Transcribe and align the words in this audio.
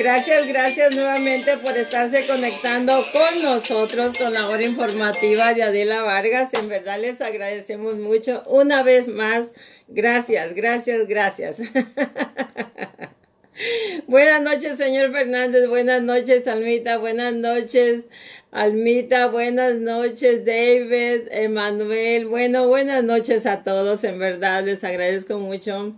Gracias, 0.00 0.46
gracias 0.46 0.96
nuevamente 0.96 1.58
por 1.58 1.76
estarse 1.76 2.26
conectando 2.26 3.04
con 3.12 3.42
nosotros 3.42 4.16
con 4.16 4.32
la 4.32 4.48
hora 4.48 4.62
informativa 4.62 5.52
de 5.52 5.62
Adela 5.62 6.00
Vargas. 6.00 6.54
En 6.54 6.70
verdad 6.70 6.98
les 6.98 7.20
agradecemos 7.20 7.96
mucho 7.96 8.42
una 8.46 8.82
vez 8.82 9.08
más. 9.08 9.52
Gracias, 9.88 10.54
gracias, 10.54 11.06
gracias. 11.06 11.58
Buenas 14.06 14.40
noches, 14.40 14.78
señor 14.78 15.12
Fernández. 15.12 15.68
Buenas 15.68 16.02
noches, 16.02 16.48
Almita. 16.48 16.96
Buenas 16.96 17.34
noches, 17.34 18.04
Almita. 18.52 19.26
Buenas 19.26 19.74
noches, 19.74 20.46
David, 20.46 21.28
Emanuel. 21.30 22.24
Bueno, 22.24 22.68
buenas 22.68 23.04
noches 23.04 23.44
a 23.44 23.64
todos. 23.64 24.02
En 24.04 24.18
verdad, 24.18 24.64
les 24.64 24.82
agradezco 24.82 25.38
mucho, 25.38 25.94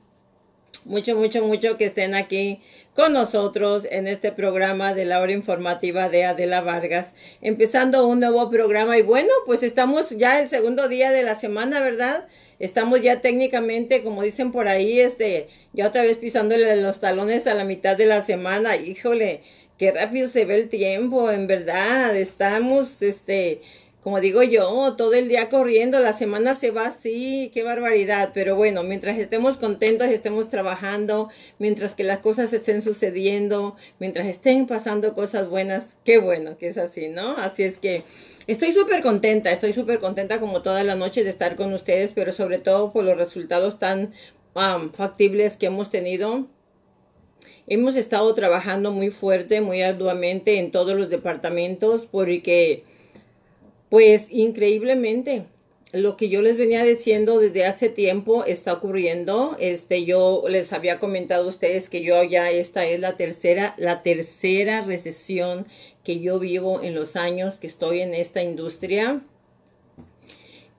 mucho, 0.84 1.14
mucho, 1.14 1.44
mucho 1.44 1.78
que 1.78 1.84
estén 1.84 2.16
aquí 2.16 2.60
con 2.94 3.14
nosotros 3.14 3.86
en 3.90 4.06
este 4.06 4.32
programa 4.32 4.92
de 4.92 5.06
la 5.06 5.20
hora 5.20 5.32
informativa 5.32 6.08
de 6.08 6.24
Adela 6.24 6.60
Vargas, 6.60 7.08
empezando 7.40 8.06
un 8.06 8.20
nuevo 8.20 8.50
programa. 8.50 8.98
Y 8.98 9.02
bueno, 9.02 9.30
pues 9.46 9.62
estamos 9.62 10.10
ya 10.10 10.40
el 10.40 10.48
segundo 10.48 10.88
día 10.88 11.10
de 11.10 11.22
la 11.22 11.34
semana, 11.34 11.80
¿verdad? 11.80 12.28
Estamos 12.58 13.00
ya 13.00 13.20
técnicamente, 13.20 14.02
como 14.02 14.22
dicen 14.22 14.52
por 14.52 14.68
ahí, 14.68 15.00
este, 15.00 15.48
ya 15.72 15.88
otra 15.88 16.02
vez 16.02 16.18
pisándole 16.18 16.76
los 16.76 17.00
talones 17.00 17.46
a 17.46 17.54
la 17.54 17.64
mitad 17.64 17.96
de 17.96 18.06
la 18.06 18.24
semana. 18.24 18.76
Híjole, 18.76 19.40
qué 19.78 19.90
rápido 19.90 20.28
se 20.28 20.44
ve 20.44 20.56
el 20.56 20.68
tiempo, 20.68 21.30
en 21.30 21.46
verdad. 21.46 22.14
Estamos, 22.16 23.00
este, 23.00 23.62
como 24.02 24.20
digo 24.20 24.42
yo, 24.42 24.94
todo 24.96 25.14
el 25.14 25.28
día 25.28 25.48
corriendo, 25.48 26.00
la 26.00 26.12
semana 26.12 26.54
se 26.54 26.72
va 26.72 26.86
así, 26.86 27.52
qué 27.54 27.62
barbaridad. 27.62 28.30
Pero 28.34 28.56
bueno, 28.56 28.82
mientras 28.82 29.16
estemos 29.16 29.58
contentos, 29.58 30.08
estemos 30.08 30.48
trabajando, 30.48 31.28
mientras 31.60 31.94
que 31.94 32.02
las 32.02 32.18
cosas 32.18 32.52
estén 32.52 32.82
sucediendo, 32.82 33.76
mientras 34.00 34.26
estén 34.26 34.66
pasando 34.66 35.14
cosas 35.14 35.48
buenas, 35.48 35.96
qué 36.04 36.18
bueno 36.18 36.58
que 36.58 36.66
es 36.66 36.78
así, 36.78 37.08
¿no? 37.08 37.36
Así 37.36 37.62
es 37.62 37.78
que 37.78 38.02
estoy 38.48 38.72
súper 38.72 39.02
contenta, 39.02 39.52
estoy 39.52 39.72
súper 39.72 40.00
contenta 40.00 40.40
como 40.40 40.62
toda 40.62 40.82
la 40.82 40.96
noche 40.96 41.22
de 41.22 41.30
estar 41.30 41.54
con 41.54 41.72
ustedes, 41.72 42.10
pero 42.12 42.32
sobre 42.32 42.58
todo 42.58 42.92
por 42.92 43.04
los 43.04 43.16
resultados 43.16 43.78
tan 43.78 44.12
um, 44.56 44.90
factibles 44.90 45.56
que 45.56 45.66
hemos 45.66 45.90
tenido. 45.90 46.48
Hemos 47.68 47.94
estado 47.94 48.34
trabajando 48.34 48.90
muy 48.90 49.10
fuerte, 49.10 49.60
muy 49.60 49.82
arduamente 49.82 50.58
en 50.58 50.72
todos 50.72 50.96
los 50.98 51.08
departamentos 51.08 52.08
porque 52.10 52.82
pues 53.92 54.28
increíblemente, 54.30 55.44
lo 55.92 56.16
que 56.16 56.30
yo 56.30 56.40
les 56.40 56.56
venía 56.56 56.82
diciendo 56.82 57.38
desde 57.38 57.66
hace 57.66 57.90
tiempo 57.90 58.42
está 58.46 58.72
ocurriendo. 58.72 59.54
Este, 59.58 60.06
yo 60.06 60.44
les 60.48 60.72
había 60.72 60.98
comentado 60.98 61.44
a 61.44 61.48
ustedes 61.48 61.90
que 61.90 62.02
yo 62.02 62.22
ya 62.22 62.50
esta 62.50 62.86
es 62.86 62.98
la 63.00 63.18
tercera, 63.18 63.74
la 63.76 64.00
tercera 64.00 64.80
recesión 64.80 65.66
que 66.04 66.20
yo 66.20 66.38
vivo 66.38 66.80
en 66.82 66.94
los 66.94 67.16
años 67.16 67.58
que 67.58 67.66
estoy 67.66 68.00
en 68.00 68.14
esta 68.14 68.42
industria. 68.42 69.20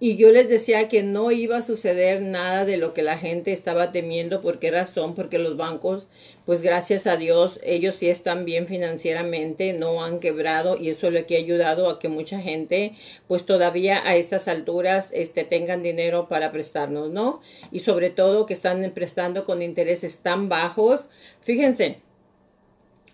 Y 0.03 0.17
yo 0.17 0.33
les 0.33 0.49
decía 0.49 0.89
que 0.89 1.01
no 1.01 1.31
iba 1.31 1.55
a 1.55 1.61
suceder 1.61 2.21
nada 2.21 2.65
de 2.65 2.75
lo 2.75 2.93
que 2.93 3.03
la 3.03 3.17
gente 3.17 3.53
estaba 3.53 3.93
temiendo. 3.93 4.41
¿Por 4.41 4.59
qué 4.59 4.69
razón? 4.69 5.15
Porque 5.15 5.39
los 5.39 5.55
bancos, 5.55 6.09
pues 6.45 6.61
gracias 6.61 7.07
a 7.07 7.15
Dios, 7.15 7.61
ellos 7.63 7.95
sí 7.95 8.09
están 8.09 8.43
bien 8.43 8.67
financieramente, 8.67 9.71
no 9.71 10.03
han 10.03 10.19
quebrado 10.19 10.75
y 10.77 10.89
eso 10.89 11.09
le 11.09 11.19
ha 11.19 11.37
ayudado 11.37 11.89
a 11.89 11.99
que 11.99 12.09
mucha 12.09 12.41
gente, 12.41 12.91
pues 13.29 13.45
todavía 13.45 14.05
a 14.05 14.17
estas 14.17 14.49
alturas, 14.49 15.09
este, 15.13 15.45
tengan 15.45 15.81
dinero 15.81 16.27
para 16.27 16.51
prestarnos, 16.51 17.09
¿no? 17.09 17.39
Y 17.71 17.79
sobre 17.79 18.09
todo 18.09 18.45
que 18.45 18.55
están 18.55 18.91
prestando 18.93 19.45
con 19.45 19.61
intereses 19.61 20.17
tan 20.17 20.49
bajos. 20.49 21.07
Fíjense, 21.39 22.01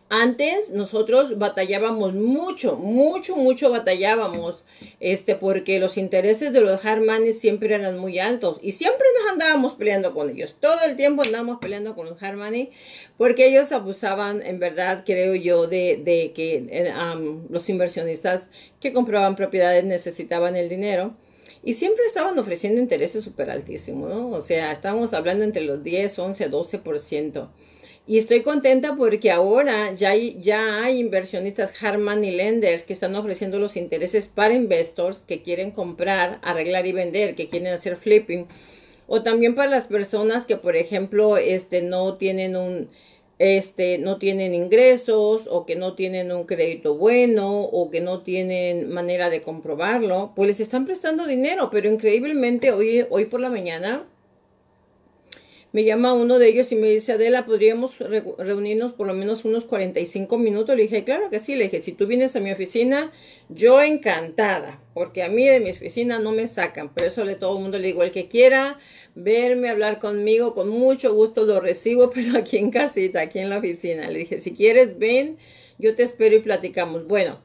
antes 0.09 0.71
nosotros 0.71 1.37
batallábamos 1.37 2.15
mucho, 2.15 2.75
mucho, 2.75 3.35
mucho 3.35 3.69
batallábamos, 3.69 4.65
este, 4.99 5.35
porque 5.35 5.79
los 5.79 5.97
intereses 5.97 6.51
de 6.51 6.61
los 6.61 6.83
hard 6.83 7.05
money 7.05 7.33
siempre 7.33 7.75
eran 7.75 7.99
muy 7.99 8.17
altos 8.17 8.59
y 8.63 8.71
siempre 8.71 9.05
nos 9.21 9.33
andábamos 9.33 9.73
peleando 9.73 10.15
con 10.15 10.31
ellos. 10.31 10.55
Todo 10.59 10.81
el 10.87 10.95
tiempo 10.95 11.21
andábamos 11.21 11.59
peleando 11.59 11.93
con 11.93 12.07
los 12.07 12.21
hard 12.23 12.37
money 12.37 12.71
porque 13.17 13.47
ellos 13.47 13.71
abusaban, 13.71 14.41
en 14.41 14.59
verdad, 14.59 15.03
creo 15.05 15.35
yo, 15.35 15.67
de, 15.67 16.01
de 16.03 16.31
que 16.33 16.67
eh, 16.71 16.91
los 17.49 17.69
inversionistas 17.69 18.47
que 18.79 18.91
compraban 18.91 19.35
propiedades 19.35 19.85
necesitaban 19.85 20.55
el 20.55 20.69
dinero. 20.69 21.15
Y 21.61 21.73
siempre 21.73 22.05
estaban 22.05 22.39
ofreciendo 22.39 22.79
intereses 22.79 23.23
súper 23.23 23.51
altísimos, 23.51 24.09
¿no? 24.09 24.29
O 24.29 24.39
sea, 24.39 24.71
estábamos 24.71 25.13
hablando 25.13 25.43
entre 25.43 25.61
los 25.61 25.83
10, 25.83 26.17
11, 26.17 26.49
12%. 26.49 27.49
Y 28.09 28.17
estoy 28.17 28.41
contenta 28.41 28.95
porque 28.95 29.29
ahora 29.29 29.93
ya 29.95 30.09
hay, 30.09 30.35
ya 30.41 30.83
hay 30.83 30.97
inversionistas 30.97 31.71
Harman 31.79 32.23
y 32.23 32.31
lenders 32.31 32.83
que 32.83 32.93
están 32.93 33.15
ofreciendo 33.15 33.59
los 33.59 33.77
intereses 33.77 34.25
para 34.25 34.55
investors 34.55 35.19
que 35.19 35.43
quieren 35.43 35.69
comprar, 35.69 36.39
arreglar 36.41 36.87
y 36.87 36.91
vender, 36.91 37.35
que 37.35 37.49
quieren 37.49 37.71
hacer 37.71 37.97
flipping. 37.97 38.47
O 39.05 39.21
también 39.21 39.53
para 39.53 39.69
las 39.69 39.85
personas 39.85 40.47
que, 40.47 40.55
por 40.55 40.75
ejemplo, 40.75 41.37
este, 41.37 41.83
no 41.83 42.17
tienen 42.17 42.55
un, 42.55 42.89
este, 43.37 43.99
no 43.99 44.17
tienen 44.17 44.55
ingresos 44.55 45.43
o 45.47 45.67
que 45.67 45.75
no 45.75 45.93
tienen 45.93 46.31
un 46.31 46.45
crédito 46.45 46.95
bueno 46.95 47.61
o 47.61 47.91
que 47.91 48.01
no 48.01 48.23
tienen 48.23 48.89
manera 48.89 49.29
de 49.29 49.43
comprobarlo, 49.43 50.33
pues 50.35 50.47
les 50.47 50.59
están 50.61 50.85
prestando 50.85 51.27
dinero. 51.27 51.69
Pero 51.71 51.87
increíblemente 51.87 52.71
hoy, 52.71 53.05
hoy 53.11 53.25
por 53.25 53.39
la 53.39 53.51
mañana 53.51 54.07
me 55.71 55.83
llama 55.83 56.13
uno 56.13 56.39
de 56.39 56.47
ellos 56.47 56.71
y 56.71 56.75
me 56.75 56.89
dice, 56.89 57.11
Adela, 57.11 57.45
¿podríamos 57.45 57.97
reunirnos 57.99 58.93
por 58.93 59.05
lo 59.05 59.13
menos 59.13 59.45
unos 59.45 59.65
45 59.65 60.37
minutos? 60.39 60.75
Le 60.75 60.83
dije, 60.83 61.03
claro 61.03 61.29
que 61.29 61.39
sí. 61.39 61.55
Le 61.55 61.65
dije, 61.65 61.83
si 61.83 61.91
tú 61.91 62.07
vienes 62.07 62.35
a 62.35 62.39
mi 62.39 62.51
oficina, 62.51 63.11
yo 63.49 63.81
encantada, 63.81 64.81
porque 64.95 65.21
a 65.21 65.29
mí 65.29 65.45
de 65.45 65.59
mi 65.59 65.69
oficina 65.69 66.17
no 66.17 66.31
me 66.31 66.47
sacan. 66.47 66.89
Por 66.89 67.03
eso 67.03 67.23
le 67.23 67.35
todo 67.35 67.55
el 67.57 67.61
mundo 67.61 67.77
le 67.77 67.87
digo, 67.87 68.01
el 68.01 68.11
que 68.11 68.27
quiera 68.27 68.79
verme, 69.13 69.69
hablar 69.69 69.99
conmigo, 69.99 70.55
con 70.55 70.69
mucho 70.69 71.13
gusto 71.13 71.45
lo 71.45 71.59
recibo, 71.59 72.09
pero 72.13 72.37
aquí 72.37 72.57
en 72.57 72.71
casita, 72.71 73.21
aquí 73.21 73.37
en 73.37 73.51
la 73.51 73.59
oficina. 73.59 74.09
Le 74.09 74.19
dije, 74.19 74.41
si 74.41 74.53
quieres, 74.53 74.97
ven, 74.97 75.37
yo 75.77 75.95
te 75.95 76.01
espero 76.01 76.35
y 76.35 76.39
platicamos. 76.39 77.05
Bueno, 77.05 77.41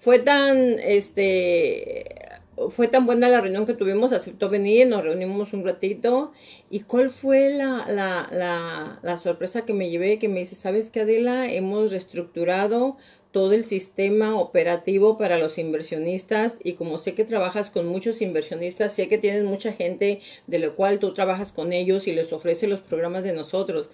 fue 0.00 0.18
tan, 0.18 0.80
este, 0.80 2.27
fue 2.70 2.88
tan 2.88 3.06
buena 3.06 3.28
la 3.28 3.40
reunión 3.40 3.66
que 3.66 3.74
tuvimos, 3.74 4.12
aceptó 4.12 4.48
venir, 4.48 4.86
nos 4.86 5.02
reunimos 5.02 5.52
un 5.52 5.64
ratito. 5.64 6.32
¿Y 6.70 6.80
cuál 6.80 7.10
fue 7.10 7.50
la, 7.50 7.86
la, 7.88 8.28
la, 8.30 8.98
la 9.02 9.18
sorpresa 9.18 9.64
que 9.64 9.72
me 9.72 9.90
llevé? 9.90 10.18
Que 10.18 10.28
me 10.28 10.40
dice, 10.40 10.56
¿sabes 10.56 10.90
qué, 10.90 11.00
Adela? 11.00 11.50
Hemos 11.52 11.90
reestructurado 11.90 12.96
todo 13.32 13.52
el 13.52 13.64
sistema 13.64 14.38
operativo 14.38 15.18
para 15.18 15.38
los 15.38 15.58
inversionistas 15.58 16.58
y 16.64 16.74
como 16.74 16.98
sé 16.98 17.14
que 17.14 17.24
trabajas 17.24 17.70
con 17.70 17.86
muchos 17.86 18.22
inversionistas, 18.22 18.94
sé 18.94 19.08
que 19.08 19.18
tienes 19.18 19.44
mucha 19.44 19.72
gente 19.72 20.20
de 20.46 20.58
lo 20.58 20.74
cual 20.74 20.98
tú 20.98 21.12
trabajas 21.12 21.52
con 21.52 21.72
ellos 21.72 22.08
y 22.08 22.12
les 22.12 22.32
ofreces 22.32 22.68
los 22.68 22.80
programas 22.80 23.24
de 23.24 23.34
nosotros. 23.34 23.90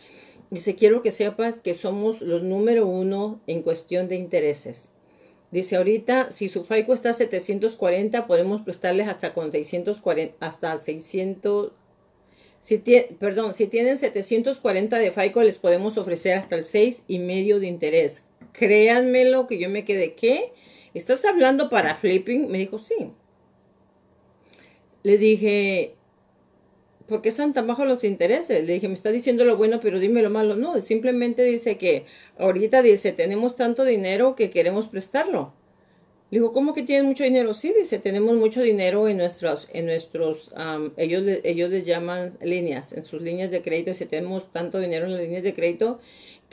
Dice, 0.50 0.76
quiero 0.76 1.02
que 1.02 1.10
sepas 1.10 1.58
que 1.58 1.74
somos 1.74 2.20
los 2.20 2.42
número 2.42 2.86
uno 2.86 3.40
en 3.46 3.62
cuestión 3.62 4.08
de 4.08 4.16
intereses. 4.16 4.88
Dice 5.54 5.76
ahorita, 5.76 6.32
si 6.32 6.48
su 6.48 6.64
FICO 6.64 6.94
está 6.94 7.10
a 7.10 7.14
740, 7.14 8.26
podemos 8.26 8.62
prestarles 8.62 9.06
hasta 9.06 9.32
con 9.32 9.52
640, 9.52 10.34
hasta 10.44 10.76
600, 10.76 11.70
si 12.60 12.78
perdón, 13.20 13.54
si 13.54 13.68
tienen 13.68 13.96
740 13.96 14.98
de 14.98 15.12
FICO, 15.12 15.44
les 15.44 15.58
podemos 15.58 15.96
ofrecer 15.96 16.36
hasta 16.36 16.56
el 16.56 16.64
6 16.64 17.04
y 17.06 17.20
medio 17.20 17.60
de 17.60 17.68
interés. 17.68 18.24
Créanmelo 18.50 19.46
que 19.46 19.60
yo 19.60 19.70
me 19.70 19.84
quedé, 19.84 20.14
¿qué? 20.14 20.52
¿Estás 20.92 21.24
hablando 21.24 21.70
para 21.70 21.94
flipping? 21.94 22.50
Me 22.50 22.58
dijo, 22.58 22.80
sí. 22.80 23.12
Le 25.04 25.18
dije, 25.18 25.93
¿por 27.08 27.22
qué 27.22 27.28
están 27.28 27.52
tan 27.52 27.66
bajos 27.66 27.86
los 27.86 28.04
intereses? 28.04 28.64
Le 28.64 28.74
dije, 28.74 28.88
me 28.88 28.94
está 28.94 29.10
diciendo 29.10 29.44
lo 29.44 29.56
bueno, 29.56 29.80
pero 29.80 29.98
dime 29.98 30.22
lo 30.22 30.30
malo. 30.30 30.56
No, 30.56 30.80
simplemente 30.80 31.42
dice 31.44 31.76
que 31.76 32.06
ahorita 32.38 32.82
dice, 32.82 33.12
tenemos 33.12 33.56
tanto 33.56 33.84
dinero 33.84 34.34
que 34.34 34.50
queremos 34.50 34.86
prestarlo. 34.86 35.52
Le 36.30 36.38
digo, 36.38 36.52
¿cómo 36.52 36.74
que 36.74 36.82
tienen 36.82 37.06
mucho 37.06 37.22
dinero? 37.22 37.54
Sí, 37.54 37.72
dice, 37.78 37.98
tenemos 37.98 38.34
mucho 38.36 38.60
dinero 38.62 39.08
en 39.08 39.18
nuestros, 39.18 39.68
en 39.72 39.86
nuestros, 39.86 40.52
ellos, 40.96 41.22
ellos 41.44 41.70
les 41.70 41.84
llaman 41.86 42.36
líneas, 42.42 42.92
en 42.92 43.04
sus 43.04 43.22
líneas 43.22 43.50
de 43.50 43.62
crédito. 43.62 43.90
Dice, 43.90 44.06
tenemos 44.06 44.50
tanto 44.50 44.80
dinero 44.80 45.04
en 45.04 45.12
las 45.12 45.20
líneas 45.20 45.42
de 45.42 45.54
crédito 45.54 46.00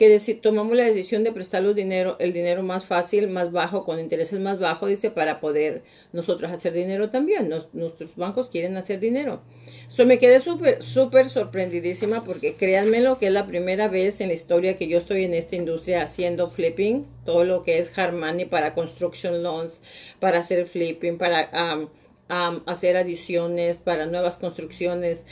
que 0.02 0.34
tomamos 0.34 0.76
la 0.76 0.82
decisión 0.82 1.22
de 1.22 1.30
prestar 1.30 1.62
los 1.62 1.76
dinero, 1.76 2.16
el 2.18 2.32
dinero 2.32 2.64
más 2.64 2.84
fácil, 2.84 3.28
más 3.28 3.52
bajo, 3.52 3.84
con 3.84 4.00
intereses 4.00 4.40
más 4.40 4.58
bajos, 4.58 4.88
dice, 4.88 5.12
para 5.12 5.38
poder 5.38 5.84
nosotros 6.12 6.50
hacer 6.50 6.72
dinero 6.72 7.08
también. 7.08 7.48
nuestros 7.48 8.16
bancos 8.16 8.50
quieren 8.50 8.76
hacer 8.76 8.98
dinero. 8.98 9.42
So, 9.86 10.04
me 10.04 10.18
quedé 10.18 10.40
súper, 10.40 10.82
súper 10.82 11.28
sorprendidísima 11.28 12.24
porque 12.24 12.54
créanmelo 12.54 13.20
que 13.20 13.28
es 13.28 13.32
la 13.32 13.46
primera 13.46 13.86
vez 13.86 14.20
en 14.20 14.28
la 14.28 14.34
historia 14.34 14.76
que 14.76 14.88
yo 14.88 14.98
estoy 14.98 15.22
en 15.22 15.34
esta 15.34 15.54
industria 15.54 16.02
haciendo 16.02 16.50
flipping, 16.50 17.06
todo 17.24 17.44
lo 17.44 17.62
que 17.62 17.78
es 17.78 17.96
hard 17.96 18.14
money 18.14 18.46
para 18.46 18.74
construction 18.74 19.44
loans, 19.44 19.80
para 20.18 20.40
hacer 20.40 20.66
flipping, 20.66 21.16
para 21.16 21.88
um, 22.28 22.60
hacer 22.66 22.96
adiciones, 22.96 23.78
para 23.78 24.06
nuevas 24.06 24.36
construcciones. 24.36 25.26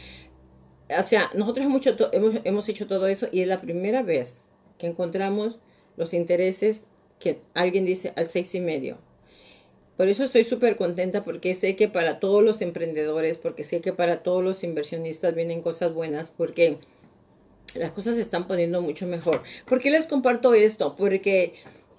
O 0.97 1.03
sea, 1.03 1.29
nosotros 1.35 1.67
hemos, 1.67 2.41
hemos 2.45 2.69
hecho 2.69 2.87
todo 2.87 3.09
eso 3.09 3.27
y 3.33 3.41
es 3.41 3.49
la 3.49 3.61
primera 3.61 4.05
vez 4.05 4.47
que 4.81 4.89
encontramos 4.89 5.61
los 5.97 6.15
intereses 6.15 6.87
que 7.21 7.39
alguien 7.55 7.85
dice 7.85 8.13
al 8.17 8.29
seis 8.29 8.55
y 8.55 8.61
medio. 8.61 8.99
Por 9.97 10.09
eso 10.09 10.25
estoy 10.25 10.45
súper 10.45 10.77
contenta 10.77 11.25
porque 11.25 11.55
sé 11.55 11.77
que 11.77 11.87
para 11.87 12.19
todos 12.19 12.43
los 12.43 12.63
emprendedores, 12.63 13.37
porque 13.37 13.65
sé 13.65 13.83
que 13.83 13.93
para 13.93 14.23
todos 14.23 14.43
los 14.43 14.65
inversionistas 14.65 15.35
vienen 15.35 15.61
cosas 15.61 15.93
buenas, 15.93 16.33
porque 16.35 16.79
las 17.75 17.91
cosas 17.91 18.17
se 18.17 18.23
están 18.23 18.49
poniendo 18.49 18.81
mucho 18.81 19.07
mejor. 19.07 19.43
¿Por 19.67 19.81
qué 19.81 19.91
les 19.91 20.07
comparto 20.07 20.55
esto? 20.55 20.97
Porque 20.97 21.53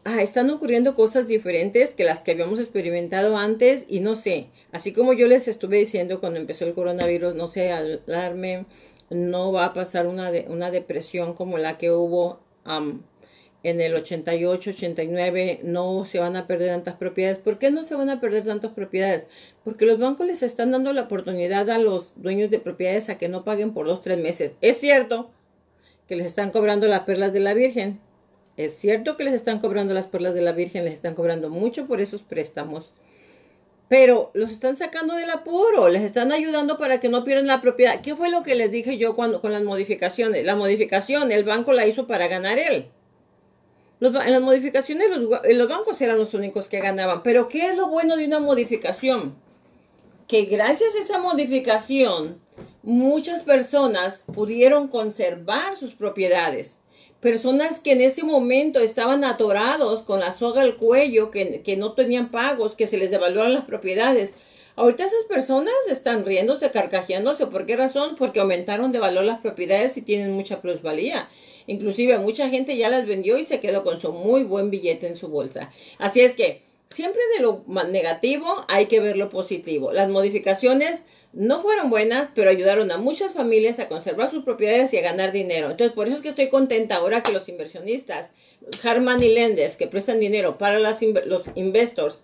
ah, 0.04 0.24
están 0.24 0.50
ocurriendo 0.50 0.96
cosas 0.96 1.28
diferentes 1.28 1.94
que 1.94 2.04
las 2.04 2.24
que 2.24 2.32
habíamos 2.32 2.60
experimentado 2.60 3.38
antes 3.38 3.86
y 3.88 4.00
no 4.00 4.16
sé, 4.16 4.48
así 4.72 4.94
como 4.94 5.14
yo 5.14 5.28
les 5.28 5.48
estuve 5.48 5.78
diciendo 5.78 6.20
cuando 6.20 6.40
empezó 6.40 6.66
el 6.66 6.74
coronavirus, 6.74 7.36
no 7.36 7.50
sé, 7.50 7.72
alarme, 7.72 8.66
no 9.12 9.52
va 9.52 9.66
a 9.66 9.74
pasar 9.74 10.08
una, 10.08 10.32
de, 10.32 10.48
una 10.50 10.72
depresión 10.72 11.36
como 11.36 11.60
la 11.60 11.78
que 11.78 11.92
hubo 11.92 12.40
en 12.66 13.82
el 13.82 13.94
88, 13.94 14.70
89, 14.72 15.60
no 15.64 16.06
se 16.06 16.20
van 16.20 16.36
a 16.36 16.48
perder 16.48 16.70
tantas 16.70 16.96
propiedades. 16.96 17.38
¿Por 17.38 17.60
qué 17.60 17.70
no 17.72 17.86
se 17.86 17.96
van 17.96 18.10
a 18.10 18.20
perder 18.20 18.46
tantas 18.46 18.72
propiedades? 18.72 19.28
Porque 19.64 19.86
los 19.86 20.00
bancos 20.00 20.26
les 20.26 20.42
están 20.44 20.72
dando 20.72 20.94
la 20.94 21.04
oportunidad 21.04 21.70
a 21.70 21.78
los 21.78 22.14
dueños 22.22 22.50
de 22.50 22.60
propiedades 22.60 23.10
a 23.10 23.18
que 23.18 23.30
no 23.30 23.44
paguen 23.44 23.74
por 23.74 23.86
dos, 23.86 24.02
tres 24.02 24.18
meses. 24.18 24.54
Es 24.62 24.78
cierto 24.78 25.30
que 26.08 26.16
les 26.16 26.28
están 26.28 26.52
cobrando 26.52 26.88
las 26.88 27.02
perlas 27.02 27.34
de 27.34 27.40
la 27.40 27.54
Virgen, 27.54 28.00
es 28.58 28.74
cierto 28.74 29.16
que 29.16 29.24
les 29.24 29.34
están 29.34 29.60
cobrando 29.60 29.94
las 29.94 30.08
perlas 30.08 30.34
de 30.34 30.42
la 30.42 30.52
Virgen, 30.52 30.84
les 30.84 30.94
están 30.94 31.16
cobrando 31.16 31.50
mucho 31.50 31.88
por 31.88 32.02
esos 32.02 32.22
préstamos, 32.22 32.94
pero 33.92 34.32
los 34.34 34.52
están 34.52 34.78
sacando 34.78 35.16
del 35.16 35.30
apuro, 35.30 35.90
les 35.90 36.04
están 36.04 36.32
ayudando 36.32 36.78
para 36.78 37.02
que 37.02 37.10
no 37.10 37.26
pierdan 37.26 37.48
la 37.48 37.60
propiedad. 37.60 38.00
¿Qué 38.00 38.16
fue 38.16 38.30
lo 38.32 38.42
que 38.42 38.56
les 38.56 38.72
dije 38.72 38.98
yo 38.98 39.18
cuando 39.18 39.42
con 39.42 39.52
las 39.52 39.64
modificaciones? 39.64 40.46
La 40.46 40.56
modificación, 40.56 41.30
el 41.30 41.44
banco 41.44 41.74
la 41.74 41.86
hizo 41.86 42.08
para 42.08 42.30
ganar 42.30 42.58
él. 42.58 42.86
en 44.00 44.14
las 44.14 44.42
modificaciones 44.42 45.10
los, 45.10 45.42
los 45.44 45.68
bancos 45.68 46.02
eran 46.02 46.18
los 46.18 46.34
únicos 46.34 46.70
que 46.70 46.80
ganaban. 46.80 47.22
Pero 47.22 47.50
¿qué 47.50 47.66
es 47.66 47.76
lo 47.76 47.90
bueno 47.90 48.16
de 48.16 48.28
una 48.28 48.40
modificación? 48.40 49.36
Que 50.26 50.46
gracias 50.46 50.96
a 50.96 51.04
esa 51.04 51.18
modificación, 51.18 52.40
muchas 52.84 53.42
personas 53.42 54.24
pudieron 54.34 54.88
conservar 54.88 55.76
sus 55.76 55.96
propiedades 55.96 56.78
personas 57.22 57.80
que 57.80 57.94
en 57.94 58.02
ese 58.02 58.24
momento 58.24 58.80
estaban 58.80 59.24
atorados 59.24 60.02
con 60.02 60.20
la 60.20 60.32
soga 60.32 60.64
al 60.64 60.76
cuello, 60.76 61.32
que, 61.32 61.62
que 61.62 61.78
no 61.78 61.94
tenían 61.94 62.32
pagos, 62.32 62.76
que 62.76 62.88
se 62.88 62.98
les 62.98 63.12
devaluaron 63.12 63.54
las 63.54 63.66
propiedades. 63.66 64.34
Ahorita 64.76 65.06
esas 65.06 65.24
personas 65.30 65.74
están 65.90 66.26
riéndose, 66.26 66.72
carcajeándose. 66.72 67.46
¿Por 67.46 67.66
qué 67.66 67.78
razón? 67.78 68.16
Porque 68.18 68.40
aumentaron 68.40 68.92
de 68.92 69.00
valor 69.00 69.24
las 69.24 69.40
propiedades 69.40 69.96
y 69.98 70.02
tienen 70.02 70.32
mucha 70.32 70.62
plusvalía. 70.62 71.30
Inclusive 71.68 72.18
mucha 72.18 72.50
gente 72.50 72.76
ya 72.76 72.90
las 72.90 73.06
vendió 73.06 73.38
y 73.38 73.44
se 73.44 73.60
quedó 73.60 73.84
con 73.84 74.00
su 74.00 74.12
muy 74.12 74.44
buen 74.44 74.72
billete 74.72 75.08
en 75.08 75.16
su 75.16 75.28
bolsa. 75.28 75.72
Así 76.00 76.22
es 76.22 76.36
que 76.36 76.64
siempre 76.88 77.22
de 77.38 77.44
lo 77.44 77.64
negativo 77.90 78.66
hay 78.68 78.88
que 78.88 79.00
ver 79.00 79.18
lo 79.18 79.30
positivo. 79.30 79.92
Las 79.92 80.10
modificaciones 80.10 81.04
no 81.34 81.62
fueron 81.62 81.90
buenas, 81.90 82.30
pero 82.36 82.50
ayudaron 82.50 82.92
a 82.92 82.98
muchas 82.98 83.34
familias 83.34 83.80
a 83.80 83.88
conservar 83.88 84.30
sus 84.30 84.44
propiedades 84.44 84.94
y 84.94 84.98
a 84.98 85.02
ganar 85.02 85.32
dinero. 85.32 85.72
Entonces, 85.72 85.94
por 85.94 86.08
eso 86.08 86.18
es 86.18 86.22
que 86.22 86.30
estoy 86.30 86.50
contenta 86.50 86.96
ahora 86.96 87.24
que 87.24 87.32
los 87.32 87.48
inversionistas, 87.48 88.34
hard 88.84 89.02
money 89.02 89.34
lenders, 89.34 89.78
que 89.78 89.88
prestan 89.88 90.20
dinero 90.20 90.58
para 90.58 90.80
los 90.80 91.02
investors, 91.56 92.24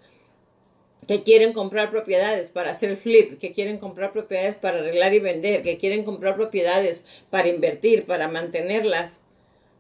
que 1.08 1.24
quieren 1.24 1.54
comprar 1.54 1.90
propiedades 1.90 2.50
para 2.50 2.72
hacer 2.72 2.98
flip, 2.98 3.40
que 3.40 3.54
quieren 3.54 3.78
comprar 3.78 4.12
propiedades 4.12 4.56
para 4.56 4.80
arreglar 4.80 5.14
y 5.14 5.20
vender, 5.20 5.62
que 5.62 5.78
quieren 5.78 6.04
comprar 6.04 6.36
propiedades 6.36 7.04
para 7.30 7.48
invertir, 7.48 8.06
para 8.06 8.28
mantenerlas, 8.28 9.22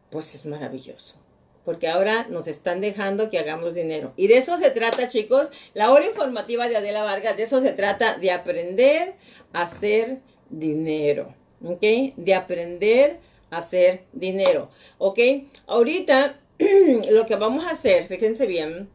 pues 0.10 0.36
es 0.36 0.46
maravilloso 0.46 1.27
porque 1.68 1.90
ahora 1.90 2.28
nos 2.30 2.48
están 2.48 2.80
dejando 2.80 3.30
que 3.30 3.40
hagamos 3.40 3.76
dinero. 3.76 4.14
Y 4.16 4.28
de 4.28 4.38
eso 4.38 4.58
se 4.58 4.72
trata, 4.72 5.10
chicos, 5.10 5.50
la 5.74 5.92
hora 5.92 6.06
informativa 6.06 6.70
de 6.70 6.78
Adela 6.78 7.04
Vargas, 7.04 7.36
de 7.36 7.44
eso 7.44 7.62
se 7.62 7.74
trata, 7.74 8.18
de 8.18 8.32
aprender 8.32 9.16
a 9.52 9.64
hacer 9.64 10.20
dinero, 10.50 11.36
¿ok? 11.62 11.84
De 12.16 12.36
aprender 12.36 13.20
a 13.52 13.58
hacer 13.58 14.06
dinero, 14.14 14.70
¿ok? 14.98 15.20
Ahorita 15.66 16.40
lo 17.12 17.26
que 17.26 17.36
vamos 17.36 17.66
a 17.66 17.72
hacer, 17.72 18.08
fíjense 18.08 18.46
bien, 18.46 18.90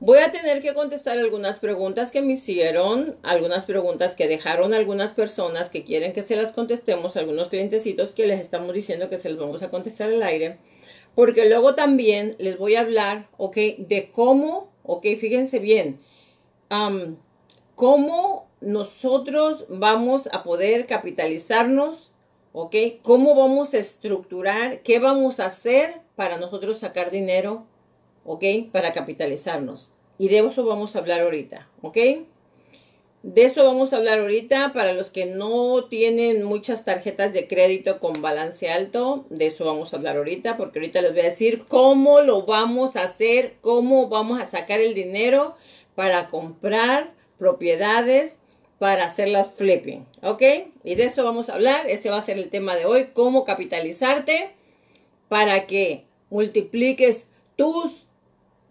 Voy 0.00 0.18
a 0.18 0.32
tener 0.32 0.60
que 0.60 0.74
contestar 0.74 1.18
algunas 1.18 1.58
preguntas 1.58 2.10
que 2.10 2.20
me 2.20 2.32
hicieron, 2.32 3.16
algunas 3.22 3.64
preguntas 3.64 4.14
que 4.14 4.26
dejaron 4.26 4.74
algunas 4.74 5.12
personas 5.12 5.70
que 5.70 5.84
quieren 5.84 6.12
que 6.12 6.22
se 6.22 6.36
las 6.36 6.52
contestemos, 6.52 7.16
algunos 7.16 7.48
clientecitos 7.48 8.10
que 8.10 8.26
les 8.26 8.40
estamos 8.40 8.74
diciendo 8.74 9.08
que 9.08 9.18
se 9.18 9.30
los 9.30 9.38
vamos 9.38 9.62
a 9.62 9.70
contestar 9.70 10.12
al 10.12 10.22
aire. 10.24 10.58
Porque 11.14 11.48
luego 11.48 11.74
también 11.74 12.34
les 12.38 12.58
voy 12.58 12.74
a 12.74 12.80
hablar, 12.80 13.28
ok, 13.36 13.56
de 13.78 14.10
cómo, 14.12 14.72
ok, 14.82 15.06
fíjense 15.18 15.58
bien, 15.58 16.00
cómo 17.74 18.48
nosotros 18.60 19.64
vamos 19.68 20.28
a 20.32 20.42
poder 20.42 20.86
capitalizarnos, 20.86 22.12
ok, 22.52 22.74
cómo 23.02 23.34
vamos 23.34 23.74
a 23.74 23.78
estructurar, 23.78 24.82
qué 24.82 24.98
vamos 24.98 25.40
a 25.40 25.46
hacer 25.46 26.00
para 26.16 26.38
nosotros 26.38 26.78
sacar 26.78 27.10
dinero, 27.10 27.64
ok, 28.24 28.44
para 28.72 28.92
capitalizarnos. 28.92 29.92
Y 30.18 30.28
de 30.28 30.38
eso 30.38 30.64
vamos 30.64 30.96
a 30.96 31.00
hablar 31.00 31.20
ahorita, 31.20 31.68
ok. 31.82 31.98
De 33.24 33.46
eso 33.46 33.64
vamos 33.64 33.94
a 33.94 33.96
hablar 33.96 34.20
ahorita 34.20 34.74
para 34.74 34.92
los 34.92 35.10
que 35.10 35.24
no 35.24 35.86
tienen 35.86 36.42
muchas 36.42 36.84
tarjetas 36.84 37.32
de 37.32 37.48
crédito 37.48 37.98
con 37.98 38.20
balance 38.20 38.70
alto. 38.70 39.24
De 39.30 39.46
eso 39.46 39.64
vamos 39.64 39.94
a 39.94 39.96
hablar 39.96 40.18
ahorita 40.18 40.58
porque 40.58 40.78
ahorita 40.78 41.00
les 41.00 41.12
voy 41.12 41.22
a 41.22 41.30
decir 41.30 41.64
cómo 41.66 42.20
lo 42.20 42.42
vamos 42.42 42.96
a 42.96 43.04
hacer, 43.04 43.54
cómo 43.62 44.10
vamos 44.10 44.42
a 44.42 44.46
sacar 44.46 44.80
el 44.80 44.92
dinero 44.92 45.56
para 45.94 46.28
comprar 46.28 47.14
propiedades 47.38 48.36
para 48.78 49.06
hacerlas 49.06 49.46
flipping, 49.56 50.04
¿ok? 50.20 50.42
Y 50.84 50.94
de 50.96 51.04
eso 51.04 51.24
vamos 51.24 51.48
a 51.48 51.54
hablar. 51.54 51.88
Ese 51.88 52.10
va 52.10 52.18
a 52.18 52.22
ser 52.22 52.36
el 52.36 52.50
tema 52.50 52.76
de 52.76 52.84
hoy, 52.84 53.06
cómo 53.14 53.46
capitalizarte 53.46 54.50
para 55.28 55.66
que 55.66 56.04
multipliques 56.28 57.26
tus 57.56 58.06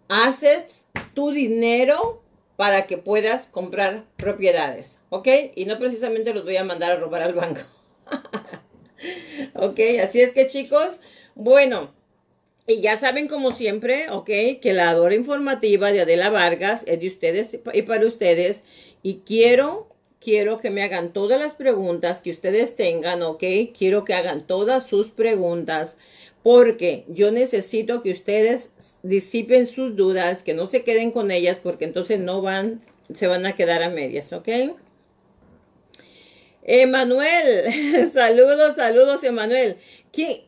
assets, 0.10 0.86
tu 1.16 1.32
dinero 1.32 2.23
para 2.56 2.86
que 2.88 2.98
puedas 2.98 3.48
comprar 3.48 4.06
propiedades, 4.18 5.00
¿ok? 5.10 5.28
Y 5.56 5.66
no 5.66 5.80
precisamente 5.80 6.34
los 6.34 6.44
voy 6.44 6.58
a 6.58 6.64
mandar 6.64 6.92
a 6.92 6.96
robar 6.98 7.24
al 7.24 7.34
banco. 7.34 7.62
ok, 9.56 9.80
así 10.02 10.22
es 10.22 10.32
que 10.32 10.48
chicos, 10.48 11.00
bueno, 11.36 11.92
y 12.66 12.82
ya 12.82 12.98
saben 13.00 13.28
como 13.28 13.52
siempre, 13.52 14.10
ok, 14.10 14.30
que 14.62 14.74
la 14.74 15.00
hora 15.00 15.16
informativa 15.16 15.92
de 15.92 16.02
Adela 16.02 16.30
Vargas 16.30 16.84
es 16.86 17.00
de 17.00 17.08
ustedes 17.08 17.60
y 17.74 17.82
para 17.82 18.08
ustedes. 18.08 18.64
Y 19.02 19.16
quiero, 19.26 19.90
quiero 20.22 20.60
que 20.60 20.70
me 20.70 20.84
hagan 20.84 21.12
todas 21.12 21.42
las 21.42 21.54
preguntas 21.56 22.22
que 22.22 22.32
ustedes 22.32 22.78
tengan, 22.78 23.22
ok. 23.22 23.44
Quiero 23.78 24.06
que 24.06 24.14
hagan 24.14 24.48
todas 24.48 24.88
sus 24.88 25.10
preguntas 25.10 25.96
porque 26.44 27.06
yo 27.08 27.32
necesito 27.32 28.02
que 28.02 28.12
ustedes 28.12 28.70
disipen 29.02 29.66
sus 29.66 29.96
dudas, 29.96 30.44
que 30.44 30.54
no 30.54 30.68
se 30.68 30.84
queden 30.84 31.12
con 31.12 31.32
ellas, 31.32 31.58
porque 31.62 31.86
entonces 31.86 32.20
no 32.20 32.42
van, 32.42 32.82
se 33.14 33.28
van 33.28 33.46
a 33.46 33.56
quedar 33.56 33.82
a 33.82 33.90
medias, 33.90 34.34
¿ok? 34.34 34.50
Emanuel, 36.66 38.10
saludos, 38.14 38.76
saludos, 38.76 39.24
Emanuel. 39.24 39.78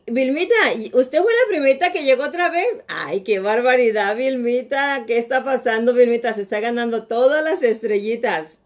Vilmita, 0.06 0.54
¿usted 0.92 1.18
fue 1.18 1.32
la 1.32 1.48
primita 1.48 1.92
que 1.92 2.04
llegó 2.04 2.24
otra 2.24 2.50
vez? 2.50 2.84
Ay, 2.88 3.22
qué 3.22 3.40
barbaridad, 3.40 4.16
Vilmita. 4.16 5.04
¿Qué 5.06 5.18
está 5.18 5.42
pasando, 5.44 5.92
Vilmita? 5.92 6.32
Se 6.34 6.42
está 6.42 6.60
ganando 6.60 7.06
todas 7.06 7.42
las 7.42 7.62
estrellitas. 7.62 8.58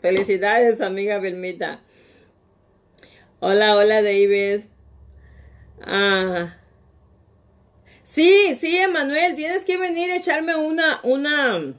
Felicidades, 0.00 0.80
amiga 0.80 1.18
Vilmita. 1.18 1.82
Hola, 3.40 3.76
hola, 3.76 4.02
David. 4.02 4.62
Ah. 5.82 6.54
Sí, 8.02 8.56
sí, 8.58 8.78
Emanuel, 8.78 9.34
tienes 9.34 9.64
que 9.64 9.76
venir 9.76 10.10
a 10.10 10.16
echarme 10.16 10.56
una, 10.56 11.00
una, 11.02 11.74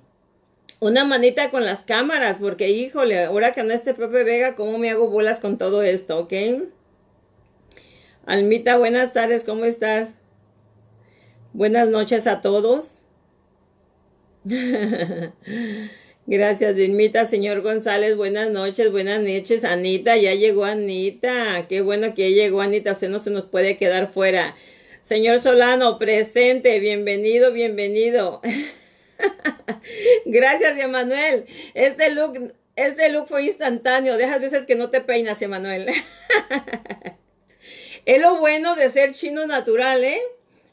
una 0.79 1.03
manita 1.05 1.49
con 1.49 1.65
las 1.65 1.83
cámaras, 1.83 2.37
porque 2.39 2.69
híjole, 2.69 3.25
ahora 3.25 3.53
que 3.53 3.63
no 3.63 3.73
esté 3.73 3.93
Pepe 3.93 4.23
Vega, 4.23 4.55
¿cómo 4.55 4.77
me 4.77 4.91
hago 4.91 5.09
bolas 5.09 5.39
con 5.39 5.57
todo 5.57 5.81
esto, 5.83 6.19
ok? 6.19 6.33
Almita, 8.25 8.77
buenas 8.77 9.11
tardes, 9.13 9.43
¿cómo 9.43 9.65
estás? 9.65 10.13
Buenas 11.53 11.89
noches 11.89 12.27
a 12.27 12.41
todos. 12.41 13.01
Gracias, 16.31 16.75
Vilmita. 16.75 17.25
Señor 17.25 17.61
González, 17.61 18.15
buenas 18.15 18.51
noches, 18.51 18.91
buenas 18.91 19.19
noches. 19.19 19.63
Anita, 19.63 20.15
ya 20.15 20.35
llegó 20.35 20.63
Anita. 20.63 21.65
Qué 21.67 21.81
bueno 21.81 22.13
que 22.13 22.33
llegó 22.33 22.61
Anita. 22.61 22.91
Usted 22.91 23.09
no 23.09 23.17
se 23.17 23.31
nos 23.31 23.45
puede 23.45 23.77
quedar 23.77 24.13
fuera. 24.13 24.55
Señor 25.01 25.41
Solano, 25.41 25.97
presente. 25.97 26.79
Bienvenido, 26.79 27.51
bienvenido. 27.51 28.41
Gracias, 30.25 30.77
Emanuel. 30.77 31.47
Este 31.73 32.11
look, 32.11 32.53
este 32.75 33.09
look 33.09 33.27
fue 33.27 33.45
instantáneo. 33.45 34.15
Dejas 34.15 34.39
veces 34.39 34.67
que 34.67 34.75
no 34.75 34.91
te 34.91 35.01
peinas, 35.01 35.41
Emanuel. 35.41 35.87
es 38.05 38.21
lo 38.21 38.35
bueno 38.35 38.75
de 38.75 38.91
ser 38.91 39.13
chino 39.13 39.47
natural, 39.47 40.03
¿eh? 40.03 40.21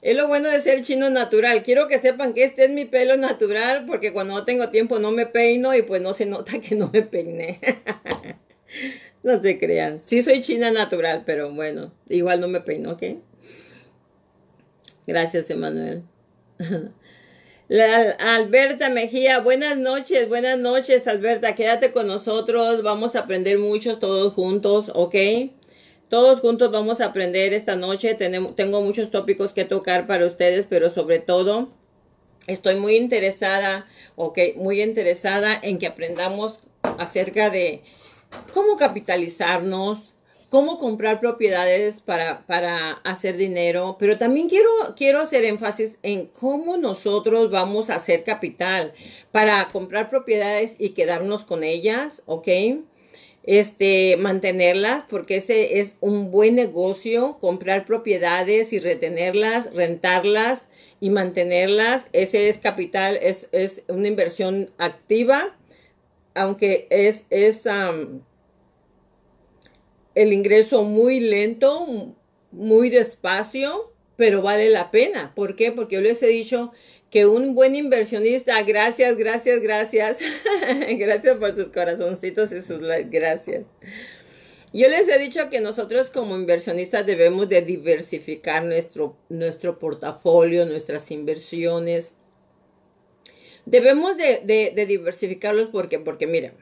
Es 0.02 0.16
lo 0.16 0.28
bueno 0.28 0.48
de 0.50 0.60
ser 0.60 0.82
chino 0.82 1.10
natural. 1.10 1.62
Quiero 1.62 1.88
que 1.88 1.98
sepan 1.98 2.34
que 2.34 2.44
este 2.44 2.64
es 2.64 2.70
mi 2.70 2.84
pelo 2.84 3.16
natural 3.16 3.86
porque 3.86 4.12
cuando 4.12 4.34
no 4.34 4.44
tengo 4.44 4.68
tiempo 4.70 4.98
no 4.98 5.10
me 5.10 5.26
peino 5.26 5.74
y 5.74 5.82
pues 5.82 6.00
no 6.02 6.12
se 6.12 6.26
nota 6.26 6.60
que 6.60 6.74
no 6.74 6.90
me 6.92 7.02
peiné. 7.02 7.60
no 9.22 9.40
se 9.42 9.58
crean. 9.58 10.00
Sí 10.00 10.22
soy 10.22 10.40
china 10.40 10.70
natural, 10.70 11.24
pero 11.26 11.52
bueno, 11.52 11.92
igual 12.08 12.40
no 12.40 12.48
me 12.48 12.60
peino, 12.60 12.92
¿ok? 12.92 13.02
Gracias, 15.06 15.50
Emanuel. 15.50 16.02
La 17.68 18.10
Alberta 18.10 18.90
Mejía, 18.90 19.40
buenas 19.40 19.76
noches, 19.76 20.28
buenas 20.28 20.56
noches, 20.56 21.08
Alberta. 21.08 21.56
Quédate 21.56 21.90
con 21.90 22.06
nosotros, 22.06 22.82
vamos 22.82 23.16
a 23.16 23.20
aprender 23.20 23.58
muchos 23.58 23.98
todos 23.98 24.34
juntos, 24.34 24.92
¿ok? 24.94 25.16
Todos 26.08 26.38
juntos 26.38 26.70
vamos 26.70 27.00
a 27.00 27.06
aprender 27.06 27.52
esta 27.52 27.74
noche. 27.74 28.14
Tenemos, 28.14 28.54
tengo 28.54 28.80
muchos 28.80 29.10
tópicos 29.10 29.52
que 29.52 29.64
tocar 29.64 30.06
para 30.06 30.26
ustedes, 30.26 30.64
pero 30.68 30.88
sobre 30.88 31.18
todo 31.18 31.68
estoy 32.46 32.76
muy 32.76 32.96
interesada, 32.96 33.86
ok, 34.14 34.38
muy 34.54 34.82
interesada 34.82 35.58
en 35.60 35.78
que 35.78 35.88
aprendamos 35.88 36.60
acerca 36.98 37.50
de 37.50 37.82
cómo 38.54 38.76
capitalizarnos, 38.76 40.14
cómo 40.48 40.78
comprar 40.78 41.18
propiedades 41.18 42.00
para, 42.00 42.46
para 42.46 42.92
hacer 43.02 43.36
dinero, 43.36 43.96
pero 43.98 44.16
también 44.16 44.48
quiero, 44.48 44.70
quiero 44.96 45.20
hacer 45.20 45.44
énfasis 45.44 45.96
en 46.04 46.26
cómo 46.26 46.76
nosotros 46.76 47.50
vamos 47.50 47.90
a 47.90 47.96
hacer 47.96 48.22
capital 48.22 48.92
para 49.32 49.66
comprar 49.68 50.08
propiedades 50.08 50.76
y 50.78 50.90
quedarnos 50.90 51.44
con 51.44 51.64
ellas, 51.64 52.22
¿ok? 52.26 52.48
Este, 53.46 54.16
mantenerlas, 54.16 55.04
porque 55.08 55.36
ese 55.36 55.78
es 55.78 55.94
un 56.00 56.32
buen 56.32 56.56
negocio, 56.56 57.38
comprar 57.40 57.84
propiedades 57.84 58.72
y 58.72 58.80
retenerlas, 58.80 59.72
rentarlas 59.72 60.66
y 61.00 61.10
mantenerlas, 61.10 62.08
ese 62.12 62.48
es 62.48 62.58
capital, 62.58 63.16
es, 63.22 63.48
es 63.52 63.82
una 63.86 64.08
inversión 64.08 64.70
activa, 64.78 65.56
aunque 66.34 66.88
es, 66.90 67.24
es, 67.30 67.62
el 70.16 70.32
ingreso 70.32 70.82
muy 70.82 71.20
lento, 71.20 72.14
muy 72.50 72.90
despacio, 72.90 73.92
pero 74.16 74.42
vale 74.42 74.70
la 74.70 74.90
pena. 74.90 75.32
¿Por 75.36 75.56
qué? 75.56 75.72
Porque 75.72 75.96
yo 75.96 76.00
les 76.00 76.22
he 76.22 76.28
dicho 76.28 76.72
que 77.10 77.26
un 77.26 77.54
buen 77.54 77.76
inversionista, 77.76 78.60
gracias, 78.62 79.16
gracias, 79.16 79.60
gracias, 79.60 80.18
gracias 80.98 81.36
por 81.36 81.54
sus 81.54 81.68
corazoncitos 81.68 82.52
y 82.52 82.62
sus 82.62 82.80
gracias. 83.10 83.64
Yo 84.72 84.88
les 84.88 85.08
he 85.08 85.18
dicho 85.18 85.48
que 85.48 85.60
nosotros 85.60 86.10
como 86.10 86.36
inversionistas 86.36 87.06
debemos 87.06 87.48
de 87.48 87.62
diversificar 87.62 88.64
nuestro, 88.64 89.16
nuestro 89.28 89.78
portafolio, 89.78 90.66
nuestras 90.66 91.10
inversiones. 91.10 92.12
Debemos 93.64 94.16
de, 94.16 94.42
de, 94.44 94.86
diversificarlos 94.86 95.68
porque, 95.68 95.98
porque 95.98 96.26
miren, 96.26 96.52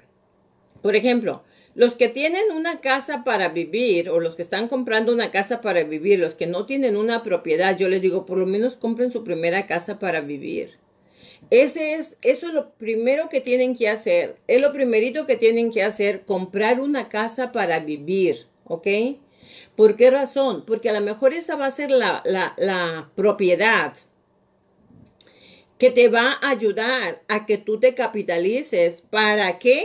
por 0.80 0.94
ejemplo, 0.94 1.42
los 1.74 1.94
que 1.94 2.08
tienen 2.08 2.52
una 2.52 2.80
casa 2.80 3.24
para 3.24 3.48
vivir 3.48 4.08
o 4.08 4.20
los 4.20 4.36
que 4.36 4.42
están 4.42 4.68
comprando 4.68 5.12
una 5.12 5.30
casa 5.30 5.60
para 5.60 5.82
vivir, 5.82 6.20
los 6.20 6.34
que 6.34 6.46
no 6.46 6.66
tienen 6.66 6.96
una 6.96 7.22
propiedad, 7.22 7.76
yo 7.76 7.88
les 7.88 8.00
digo, 8.00 8.26
por 8.26 8.38
lo 8.38 8.46
menos 8.46 8.76
compren 8.76 9.10
su 9.10 9.24
primera 9.24 9.66
casa 9.66 9.98
para 9.98 10.20
vivir. 10.20 10.78
Ese 11.50 11.94
es, 11.94 12.16
eso 12.22 12.46
es 12.46 12.54
lo 12.54 12.70
primero 12.74 13.28
que 13.28 13.40
tienen 13.40 13.76
que 13.76 13.88
hacer. 13.88 14.36
Es 14.46 14.62
lo 14.62 14.72
primerito 14.72 15.26
que 15.26 15.36
tienen 15.36 15.70
que 15.70 15.82
hacer, 15.82 16.24
comprar 16.24 16.80
una 16.80 17.08
casa 17.08 17.52
para 17.52 17.80
vivir, 17.80 18.46
¿ok? 18.64 18.86
¿Por 19.76 19.96
qué 19.96 20.10
razón? 20.10 20.64
Porque 20.66 20.88
a 20.88 20.92
lo 20.92 21.00
mejor 21.00 21.34
esa 21.34 21.56
va 21.56 21.66
a 21.66 21.70
ser 21.70 21.90
la, 21.90 22.22
la, 22.24 22.54
la 22.56 23.10
propiedad 23.14 23.94
que 25.78 25.90
te 25.90 26.08
va 26.08 26.38
a 26.40 26.50
ayudar 26.50 27.22
a 27.28 27.46
que 27.46 27.58
tú 27.58 27.80
te 27.80 27.94
capitalices. 27.94 29.02
¿Para 29.02 29.58
qué? 29.58 29.84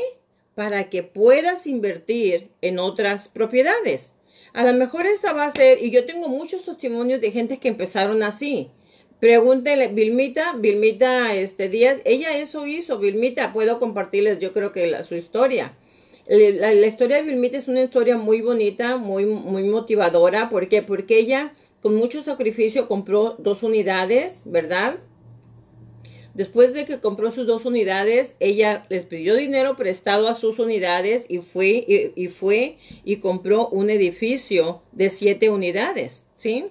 Para 0.60 0.90
que 0.90 1.04
puedas 1.04 1.68
invertir 1.68 2.50
en 2.62 2.80
otras 2.80 3.30
propiedades. 3.30 4.12
A 4.52 4.66
lo 4.66 4.74
mejor 4.74 5.06
esa 5.06 5.32
va 5.32 5.46
a 5.46 5.52
ser, 5.52 5.82
y 5.82 5.90
yo 5.90 6.06
tengo 6.06 6.28
muchos 6.28 6.66
testimonios 6.66 7.22
de 7.22 7.32
gente 7.32 7.60
que 7.60 7.70
empezaron 7.70 8.24
así. 8.24 8.70
Pregúntele, 9.22 9.88
Vilmita, 9.88 10.56
Vilmita 10.58 11.34
este, 11.34 11.70
Díaz, 11.70 12.02
ella 12.04 12.38
eso 12.38 12.68
hizo, 12.68 13.00
Vilmita, 13.00 13.54
puedo 13.54 13.80
compartirles 13.80 14.40
yo 14.40 14.52
creo 14.52 14.74
que 14.74 15.02
su 15.06 15.16
historia. 15.16 15.78
La, 16.28 16.74
la, 16.74 16.88
historia 16.88 17.16
de 17.16 17.24
Vilmita 17.24 17.58
es 17.58 17.70
una 17.70 17.82
historia 17.82 18.18
muy 18.18 18.42
bonita, 18.42 18.98
muy, 18.98 19.26
muy 19.26 19.64
motivadora. 19.64 20.50
¿Por 20.50 20.68
qué? 20.68 20.82
Porque 20.82 21.20
ella 21.20 21.54
con 21.82 21.96
mucho 21.96 22.22
sacrificio 22.22 22.90
compró 22.90 23.38
dos 23.40 23.64
unidades, 23.64 24.42
¿verdad? 24.44 24.98
Después 26.40 26.72
de 26.72 26.86
que 26.86 27.02
compró 27.02 27.32
sus 27.32 27.46
dos 27.48 27.66
unidades, 27.66 28.34
ella 28.40 28.86
les 28.88 29.04
pidió 29.04 29.36
dinero 29.36 29.76
prestado 29.76 30.30
a 30.30 30.36
sus 30.36 30.58
unidades 30.58 31.26
y 31.28 31.40
fue 31.40 31.84
y, 32.16 32.28
fue 32.28 32.78
y 33.04 33.18
compró 33.18 33.68
un 33.68 33.90
edificio 33.90 34.82
de 34.94 35.10
siete 35.10 35.50
unidades, 35.50 36.24
¿sí? 36.36 36.68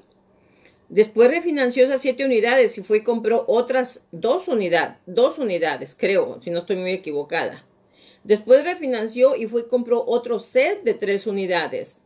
Después 0.88 1.30
refinanció 1.30 1.84
esas 1.84 2.00
siete 2.00 2.25
unidades 2.25 2.78
y 2.78 2.82
fue 2.82 2.96
y 2.96 3.02
compró 3.02 3.44
otras 3.46 4.00
dos 4.10 4.48
unidades, 4.48 4.96
dos 5.04 5.37
unidades, 5.37 5.94
creo, 5.94 6.40
si 6.40 6.48
no 6.48 6.60
estoy 6.60 6.76
muy 6.76 6.92
equivocada. 6.92 7.66
Después 8.25 8.64
refinanció 8.64 9.37
y 9.37 9.44
fue 9.48 9.60
y 9.60 9.68
compró 9.68 10.02
otro 10.06 10.38
set 10.38 10.82
de 10.82 10.94
tres 10.94 11.26
unidades. 11.26 11.98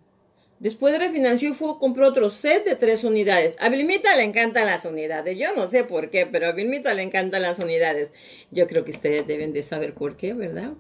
Después 0.63 0.97
refinanció 0.97 1.51
y 1.51 1.55
compró 1.81 2.07
otro 2.07 2.31
set 2.31 2.65
de 2.65 2.77
tres 2.77 3.03
unidades. 3.03 3.57
A 3.59 3.69
Vilmita 3.69 4.15
le 4.15 4.23
encantan 4.23 4.67
las 4.67 4.85
unidades. 4.85 5.37
Yo 5.37 5.49
no 5.57 5.69
sé 5.69 5.83
por 5.83 6.09
qué, 6.09 6.25
pero 6.25 6.47
a 6.47 6.53
Vilmita 6.53 6.95
le 6.95 7.03
encantan 7.03 7.43
las 7.43 7.59
unidades. 7.59 8.13
Yo 8.53 8.69
creo 8.69 8.85
que 8.85 8.93
ustedes 8.93 9.27
deben 9.27 9.53
de 9.53 9.65
saber 9.65 9.93
por 9.93 10.17
qué, 10.17 10.35
¿verdad? 10.35 10.75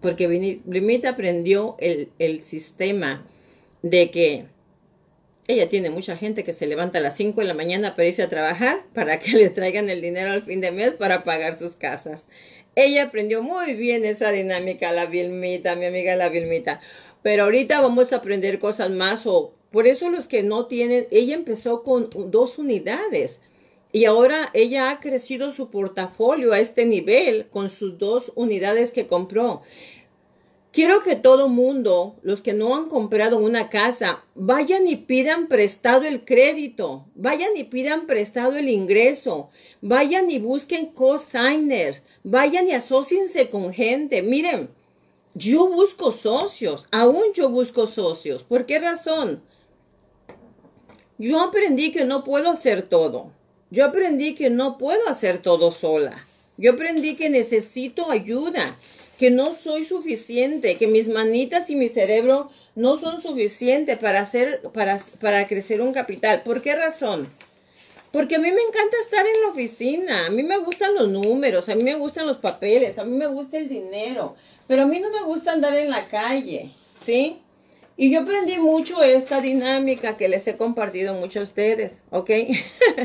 Porque 0.00 0.28
Vilmita 0.28 1.10
aprendió 1.10 1.76
el, 1.78 2.08
el 2.18 2.40
sistema 2.40 3.28
de 3.82 4.10
que 4.10 4.46
ella 5.46 5.68
tiene 5.68 5.90
mucha 5.90 6.16
gente 6.16 6.42
que 6.42 6.54
se 6.54 6.66
levanta 6.66 6.96
a 6.96 7.02
las 7.02 7.14
5 7.18 7.42
de 7.42 7.46
la 7.48 7.54
mañana 7.54 7.96
para 7.96 8.08
irse 8.08 8.22
a 8.22 8.30
trabajar, 8.30 8.86
para 8.94 9.18
que 9.18 9.32
le 9.36 9.50
traigan 9.50 9.90
el 9.90 10.00
dinero 10.00 10.32
al 10.32 10.44
fin 10.44 10.62
de 10.62 10.70
mes 10.72 10.92
para 10.92 11.22
pagar 11.22 11.54
sus 11.54 11.76
casas. 11.76 12.28
Ella 12.76 13.04
aprendió 13.04 13.42
muy 13.42 13.74
bien 13.74 14.06
esa 14.06 14.30
dinámica, 14.30 14.92
la 14.92 15.04
Vilmita, 15.04 15.74
mi 15.74 15.84
amiga 15.84 16.16
la 16.16 16.30
Vilmita. 16.30 16.80
Pero 17.28 17.44
ahorita 17.44 17.82
vamos 17.82 18.14
a 18.14 18.16
aprender 18.16 18.58
cosas 18.58 18.88
más 18.88 19.26
o 19.26 19.52
por 19.70 19.86
eso 19.86 20.08
los 20.08 20.28
que 20.28 20.42
no 20.42 20.64
tienen, 20.64 21.06
ella 21.10 21.34
empezó 21.34 21.82
con 21.82 22.08
dos 22.30 22.56
unidades 22.56 23.38
y 23.92 24.06
ahora 24.06 24.48
ella 24.54 24.88
ha 24.88 25.00
crecido 25.00 25.52
su 25.52 25.68
portafolio 25.68 26.54
a 26.54 26.58
este 26.58 26.86
nivel 26.86 27.46
con 27.50 27.68
sus 27.68 27.98
dos 27.98 28.32
unidades 28.34 28.92
que 28.92 29.06
compró. 29.06 29.60
Quiero 30.72 31.02
que 31.02 31.16
todo 31.16 31.50
mundo, 31.50 32.16
los 32.22 32.40
que 32.40 32.54
no 32.54 32.74
han 32.74 32.88
comprado 32.88 33.36
una 33.36 33.68
casa, 33.68 34.24
vayan 34.34 34.88
y 34.88 34.96
pidan 34.96 35.48
prestado 35.48 36.06
el 36.06 36.24
crédito, 36.24 37.04
vayan 37.14 37.54
y 37.58 37.64
pidan 37.64 38.06
prestado 38.06 38.56
el 38.56 38.70
ingreso, 38.70 39.50
vayan 39.82 40.30
y 40.30 40.38
busquen 40.38 40.86
co-signers, 40.86 42.04
vayan 42.24 42.68
y 42.68 42.72
asociense 42.72 43.50
con 43.50 43.74
gente. 43.74 44.22
Miren, 44.22 44.70
yo 45.38 45.68
busco 45.68 46.10
socios, 46.10 46.88
aún 46.90 47.32
yo 47.32 47.48
busco 47.48 47.86
socios. 47.86 48.42
¿Por 48.42 48.66
qué 48.66 48.80
razón? 48.80 49.40
Yo 51.16 51.40
aprendí 51.40 51.92
que 51.92 52.04
no 52.04 52.24
puedo 52.24 52.50
hacer 52.50 52.82
todo. 52.82 53.30
Yo 53.70 53.84
aprendí 53.84 54.34
que 54.34 54.50
no 54.50 54.78
puedo 54.78 55.08
hacer 55.08 55.38
todo 55.38 55.70
sola. 55.70 56.24
Yo 56.56 56.72
aprendí 56.72 57.14
que 57.14 57.30
necesito 57.30 58.10
ayuda, 58.10 58.76
que 59.16 59.30
no 59.30 59.54
soy 59.54 59.84
suficiente, 59.84 60.76
que 60.76 60.88
mis 60.88 61.06
manitas 61.06 61.70
y 61.70 61.76
mi 61.76 61.88
cerebro 61.88 62.50
no 62.74 62.98
son 62.98 63.22
suficientes 63.22 63.96
para 63.96 64.20
hacer, 64.20 64.62
para, 64.72 65.00
para 65.20 65.46
crecer 65.46 65.80
un 65.80 65.92
capital. 65.92 66.42
¿Por 66.42 66.62
qué 66.62 66.74
razón? 66.74 67.28
Porque 68.10 68.36
a 68.36 68.38
mí 68.40 68.50
me 68.50 68.62
encanta 68.62 68.96
estar 69.02 69.24
en 69.26 69.40
la 69.42 69.48
oficina, 69.48 70.26
a 70.26 70.30
mí 70.30 70.42
me 70.42 70.58
gustan 70.58 70.94
los 70.94 71.08
números, 71.08 71.68
a 71.68 71.76
mí 71.76 71.84
me 71.84 71.94
gustan 71.94 72.26
los 72.26 72.38
papeles, 72.38 72.98
a 72.98 73.04
mí 73.04 73.16
me 73.16 73.26
gusta 73.26 73.58
el 73.58 73.68
dinero, 73.68 74.34
pero 74.68 74.82
a 74.82 74.86
mí 74.86 75.00
no 75.00 75.10
me 75.10 75.22
gusta 75.24 75.52
andar 75.52 75.74
en 75.74 75.90
la 75.90 76.06
calle, 76.08 76.70
¿sí? 77.04 77.38
Y 78.00 78.12
yo 78.12 78.20
aprendí 78.20 78.58
mucho 78.58 79.02
esta 79.02 79.40
dinámica 79.40 80.16
que 80.16 80.28
les 80.28 80.46
he 80.46 80.56
compartido 80.56 81.14
mucho 81.14 81.40
a 81.40 81.42
ustedes, 81.42 81.96
¿ok? 82.10 82.30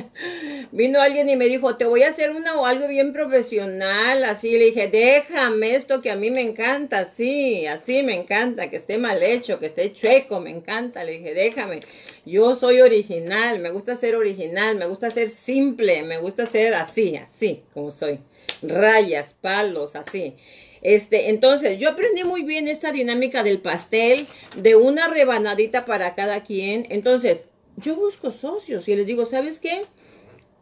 Vino 0.72 1.01
alguien 1.01 1.27
y 1.29 1.36
me 1.36 1.48
dijo, 1.48 1.77
te 1.77 1.86
voy 1.86 2.03
a 2.03 2.10
hacer 2.10 2.29
una 2.29 2.62
o 2.62 2.67
algo 2.67 2.88
bien 2.88 3.12
profesional, 3.12 4.24
así. 4.24 4.55
Le 4.55 4.65
dije, 4.65 4.89
déjame 4.89 5.74
esto 5.74 6.03
que 6.03 6.12
a 6.12 6.15
mí 6.15 6.29
me 6.29 6.41
encanta, 6.41 7.00
así, 7.00 7.65
así 7.65 8.03
me 8.03 8.13
encanta, 8.13 8.70
que 8.70 8.75
esté 8.75 9.00
mal 9.00 9.24
hecho, 9.24 9.60
que 9.60 9.65
esté 9.65 9.91
chueco, 9.93 10.39
me 10.39 10.51
encanta. 10.51 11.03
Le 11.03 11.13
dije, 11.13 11.34
déjame. 11.34 11.79
Yo 12.24 12.53
soy 12.55 12.82
original, 12.82 13.58
me 13.62 13.72
gusta 13.72 13.96
ser 13.96 14.15
original, 14.15 14.75
me 14.75 14.86
gusta 14.86 15.10
ser 15.10 15.29
simple, 15.29 16.03
me 16.03 16.20
gusta 16.20 16.46
ser 16.46 16.75
así, 16.75 17.17
así 17.17 17.63
como 17.74 17.89
soy. 17.89 18.20
Rayas, 18.62 19.36
palos, 19.41 19.96
así. 19.96 20.36
Este, 20.84 21.30
entonces, 21.30 21.80
yo 21.80 21.90
aprendí 21.90 22.24
muy 22.24 22.44
bien 22.44 22.68
esta 22.68 22.92
dinámica 22.92 23.42
del 23.42 23.60
pastel, 23.60 24.28
de 24.58 24.75
una 24.75 25.08
rebanadita 25.08 25.86
para 25.86 26.13
cada 26.13 26.44
quien. 26.44 26.86
Entonces, 26.90 27.46
yo 27.78 27.96
busco 27.96 28.32
socios 28.32 28.88
y 28.88 28.96
les 28.96 29.08
digo, 29.08 29.25
¿sabes 29.25 29.60
qué? 29.60 29.82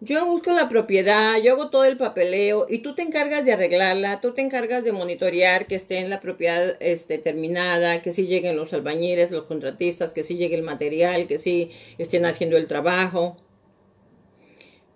Yo 0.03 0.25
busco 0.25 0.51
la 0.51 0.67
propiedad, 0.67 1.37
yo 1.43 1.53
hago 1.53 1.69
todo 1.69 1.85
el 1.85 1.95
papeleo 1.95 2.65
y 2.67 2.79
tú 2.79 2.95
te 2.95 3.03
encargas 3.03 3.45
de 3.45 3.53
arreglarla, 3.53 4.19
tú 4.19 4.33
te 4.33 4.41
encargas 4.41 4.83
de 4.83 4.91
monitorear 4.91 5.67
que 5.67 5.75
esté 5.75 5.99
en 5.99 6.09
la 6.09 6.19
propiedad 6.19 6.75
este, 6.79 7.19
terminada, 7.19 8.01
que 8.01 8.11
sí 8.11 8.25
lleguen 8.25 8.55
los 8.55 8.73
albañiles, 8.73 9.29
los 9.29 9.43
contratistas, 9.43 10.11
que 10.11 10.23
sí 10.23 10.37
llegue 10.37 10.55
el 10.55 10.63
material, 10.63 11.27
que 11.27 11.37
sí 11.37 11.69
estén 11.99 12.25
haciendo 12.25 12.57
el 12.57 12.67
trabajo. 12.67 13.37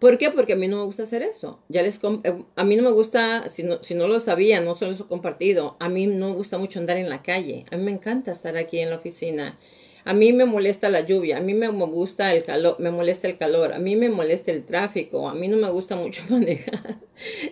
¿Por 0.05 0.19
qué? 0.19 0.29
Porque 0.29 0.53
a 0.53 0.55
mí 0.55 0.67
no 0.67 0.77
me 0.77 0.83
gusta 0.83 1.01
hacer 1.01 1.23
eso. 1.23 1.63
Ya 1.67 1.81
les 1.81 1.95
eh, 1.95 2.43
a 2.55 2.63
mí 2.63 2.75
no 2.75 2.83
me 2.83 2.91
gusta, 2.91 3.49
si 3.49 3.63
no, 3.63 3.83
si 3.83 3.95
no 3.95 4.07
lo 4.07 4.19
sabía, 4.19 4.61
no 4.61 4.75
se 4.75 4.85
lo 4.85 4.91
he 4.91 4.97
compartido, 4.97 5.77
a 5.79 5.89
mí 5.89 6.05
no 6.05 6.29
me 6.29 6.35
gusta 6.35 6.59
mucho 6.59 6.77
andar 6.77 6.97
en 6.97 7.09
la 7.09 7.23
calle. 7.23 7.65
A 7.71 7.77
mí 7.77 7.81
me 7.81 7.89
encanta 7.89 8.31
estar 8.31 8.55
aquí 8.55 8.77
en 8.77 8.91
la 8.91 8.97
oficina. 8.97 9.57
A 10.03 10.13
mí 10.13 10.31
me 10.31 10.45
molesta 10.45 10.89
la 10.89 10.99
lluvia, 10.99 11.37
a 11.37 11.39
mí 11.39 11.55
me 11.55 11.67
gusta 11.69 12.35
el 12.35 12.43
calor, 12.43 12.75
me 12.77 12.91
molesta 12.91 13.27
el 13.27 13.39
calor, 13.39 13.73
a 13.73 13.79
mí 13.79 13.95
me 13.95 14.09
molesta 14.09 14.51
el 14.51 14.63
tráfico, 14.63 15.27
a 15.27 15.33
mí 15.33 15.47
no 15.47 15.57
me 15.57 15.71
gusta 15.71 15.95
mucho 15.95 16.21
manejar. 16.29 16.99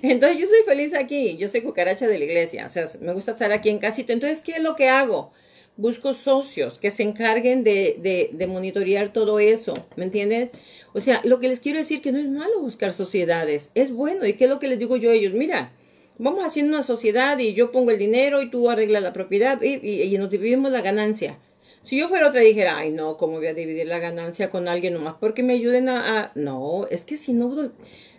Entonces 0.04 0.38
yo 0.38 0.46
soy 0.46 0.60
feliz 0.64 0.94
aquí, 0.94 1.36
yo 1.38 1.50
soy 1.50 1.62
cucaracha 1.62 2.08
de 2.08 2.20
la 2.20 2.26
iglesia, 2.26 2.68
o 2.68 2.70
sea, 2.70 2.88
me 3.02 3.14
gusta 3.14 3.32
estar 3.32 3.52
aquí 3.52 3.70
en 3.70 3.80
casita. 3.80 4.14
Entonces, 4.14 4.44
¿qué 4.44 4.52
es 4.52 4.62
lo 4.62 4.76
que 4.76 4.90
hago? 4.90 5.32
Busco 5.76 6.14
socios 6.14 6.78
que 6.78 6.92
se 6.92 7.04
encarguen 7.04 7.64
de, 7.64 7.98
de, 8.00 8.30
de 8.32 8.48
monitorear 8.48 9.12
todo 9.12 9.40
eso, 9.40 9.74
¿me 9.96 10.06
entienden? 10.06 10.52
O 10.94 11.00
sea, 11.00 11.22
lo 11.24 11.40
que 11.40 11.48
les 11.48 11.60
quiero 11.60 11.80
decir 11.80 12.02
que 12.02 12.12
no 12.12 12.20
es 12.20 12.28
malo 12.30 12.60
buscar 12.60 12.94
sociedades, 12.94 13.72
es 13.74 13.92
bueno. 13.92 14.28
¿Y 14.28 14.34
qué 14.34 14.44
es 14.44 14.50
lo 14.50 14.60
que 14.60 14.68
les 14.68 14.78
digo 14.78 14.98
yo 14.98 15.10
a 15.10 15.14
ellos? 15.14 15.34
Mira, 15.34 15.72
vamos 16.20 16.46
haciendo 16.46 16.76
una 16.76 16.84
sociedad 16.84 17.40
y 17.40 17.54
yo 17.54 17.72
pongo 17.72 17.92
el 17.92 17.98
dinero 17.98 18.42
y 18.42 18.50
tú 18.50 18.70
arreglas 18.70 19.02
la 19.02 19.14
propiedad 19.14 19.60
y, 19.62 19.80
y 20.04 20.18
nos 20.18 20.30
dividimos 20.30 20.72
la 20.72 20.82
ganancia. 20.82 21.40
Si 21.84 21.98
yo 21.98 22.08
fuera 22.08 22.30
otra 22.30 22.40
dijera, 22.40 22.78
ay 22.78 22.92
no, 22.92 23.18
¿cómo 23.18 23.38
voy 23.38 23.48
a 23.48 23.54
dividir 23.54 23.88
la 23.88 24.00
ganancia 24.00 24.50
con 24.50 24.70
alguien 24.70 24.94
nomás? 24.94 25.16
Porque 25.20 25.44
me 25.44 25.54
ayuden 25.54 25.90
a, 25.90 26.32
No, 26.34 26.88
es 26.90 27.04
que 27.04 27.18
si 27.18 27.34
no, 27.34 27.72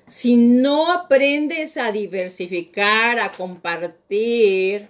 si 0.07 0.37
no 0.37 0.93
aprendes 0.93 1.79
a 1.79 1.91
diversificar, 1.91 3.19
a 3.19 3.33
compartir, 3.33 4.89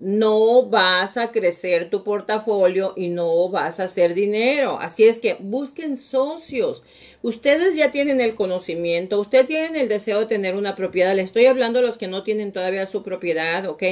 no 0.00 0.64
vas 0.64 1.18
a 1.18 1.30
crecer 1.30 1.90
tu 1.90 2.02
portafolio 2.02 2.94
y 2.96 3.08
no 3.08 3.50
vas 3.50 3.80
a 3.80 3.84
hacer 3.84 4.14
dinero. 4.14 4.78
Así 4.80 5.04
es 5.04 5.20
que 5.20 5.36
busquen 5.38 5.98
socios. 5.98 6.82
Ustedes 7.22 7.76
ya 7.76 7.90
tienen 7.90 8.20
el 8.22 8.34
conocimiento, 8.34 9.20
ustedes 9.20 9.46
tienen 9.46 9.76
el 9.76 9.88
deseo 9.88 10.20
de 10.20 10.26
tener 10.26 10.56
una 10.56 10.74
propiedad. 10.74 11.14
Le 11.14 11.22
estoy 11.22 11.46
hablando 11.46 11.80
a 11.80 11.82
los 11.82 11.98
que 11.98 12.08
no 12.08 12.22
tienen 12.24 12.52
todavía 12.52 12.86
su 12.86 13.02
propiedad, 13.02 13.66
¿ok? 13.66 13.82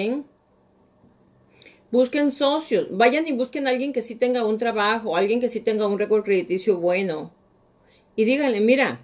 Busquen 1.91 2.31
socios, 2.31 2.87
vayan 2.91 3.27
y 3.29 3.33
busquen 3.33 3.67
a 3.67 3.71
alguien 3.71 3.93
que 3.93 4.03
sí 4.03 4.15
tenga 4.15 4.45
un 4.45 4.59
trabajo, 4.59 5.15
alguien 5.15 5.41
que 5.41 5.51
sí 5.51 5.61
tenga 5.61 5.87
un 5.87 5.99
récord 5.99 6.25
crediticio 6.25 6.79
bueno. 6.79 7.33
Y 8.17 8.25
díganle, 8.25 8.61
mira, 8.61 9.01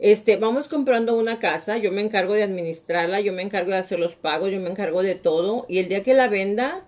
este, 0.00 0.36
vamos 0.36 0.66
comprando 0.66 1.14
una 1.14 1.38
casa, 1.38 1.76
yo 1.76 1.92
me 1.92 2.00
encargo 2.00 2.32
de 2.32 2.42
administrarla, 2.42 3.20
yo 3.20 3.34
me 3.34 3.42
encargo 3.42 3.70
de 3.70 3.76
hacer 3.76 4.00
los 4.00 4.14
pagos, 4.14 4.50
yo 4.50 4.58
me 4.58 4.70
encargo 4.70 5.02
de 5.02 5.14
todo. 5.14 5.66
Y 5.68 5.78
el 5.78 5.88
día 5.88 6.02
que 6.02 6.14
la 6.14 6.28
venda, 6.28 6.86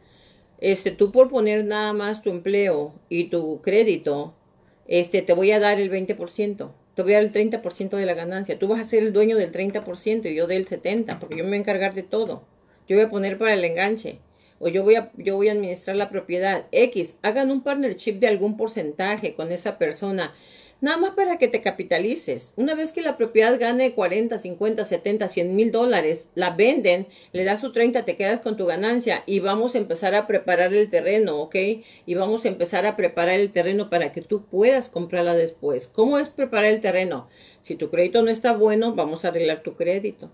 este, 0.60 0.92
tú 0.92 1.12
por 1.12 1.28
poner 1.28 1.66
nada 1.66 1.92
más 1.92 2.22
tu 2.22 2.30
empleo 2.30 2.94
y 3.10 3.24
tu 3.24 3.60
crédito, 3.60 4.34
este, 4.88 5.20
te 5.20 5.34
voy 5.34 5.50
a 5.52 5.60
dar 5.60 5.78
el 5.78 5.90
20%. 5.90 6.72
Te 6.94 7.02
voy 7.02 7.12
a 7.12 7.16
dar 7.16 7.24
el 7.24 7.32
30% 7.32 7.96
de 7.96 8.06
la 8.06 8.14
ganancia. 8.14 8.58
Tú 8.58 8.68
vas 8.68 8.80
a 8.80 8.84
ser 8.84 9.02
el 9.02 9.12
dueño 9.12 9.36
del 9.36 9.52
30% 9.52 10.30
y 10.30 10.34
yo 10.34 10.46
del 10.46 10.66
70%, 10.66 11.18
porque 11.18 11.36
yo 11.36 11.44
me 11.44 11.50
voy 11.50 11.58
a 11.58 11.60
encargar 11.60 11.94
de 11.94 12.02
todo. 12.02 12.46
Yo 12.88 12.96
voy 12.96 13.04
a 13.04 13.10
poner 13.10 13.36
para 13.36 13.52
el 13.52 13.64
enganche. 13.64 14.20
O 14.58 14.68
yo 14.68 14.84
voy 14.84 14.94
a, 14.94 15.10
yo 15.16 15.36
voy 15.36 15.48
a 15.48 15.52
administrar 15.52 15.96
la 15.96 16.08
propiedad. 16.08 16.66
X, 16.72 17.16
hagan 17.20 17.50
un 17.50 17.62
partnership 17.62 18.14
de 18.14 18.28
algún 18.28 18.56
porcentaje 18.56 19.34
con 19.34 19.52
esa 19.52 19.76
persona. 19.76 20.32
Nada 20.82 20.96
más 20.96 21.12
para 21.12 21.38
que 21.38 21.46
te 21.46 21.62
capitalices. 21.62 22.54
Una 22.56 22.74
vez 22.74 22.90
que 22.90 23.02
la 23.02 23.16
propiedad 23.16 23.56
gane 23.56 23.94
40, 23.94 24.36
50, 24.36 24.84
70, 24.84 25.28
100 25.28 25.54
mil 25.54 25.70
dólares, 25.70 26.26
la 26.34 26.50
venden, 26.50 27.06
le 27.30 27.44
das 27.44 27.60
su 27.60 27.70
30, 27.70 28.04
te 28.04 28.16
quedas 28.16 28.40
con 28.40 28.56
tu 28.56 28.66
ganancia 28.66 29.22
y 29.24 29.38
vamos 29.38 29.76
a 29.76 29.78
empezar 29.78 30.16
a 30.16 30.26
preparar 30.26 30.74
el 30.74 30.88
terreno, 30.88 31.40
¿ok? 31.40 31.54
Y 32.04 32.14
vamos 32.16 32.44
a 32.44 32.48
empezar 32.48 32.84
a 32.84 32.96
preparar 32.96 33.38
el 33.38 33.52
terreno 33.52 33.90
para 33.90 34.10
que 34.10 34.22
tú 34.22 34.44
puedas 34.46 34.88
comprarla 34.88 35.34
después. 35.34 35.86
¿Cómo 35.86 36.18
es 36.18 36.28
preparar 36.28 36.72
el 36.72 36.80
terreno? 36.80 37.28
Si 37.60 37.76
tu 37.76 37.88
crédito 37.88 38.20
no 38.22 38.32
está 38.32 38.52
bueno, 38.52 38.92
vamos 38.96 39.24
a 39.24 39.28
arreglar 39.28 39.62
tu 39.62 39.76
crédito. 39.76 40.32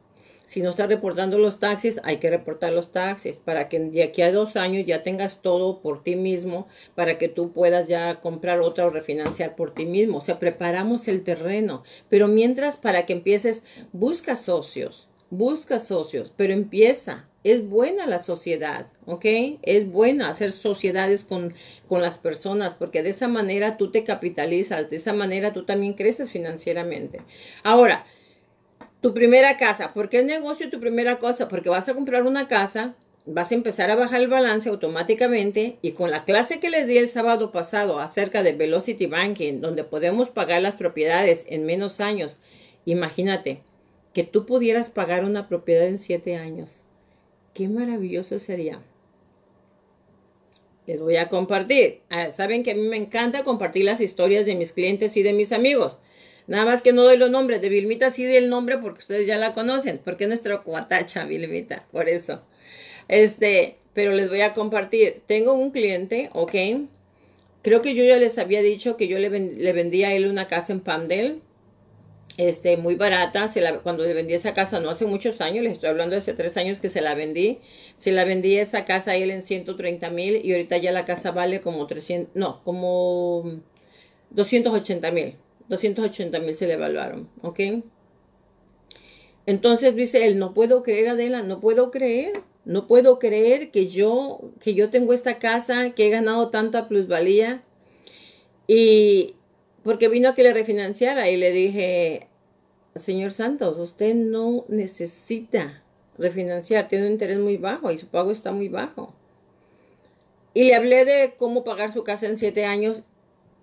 Si 0.49 0.63
no 0.63 0.71
estás 0.71 0.89
reportando 0.89 1.39
los 1.39 1.59
taxis, 1.59 2.01
hay 2.05 2.17
que 2.17 2.31
reportar 2.31 2.73
los 2.73 2.91
taxis 2.91 3.37
para 3.37 3.69
que 3.69 3.79
de 3.79 4.03
aquí 4.03 4.23
a 4.23 4.33
dos 4.33 4.57
años 4.57 4.87
ya 4.87 5.03
tengas 5.03 5.43
todo 5.43 5.83
por 5.83 6.03
ti 6.03 6.17
mismo, 6.17 6.69
para 6.95 7.19
que 7.19 7.29
tú 7.29 7.53
puedas 7.53 7.87
ya 7.87 8.23
comprar 8.23 8.61
otra 8.61 8.87
o 8.87 8.91
refinanciar 8.91 9.57
por 9.57 9.75
ti 9.75 9.85
mismo. 9.85 10.19
O 10.19 10.21
sea, 10.23 10.39
preparamos 10.39 11.07
el 11.07 11.23
terreno. 11.23 11.83
Pero 12.09 12.29
mientras, 12.29 12.79
para 12.79 13.05
que 13.05 13.13
empieces, 13.13 13.63
busca 13.93 14.37
socios, 14.37 15.11
busca 15.29 15.79
socios, 15.79 16.33
pero 16.35 16.55
empieza. 16.55 17.29
Es 17.45 17.69
buena 17.69 18.07
la 18.07 18.19
sociedad, 18.19 18.91
¿ok? 19.05 19.25
Es 19.63 19.91
buena 19.91 20.31
hacer 20.31 20.51
sociedades 20.51 21.25
con, 21.25 21.53
con 21.89 22.01
las 22.01 22.17
personas, 22.17 22.73
porque 22.73 23.03
de 23.03 23.11
esa 23.11 23.29
manera 23.29 23.77
tú 23.77 23.91
te 23.91 24.03
capitalizas, 24.03 24.89
de 24.89 24.97
esa 24.97 25.13
manera 25.13 25.53
tú 25.53 25.67
también 25.67 25.93
creces 25.93 26.33
financieramente. 26.33 27.21
Ahora, 27.63 28.07
tu 29.01 29.15
primera 29.15 29.57
casa. 29.57 29.95
¿Por 29.95 30.09
qué 30.09 30.21
el 30.21 30.27
negocio 30.27 30.71
tu 30.71 30.81
primera 30.81 31.19
cosa? 31.19 31.49
Porque 31.49 31.71
vas 31.71 31.89
a 31.89 31.95
comprar 31.95 32.25
una 32.25 32.49
casa, 32.49 32.97
vas 33.27 33.53
a 33.53 33.55
empezar 33.55 33.91
a 33.91 33.97
bajar 33.97 34.21
el 34.21 34.29
balance 34.29 34.69
automáticamente 34.69 35.79
y 35.83 35.93
con 35.93 36.11
la 36.11 36.25
clase 36.25 36.61
que 36.61 36.71
les 36.71 36.87
di 36.87 36.99
el 36.99 37.09
sábado 37.09 37.53
pasado 37.53 38.01
acerca 38.01 38.43
de 38.43 38.53
Velocity 38.53 39.07
Banking, 39.07 39.61
donde 39.61 39.85
podemos 39.85 40.31
pagar 40.31 40.63
las 40.63 40.75
propiedades 40.75 41.45
en 41.49 41.65
menos 41.65 42.01
años, 42.01 42.39
imagínate 42.85 43.63
que 44.13 44.25
tú 44.25 44.47
pudieras 44.47 44.91
pagar 44.91 45.25
una 45.25 45.49
propiedad 45.49 45.87
en 45.87 45.99
siete 45.99 46.37
años. 46.37 46.73
Qué 47.55 47.69
maravilloso 47.69 48.39
sería. 48.39 48.81
Les 50.87 50.99
voy 50.99 51.17
a 51.17 51.29
compartir. 51.29 52.01
Ah, 52.09 52.31
saben 52.33 52.63
que 52.63 52.71
a 52.71 52.75
mí 52.75 52.81
me 52.81 52.97
encanta 52.97 53.45
compartir 53.45 53.85
las 53.85 54.01
historias 54.01 54.47
de 54.47 54.55
mis 54.55 54.73
clientes 54.73 55.17
y 55.19 55.23
de 55.23 55.35
mis 55.35 55.53
amigos. 55.53 55.99
Nada 56.49 56.65
más 56.65 56.83
que 56.83 56.93
no 56.93 57.05
doy 57.05 57.19
los 57.19 57.31
nombres. 57.31 57.61
De 57.61 57.69
Vilmita 57.69 58.11
sí 58.11 58.27
di 58.27 58.35
el 58.35 58.49
nombre 58.49 58.79
porque 58.79 59.01
ustedes 59.01 59.27
ya 59.27 59.37
la 59.37 59.53
conocen. 59.53 60.01
Porque 60.03 60.25
es 60.25 60.29
nuestra 60.29 60.59
cuatacha, 60.63 61.25
Vilmita. 61.27 61.87
Por 61.93 62.09
eso. 62.09 62.43
Este, 63.07 63.77
pero 63.93 64.13
les 64.13 64.29
voy 64.31 64.41
a 64.41 64.55
compartir. 64.55 65.23
Tengo 65.27 65.53
un 65.53 65.71
cliente, 65.71 66.31
¿ok? 66.33 66.55
Creo 67.63 67.83
que 67.83 67.95
yo 67.95 68.03
ya 68.05 68.17
les 68.17 68.39
había 68.39 68.63
dicho 68.63 68.97
que 68.97 69.09
yo 69.09 69.19
le, 69.19 69.29
le 69.29 69.73
vendí 69.73 70.05
a 70.05 70.15
él 70.15 70.27
una 70.27 70.49
casa 70.49 70.73
en 70.73 70.81
Pamdel. 70.81 71.43
Este, 72.39 72.79
muy 72.79 72.95
barata. 72.95 73.51
Cuando 73.83 74.05
le 74.05 74.15
vendí 74.15 74.33
esa 74.33 74.55
casa, 74.55 74.81
no 74.81 74.89
hace 74.89 75.05
muchos 75.05 75.43
años, 75.43 75.65
les 75.65 75.75
estoy 75.75 75.91
hablando 75.91 76.13
de 76.13 76.21
hace 76.21 76.33
tres 76.33 76.57
años 76.57 76.81
que 76.81 76.89
se 76.89 77.03
la 77.03 77.15
vendí. 77.15 77.59
Se 77.95 78.11
la 78.11 78.25
vendí 78.25 78.57
esa 78.57 78.87
casa 78.87 79.11
a 79.11 79.17
él 79.17 79.31
en 79.31 79.43
130 79.43 80.09
mil 80.11 80.41
y 80.43 80.53
ahorita 80.53 80.79
ya 80.79 80.93
la 80.93 81.05
casa 81.05 81.31
vale 81.31 81.61
como 81.61 81.87
300, 81.87 82.35
no, 82.35 82.63
como 82.65 83.61
280 84.31 85.11
mil. 85.11 85.37
280 85.69 86.39
mil 86.41 86.55
se 86.55 86.67
le 86.67 86.75
evaluaron, 86.75 87.29
¿ok? 87.43 87.61
Entonces 89.47 89.95
dice 89.95 90.27
él, 90.27 90.39
no 90.39 90.53
puedo 90.53 90.83
creer, 90.83 91.09
Adela, 91.09 91.43
no 91.43 91.61
puedo 91.61 91.91
creer, 91.91 92.43
no 92.65 92.87
puedo 92.87 93.19
creer 93.19 93.71
que 93.71 93.87
yo, 93.89 94.41
que 94.61 94.75
yo 94.75 94.91
tengo 94.91 95.15
esta 95.15 95.39
casa, 95.39 95.91
que 95.91 96.07
he 96.07 96.11
ganado 96.11 96.51
tanta 96.51 96.87
plusvalía. 96.87 97.63
Y 98.67 99.37
porque 99.83 100.09
vino 100.09 100.29
a 100.29 100.35
que 100.35 100.43
le 100.43 100.53
refinanciara 100.53 101.31
y 101.31 101.39
le 101.39 101.51
dije, 101.51 102.29
señor 102.95 103.31
Santos, 103.31 103.79
usted 103.79 104.15
no 104.15 104.67
necesita 104.69 105.83
refinanciar, 106.19 106.89
tiene 106.89 107.07
un 107.07 107.13
interés 107.13 107.39
muy 107.39 107.57
bajo 107.57 107.91
y 107.91 107.97
su 107.97 108.09
pago 108.09 108.33
está 108.33 108.53
muy 108.53 108.69
bajo. 108.69 109.15
Y 110.53 110.65
le 110.65 110.75
hablé 110.75 111.07
de 111.07 111.37
cómo 111.39 111.65
pagar 111.65 111.91
su 111.91 112.05
casa 112.05 112.27
en 112.27 112.37
siete 112.37 112.67
años 112.67 113.03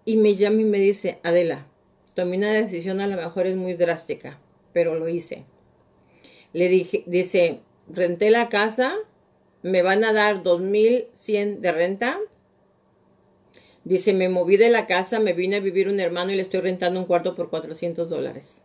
y 0.04 0.18
me 0.18 0.36
llama 0.36 0.62
y 0.62 0.66
me 0.66 0.80
dice, 0.80 1.20
Adela, 1.22 1.68
tomé 2.16 2.38
una 2.38 2.54
decisión 2.54 3.02
a 3.02 3.08
lo 3.08 3.18
mejor 3.18 3.46
es 3.46 3.56
muy 3.56 3.74
drástica, 3.74 4.40
pero 4.74 4.96
lo 4.96 5.08
hice. 5.08 5.46
Le 6.54 6.70
dije, 6.70 7.04
dice, 7.06 7.60
renté 7.88 8.32
la 8.32 8.50
casa, 8.50 8.96
me 9.62 9.82
van 9.82 10.04
a 10.06 10.14
dar 10.14 10.42
2.100 10.42 11.60
de 11.60 11.72
renta. 11.72 12.20
Dice, 13.84 14.14
me 14.14 14.30
moví 14.30 14.58
de 14.58 14.70
la 14.70 14.88
casa, 14.88 15.20
me 15.20 15.34
vine 15.34 15.58
a 15.58 15.60
vivir 15.60 15.90
un 15.90 16.00
hermano 16.00 16.32
y 16.32 16.36
le 16.36 16.42
estoy 16.42 16.62
rentando 16.62 17.00
un 17.00 17.06
cuarto 17.06 17.36
por 17.36 17.50
400 17.50 18.10
dólares. 18.10 18.62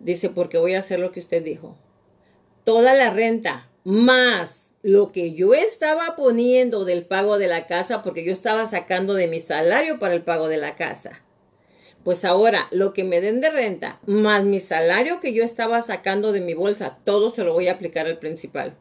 Dice, 0.00 0.28
porque 0.28 0.58
voy 0.58 0.74
a 0.74 0.80
hacer 0.80 0.98
lo 0.98 1.12
que 1.12 1.20
usted 1.20 1.42
dijo. 1.42 1.78
Toda 2.64 2.94
la 2.94 3.10
renta, 3.10 3.70
más 3.84 4.72
lo 4.82 5.12
que 5.12 5.34
yo 5.34 5.54
estaba 5.54 6.16
poniendo 6.16 6.84
del 6.84 7.06
pago 7.06 7.38
de 7.38 7.46
la 7.46 7.66
casa, 7.66 8.02
porque 8.02 8.24
yo 8.24 8.32
estaba 8.32 8.66
sacando 8.66 9.14
de 9.14 9.28
mi 9.28 9.40
salario 9.40 9.98
para 9.98 10.14
el 10.14 10.22
pago 10.22 10.48
de 10.48 10.56
la 10.56 10.74
casa 10.74 11.22
pues 12.04 12.24
ahora 12.24 12.66
lo 12.70 12.92
que 12.92 13.04
me 13.04 13.20
den 13.20 13.40
de 13.40 13.50
renta, 13.50 14.00
más 14.06 14.44
mi 14.44 14.60
salario 14.60 15.20
que 15.20 15.32
yo 15.32 15.44
estaba 15.44 15.82
sacando 15.82 16.32
de 16.32 16.40
mi 16.40 16.54
bolsa, 16.54 16.98
todo 17.04 17.34
se 17.34 17.44
lo 17.44 17.52
voy 17.52 17.68
a 17.68 17.72
aplicar 17.72 18.06
al 18.06 18.18
principal. 18.18 18.76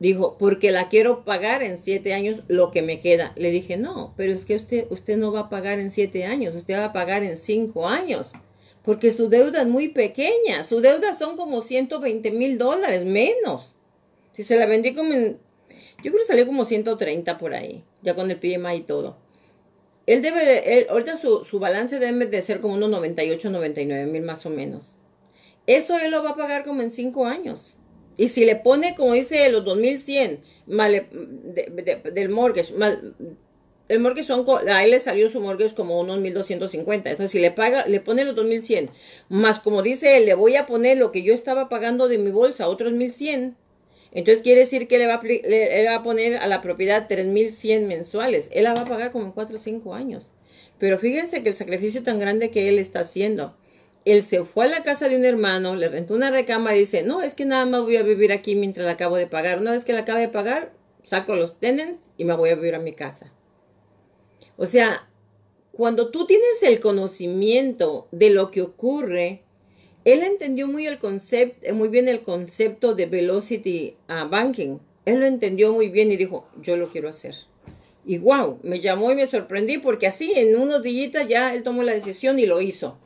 Dijo, 0.00 0.36
porque 0.38 0.70
la 0.70 0.88
quiero 0.88 1.24
pagar 1.24 1.62
en 1.62 1.76
siete 1.76 2.14
años 2.14 2.42
lo 2.46 2.70
que 2.70 2.82
me 2.82 3.00
queda. 3.00 3.32
Le 3.36 3.50
dije, 3.50 3.76
no, 3.76 4.14
pero 4.16 4.32
es 4.32 4.44
que 4.44 4.54
usted, 4.54 4.86
usted 4.90 5.16
no 5.16 5.32
va 5.32 5.40
a 5.40 5.48
pagar 5.48 5.80
en 5.80 5.90
siete 5.90 6.24
años, 6.24 6.54
usted 6.54 6.78
va 6.78 6.86
a 6.86 6.92
pagar 6.92 7.24
en 7.24 7.36
cinco 7.36 7.88
años. 7.88 8.30
porque 8.84 9.10
su 9.12 9.28
deuda 9.28 9.62
es 9.62 9.68
muy 9.68 9.88
pequeña. 9.88 10.64
Su 10.64 10.80
deuda 10.80 11.14
son 11.18 11.36
como 11.36 11.60
120 11.60 12.30
mil 12.30 12.56
dólares 12.56 13.04
menos. 13.04 13.74
Si 14.32 14.42
se 14.42 14.56
la 14.56 14.64
vendí 14.64 14.94
como 14.94 15.12
en, 15.12 15.38
yo 16.02 16.12
creo 16.12 16.22
que 16.22 16.26
salió 16.26 16.46
como 16.46 16.64
130 16.64 17.36
por 17.38 17.54
ahí, 17.54 17.84
ya 18.02 18.14
con 18.14 18.30
el 18.30 18.38
PMI 18.38 18.76
y 18.76 18.80
todo. 18.82 19.18
Él 20.08 20.22
debe 20.22 20.42
de, 20.42 20.86
ahorita 20.88 21.18
su, 21.18 21.44
su 21.44 21.58
balance 21.58 21.98
debe 21.98 22.24
de 22.24 22.40
ser 22.40 22.62
como 22.62 22.72
unos 22.74 22.88
98, 22.88 23.50
99 23.50 24.06
mil 24.06 24.22
más 24.22 24.46
o 24.46 24.50
menos. 24.50 24.96
Eso 25.66 25.98
él 25.98 26.10
lo 26.10 26.22
va 26.22 26.30
a 26.30 26.34
pagar 26.34 26.64
como 26.64 26.80
en 26.80 26.90
5 26.90 27.26
años. 27.26 27.74
Y 28.16 28.28
si 28.28 28.46
le 28.46 28.56
pone, 28.56 28.94
como 28.94 29.12
dice, 29.12 29.46
los 29.50 29.66
2100 29.66 30.40
mal, 30.66 31.08
del 31.12 32.28
mortgage, 32.30 32.72
el 33.88 34.00
mortgage 34.00 34.26
son, 34.26 34.46
a 34.66 34.82
él 34.82 34.92
le 34.92 35.00
salió 35.00 35.28
su 35.28 35.42
mortgage 35.42 35.74
como 35.74 36.00
unos 36.00 36.20
1250. 36.20 37.10
Entonces, 37.10 37.30
si 37.30 37.38
le 37.38 37.50
paga, 37.50 37.86
le 37.86 38.00
pone 38.00 38.24
los 38.24 38.34
2100, 38.34 38.88
más 39.28 39.60
como 39.60 39.82
dice 39.82 40.16
él, 40.16 40.24
le 40.24 40.32
voy 40.32 40.56
a 40.56 40.64
poner 40.64 40.96
lo 40.96 41.12
que 41.12 41.22
yo 41.22 41.34
estaba 41.34 41.68
pagando 41.68 42.08
de 42.08 42.16
mi 42.16 42.30
bolsa, 42.30 42.66
otros 42.66 42.92
1100. 42.92 43.56
Entonces 44.12 44.42
quiere 44.42 44.60
decir 44.60 44.88
que 44.88 44.98
le 44.98 45.06
va, 45.06 45.14
a, 45.14 45.22
va 45.22 45.94
a 45.96 46.02
poner 46.02 46.36
a 46.38 46.46
la 46.46 46.60
propiedad 46.60 47.08
3100 47.08 47.86
mensuales. 47.86 48.48
Él 48.52 48.64
la 48.64 48.74
va 48.74 48.82
a 48.82 48.88
pagar 48.88 49.12
como 49.12 49.26
en 49.26 49.32
4 49.32 49.56
o 49.56 49.58
5 49.60 49.94
años. 49.94 50.30
Pero 50.78 50.98
fíjense 50.98 51.42
que 51.42 51.50
el 51.50 51.54
sacrificio 51.54 52.02
tan 52.02 52.18
grande 52.18 52.50
que 52.50 52.68
él 52.68 52.78
está 52.78 53.00
haciendo 53.00 53.54
él 54.10 54.22
se 54.22 54.44
fue 54.44 54.64
a 54.64 54.68
la 54.68 54.82
casa 54.82 55.08
de 55.08 55.16
un 55.16 55.24
hermano, 55.24 55.76
le 55.76 55.88
rentó 55.88 56.14
una 56.14 56.30
recama 56.30 56.74
y 56.74 56.80
dice, 56.80 57.02
no, 57.02 57.22
es 57.22 57.34
que 57.34 57.44
nada 57.44 57.66
más 57.66 57.82
voy 57.82 57.96
a 57.96 58.02
vivir 58.02 58.32
aquí 58.32 58.54
mientras 58.54 58.86
la 58.86 58.92
acabo 58.92 59.16
de 59.16 59.26
pagar. 59.26 59.58
Una 59.58 59.72
vez 59.72 59.84
que 59.84 59.92
la 59.92 60.00
acabe 60.00 60.20
de 60.20 60.28
pagar, 60.28 60.72
saco 61.02 61.36
los 61.36 61.58
tenants 61.58 62.10
y 62.16 62.24
me 62.24 62.34
voy 62.34 62.50
a 62.50 62.54
vivir 62.54 62.74
a 62.74 62.78
mi 62.78 62.92
casa. 62.92 63.32
O 64.56 64.66
sea, 64.66 65.08
cuando 65.72 66.10
tú 66.10 66.26
tienes 66.26 66.62
el 66.62 66.80
conocimiento 66.80 68.08
de 68.10 68.30
lo 68.30 68.50
que 68.50 68.62
ocurre, 68.62 69.42
él 70.12 70.22
entendió 70.22 70.66
muy, 70.66 70.86
el 70.86 70.98
concepto, 70.98 71.74
muy 71.74 71.88
bien 71.88 72.08
el 72.08 72.22
concepto 72.22 72.94
de 72.94 73.04
velocity 73.04 73.96
uh, 74.08 74.28
banking. 74.28 74.78
Él 75.04 75.20
lo 75.20 75.26
entendió 75.26 75.72
muy 75.72 75.90
bien 75.90 76.10
y 76.10 76.16
dijo, 76.16 76.48
yo 76.62 76.76
lo 76.78 76.88
quiero 76.88 77.10
hacer. 77.10 77.34
Y 78.06 78.16
wow, 78.16 78.58
me 78.62 78.80
llamó 78.80 79.12
y 79.12 79.14
me 79.14 79.26
sorprendí 79.26 79.76
porque 79.76 80.06
así 80.06 80.32
en 80.34 80.56
unos 80.56 80.82
días 80.82 81.28
ya 81.28 81.54
él 81.54 81.62
tomó 81.62 81.82
la 81.82 81.92
decisión 81.92 82.38
y 82.38 82.46
lo 82.46 82.62
hizo. 82.62 82.98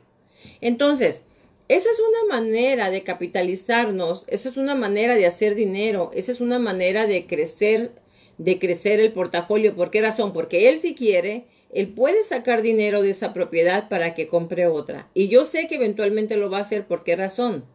Entonces, 0.61 1.23
esa 1.67 1.89
es 1.89 1.99
una 1.99 2.37
manera 2.37 2.89
de 2.89 3.03
capitalizarnos, 3.03 4.23
esa 4.27 4.47
es 4.47 4.55
una 4.55 4.75
manera 4.75 5.15
de 5.15 5.25
hacer 5.25 5.55
dinero, 5.55 6.09
esa 6.13 6.31
es 6.31 6.39
una 6.39 6.57
manera 6.57 7.05
de 7.05 7.27
crecer, 7.27 7.91
de 8.37 8.59
crecer 8.59 9.01
el 9.01 9.11
portafolio. 9.11 9.75
¿Por 9.75 9.91
qué 9.91 10.01
razón? 10.01 10.31
Porque 10.31 10.69
él 10.69 10.79
si 10.79 10.95
quiere, 10.95 11.47
él 11.73 11.89
puede 11.93 12.23
sacar 12.23 12.61
dinero 12.61 13.01
de 13.01 13.09
esa 13.09 13.33
propiedad 13.33 13.89
para 13.89 14.13
que 14.13 14.27
compre 14.27 14.67
otra. 14.67 15.09
Y 15.13 15.27
yo 15.27 15.45
sé 15.45 15.67
que 15.67 15.75
eventualmente 15.75 16.37
lo 16.37 16.49
va 16.49 16.59
a 16.59 16.61
hacer. 16.61 16.85
¿Por 16.85 17.03
qué 17.03 17.15
razón? 17.15 17.65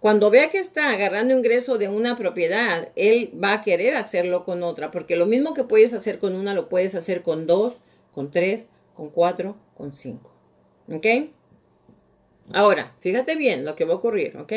Cuando 0.00 0.30
vea 0.30 0.50
que 0.50 0.58
está 0.58 0.90
agarrando 0.90 1.34
ingreso 1.34 1.78
de 1.78 1.88
una 1.88 2.16
propiedad, 2.16 2.92
él 2.94 3.32
va 3.42 3.54
a 3.54 3.62
querer 3.62 3.94
hacerlo 3.94 4.44
con 4.44 4.62
otra, 4.62 4.90
porque 4.90 5.16
lo 5.16 5.26
mismo 5.26 5.54
que 5.54 5.64
puedes 5.64 5.94
hacer 5.94 6.18
con 6.18 6.36
una, 6.36 6.52
lo 6.52 6.68
puedes 6.68 6.94
hacer 6.94 7.22
con 7.22 7.46
dos, 7.46 7.78
con 8.12 8.30
tres, 8.30 8.66
con 8.94 9.08
cuatro, 9.08 9.56
con 9.76 9.94
cinco. 9.94 10.30
¿Ok? 10.92 11.06
Ahora, 12.52 12.94
fíjate 13.00 13.34
bien 13.36 13.64
lo 13.64 13.74
que 13.74 13.86
va 13.86 13.94
a 13.94 13.96
ocurrir, 13.96 14.36
¿ok? 14.36 14.52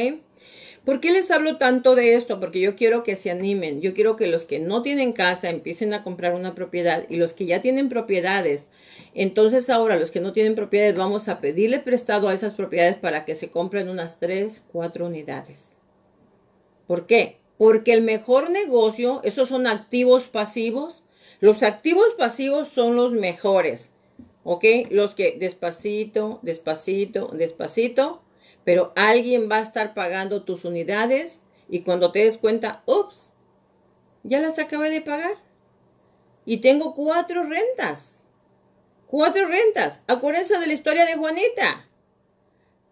¿Por 0.88 1.02
qué 1.02 1.12
les 1.12 1.30
hablo 1.32 1.58
tanto 1.58 1.95
de 1.95 2.13
esto? 2.13 2.39
Porque 2.39 2.62
yo 2.62 2.78
quiero 2.78 3.04
que 3.04 3.17
se 3.17 3.30
animen. 3.30 3.82
Yo 3.82 3.93
quiero 3.93 4.15
que 4.15 4.26
los 4.26 4.45
que 4.45 4.60
no 4.60 4.84
tienen 4.84 5.12
casa 5.12 5.50
empiecen 5.50 5.93
a 5.93 6.02
comprar 6.02 6.34
una 6.34 6.56
propiedad 6.56 7.06
y 7.10 7.17
los 7.17 7.34
que 7.34 7.45
ya 7.45 7.60
tienen 7.60 7.89
propiedades. 7.89 8.69
Entonces 9.13 9.69
ahora 9.69 9.97
los 9.97 10.12
que 10.12 10.21
no 10.21 10.32
tienen 10.32 10.56
propiedades 10.56 10.95
vamos 10.95 11.28
a 11.28 11.41
pedirle 11.41 11.80
prestado 11.80 12.30
a 12.30 12.34
esas 12.34 12.54
propiedades 12.54 12.95
para 12.95 13.26
que 13.26 13.36
se 13.36 13.50
compren 13.50 13.89
unas 13.89 14.21
3, 14.21 14.63
4 14.71 15.08
unidades. 15.08 15.67
¿Por 16.88 17.06
qué? 17.06 17.39
Porque 17.58 17.91
el 17.91 18.02
mejor 18.02 18.50
negocio, 18.50 19.19
esos 19.26 19.50
son 19.50 19.67
activos 19.67 20.30
pasivos. 20.30 21.04
Los 21.41 21.63
activos 21.63 22.15
pasivos 22.17 22.69
son 22.69 22.95
los 22.95 23.12
mejores. 23.12 23.89
¿ok? 24.45 24.63
Los 24.89 25.15
que 25.15 25.36
despacito, 25.38 26.39
despacito, 26.43 27.28
despacito, 27.34 28.21
pero 28.67 28.91
alguien 28.97 29.47
va 29.49 29.60
a 29.60 29.62
estar 29.62 29.93
pagando 29.93 30.43
tus 30.43 30.65
unidades 30.65 31.39
y 31.69 31.84
cuando 31.84 32.12
te 32.12 32.25
des 32.25 32.38
cuenta, 32.38 32.84
ups, 32.86 33.32
ya 34.23 34.41
las 34.41 34.60
acabé 34.60 34.89
de 34.89 34.99
pagar. 34.99 35.38
Y 36.45 36.58
tengo 36.58 36.93
cuatro 36.93 37.45
rentas. 37.45 38.19
Cuatro 39.08 39.47
rentas. 39.47 40.01
Acuérdense 40.08 40.60
de 40.60 40.67
la 40.67 40.73
historia 40.73 41.06
de 41.06 41.15
Juanita. 41.15 41.88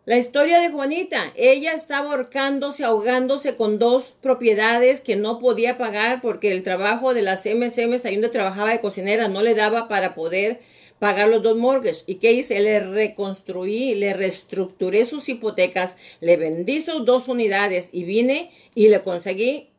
La 0.06 0.18
historia 0.18 0.62
de 0.62 0.70
Juanita. 0.70 1.34
Ella 1.36 1.74
estaba 1.74 2.12
ahorcándose, 2.12 2.86
ahogándose 2.86 3.58
con 3.58 3.78
dos 3.78 4.14
propiedades 4.22 5.02
que 5.02 5.18
no 5.18 5.40
podía 5.40 5.78
pagar 5.78 6.22
porque 6.22 6.54
el 6.54 6.64
trabajo 6.64 7.14
de 7.14 7.22
las 7.22 7.44
MSM, 7.46 8.00
ahí 8.08 8.16
donde 8.16 8.30
trabajaba 8.30 8.70
de 8.70 8.80
cocinera, 8.80 9.28
no 9.28 9.42
le 9.42 9.56
daba 9.56 9.90
para 9.90 10.16
poder 10.16 10.62
pagar 11.00 11.30
los 11.30 11.44
dos 11.44 11.58
mortgages. 11.58 12.04
¿Y 12.08 12.16
qué 12.16 12.32
hice? 12.32 12.60
Le 12.60 12.80
reconstruí, 12.80 13.96
le 13.96 14.14
reestructuré 14.14 15.06
sus 15.06 15.28
hipotecas, 15.30 15.96
le 16.22 16.38
vendí 16.38 16.82
sus 16.82 17.06
dos 17.06 17.28
unidades 17.28 17.90
y 17.92 18.04
vine 18.04 18.52
y 18.74 18.90
le 18.90 19.02
conseguí 19.02 19.70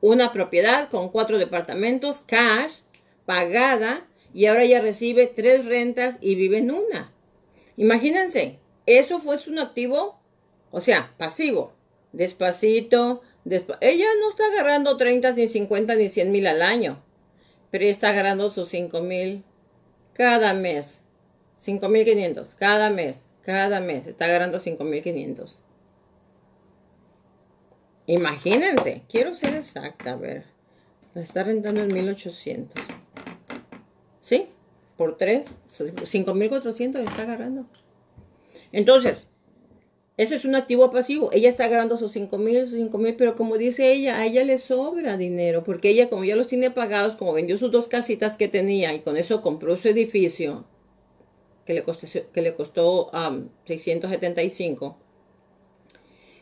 una 0.00 0.32
propiedad 0.32 0.88
con 0.88 1.08
cuatro 1.08 1.38
departamentos, 1.38 2.22
cash, 2.26 2.80
pagada, 3.26 4.06
y 4.32 4.46
ahora 4.46 4.64
ya 4.64 4.80
recibe 4.80 5.26
tres 5.26 5.64
rentas 5.64 6.18
y 6.20 6.34
vive 6.34 6.58
en 6.58 6.70
una. 6.70 7.12
Imagínense, 7.76 8.58
eso 8.86 9.20
fue 9.20 9.38
su 9.38 9.58
activo, 9.58 10.20
o 10.70 10.80
sea, 10.80 11.14
pasivo. 11.16 11.72
Despacito, 12.12 13.22
ella 13.44 14.06
no 14.20 14.30
está 14.30 14.46
agarrando 14.46 14.96
30, 14.96 15.32
ni 15.32 15.46
50, 15.46 15.94
ni 15.94 16.08
100 16.08 16.32
mil 16.32 16.46
al 16.46 16.62
año, 16.62 17.02
pero 17.70 17.84
está 17.84 18.10
agarrando 18.10 18.50
sus 18.50 18.68
5 18.68 19.00
mil, 19.02 19.44
cada 20.18 20.52
mes. 20.52 21.00
5.500 21.58 22.54
cada 22.56 22.90
mes, 22.90 23.22
cada 23.42 23.80
mes. 23.80 24.06
Está 24.06 24.26
ganando 24.26 24.60
5.500. 24.60 25.56
Imagínense, 28.06 29.02
quiero 29.08 29.34
ser 29.34 29.54
exacta, 29.54 30.12
a 30.12 30.16
ver. 30.16 30.44
La 31.14 31.22
está 31.22 31.44
rentando 31.44 31.80
en 31.82 31.90
1.800. 31.90 32.68
¿Sí? 34.20 34.48
Por 34.96 35.16
3, 35.16 35.46
5.400 35.68 36.98
está 36.98 37.22
agarrando. 37.22 37.66
Entonces, 38.72 39.27
ese 40.18 40.34
es 40.34 40.44
un 40.44 40.56
activo 40.56 40.90
pasivo. 40.90 41.30
Ella 41.32 41.48
está 41.48 41.68
ganando 41.68 41.96
sus 41.96 42.10
cinco 42.10 42.38
mil, 42.38 42.66
sus 42.66 42.74
cinco 42.74 42.98
mil, 42.98 43.14
pero 43.14 43.36
como 43.36 43.56
dice 43.56 43.92
ella, 43.92 44.18
a 44.18 44.26
ella 44.26 44.44
le 44.44 44.58
sobra 44.58 45.16
dinero, 45.16 45.62
porque 45.62 45.90
ella 45.90 46.10
como 46.10 46.24
ya 46.24 46.34
los 46.34 46.48
tiene 46.48 46.72
pagados, 46.72 47.14
como 47.14 47.32
vendió 47.32 47.56
sus 47.56 47.70
dos 47.70 47.86
casitas 47.86 48.36
que 48.36 48.48
tenía 48.48 48.92
y 48.92 49.00
con 49.00 49.16
eso 49.16 49.42
compró 49.42 49.76
su 49.76 49.86
edificio, 49.86 50.66
que 51.64 51.72
le 51.72 51.84
costó, 51.84 52.08
que 52.32 52.42
le 52.42 52.54
costó 52.56 53.12
675 53.66 54.86
um, 54.86 54.94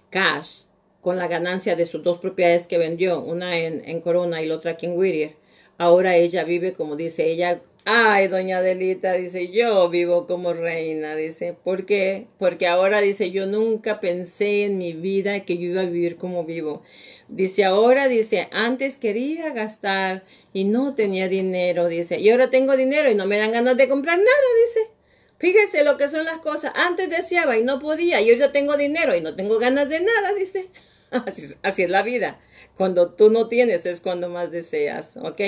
cash, 0.09 0.62
con 1.03 1.19
la 1.19 1.29
ganancia 1.29 1.77
de 1.77 1.85
sus 1.85 2.03
dos 2.03 2.17
propiedades 2.17 2.67
que 2.67 2.79
vendió, 2.79 3.21
una 3.21 3.59
en, 3.59 3.87
en 3.87 4.01
Corona 4.01 4.41
y 4.41 4.47
la 4.47 4.55
otra 4.55 4.71
aquí 4.73 4.87
en 4.87 4.97
Whittier. 4.97 5.37
Ahora 5.77 6.17
ella 6.17 6.45
vive, 6.45 6.73
como 6.73 6.97
dice 6.97 7.31
ella, 7.31 7.61
Ay, 7.88 8.27
doña 8.27 8.59
Adelita, 8.59 9.12
dice, 9.12 9.49
yo 9.53 9.88
vivo 9.88 10.27
como 10.27 10.53
reina, 10.53 11.14
dice, 11.14 11.53
¿por 11.55 11.87
qué? 11.87 12.27
Porque 12.37 12.66
ahora 12.66 13.01
dice, 13.01 13.31
yo 13.31 13.46
nunca 13.46 14.01
pensé 14.01 14.64
en 14.64 14.77
mi 14.77 14.92
vida 14.92 15.44
que 15.44 15.57
yo 15.57 15.68
iba 15.68 15.83
a 15.83 15.85
vivir 15.85 16.16
como 16.16 16.42
vivo. 16.44 16.83
Dice, 17.29 17.64
ahora 17.64 18.09
dice, 18.09 18.49
antes 18.51 18.96
quería 18.99 19.51
gastar 19.53 20.25
y 20.53 20.64
no 20.64 20.96
tenía 20.96 21.29
dinero, 21.29 21.88
dice, 21.88 22.18
y 22.18 22.29
ahora 22.31 22.51
tengo 22.51 22.77
dinero 22.77 23.09
y 23.09 23.14
no 23.14 23.25
me 23.27 23.38
dan 23.38 23.53
ganas 23.53 23.77
de 23.77 23.88
comprar 23.88 24.18
nada, 24.18 24.46
dice. 24.66 24.90
Fíjese 25.38 25.85
lo 25.85 25.96
que 25.96 26.09
son 26.09 26.25
las 26.25 26.38
cosas. 26.38 26.72
Antes 26.75 27.09
deseaba 27.09 27.57
y 27.57 27.62
no 27.62 27.79
podía, 27.79 28.20
y 28.20 28.37
ya 28.37 28.51
tengo 28.51 28.77
dinero 28.77 29.14
y 29.14 29.20
no 29.20 29.37
tengo 29.37 29.61
ganas 29.61 29.88
de 29.88 30.01
nada, 30.01 30.35
dice. 30.35 30.70
Así, 31.12 31.55
así 31.62 31.85
es 31.85 31.90
la 31.90 32.03
vida. 32.03 32.40
Cuando 32.77 33.12
tú 33.12 33.31
no 33.31 33.46
tienes 33.46 33.87
es 33.87 34.01
cuando 34.01 34.29
más 34.29 34.51
deseas, 34.51 35.16
¿ok? 35.16 35.40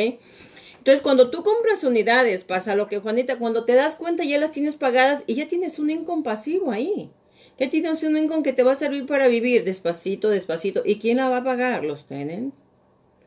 Entonces, 0.89 1.03
cuando 1.03 1.29
tú 1.29 1.43
compras 1.43 1.85
unidades, 1.85 2.45
pasa 2.45 2.75
lo 2.75 2.89
que 2.89 2.99
Juanita, 2.99 3.37
cuando 3.37 3.67
te 3.67 3.75
das 3.75 3.95
cuenta 3.95 4.25
ya 4.25 4.39
las 4.39 4.53
tienes 4.53 4.77
pagadas 4.77 5.23
y 5.27 5.35
ya 5.35 5.47
tienes 5.47 5.79
un 5.79 5.91
incompasivo 5.91 6.71
ahí. 6.71 7.11
Ya 7.59 7.69
tienes 7.69 8.03
un 8.05 8.17
income 8.17 8.43
que 8.43 8.55
te 8.55 8.63
va 8.63 8.73
a 8.73 8.77
servir 8.77 9.05
para 9.05 9.29
vivir 9.29 9.65
despacito, 9.65 10.31
despacito. 10.31 10.81
¿Y 10.87 10.99
quién 10.99 11.19
la 11.19 11.29
va 11.29 11.37
a 11.37 11.45
pagar? 11.45 11.85
Los 11.85 12.07
tenants, 12.07 12.57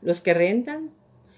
los 0.01 0.21
que 0.21 0.33
rentan, 0.33 0.89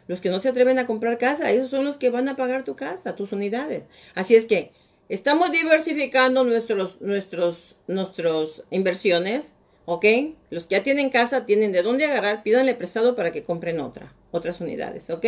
los 0.07 0.21
que 0.21 0.29
no 0.29 0.39
se 0.39 0.47
atreven 0.47 0.79
a 0.79 0.87
comprar 0.87 1.17
casa. 1.17 1.51
Esos 1.51 1.67
son 1.67 1.83
los 1.83 1.97
que 1.97 2.09
van 2.09 2.29
a 2.29 2.37
pagar 2.37 2.63
tu 2.63 2.77
casa, 2.77 3.17
tus 3.17 3.33
unidades. 3.33 3.83
Así 4.15 4.37
es 4.37 4.45
que 4.45 4.71
estamos 5.09 5.51
diversificando 5.51 6.45
nuestros, 6.45 7.01
nuestros, 7.01 7.75
nuestros 7.87 8.63
inversiones. 8.71 9.51
¿Ok? 9.83 10.05
Los 10.51 10.67
que 10.67 10.75
ya 10.75 10.83
tienen 10.83 11.09
casa 11.09 11.45
tienen 11.45 11.73
de 11.73 11.83
dónde 11.83 12.05
agarrar, 12.05 12.43
pídanle 12.43 12.75
prestado 12.75 13.13
para 13.17 13.33
que 13.33 13.43
compren 13.43 13.81
otra, 13.81 14.13
otras 14.31 14.61
unidades, 14.61 15.09
¿ok? 15.09 15.25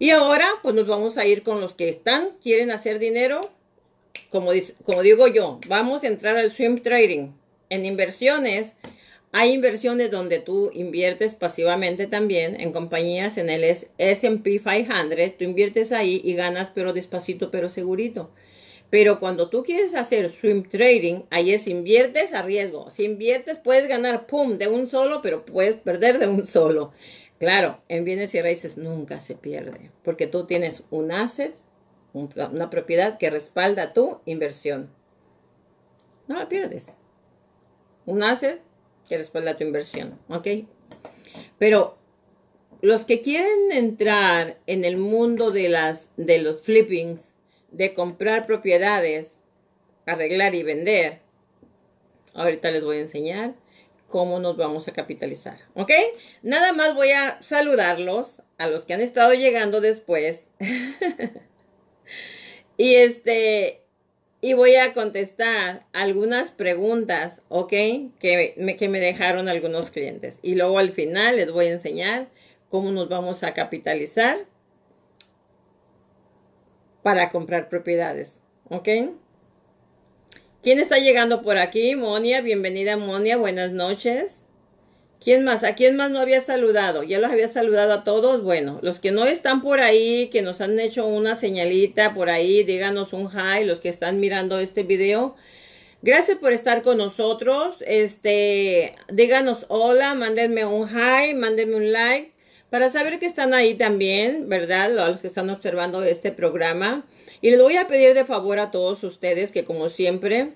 Y 0.00 0.10
ahora, 0.10 0.48
pues 0.62 0.74
nos 0.74 0.86
vamos 0.86 1.18
a 1.18 1.26
ir 1.26 1.42
con 1.42 1.60
los 1.60 1.74
que 1.74 1.90
están, 1.90 2.30
quieren 2.42 2.70
hacer 2.70 2.98
dinero. 2.98 3.50
como, 4.30 4.50
como 4.86 5.02
digo 5.02 5.28
yo, 5.28 5.60
vamos 5.68 6.02
a 6.02 6.06
entrar 6.06 6.38
al 6.38 6.50
swing 6.50 6.78
trading. 6.78 7.32
En 7.68 7.84
inversiones, 7.84 8.72
hay 9.32 9.52
inversiones 9.52 10.10
donde 10.10 10.38
tú 10.38 10.70
inviertes 10.72 11.34
pasivamente 11.34 12.06
también 12.06 12.58
en 12.58 12.72
compañías 12.72 13.36
en 13.36 13.50
el 13.50 13.62
S&P 13.62 14.58
500, 14.58 15.36
tú 15.38 15.44
inviertes 15.44 15.92
ahí 15.92 16.22
y 16.24 16.32
ganas 16.32 16.72
pero 16.74 16.94
despacito 16.94 17.50
pero 17.50 17.68
segurito. 17.68 18.30
Pero 18.88 19.20
cuando 19.20 19.50
tú 19.50 19.62
quieres 19.62 19.94
hacer 19.94 20.30
swing 20.30 20.62
trading, 20.62 21.24
ahí 21.28 21.52
es 21.52 21.66
inviertes 21.68 22.32
a 22.32 22.40
riesgo. 22.40 22.88
Si 22.88 23.04
inviertes 23.04 23.58
puedes 23.62 23.86
ganar 23.86 24.26
pum 24.26 24.56
de 24.56 24.66
un 24.66 24.86
solo, 24.86 25.20
pero 25.20 25.44
puedes 25.44 25.74
perder 25.74 26.18
de 26.18 26.26
un 26.26 26.44
solo. 26.44 26.92
Claro, 27.40 27.82
en 27.88 28.04
bienes 28.04 28.34
y 28.34 28.42
raíces 28.42 28.76
nunca 28.76 29.22
se 29.22 29.34
pierde, 29.34 29.90
porque 30.04 30.26
tú 30.26 30.44
tienes 30.44 30.84
un 30.90 31.10
asset, 31.10 31.56
una 32.12 32.68
propiedad 32.68 33.16
que 33.16 33.30
respalda 33.30 33.94
tu 33.94 34.20
inversión. 34.26 34.90
No 36.28 36.38
la 36.38 36.50
pierdes. 36.50 36.98
Un 38.04 38.22
asset 38.22 38.60
que 39.08 39.16
respalda 39.16 39.56
tu 39.56 39.64
inversión, 39.64 40.18
¿ok? 40.28 40.48
Pero 41.58 41.96
los 42.82 43.06
que 43.06 43.22
quieren 43.22 43.72
entrar 43.72 44.58
en 44.66 44.84
el 44.84 44.98
mundo 44.98 45.50
de 45.50 45.70
las 45.70 46.10
de 46.18 46.42
los 46.42 46.66
flippings, 46.66 47.32
de 47.70 47.94
comprar 47.94 48.44
propiedades, 48.44 49.32
arreglar 50.04 50.54
y 50.54 50.62
vender, 50.62 51.20
ahorita 52.34 52.70
les 52.70 52.84
voy 52.84 52.98
a 52.98 53.00
enseñar 53.00 53.54
cómo 54.10 54.40
nos 54.40 54.56
vamos 54.56 54.88
a 54.88 54.92
capitalizar, 54.92 55.58
¿ok? 55.74 55.92
Nada 56.42 56.72
más 56.72 56.94
voy 56.94 57.12
a 57.12 57.40
saludarlos 57.42 58.42
a 58.58 58.66
los 58.66 58.84
que 58.84 58.94
han 58.94 59.00
estado 59.00 59.32
llegando 59.32 59.80
después. 59.80 60.46
y 62.76 62.96
este, 62.96 63.82
y 64.40 64.54
voy 64.54 64.74
a 64.74 64.92
contestar 64.92 65.86
algunas 65.92 66.50
preguntas, 66.50 67.40
¿ok? 67.48 67.72
Que 68.18 68.54
me, 68.56 68.76
que 68.76 68.88
me 68.88 69.00
dejaron 69.00 69.48
algunos 69.48 69.90
clientes. 69.90 70.38
Y 70.42 70.56
luego 70.56 70.78
al 70.78 70.92
final 70.92 71.36
les 71.36 71.52
voy 71.52 71.66
a 71.66 71.72
enseñar 71.72 72.28
cómo 72.68 72.90
nos 72.90 73.08
vamos 73.08 73.44
a 73.44 73.54
capitalizar 73.54 74.38
para 77.02 77.30
comprar 77.30 77.68
propiedades, 77.68 78.38
¿ok? 78.68 78.88
¿Quién 80.62 80.78
está 80.78 80.98
llegando 80.98 81.40
por 81.40 81.56
aquí? 81.56 81.96
Monia, 81.96 82.42
bienvenida 82.42 82.98
Monia, 82.98 83.38
buenas 83.38 83.72
noches. 83.72 84.42
¿Quién 85.18 85.42
más? 85.42 85.64
¿A 85.64 85.74
quién 85.74 85.96
más 85.96 86.10
no 86.10 86.18
había 86.18 86.42
saludado? 86.42 87.02
Ya 87.02 87.18
los 87.18 87.30
había 87.30 87.48
saludado 87.48 87.94
a 87.94 88.04
todos. 88.04 88.42
Bueno, 88.42 88.78
los 88.82 89.00
que 89.00 89.10
no 89.10 89.24
están 89.24 89.62
por 89.62 89.80
ahí, 89.80 90.28
que 90.28 90.42
nos 90.42 90.60
han 90.60 90.78
hecho 90.78 91.06
una 91.06 91.34
señalita 91.34 92.12
por 92.12 92.28
ahí, 92.28 92.62
díganos 92.62 93.14
un 93.14 93.30
hi, 93.30 93.64
los 93.64 93.80
que 93.80 93.88
están 93.88 94.20
mirando 94.20 94.58
este 94.58 94.82
video. 94.82 95.34
Gracias 96.02 96.36
por 96.36 96.52
estar 96.52 96.82
con 96.82 96.98
nosotros. 96.98 97.82
Este, 97.86 98.96
díganos 99.08 99.64
hola, 99.68 100.14
mándenme 100.14 100.66
un 100.66 100.86
hi, 100.90 101.32
mándenme 101.32 101.76
un 101.76 101.90
like 101.90 102.32
para 102.70 102.88
saber 102.90 103.18
que 103.18 103.26
están 103.26 103.52
ahí 103.52 103.74
también, 103.74 104.48
¿verdad? 104.48 104.90
Los 104.92 105.20
que 105.20 105.26
están 105.26 105.50
observando 105.50 106.02
este 106.02 106.32
programa. 106.32 107.06
Y 107.40 107.50
les 107.50 107.60
voy 107.60 107.76
a 107.76 107.86
pedir 107.86 108.14
de 108.14 108.24
favor 108.24 108.58
a 108.58 108.70
todos 108.70 109.02
ustedes 109.04 109.52
que 109.52 109.64
como 109.64 109.88
siempre 109.88 110.54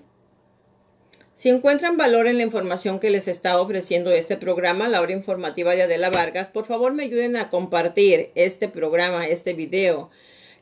si 1.35 1.49
encuentran 1.49 1.97
valor 1.97 2.27
en 2.27 2.37
la 2.37 2.43
información 2.43 2.97
que 2.97 3.09
les 3.09 3.27
está 3.27 3.59
ofreciendo 3.59 4.09
este 4.13 4.37
programa, 4.37 4.87
la 4.87 5.01
hora 5.01 5.11
informativa 5.11 5.75
de 5.75 5.83
Adela 5.83 6.09
Vargas, 6.09 6.47
por 6.47 6.63
favor 6.63 6.93
me 6.93 7.03
ayuden 7.03 7.35
a 7.35 7.49
compartir 7.49 8.31
este 8.35 8.69
programa, 8.69 9.27
este 9.27 9.51
video 9.51 10.09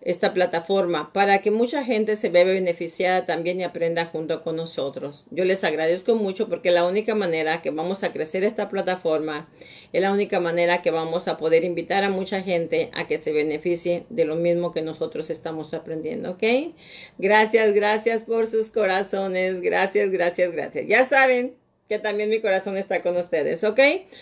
esta 0.03 0.33
plataforma 0.33 1.13
para 1.13 1.39
que 1.39 1.49
mucha 1.49 1.83
gente 1.85 2.17
se 2.17 2.29
vea 2.29 2.43
beneficiada 2.43 3.25
también 3.25 3.59
y 3.59 3.63
aprenda 3.63 4.05
junto 4.05 4.43
con 4.43 4.57
nosotros. 4.57 5.25
Yo 5.31 5.45
les 5.45 5.63
agradezco 5.63 6.15
mucho 6.15 6.49
porque 6.49 6.71
la 6.71 6.85
única 6.85 7.15
manera 7.15 7.61
que 7.61 7.71
vamos 7.71 8.03
a 8.03 8.11
crecer 8.11 8.43
esta 8.43 8.67
plataforma 8.67 9.47
es 9.93 10.01
la 10.01 10.11
única 10.11 10.41
manera 10.41 10.81
que 10.81 10.91
vamos 10.91 11.27
a 11.27 11.37
poder 11.37 11.63
invitar 11.63 12.03
a 12.03 12.09
mucha 12.09 12.41
gente 12.41 12.89
a 12.93 13.07
que 13.07 13.17
se 13.17 13.31
beneficie 13.31 14.05
de 14.09 14.25
lo 14.25 14.35
mismo 14.35 14.73
que 14.73 14.81
nosotros 14.81 15.29
estamos 15.29 15.73
aprendiendo, 15.73 16.31
¿ok? 16.31 16.43
Gracias, 17.17 17.73
gracias 17.73 18.23
por 18.23 18.47
sus 18.47 18.69
corazones, 18.69 19.61
gracias, 19.61 20.09
gracias, 20.09 20.51
gracias. 20.51 20.85
Ya 20.87 21.07
saben, 21.07 21.55
que 21.87 21.99
también 21.99 22.29
mi 22.29 22.39
corazón 22.39 22.77
está 22.77 23.01
con 23.01 23.17
ustedes, 23.17 23.63
¿ok? 23.63 23.79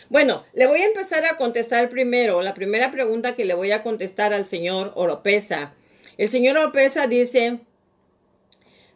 Bueno, 0.09 0.43
le 0.53 0.67
voy 0.67 0.81
a 0.81 0.87
empezar 0.87 1.25
a 1.25 1.37
contestar 1.37 1.89
primero, 1.89 2.41
la 2.41 2.53
primera 2.53 2.91
pregunta 2.91 3.35
que 3.35 3.45
le 3.45 3.53
voy 3.53 3.71
a 3.71 3.83
contestar 3.83 4.33
al 4.33 4.45
señor 4.45 4.91
Oropesa. 4.95 5.73
El 6.17 6.29
señor 6.29 6.57
Oropesa 6.57 7.07
dice, 7.07 7.59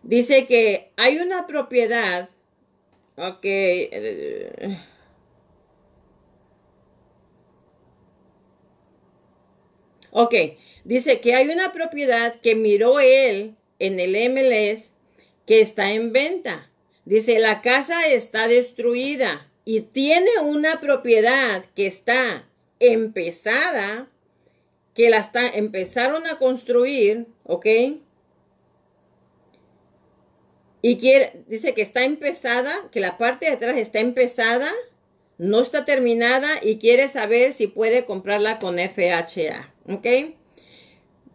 dice 0.04 0.47
que 0.47 0.91
hay 0.97 1.19
una 1.19 1.47
propiedad, 1.47 2.30
ok, 3.17 3.39
eh, 3.43 4.78
ok, 10.12 10.36
dice 10.84 11.19
que 11.19 11.36
hay 11.36 11.49
una 11.49 11.71
propiedad 11.71 12.39
que 12.41 12.56
miró 12.56 12.99
él 12.99 13.56
en 13.80 13.99
el 13.99 14.15
MLS 14.32 14.91
que 15.45 15.62
está 15.62 15.91
en 15.91 16.12
venta. 16.12 16.69
Dice, 17.06 17.39
la 17.39 17.62
casa 17.62 18.08
está 18.08 18.48
destruida 18.48 19.50
y 19.63 19.82
tiene 19.82 20.32
una 20.44 20.82
propiedad 20.82 21.63
que 21.76 21.88
está 21.88 22.48
empezada, 22.80 24.08
que 24.94 25.10
la 25.10 25.20
está, 25.20 25.48
empezaron 25.48 26.26
a 26.26 26.38
construir, 26.38 27.28
¿ok? 27.44 27.65
Y 30.82 30.98
quiere, 30.98 31.44
dice 31.48 31.74
que 31.74 31.82
está 31.82 32.04
empezada, 32.04 32.89
que 32.91 33.00
la 33.00 33.18
parte 33.18 33.46
de 33.46 33.54
atrás 33.54 33.78
está 33.78 34.00
empezada, 34.00 34.72
no 35.38 35.62
está 35.62 35.86
terminada 35.86 36.48
y 36.62 36.78
quiere 36.78 37.08
saber 37.08 37.54
si 37.54 37.68
puede 37.68 38.06
comprarla 38.06 38.60
con 38.60 38.78
FHA, 38.78 39.74
¿ok? 39.89 40.08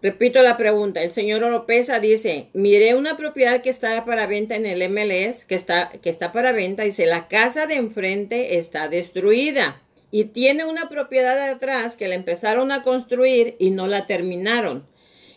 Repito 0.03 0.43
la 0.43 0.57
pregunta. 0.57 1.03
El 1.03 1.13
señor 1.13 1.45
Oropesa 1.45 2.01
dice, 2.01 2.49
miré 2.55 2.95
una 2.95 3.19
propiedad 3.19 3.61
que 3.61 3.69
está 3.69 4.05
para 4.07 4.27
venta 4.27 4.57
en 4.57 4.65
el 4.65 4.89
MLS, 4.89 5.45
que 5.45 5.55
está, 5.55 5.91
que 6.03 6.09
está 6.09 6.33
para 6.33 6.53
venta. 6.53 6.85
Dice, 6.85 7.05
la 7.05 7.29
casa 7.29 7.67
de 7.67 7.75
enfrente 7.75 8.59
está 8.59 8.89
destruida 8.89 9.83
y 10.11 10.25
tiene 10.25 10.65
una 10.65 10.89
propiedad 10.89 11.37
de 11.37 11.53
atrás 11.53 11.97
que 11.97 12.09
la 12.09 12.15
empezaron 12.15 12.73
a 12.73 12.83
construir 12.83 13.57
y 13.59 13.71
no 13.71 13.87
la 13.87 14.07
terminaron. 14.07 14.87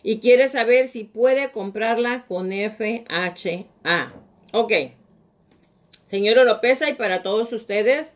Y 0.01 0.19
quiere 0.19 0.47
saber 0.47 0.87
si 0.87 1.03
puede 1.03 1.51
comprarla 1.51 2.25
con 2.27 2.51
FHA. 2.51 4.13
Ok. 4.53 4.73
Señor 6.07 6.37
Oropesa 6.37 6.89
y 6.89 6.93
para 6.93 7.21
todos 7.21 7.51
ustedes, 7.51 8.11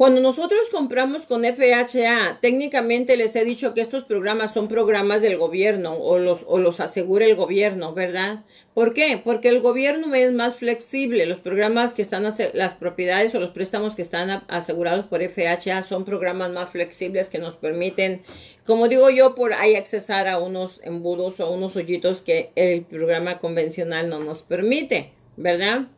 cuando 0.00 0.22
nosotros 0.22 0.70
compramos 0.72 1.26
con 1.26 1.44
FHA, 1.44 2.38
técnicamente 2.40 3.18
les 3.18 3.36
he 3.36 3.44
dicho 3.44 3.74
que 3.74 3.82
estos 3.82 4.04
programas 4.04 4.54
son 4.54 4.66
programas 4.66 5.20
del 5.20 5.36
gobierno 5.36 5.92
o 5.92 6.18
los, 6.18 6.80
asegura 6.80 7.26
el 7.26 7.36
gobierno, 7.36 7.92
¿verdad? 7.92 8.42
¿Por 8.72 8.94
qué? 8.94 9.20
Porque 9.22 9.50
el 9.50 9.60
gobierno 9.60 10.14
es 10.14 10.32
más 10.32 10.56
flexible. 10.56 11.26
Los 11.26 11.40
programas 11.40 11.92
que 11.92 12.00
están, 12.00 12.22
las 12.54 12.72
propiedades 12.72 13.34
o 13.34 13.40
los 13.40 13.50
préstamos 13.50 13.94
que 13.94 14.00
están 14.00 14.42
asegurados 14.48 15.04
por 15.04 15.20
FHA 15.20 15.82
son 15.82 16.06
programas 16.06 16.50
más 16.50 16.70
flexibles 16.70 17.28
que 17.28 17.38
nos 17.38 17.56
permiten, 17.56 18.22
como 18.64 18.88
digo 18.88 19.10
yo, 19.10 19.34
por 19.34 19.52
ahí 19.52 19.76
accesar 19.76 20.28
a 20.28 20.38
unos 20.38 20.80
embudos 20.82 21.40
o 21.40 21.44
a 21.44 21.50
unos 21.50 21.76
hoyitos 21.76 22.22
que 22.22 22.52
el 22.54 22.86
programa 22.86 23.38
convencional 23.38 24.08
no 24.08 24.18
nos 24.20 24.44
permite, 24.44 25.12
¿verdad? 25.36 25.88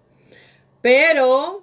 Pero 0.80 1.62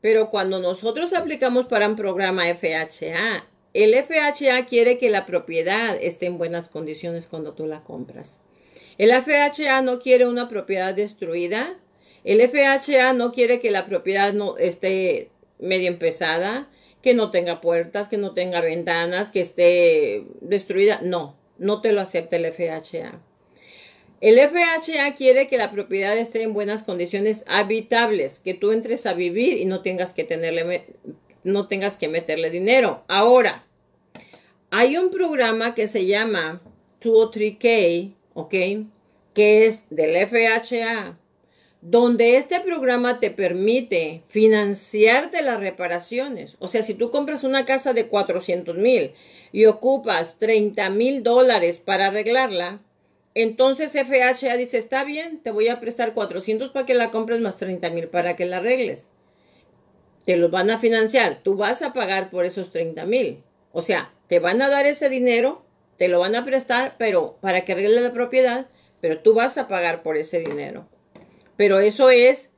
pero 0.00 0.30
cuando 0.30 0.58
nosotros 0.60 1.12
aplicamos 1.12 1.66
para 1.66 1.88
un 1.88 1.96
programa 1.96 2.44
FHA, 2.54 3.46
el 3.72 3.94
FHA 3.94 4.66
quiere 4.66 4.98
que 4.98 5.10
la 5.10 5.26
propiedad 5.26 5.96
esté 6.00 6.26
en 6.26 6.38
buenas 6.38 6.68
condiciones 6.68 7.26
cuando 7.26 7.52
tú 7.52 7.66
la 7.66 7.84
compras. 7.84 8.40
El 8.98 9.10
FHA 9.12 9.82
no 9.82 10.00
quiere 10.00 10.26
una 10.26 10.48
propiedad 10.48 10.94
destruida. 10.94 11.78
El 12.24 12.40
FHA 12.40 13.12
no 13.12 13.32
quiere 13.32 13.60
que 13.60 13.70
la 13.70 13.86
propiedad 13.86 14.32
no 14.32 14.58
esté 14.58 15.30
medio 15.58 15.88
empezada, 15.88 16.68
que 17.00 17.14
no 17.14 17.30
tenga 17.30 17.60
puertas, 17.60 18.08
que 18.08 18.16
no 18.16 18.34
tenga 18.34 18.60
ventanas, 18.60 19.30
que 19.30 19.40
esté 19.40 20.26
destruida. 20.40 21.00
No, 21.02 21.36
no 21.58 21.80
te 21.80 21.92
lo 21.92 22.00
acepta 22.00 22.36
el 22.36 22.46
FHA. 22.52 23.20
El 24.20 24.38
FHA 24.38 25.14
quiere 25.14 25.48
que 25.48 25.56
la 25.56 25.70
propiedad 25.70 26.16
esté 26.18 26.42
en 26.42 26.52
buenas 26.52 26.82
condiciones 26.82 27.42
habitables, 27.46 28.40
que 28.40 28.52
tú 28.52 28.72
entres 28.72 29.06
a 29.06 29.14
vivir 29.14 29.56
y 29.56 29.64
no 29.64 29.80
tengas 29.80 30.12
que 30.12 30.24
tenerle, 30.24 30.88
no 31.42 31.68
tengas 31.68 31.96
que 31.96 32.08
meterle 32.08 32.50
dinero. 32.50 33.02
Ahora, 33.08 33.64
hay 34.70 34.98
un 34.98 35.10
programa 35.10 35.74
que 35.74 35.88
se 35.88 36.04
llama 36.04 36.60
203K, 37.00 38.12
¿ok? 38.34 38.54
Que 39.32 39.64
es 39.64 39.86
del 39.88 40.14
FHA, 40.28 41.18
donde 41.80 42.36
este 42.36 42.60
programa 42.60 43.20
te 43.20 43.30
permite 43.30 44.22
financiarte 44.28 45.40
las 45.40 45.60
reparaciones. 45.60 46.56
O 46.58 46.68
sea, 46.68 46.82
si 46.82 46.92
tú 46.92 47.10
compras 47.10 47.42
una 47.42 47.64
casa 47.64 47.94
de 47.94 48.06
400 48.08 48.76
mil 48.76 49.12
y 49.50 49.64
ocupas 49.64 50.38
30 50.38 50.90
mil 50.90 51.22
dólares 51.22 51.78
para 51.78 52.08
arreglarla, 52.08 52.82
entonces 53.34 53.92
FHA 53.92 54.56
dice, 54.56 54.78
está 54.78 55.04
bien, 55.04 55.38
te 55.38 55.50
voy 55.50 55.68
a 55.68 55.80
prestar 55.80 56.14
400 56.14 56.70
para 56.70 56.86
que 56.86 56.94
la 56.94 57.10
compres 57.10 57.40
más 57.40 57.56
30 57.56 57.90
mil 57.90 58.08
para 58.08 58.36
que 58.36 58.46
la 58.46 58.58
arregles. 58.58 59.06
Te 60.24 60.36
los 60.36 60.50
van 60.50 60.70
a 60.70 60.78
financiar, 60.78 61.40
tú 61.42 61.56
vas 61.56 61.82
a 61.82 61.92
pagar 61.92 62.30
por 62.30 62.44
esos 62.44 62.70
30 62.72 63.06
mil. 63.06 63.42
O 63.72 63.82
sea, 63.82 64.12
te 64.26 64.40
van 64.40 64.60
a 64.62 64.68
dar 64.68 64.86
ese 64.86 65.08
dinero, 65.08 65.64
te 65.96 66.08
lo 66.08 66.18
van 66.18 66.34
a 66.34 66.44
prestar, 66.44 66.96
pero 66.98 67.36
para 67.40 67.64
que 67.64 67.72
arregle 67.72 68.00
la 68.00 68.12
propiedad, 68.12 68.66
pero 69.00 69.20
tú 69.20 69.34
vas 69.34 69.58
a 69.58 69.68
pagar 69.68 70.02
por 70.02 70.16
ese 70.16 70.40
dinero. 70.40 70.88
Pero 71.56 71.78
eso 71.78 72.10
es, 72.10 72.48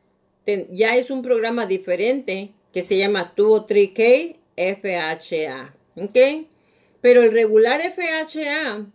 ya 0.71 0.97
es 0.97 1.11
un 1.11 1.23
programa 1.23 1.67
diferente 1.67 2.53
que 2.73 2.83
se 2.83 2.97
llama 2.97 3.35
203K 3.37 4.37
FHA. 4.57 5.75
¿Ok? 5.97 6.47
Pero 7.01 7.23
el 7.23 7.33
regular 7.33 7.81
FHA 7.81 8.87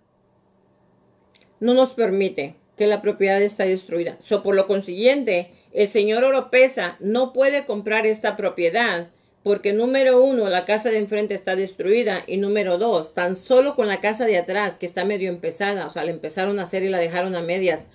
no 1.60 1.74
nos 1.74 1.94
permite 1.94 2.56
que 2.78 2.88
la 2.88 3.02
propiedad 3.02 3.42
esté 3.42 3.66
destruida. 3.66 4.18
So, 4.20 4.44
por 4.44 4.56
lo 4.56 4.68
consiguiente, 4.68 5.52
el 5.74 5.88
señor 5.88 6.24
Oropesa 6.24 6.98
no 7.00 7.34
puede 7.34 7.66
comprar 7.66 8.06
esta 8.06 8.38
propiedad 8.38 9.10
porque 9.44 9.72
número 9.72 10.22
uno, 10.22 10.50
la 10.50 10.66
casa 10.66 10.90
de 10.90 10.98
enfrente 10.98 11.34
está 11.34 11.56
destruida 11.56 12.24
y 12.28 12.36
número 12.36 12.78
dos, 12.78 13.14
tan 13.14 13.38
solo 13.38 13.76
con 13.76 13.88
la 13.88 14.02
casa 14.02 14.26
de 14.26 14.38
atrás 14.38 14.78
que 14.78 14.86
está 14.86 15.06
medio 15.06 15.30
empezada, 15.30 15.88
o 15.88 15.90
sea, 15.90 16.04
la 16.04 16.12
empezaron 16.12 16.60
a 16.60 16.64
hacer 16.64 16.84
y 16.84 16.90
la 16.90 16.98
dejaron 16.98 17.34
a 17.34 17.42
medias. 17.42 17.86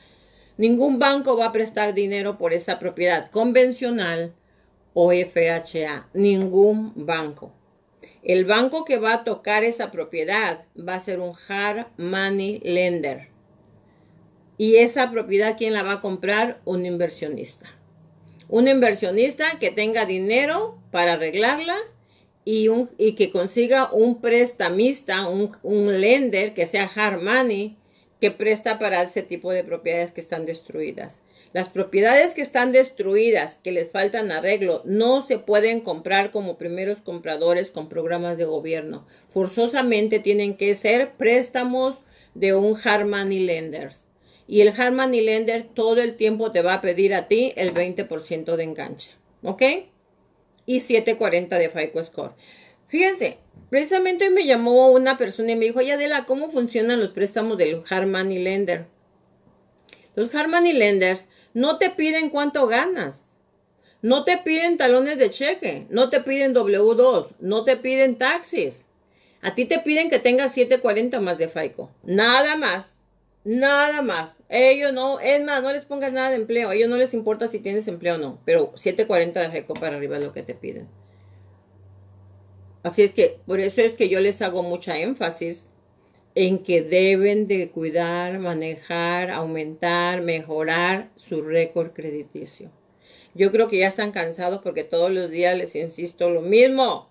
Ningún 0.56 0.98
banco 0.98 1.36
va 1.36 1.46
a 1.46 1.52
prestar 1.52 1.92
dinero 1.92 2.38
por 2.38 2.54
esa 2.54 2.78
propiedad 2.78 3.30
convencional 3.30 4.32
o 4.94 5.12
FHA. 5.12 6.08
Ningún 6.14 6.92
banco. 6.94 7.52
El 8.22 8.44
banco 8.44 8.84
que 8.84 8.98
va 8.98 9.14
a 9.14 9.24
tocar 9.24 9.64
esa 9.64 9.90
propiedad 9.90 10.64
va 10.76 10.94
a 10.94 11.00
ser 11.00 11.20
un 11.20 11.34
hard 11.48 11.86
money 11.98 12.60
lender. 12.60 13.31
Y 14.58 14.76
esa 14.76 15.10
propiedad, 15.10 15.56
¿quién 15.56 15.72
la 15.72 15.82
va 15.82 15.94
a 15.94 16.00
comprar? 16.00 16.60
Un 16.64 16.84
inversionista. 16.84 17.66
Un 18.48 18.68
inversionista 18.68 19.58
que 19.58 19.70
tenga 19.70 20.04
dinero 20.04 20.78
para 20.90 21.14
arreglarla 21.14 21.76
y, 22.44 22.68
que 23.14 23.30
consiga 23.30 23.92
un 23.92 24.20
prestamista, 24.20 25.28
un, 25.28 26.00
lender 26.00 26.54
que 26.54 26.66
sea 26.66 26.90
hard 26.94 27.22
money, 27.22 27.76
que 28.20 28.30
presta 28.30 28.78
para 28.78 29.02
ese 29.02 29.22
tipo 29.22 29.50
de 29.50 29.64
propiedades 29.64 30.12
que 30.12 30.20
están 30.20 30.46
destruidas. 30.46 31.16
Las 31.52 31.68
propiedades 31.68 32.34
que 32.34 32.40
están 32.40 32.72
destruidas, 32.72 33.58
que 33.62 33.72
les 33.72 33.90
faltan 33.90 34.32
arreglo, 34.32 34.82
no 34.84 35.26
se 35.26 35.38
pueden 35.38 35.80
comprar 35.80 36.30
como 36.30 36.56
primeros 36.56 37.02
compradores 37.02 37.70
con 37.70 37.88
programas 37.88 38.38
de 38.38 38.46
gobierno. 38.46 39.06
Forzosamente 39.28 40.18
tienen 40.18 40.56
que 40.56 40.74
ser 40.74 41.12
préstamos 41.12 41.96
de 42.34 42.54
un 42.54 42.76
hard 42.82 43.06
money 43.06 43.40
lenders. 43.40 44.06
Y 44.52 44.60
el 44.60 44.78
hard 44.78 44.92
money 44.92 45.22
lender 45.22 45.62
todo 45.62 46.02
el 46.02 46.14
tiempo 46.14 46.52
te 46.52 46.60
va 46.60 46.74
a 46.74 46.80
pedir 46.82 47.14
a 47.14 47.26
ti 47.26 47.54
el 47.56 47.72
20% 47.72 48.54
de 48.54 48.62
enganche. 48.62 49.12
¿Ok? 49.42 49.62
Y 50.66 50.80
740 50.80 51.58
de 51.58 51.70
FICO 51.70 52.04
Score. 52.04 52.32
Fíjense, 52.86 53.38
precisamente 53.70 54.28
me 54.28 54.44
llamó 54.44 54.90
una 54.90 55.16
persona 55.16 55.52
y 55.52 55.56
me 55.56 55.64
dijo, 55.64 55.78
oye 55.78 55.92
Adela, 55.92 56.26
¿cómo 56.26 56.50
funcionan 56.50 57.00
los 57.00 57.12
préstamos 57.12 57.56
del 57.56 57.82
hard 57.88 58.06
money 58.06 58.40
lender? 58.40 58.88
Los 60.16 60.34
hard 60.34 60.50
money 60.50 60.74
lenders 60.74 61.24
no 61.54 61.78
te 61.78 61.88
piden 61.88 62.28
cuánto 62.28 62.66
ganas. 62.66 63.30
No 64.02 64.24
te 64.24 64.36
piden 64.36 64.76
talones 64.76 65.16
de 65.16 65.30
cheque. 65.30 65.86
No 65.88 66.10
te 66.10 66.20
piden 66.20 66.54
W2. 66.54 67.28
No 67.40 67.64
te 67.64 67.78
piden 67.78 68.16
taxis. 68.16 68.84
A 69.40 69.54
ti 69.54 69.64
te 69.64 69.78
piden 69.78 70.10
que 70.10 70.18
tengas 70.18 70.52
740 70.52 71.20
más 71.20 71.38
de 71.38 71.48
FICO. 71.48 71.90
Nada 72.02 72.58
más. 72.58 72.92
Nada 73.44 74.02
más. 74.02 74.34
Ellos 74.54 74.92
no, 74.92 75.18
es 75.18 75.42
más, 75.42 75.62
no 75.62 75.72
les 75.72 75.86
pongas 75.86 76.12
nada 76.12 76.28
de 76.28 76.36
empleo. 76.36 76.68
A 76.68 76.74
ellos 76.74 76.90
no 76.90 76.96
les 76.96 77.14
importa 77.14 77.48
si 77.48 77.58
tienes 77.58 77.88
empleo 77.88 78.16
o 78.16 78.18
no. 78.18 78.38
Pero 78.44 78.70
740 78.74 79.40
de 79.40 79.50
FICO 79.50 79.72
para 79.72 79.96
arriba 79.96 80.18
es 80.18 80.22
lo 80.22 80.32
que 80.32 80.42
te 80.42 80.54
piden. 80.54 80.88
Así 82.82 83.02
es 83.02 83.14
que, 83.14 83.40
por 83.46 83.60
eso 83.60 83.80
es 83.80 83.94
que 83.94 84.10
yo 84.10 84.20
les 84.20 84.42
hago 84.42 84.62
mucha 84.62 84.98
énfasis 84.98 85.70
en 86.34 86.58
que 86.58 86.82
deben 86.82 87.46
de 87.46 87.70
cuidar, 87.70 88.38
manejar, 88.40 89.30
aumentar, 89.30 90.20
mejorar 90.20 91.08
su 91.16 91.40
récord 91.40 91.92
crediticio. 91.92 92.70
Yo 93.34 93.52
creo 93.52 93.68
que 93.68 93.78
ya 93.78 93.88
están 93.88 94.12
cansados 94.12 94.60
porque 94.62 94.84
todos 94.84 95.10
los 95.10 95.30
días 95.30 95.56
les 95.56 95.74
insisto 95.76 96.28
lo 96.28 96.42
mismo. 96.42 97.08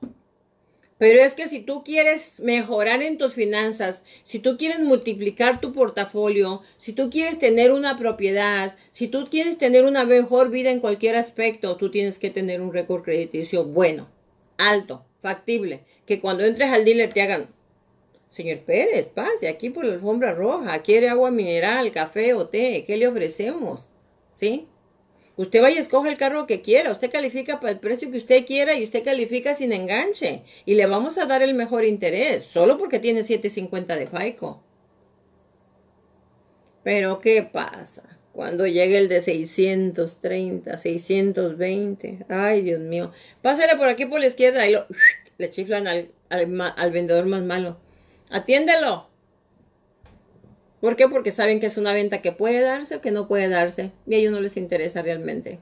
Pero 1.01 1.19
es 1.19 1.33
que 1.33 1.47
si 1.47 1.61
tú 1.61 1.83
quieres 1.83 2.39
mejorar 2.41 3.01
en 3.01 3.17
tus 3.17 3.33
finanzas, 3.33 4.03
si 4.23 4.37
tú 4.37 4.55
quieres 4.55 4.81
multiplicar 4.81 5.59
tu 5.59 5.73
portafolio, 5.73 6.61
si 6.77 6.93
tú 6.93 7.09
quieres 7.09 7.39
tener 7.39 7.71
una 7.71 7.97
propiedad, 7.97 8.77
si 8.91 9.07
tú 9.07 9.25
quieres 9.27 9.57
tener 9.57 9.85
una 9.85 10.05
mejor 10.05 10.51
vida 10.51 10.69
en 10.69 10.79
cualquier 10.79 11.15
aspecto, 11.15 11.75
tú 11.75 11.89
tienes 11.89 12.19
que 12.19 12.29
tener 12.29 12.61
un 12.61 12.71
récord 12.71 13.01
crediticio 13.01 13.65
bueno, 13.65 14.09
alto, 14.59 15.03
factible, 15.23 15.85
que 16.05 16.21
cuando 16.21 16.45
entres 16.45 16.69
al 16.69 16.85
dealer 16.85 17.11
te 17.11 17.23
hagan, 17.23 17.47
Señor 18.29 18.59
Pérez, 18.59 19.07
pase 19.07 19.47
aquí 19.47 19.71
por 19.71 19.85
la 19.85 19.93
alfombra 19.93 20.35
roja. 20.35 20.83
¿Quiere 20.83 21.09
agua 21.09 21.31
mineral, 21.31 21.91
café 21.91 22.35
o 22.35 22.47
té? 22.47 22.83
¿Qué 22.85 22.95
le 22.95 23.07
ofrecemos? 23.07 23.89
¿Sí? 24.35 24.67
Usted 25.37 25.61
vaya 25.61 25.77
y 25.77 25.79
escoja 25.79 26.09
el 26.09 26.17
carro 26.17 26.45
que 26.45 26.61
quiera. 26.61 26.91
Usted 26.91 27.11
califica 27.11 27.59
para 27.59 27.71
el 27.71 27.79
precio 27.79 28.11
que 28.11 28.17
usted 28.17 28.45
quiera 28.45 28.75
y 28.75 28.83
usted 28.83 29.03
califica 29.03 29.55
sin 29.55 29.71
enganche. 29.71 30.43
Y 30.65 30.75
le 30.75 30.85
vamos 30.85 31.17
a 31.17 31.25
dar 31.25 31.41
el 31.41 31.53
mejor 31.53 31.85
interés, 31.85 32.43
solo 32.43 32.77
porque 32.77 32.99
tiene 32.99 33.23
750 33.23 33.95
de 33.95 34.07
FICO. 34.07 34.61
Pero, 36.83 37.19
¿qué 37.21 37.43
pasa? 37.43 38.03
Cuando 38.33 38.65
llegue 38.65 38.97
el 38.97 39.07
de 39.09 39.21
630, 39.21 40.77
620. 40.77 42.25
Ay, 42.29 42.61
Dios 42.61 42.79
mío. 42.79 43.11
Pásale 43.41 43.75
por 43.75 43.87
aquí 43.87 44.05
por 44.05 44.19
la 44.19 44.27
izquierda 44.27 44.67
y 44.67 44.73
lo, 44.73 44.85
le 45.37 45.49
chiflan 45.49 45.87
al, 45.87 46.11
al 46.29 46.91
vendedor 46.91 47.25
más 47.25 47.43
malo. 47.43 47.77
Atiéndelo. 48.29 49.10
¿Por 50.81 50.95
qué? 50.95 51.07
Porque 51.07 51.31
saben 51.31 51.59
que 51.59 51.67
es 51.67 51.77
una 51.77 51.93
venta 51.93 52.21
que 52.21 52.31
puede 52.31 52.59
darse 52.59 52.95
o 52.95 53.01
que 53.01 53.11
no 53.11 53.27
puede 53.27 53.47
darse. 53.47 53.91
Y 54.07 54.15
a 54.15 54.17
ellos 54.17 54.31
no 54.31 54.41
les 54.41 54.57
interesa 54.57 55.03
realmente. 55.03 55.59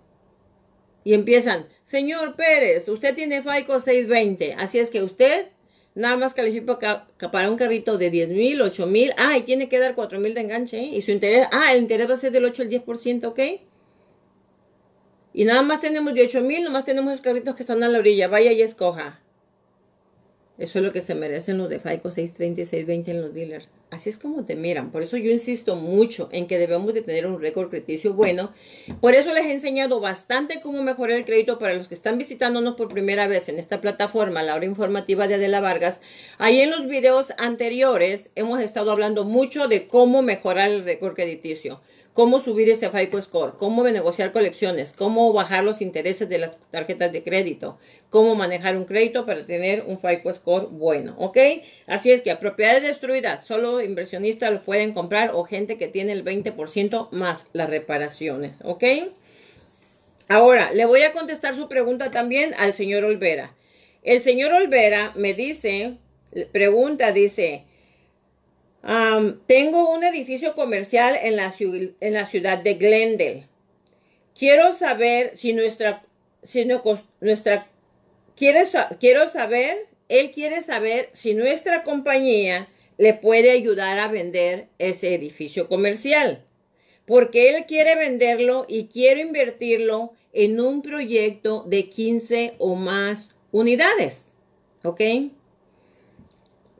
Y 1.03 1.13
empiezan, 1.13 1.67
señor 1.83 2.35
Pérez, 2.35 2.87
usted 2.87 3.13
tiene 3.13 3.43
FICO 3.43 3.79
620. 3.79 4.53
Así 4.53 4.79
es 4.79 4.89
que 4.89 5.03
usted 5.03 5.47
nada 5.93 6.15
más 6.15 6.33
califica 6.33 7.07
para 7.31 7.49
un 7.49 7.57
carrito 7.57 7.97
de 7.97 8.09
10 8.09 8.29
mil, 8.29 8.61
8 8.61 8.87
mil. 8.87 9.11
Ah, 9.17 9.37
y 9.37 9.41
tiene 9.41 9.67
que 9.67 9.79
dar 9.79 9.93
4 9.93 10.19
mil 10.19 10.33
de 10.33 10.41
enganche. 10.41 10.79
¿eh? 10.79 10.89
Y 10.93 11.01
su 11.01 11.11
interés, 11.11 11.47
ah, 11.51 11.73
el 11.73 11.81
interés 11.81 12.09
va 12.09 12.13
a 12.13 12.17
ser 12.17 12.31
del 12.31 12.45
8 12.45 12.63
al 12.63 12.69
10%, 12.69 13.25
¿ok? 13.25 13.39
Y 15.33 15.43
nada 15.43 15.61
más 15.63 15.81
tenemos 15.81 16.13
de 16.13 16.23
8 16.23 16.41
mil, 16.41 16.63
nomás 16.63 16.85
tenemos 16.85 17.11
los 17.11 17.21
carritos 17.21 17.55
que 17.55 17.63
están 17.63 17.83
a 17.83 17.89
la 17.89 17.99
orilla. 17.99 18.29
Vaya 18.29 18.53
y 18.53 18.61
escoja. 18.61 19.21
Eso 20.59 20.79
es 20.79 20.85
lo 20.85 20.91
que 20.91 20.99
se 20.99 21.15
merecen 21.15 21.57
los 21.57 21.69
de 21.69 21.79
FICO 21.79 22.11
630 22.11 22.61
y 22.61 22.65
620 22.65 23.11
en 23.11 23.21
los 23.21 23.33
dealers. 23.33 23.71
Así 23.91 24.09
es 24.09 24.17
como 24.17 24.43
te 24.43 24.57
miran. 24.57 24.91
Por 24.91 25.01
eso 25.01 25.15
yo 25.15 25.31
insisto 25.31 25.77
mucho 25.77 26.27
en 26.33 26.47
que 26.47 26.59
debemos 26.59 26.93
de 26.93 27.01
tener 27.01 27.25
un 27.25 27.39
récord 27.39 27.69
crediticio 27.69 28.13
bueno. 28.13 28.51
Por 28.99 29.15
eso 29.15 29.33
les 29.33 29.45
he 29.45 29.53
enseñado 29.53 30.01
bastante 30.01 30.59
cómo 30.61 30.83
mejorar 30.83 31.15
el 31.15 31.23
crédito 31.23 31.59
para 31.59 31.75
los 31.75 31.87
que 31.87 31.95
están 31.95 32.17
visitándonos 32.17 32.75
por 32.75 32.89
primera 32.89 33.27
vez 33.27 33.47
en 33.47 33.57
esta 33.57 33.79
plataforma, 33.79 34.43
la 34.43 34.55
hora 34.55 34.65
informativa 34.65 35.29
de 35.29 35.35
Adela 35.35 35.61
Vargas. 35.61 36.01
Ahí 36.37 36.59
en 36.59 36.71
los 36.71 36.87
videos 36.87 37.33
anteriores 37.37 38.29
hemos 38.35 38.59
estado 38.59 38.91
hablando 38.91 39.23
mucho 39.23 39.69
de 39.69 39.87
cómo 39.87 40.21
mejorar 40.21 40.71
el 40.71 40.81
récord 40.81 41.13
crediticio 41.13 41.79
cómo 42.19 42.41
subir 42.41 42.69
ese 42.69 42.89
FICO 42.89 43.21
score, 43.21 43.55
cómo 43.55 43.85
negociar 43.85 44.33
colecciones, 44.33 44.91
cómo 44.91 45.31
bajar 45.31 45.63
los 45.63 45.81
intereses 45.81 46.27
de 46.27 46.37
las 46.37 46.57
tarjetas 46.69 47.13
de 47.13 47.23
crédito, 47.23 47.79
cómo 48.09 48.35
manejar 48.35 48.75
un 48.75 48.83
crédito 48.83 49.25
para 49.25 49.45
tener 49.45 49.85
un 49.87 50.01
FICO 50.01 50.33
score 50.33 50.67
bueno, 50.69 51.15
¿ok? 51.17 51.37
Así 51.87 52.11
es 52.11 52.21
que 52.21 52.31
a 52.31 52.41
propiedades 52.41 52.83
destruidas, 52.83 53.47
solo 53.47 53.81
inversionistas 53.81 54.51
lo 54.51 54.61
pueden 54.63 54.91
comprar 54.91 55.31
o 55.33 55.45
gente 55.45 55.77
que 55.77 55.87
tiene 55.87 56.11
el 56.11 56.25
20% 56.25 57.09
más 57.11 57.45
las 57.53 57.69
reparaciones, 57.69 58.57
¿ok? 58.65 58.83
Ahora, 60.27 60.73
le 60.73 60.83
voy 60.83 61.03
a 61.03 61.13
contestar 61.13 61.55
su 61.55 61.69
pregunta 61.69 62.11
también 62.11 62.53
al 62.57 62.73
señor 62.73 63.05
Olvera. 63.05 63.55
El 64.03 64.21
señor 64.21 64.51
Olvera 64.51 65.13
me 65.15 65.33
dice, 65.33 65.95
pregunta, 66.51 67.13
dice, 67.13 67.63
tengo 68.81 69.91
un 69.93 70.03
edificio 70.03 70.55
comercial 70.55 71.17
en 71.21 71.35
la, 71.35 71.51
ciudad 72.25 72.57
de 72.59 72.73
Glendale. 72.75 73.47
Quiero 74.37 74.73
saber 74.73 75.35
si 75.35 75.53
nuestra, 75.53 76.03
si 76.43 76.65
nuestra 77.19 77.67
quiero 78.35 79.29
saber, 79.31 79.87
él 80.07 80.31
quiere 80.31 80.61
saber 80.61 81.09
si 81.13 81.33
nuestra 81.33 81.83
compañía 81.83 82.69
le 82.97 83.13
puede 83.13 83.51
ayudar 83.51 83.99
a 83.99 84.07
vender 84.07 84.67
ese 84.77 85.13
edificio 85.13 85.67
comercial. 85.67 86.43
Porque 87.05 87.49
él 87.49 87.65
quiere 87.65 87.95
venderlo 87.95 88.65
y 88.67 88.85
quiero 88.85 89.19
invertirlo 89.19 90.13
en 90.31 90.59
un 90.59 90.81
proyecto 90.81 91.63
de 91.67 91.89
15 91.89 92.55
o 92.59 92.75
más 92.75 93.29
unidades. 93.51 94.33
¿Ok? 94.83 95.01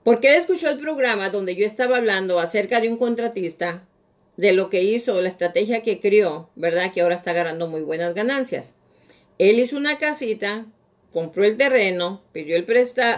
Porque 0.04 0.30
él 0.30 0.36
escuchó 0.36 0.70
el 0.70 0.80
programa 0.80 1.30
donde 1.30 1.56
yo 1.56 1.66
estaba 1.66 1.98
hablando 1.98 2.40
acerca 2.40 2.80
de 2.80 2.90
un 2.90 2.98
contratista 2.98 3.86
de 4.38 4.54
lo 4.54 4.70
que 4.70 4.84
hizo, 4.84 5.20
la 5.22 5.28
estrategia 5.28 5.84
que 5.84 6.00
crió, 6.00 6.50
¿verdad? 6.56 6.94
Que 6.94 7.02
ahora 7.02 7.16
está 7.16 7.34
ganando 7.34 7.68
muy 7.68 7.82
buenas 7.82 8.14
ganancias. 8.14 8.74
Él 9.38 9.60
hizo 9.60 9.76
una 9.76 9.98
casita, 9.98 10.66
compró 11.12 11.44
el 11.44 11.58
terreno, 11.58 12.24
pidió 12.32 12.56
el 12.56 12.66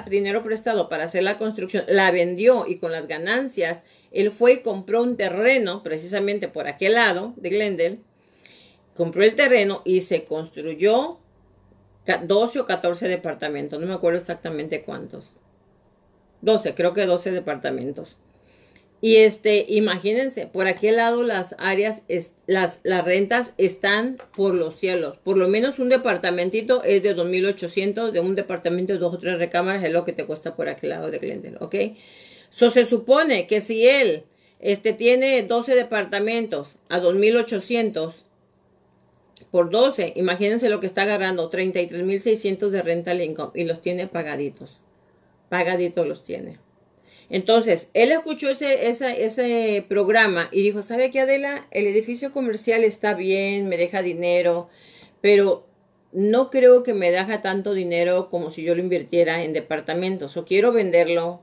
dinero 0.09 0.43
prestado 0.43 0.89
para 0.89 1.03
hacer 1.03 1.23
la 1.23 1.38
construcción, 1.38 1.84
la 1.88 2.09
vendió 2.11 2.65
y 2.67 2.77
con 2.77 2.91
las 2.91 3.07
ganancias, 3.07 3.84
él 4.11 4.32
fue 4.32 4.53
y 4.53 4.57
compró 4.61 5.03
un 5.03 5.15
terreno 5.15 5.84
precisamente 5.84 6.47
por 6.47 6.67
aquel 6.67 6.93
lado 6.93 7.34
de 7.38 7.49
Glendale, 7.49 7.99
compró 8.95 9.23
el 9.23 9.36
terreno 9.36 9.82
y 9.86 10.01
se 10.01 10.23
construyó 10.25 11.19
12 12.23 12.59
o 12.59 12.65
14 12.65 13.07
departamentos, 13.07 13.79
no 13.79 13.88
me 13.88 13.93
acuerdo 13.93 14.17
exactamente 14.19 14.82
cuántos. 14.82 15.36
12, 16.42 16.76
creo 16.76 16.94
que 16.94 17.06
12 17.06 17.32
departamentos. 17.32 18.18
Y 19.04 19.16
este, 19.16 19.66
imagínense, 19.68 20.46
por 20.46 20.68
aquel 20.68 20.98
lado 20.98 21.24
las 21.24 21.56
áreas, 21.58 22.04
las, 22.46 22.80
las 22.84 23.04
rentas 23.04 23.52
están 23.58 24.18
por 24.36 24.54
los 24.54 24.76
cielos. 24.76 25.18
Por 25.18 25.38
lo 25.38 25.48
menos 25.48 25.80
un 25.80 25.89
departamentito 25.89 26.84
es 26.84 27.02
de 27.02 27.16
2.800, 27.16 28.12
de 28.12 28.20
un 28.20 28.36
departamento 28.36 28.94
de 28.94 29.00
dos 29.00 29.16
o 29.16 29.18
tres 29.18 29.39
recámaras 29.39 29.84
es 29.84 29.92
lo 29.92 30.06
que 30.06 30.14
te 30.14 30.28
cuesta 30.28 30.56
por 30.56 30.70
aquel 30.70 30.92
lado 30.92 31.10
de 31.10 31.18
Glendale, 31.18 31.58
¿ok? 31.60 31.76
So, 32.52 32.70
se 32.70 32.86
supone 32.86 33.48
que 33.48 33.62
si 33.62 33.88
él 33.88 34.26
este, 34.60 34.94
tiene 34.94 35.42
12 35.42 35.74
departamentos 35.74 36.78
a 36.88 37.00
2.800 37.00 38.14
por 39.50 39.72
12, 39.72 40.14
imagínense 40.16 40.70
lo 40.70 40.80
que 40.80 40.86
está 40.86 41.02
agarrando, 41.04 41.50
33.600 41.50 42.70
de 42.70 42.82
renta 42.84 43.16
income 43.16 43.52
y 43.56 43.64
los 43.64 43.82
tiene 43.82 44.08
pagaditos. 44.08 44.80
Pagaditos 45.52 46.08
los 46.08 46.24
tiene. 46.24 46.60
Entonces, 47.30 47.89
él 47.93 48.14
escuchó 48.14 48.49
ese, 48.49 48.88
ese 48.89 49.86
programa 49.89 50.47
y 50.49 50.62
dijo, 50.62 50.82
¿sabe 50.82 51.12
qué, 51.12 51.20
Adela? 51.20 51.68
El 51.72 51.88
edificio 51.88 52.32
comercial 52.32 52.86
está 52.86 53.16
bien, 53.16 53.68
me 53.68 53.76
deja 53.76 54.02
dinero, 54.02 54.70
pero 55.20 55.68
no 56.14 56.52
creo 56.52 56.84
que 56.84 56.93
me 56.93 57.12
deja 57.12 57.41
tanto 57.41 57.74
dinero 57.74 58.30
como 58.30 58.49
si 58.49 58.64
yo 58.64 58.76
lo 58.76 58.82
invirtiera 58.82 59.43
en 59.43 59.52
departamentos. 59.52 60.38
O 60.38 60.45
quiero 60.45 60.72
venderlo 60.72 61.41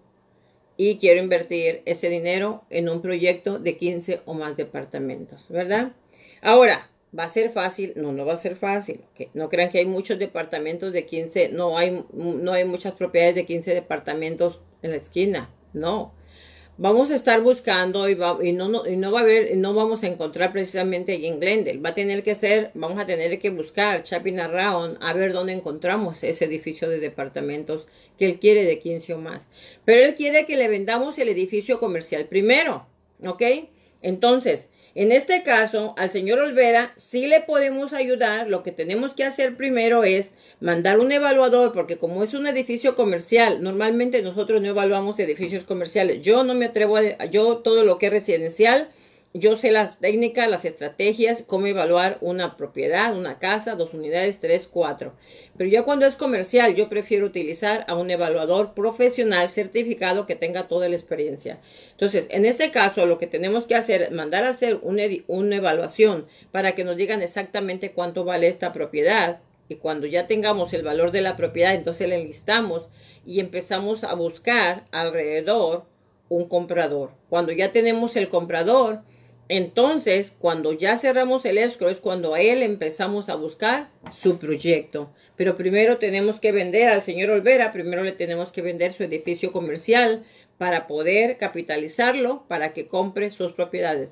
y 0.79 0.97
quiero 0.97 1.21
invertir 1.21 1.83
ese 1.85 2.09
dinero 2.09 2.65
en 2.71 2.89
un 2.89 3.03
proyecto 3.03 3.59
de 3.59 3.77
15 3.77 4.23
o 4.25 4.33
más 4.33 4.57
departamentos, 4.57 5.45
¿verdad? 5.51 5.93
Ahora, 6.41 6.89
¿va 7.17 7.25
a 7.25 7.29
ser 7.29 7.51
fácil? 7.51 7.93
No, 7.97 8.13
no 8.13 8.25
va 8.25 8.35
a 8.35 8.39
ser 8.39 8.57
fácil. 8.57 9.03
No 9.35 9.49
crean 9.49 9.71
que 9.71 9.79
hay 9.79 9.87
muchos 9.87 10.19
departamentos 10.19 10.93
de 10.93 11.07
15, 11.07 11.51
no 11.51 11.79
hay, 11.79 12.05
no 12.13 12.53
hay 12.53 12.65
muchas 12.65 12.95
propiedades 12.95 13.35
de 13.35 13.47
15 13.47 13.75
departamentos 13.75 14.61
en 14.83 14.91
la 14.91 14.97
esquina 14.97 15.51
no. 15.73 16.15
Vamos 16.81 17.11
a 17.11 17.17
estar 17.17 17.41
buscando 17.43 18.09
y, 18.09 18.15
no, 18.15 18.87
y 18.87 18.97
no 18.97 19.11
va 19.11 19.19
a 19.19 19.23
haber, 19.23 19.57
no 19.57 19.75
vamos 19.75 20.05
a 20.05 20.07
encontrar 20.07 20.53
precisamente 20.53 21.13
allí 21.13 21.27
en 21.27 21.41
Glendale. 21.41 21.81
Va 21.81 21.91
a 21.91 21.95
tener 21.95 22.23
que 22.23 22.37
ser, 22.37 22.71
vamos 22.75 23.01
a 23.01 23.07
tener 23.07 23.41
que 23.41 23.51
buscar 23.51 24.05
Chapin 24.05 24.39
Around 24.39 24.99
a 25.01 25.13
ver 25.13 25.33
dónde 25.33 25.55
encontramos 25.55 26.23
ese 26.23 26.45
edificio 26.45 26.89
de 26.89 27.01
departamentos 27.01 27.89
que 28.17 28.27
él 28.27 28.39
quiere 28.39 28.65
de 28.65 28.79
15 28.79 29.15
o 29.15 29.19
más. 29.19 29.49
Pero 29.85 30.05
él 30.05 30.15
quiere 30.15 30.47
que 30.47 30.57
le 30.57 30.69
vendamos 30.69 31.19
el 31.19 31.29
edificio 31.29 31.81
comercial 31.81 32.27
primero, 32.27 32.87
¿ok? 33.27 33.43
Entonces, 34.01 34.69
en 34.95 35.13
este 35.13 35.43
caso, 35.43 35.95
al 35.97 36.11
señor 36.11 36.39
Olvera 36.39 36.93
sí 36.97 37.27
le 37.27 37.41
podemos 37.41 37.93
ayudar. 37.93 38.49
Lo 38.49 38.63
que 38.63 38.73
tenemos 38.73 39.15
que 39.15 39.25
hacer 39.25 39.57
primero 39.57 40.05
es 40.05 40.33
mandar 40.61 40.99
un 40.99 41.13
evaluador, 41.13 41.73
porque 41.73 41.99
como 41.99 42.23
es 42.23 42.35
un 42.35 42.47
edificio 42.47 42.97
comercial, 42.97 43.63
normalmente 43.63 44.23
nosotros 44.23 44.61
no 44.61 44.69
evaluamos 44.69 45.19
edificios 45.19 45.65
comerciales. 45.65 46.23
Yo 46.23 46.43
no 46.45 46.55
me 46.55 46.67
atrevo 46.67 46.97
a, 46.97 47.25
yo 47.27 47.59
todo 47.59 47.85
lo 47.85 47.99
que 47.99 48.07
es 48.07 48.13
residencial, 48.13 48.89
yo 49.39 49.57
sé 49.57 49.71
las 49.71 49.99
técnicas, 49.99 50.49
las 50.49 50.65
estrategias, 50.65 51.43
cómo 51.47 51.67
evaluar 51.67 52.19
una 52.21 52.57
propiedad, 52.57 53.17
una 53.17 53.39
casa, 53.39 53.75
dos 53.75 53.95
unidades, 53.95 54.39
tres, 54.39 54.69
cuatro. 54.71 55.15
Pero 55.57 55.71
ya 55.71 55.83
cuando 55.83 56.07
es 56.07 56.17
comercial, 56.17 56.75
yo 56.75 56.89
prefiero 56.89 57.27
utilizar 57.27 57.85
a 57.89 57.95
un 57.95 58.11
evaluador 58.11 58.75
profesional 58.75 59.51
certificado 59.51 60.27
que 60.27 60.37
tenga 60.37 60.69
toda 60.69 60.89
la 60.89 60.97
experiencia. 60.97 61.61
Entonces, 61.91 62.27
en 62.31 62.47
este 62.47 62.71
caso, 62.71 63.07
lo 63.07 63.19
que 63.19 63.27
tenemos 63.27 63.67
que 63.67 63.75
hacer 63.75 64.03
es 64.03 64.11
mandar 64.13 64.45
a 64.45 64.51
hacer 64.51 64.79
una, 64.83 65.05
evaluación 65.57 66.27
para 66.53 66.73
que 66.73 66.85
nos 66.85 66.97
digan 66.97 67.23
exactamente 67.23 67.93
cuánto 67.93 68.25
vale 68.25 68.49
esta 68.49 68.73
propiedad. 68.73 69.41
Y 69.69 69.77
cuando 69.77 70.07
ya 70.07 70.27
tengamos 70.27 70.73
el 70.73 70.83
valor 70.83 71.11
de 71.13 71.23
la 71.23 71.37
propiedad, 71.37 71.75
entonces 71.75 72.09
le 72.09 72.25
listamos 72.25 72.89
y 73.27 73.41
empezamos 73.41 74.05
a 74.05 74.15
buscar 74.15 74.87
alrededor 74.91 75.85
un 76.29 76.49
comprador. 76.49 77.11
Cuando 77.29 77.53
ya 77.53 77.73
tenemos 77.73 78.17
el 78.17 78.29
comprador, 78.29 79.03
entonces, 79.49 80.33
cuando 80.39 80.75
ya 80.75 80.99
cerramos 80.99 81.47
el 81.47 81.57
escro 81.57 81.89
es 81.89 82.01
cuando 82.01 82.35
a 82.35 82.41
él 82.41 82.63
empezamos 82.63 83.31
a 83.31 83.35
buscar 83.35 83.89
su 84.13 84.39
proyecto. 84.39 85.11
Pero 85.37 85.55
primero 85.55 85.97
tenemos 85.97 86.39
que 86.39 86.53
vender 86.53 86.89
al 86.89 87.03
señor 87.03 87.31
Olvera, 87.31 87.73
primero 87.73 88.03
le 88.05 88.13
tenemos 88.13 88.53
que 88.53 88.61
vender 88.61 88.93
su 88.93 89.05
edificio 89.05 89.51
comercial 89.51 90.25
para 90.59 90.87
poder 90.87 91.39
capitalizarlo 91.39 92.45
para 92.47 92.75
que 92.75 92.89
compre 92.89 93.31
sus 93.31 93.53
propiedades. 93.53 94.11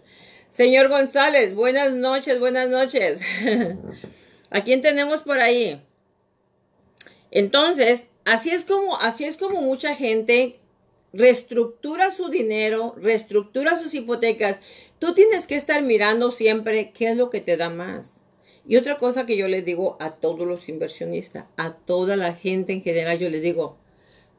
Señor 0.48 0.88
González, 0.88 1.54
buenas 1.54 1.92
noches, 1.92 2.38
buenas 2.38 2.70
noches. 2.70 3.20
¿A 4.50 4.64
quién 4.64 4.80
tenemos 4.80 5.20
por 5.20 5.40
ahí? 5.40 5.82
Entonces, 7.30 8.08
así 8.24 8.50
es 8.50 8.64
como, 8.64 8.96
así 8.98 9.24
es 9.24 9.36
como 9.36 9.60
mucha 9.60 9.94
gente 9.94 10.60
reestructura 11.12 12.10
su 12.10 12.28
dinero, 12.28 12.94
reestructura 12.96 13.78
sus 13.78 13.94
hipotecas 13.94 14.60
Tú 14.98 15.12
tienes 15.12 15.46
que 15.46 15.56
estar 15.56 15.82
mirando 15.82 16.30
siempre 16.30 16.90
qué 16.92 17.10
es 17.10 17.16
lo 17.18 17.28
que 17.28 17.42
te 17.42 17.58
da 17.58 17.68
más. 17.68 18.20
Y 18.66 18.76
otra 18.76 18.98
cosa 18.98 19.26
que 19.26 19.36
yo 19.36 19.46
les 19.46 19.64
digo 19.64 19.96
a 20.00 20.16
todos 20.16 20.46
los 20.46 20.68
inversionistas, 20.68 21.44
a 21.56 21.74
toda 21.74 22.16
la 22.16 22.34
gente 22.34 22.72
en 22.72 22.82
general, 22.82 23.18
yo 23.18 23.28
les 23.28 23.42
digo, 23.42 23.76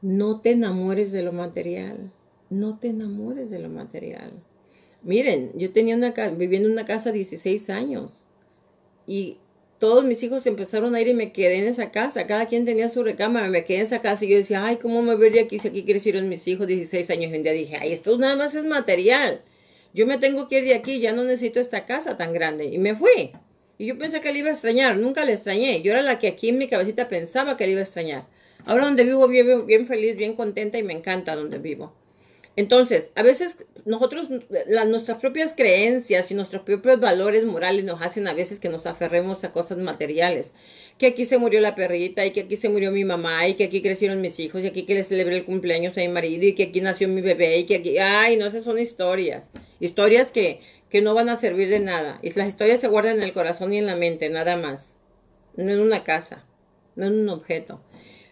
no 0.02 0.40
te 0.40 0.50
enamores 0.50 1.12
de 1.12 1.22
lo 1.22 1.32
material, 1.32 2.12
no 2.50 2.78
te 2.78 2.88
enamores 2.88 3.50
de 3.50 3.60
lo 3.60 3.68
material. 3.68 4.32
Miren, 5.02 5.52
yo 5.54 5.72
tenía 5.72 5.94
una 5.94 6.10
viviendo 6.30 6.68
en 6.68 6.72
una 6.72 6.84
casa 6.84 7.12
16 7.12 7.70
años 7.70 8.24
y 9.06 9.38
todos 9.78 10.04
mis 10.04 10.20
hijos 10.24 10.44
empezaron 10.46 10.96
a 10.96 11.00
ir 11.00 11.06
y 11.06 11.14
me 11.14 11.32
quedé 11.32 11.62
en 11.62 11.68
esa 11.68 11.92
casa. 11.92 12.26
Cada 12.26 12.46
quien 12.46 12.64
tenía 12.64 12.88
su 12.88 13.04
recámara, 13.04 13.48
me 13.48 13.64
quedé 13.64 13.78
en 13.78 13.86
esa 13.86 14.02
casa 14.02 14.24
y 14.24 14.28
yo 14.30 14.36
decía, 14.36 14.64
ay, 14.66 14.78
¿cómo 14.78 15.02
me 15.02 15.14
vería 15.14 15.42
aquí 15.42 15.60
si 15.60 15.68
aquí 15.68 15.84
crecieron 15.84 16.28
mis 16.28 16.46
hijos 16.48 16.66
16 16.66 17.08
años? 17.10 17.32
Y 17.32 17.36
un 17.36 17.42
día 17.44 17.52
dije, 17.52 17.76
ay, 17.80 17.92
esto 17.92 18.18
nada 18.18 18.34
más 18.34 18.56
es 18.56 18.64
material 18.64 19.42
yo 19.94 20.06
me 20.06 20.18
tengo 20.18 20.48
que 20.48 20.58
ir 20.58 20.64
de 20.64 20.74
aquí, 20.74 21.00
ya 21.00 21.12
no 21.12 21.24
necesito 21.24 21.60
esta 21.60 21.86
casa 21.86 22.16
tan 22.16 22.32
grande. 22.32 22.66
Y 22.66 22.78
me 22.78 22.94
fui. 22.94 23.32
Y 23.78 23.86
yo 23.86 23.98
pensé 23.98 24.20
que 24.20 24.32
le 24.32 24.40
iba 24.40 24.48
a 24.48 24.52
extrañar, 24.52 24.96
nunca 24.96 25.24
le 25.24 25.32
extrañé. 25.32 25.82
Yo 25.82 25.92
era 25.92 26.02
la 26.02 26.18
que 26.18 26.28
aquí 26.28 26.48
en 26.48 26.58
mi 26.58 26.68
cabecita 26.68 27.08
pensaba 27.08 27.56
que 27.56 27.66
le 27.66 27.72
iba 27.72 27.80
a 27.80 27.84
extrañar. 27.84 28.26
Ahora 28.64 28.84
donde 28.84 29.04
vivo, 29.04 29.26
vivo 29.28 29.62
bien 29.62 29.86
feliz, 29.86 30.16
bien 30.16 30.34
contenta 30.34 30.78
y 30.78 30.82
me 30.82 30.92
encanta 30.92 31.36
donde 31.36 31.58
vivo. 31.58 31.94
Entonces, 32.58 33.10
a 33.14 33.22
veces 33.22 33.58
nosotros, 33.84 34.30
nuestras 34.88 35.18
propias 35.18 35.54
creencias 35.56 36.28
y 36.32 36.34
nuestros 36.34 36.62
propios 36.62 36.98
valores 36.98 37.44
morales 37.44 37.84
nos 37.84 38.02
hacen 38.02 38.26
a 38.26 38.34
veces 38.34 38.58
que 38.58 38.68
nos 38.68 38.84
aferremos 38.84 39.44
a 39.44 39.52
cosas 39.52 39.78
materiales. 39.78 40.52
Que 40.98 41.06
aquí 41.06 41.24
se 41.24 41.38
murió 41.38 41.60
la 41.60 41.76
perrita, 41.76 42.26
y 42.26 42.32
que 42.32 42.40
aquí 42.40 42.56
se 42.56 42.68
murió 42.68 42.90
mi 42.90 43.04
mamá, 43.04 43.46
y 43.46 43.54
que 43.54 43.62
aquí 43.62 43.80
crecieron 43.80 44.20
mis 44.20 44.40
hijos, 44.40 44.64
y 44.64 44.66
aquí 44.66 44.82
que 44.86 44.96
le 44.96 45.04
celebré 45.04 45.36
el 45.36 45.44
cumpleaños 45.44 45.96
a 45.96 46.00
mi 46.00 46.08
marido, 46.08 46.46
y 46.46 46.56
que 46.56 46.64
aquí 46.64 46.80
nació 46.80 47.06
mi 47.06 47.20
bebé, 47.20 47.58
y 47.58 47.64
que 47.64 47.76
aquí, 47.76 47.96
ay, 47.98 48.36
no, 48.36 48.46
esas 48.46 48.64
son 48.64 48.80
historias. 48.80 49.48
Historias 49.78 50.32
que, 50.32 50.60
que 50.90 51.00
no 51.00 51.14
van 51.14 51.28
a 51.28 51.36
servir 51.36 51.68
de 51.68 51.78
nada. 51.78 52.18
Y 52.24 52.32
las 52.32 52.48
historias 52.48 52.80
se 52.80 52.88
guardan 52.88 53.18
en 53.18 53.22
el 53.22 53.32
corazón 53.32 53.72
y 53.72 53.78
en 53.78 53.86
la 53.86 53.94
mente, 53.94 54.30
nada 54.30 54.56
más. 54.56 54.90
No 55.54 55.70
en 55.70 55.78
una 55.78 56.02
casa, 56.02 56.44
no 56.96 57.06
en 57.06 57.20
un 57.20 57.28
objeto. 57.28 57.80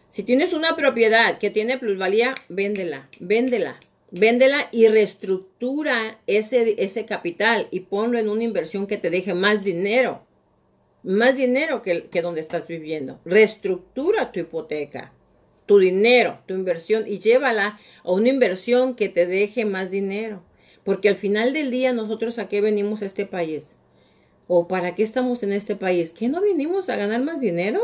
Si 0.08 0.24
tienes 0.24 0.52
una 0.52 0.74
propiedad 0.74 1.38
que 1.38 1.50
tiene 1.50 1.78
plusvalía, 1.78 2.34
véndela, 2.48 3.08
véndela 3.20 3.78
Véndela 4.10 4.68
y 4.70 4.86
reestructura 4.88 6.20
ese, 6.26 6.76
ese 6.78 7.06
capital 7.06 7.66
y 7.70 7.80
ponlo 7.80 8.18
en 8.18 8.28
una 8.28 8.44
inversión 8.44 8.86
que 8.86 8.96
te 8.96 9.10
deje 9.10 9.34
más 9.34 9.64
dinero. 9.64 10.24
Más 11.02 11.36
dinero 11.36 11.82
que, 11.82 12.04
que 12.04 12.22
donde 12.22 12.40
estás 12.40 12.68
viviendo. 12.68 13.20
Reestructura 13.24 14.32
tu 14.32 14.40
hipoteca, 14.40 15.12
tu 15.66 15.78
dinero, 15.78 16.40
tu 16.46 16.54
inversión 16.54 17.04
y 17.06 17.18
llévala 17.18 17.80
a 18.04 18.12
una 18.12 18.28
inversión 18.28 18.94
que 18.94 19.08
te 19.08 19.26
deje 19.26 19.64
más 19.64 19.90
dinero. 19.90 20.42
Porque 20.84 21.08
al 21.08 21.16
final 21.16 21.52
del 21.52 21.72
día 21.72 21.92
nosotros 21.92 22.38
a 22.38 22.48
qué 22.48 22.60
venimos 22.60 23.02
a 23.02 23.06
este 23.06 23.26
país? 23.26 23.68
¿O 24.46 24.68
para 24.68 24.94
qué 24.94 25.02
estamos 25.02 25.42
en 25.42 25.52
este 25.52 25.74
país? 25.74 26.12
¿Que 26.12 26.28
no 26.28 26.40
venimos 26.40 26.88
a 26.88 26.96
ganar 26.96 27.22
más 27.22 27.40
dinero? 27.40 27.80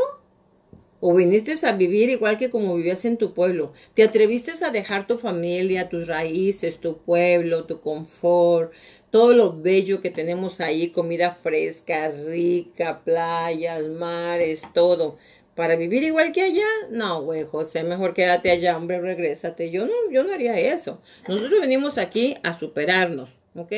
O 1.05 1.13
viniste 1.13 1.53
a 1.67 1.73
vivir 1.73 2.09
igual 2.09 2.37
que 2.37 2.49
como 2.49 2.75
vivías 2.75 3.03
en 3.03 3.17
tu 3.17 3.33
pueblo. 3.33 3.73
Te 3.93 4.03
atreviste 4.03 4.53
a 4.63 4.71
dejar 4.71 5.05
tu 5.05 5.17
familia, 5.17 5.89
tus 5.89 6.07
raíces, 6.07 6.79
tu 6.79 6.99
pueblo, 6.99 7.65
tu 7.65 7.81
confort, 7.81 8.71
todo 9.11 9.33
lo 9.33 9.51
bello 9.51 9.99
que 9.99 10.11
tenemos 10.11 10.61
ahí, 10.61 10.91
comida 10.91 11.31
fresca, 11.31 12.09
rica, 12.09 13.01
playas, 13.03 13.83
mares, 13.83 14.61
todo. 14.73 15.17
Para 15.55 15.75
vivir 15.75 16.03
igual 16.03 16.31
que 16.31 16.41
allá, 16.41 16.69
no, 16.89 17.21
güey, 17.21 17.43
José, 17.43 17.83
mejor 17.83 18.13
quédate 18.13 18.49
allá, 18.49 18.77
hombre, 18.77 19.01
regrésate. 19.01 19.71
Yo 19.71 19.85
no, 19.85 19.91
yo 20.09 20.23
no 20.23 20.33
haría 20.33 20.57
eso. 20.57 21.01
Nosotros 21.27 21.59
venimos 21.59 21.97
aquí 21.97 22.35
a 22.43 22.57
superarnos, 22.57 23.29
¿ok? 23.55 23.73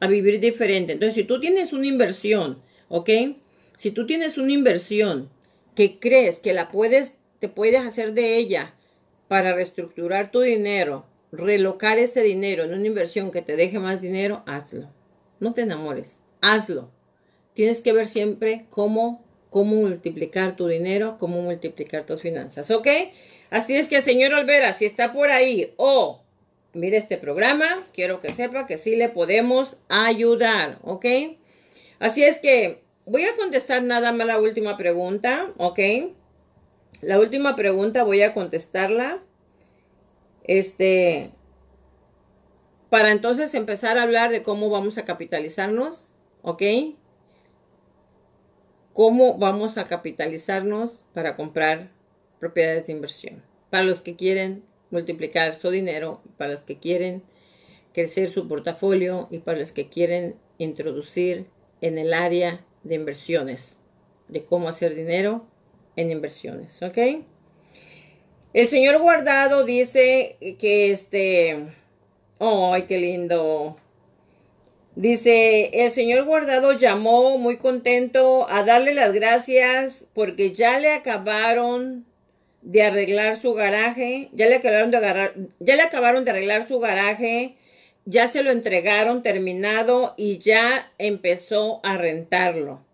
a 0.00 0.06
vivir 0.06 0.40
diferente. 0.40 0.94
Entonces, 0.94 1.14
si 1.14 1.24
tú 1.24 1.40
tienes 1.40 1.72
una 1.72 1.86
inversión, 1.86 2.62
¿ok? 2.88 3.10
Si 3.76 3.90
tú 3.92 4.06
tienes 4.06 4.38
una 4.38 4.52
inversión 4.52 5.30
que 5.80 5.98
crees 5.98 6.40
que 6.40 6.52
la 6.52 6.70
puedes, 6.70 7.14
te 7.38 7.48
puedes 7.48 7.80
hacer 7.80 8.12
de 8.12 8.36
ella 8.36 8.74
para 9.28 9.54
reestructurar 9.54 10.30
tu 10.30 10.42
dinero, 10.42 11.06
relocar 11.32 11.96
ese 11.96 12.22
dinero 12.22 12.64
en 12.64 12.74
una 12.74 12.86
inversión 12.86 13.30
que 13.30 13.40
te 13.40 13.56
deje 13.56 13.78
más 13.78 14.02
dinero, 14.02 14.42
hazlo. 14.44 14.90
No 15.38 15.54
te 15.54 15.62
enamores, 15.62 16.16
hazlo. 16.42 16.90
Tienes 17.54 17.80
que 17.80 17.94
ver 17.94 18.06
siempre 18.06 18.66
cómo, 18.68 19.24
cómo 19.48 19.76
multiplicar 19.76 20.54
tu 20.54 20.66
dinero, 20.66 21.16
cómo 21.18 21.40
multiplicar 21.40 22.04
tus 22.04 22.20
finanzas, 22.20 22.70
¿ok? 22.70 22.88
Así 23.48 23.74
es 23.74 23.88
que, 23.88 24.02
señor 24.02 24.34
Olvera, 24.34 24.74
si 24.74 24.84
está 24.84 25.14
por 25.14 25.30
ahí 25.30 25.72
o 25.78 26.20
mire 26.74 26.98
este 26.98 27.16
programa, 27.16 27.86
quiero 27.94 28.20
que 28.20 28.28
sepa 28.28 28.66
que 28.66 28.76
sí 28.76 28.96
le 28.96 29.08
podemos 29.08 29.78
ayudar, 29.88 30.78
¿ok? 30.82 31.06
Así 32.00 32.22
es 32.22 32.38
que 32.38 32.82
voy 33.06 33.24
a 33.24 33.36
contestar 33.36 33.82
nada 33.82 34.12
más 34.12 34.26
la 34.26 34.38
última 34.38 34.76
pregunta, 34.76 35.52
¿ok? 35.56 35.78
La 37.02 37.18
última 37.18 37.56
pregunta 37.56 38.02
voy 38.04 38.22
a 38.22 38.34
contestarla. 38.34 39.22
Este, 40.44 41.32
para 42.88 43.12
entonces 43.12 43.54
empezar 43.54 43.98
a 43.98 44.02
hablar 44.02 44.30
de 44.30 44.42
cómo 44.42 44.68
vamos 44.70 44.98
a 44.98 45.04
capitalizarnos, 45.04 46.10
¿ok? 46.42 46.62
Cómo 48.92 49.38
vamos 49.38 49.78
a 49.78 49.84
capitalizarnos 49.84 51.04
para 51.14 51.36
comprar 51.36 51.90
propiedades 52.40 52.88
de 52.88 52.92
inversión. 52.92 53.42
Para 53.70 53.84
los 53.84 54.02
que 54.02 54.16
quieren 54.16 54.64
multiplicar 54.90 55.54
su 55.54 55.70
dinero, 55.70 56.20
para 56.36 56.52
los 56.52 56.62
que 56.62 56.78
quieren 56.78 57.22
crecer 57.92 58.28
su 58.28 58.48
portafolio 58.48 59.28
y 59.30 59.38
para 59.38 59.58
los 59.58 59.72
que 59.72 59.88
quieren 59.88 60.36
introducir 60.58 61.46
en 61.80 61.98
el 61.98 62.12
área 62.12 62.64
de 62.82 62.94
inversiones, 62.94 63.78
de 64.28 64.44
cómo 64.44 64.68
hacer 64.68 64.94
dinero 64.94 65.46
en 65.96 66.10
inversiones, 66.10 66.82
¿ok? 66.82 66.98
El 68.52 68.68
señor 68.68 68.98
Guardado 68.98 69.64
dice 69.64 70.36
que 70.58 70.90
este, 70.90 71.68
¡ay, 72.38 72.82
qué 72.84 72.98
lindo! 72.98 73.76
Dice, 74.96 75.70
el 75.84 75.92
señor 75.92 76.24
Guardado 76.24 76.72
llamó 76.72 77.38
muy 77.38 77.58
contento 77.58 78.48
a 78.50 78.64
darle 78.64 78.92
las 78.92 79.12
gracias 79.12 80.04
porque 80.14 80.52
ya 80.52 80.80
le 80.80 80.92
acabaron 80.92 82.04
de 82.62 82.82
arreglar 82.82 83.40
su 83.40 83.54
garaje, 83.54 84.30
ya 84.32 84.46
le 84.46 84.56
acabaron 84.56 84.90
de 84.90 84.96
agarrar, 84.96 85.34
ya 85.60 85.76
le 85.76 85.82
acabaron 85.82 86.24
de 86.24 86.32
arreglar 86.32 86.66
su 86.66 86.80
garaje, 86.80 87.56
ya 88.10 88.26
se 88.26 88.42
lo 88.42 88.50
entregaron 88.50 89.22
terminado 89.22 90.14
y 90.16 90.38
ya 90.38 90.92
empezó 90.98 91.80
a 91.84 91.96
rentarlo. 91.96 92.84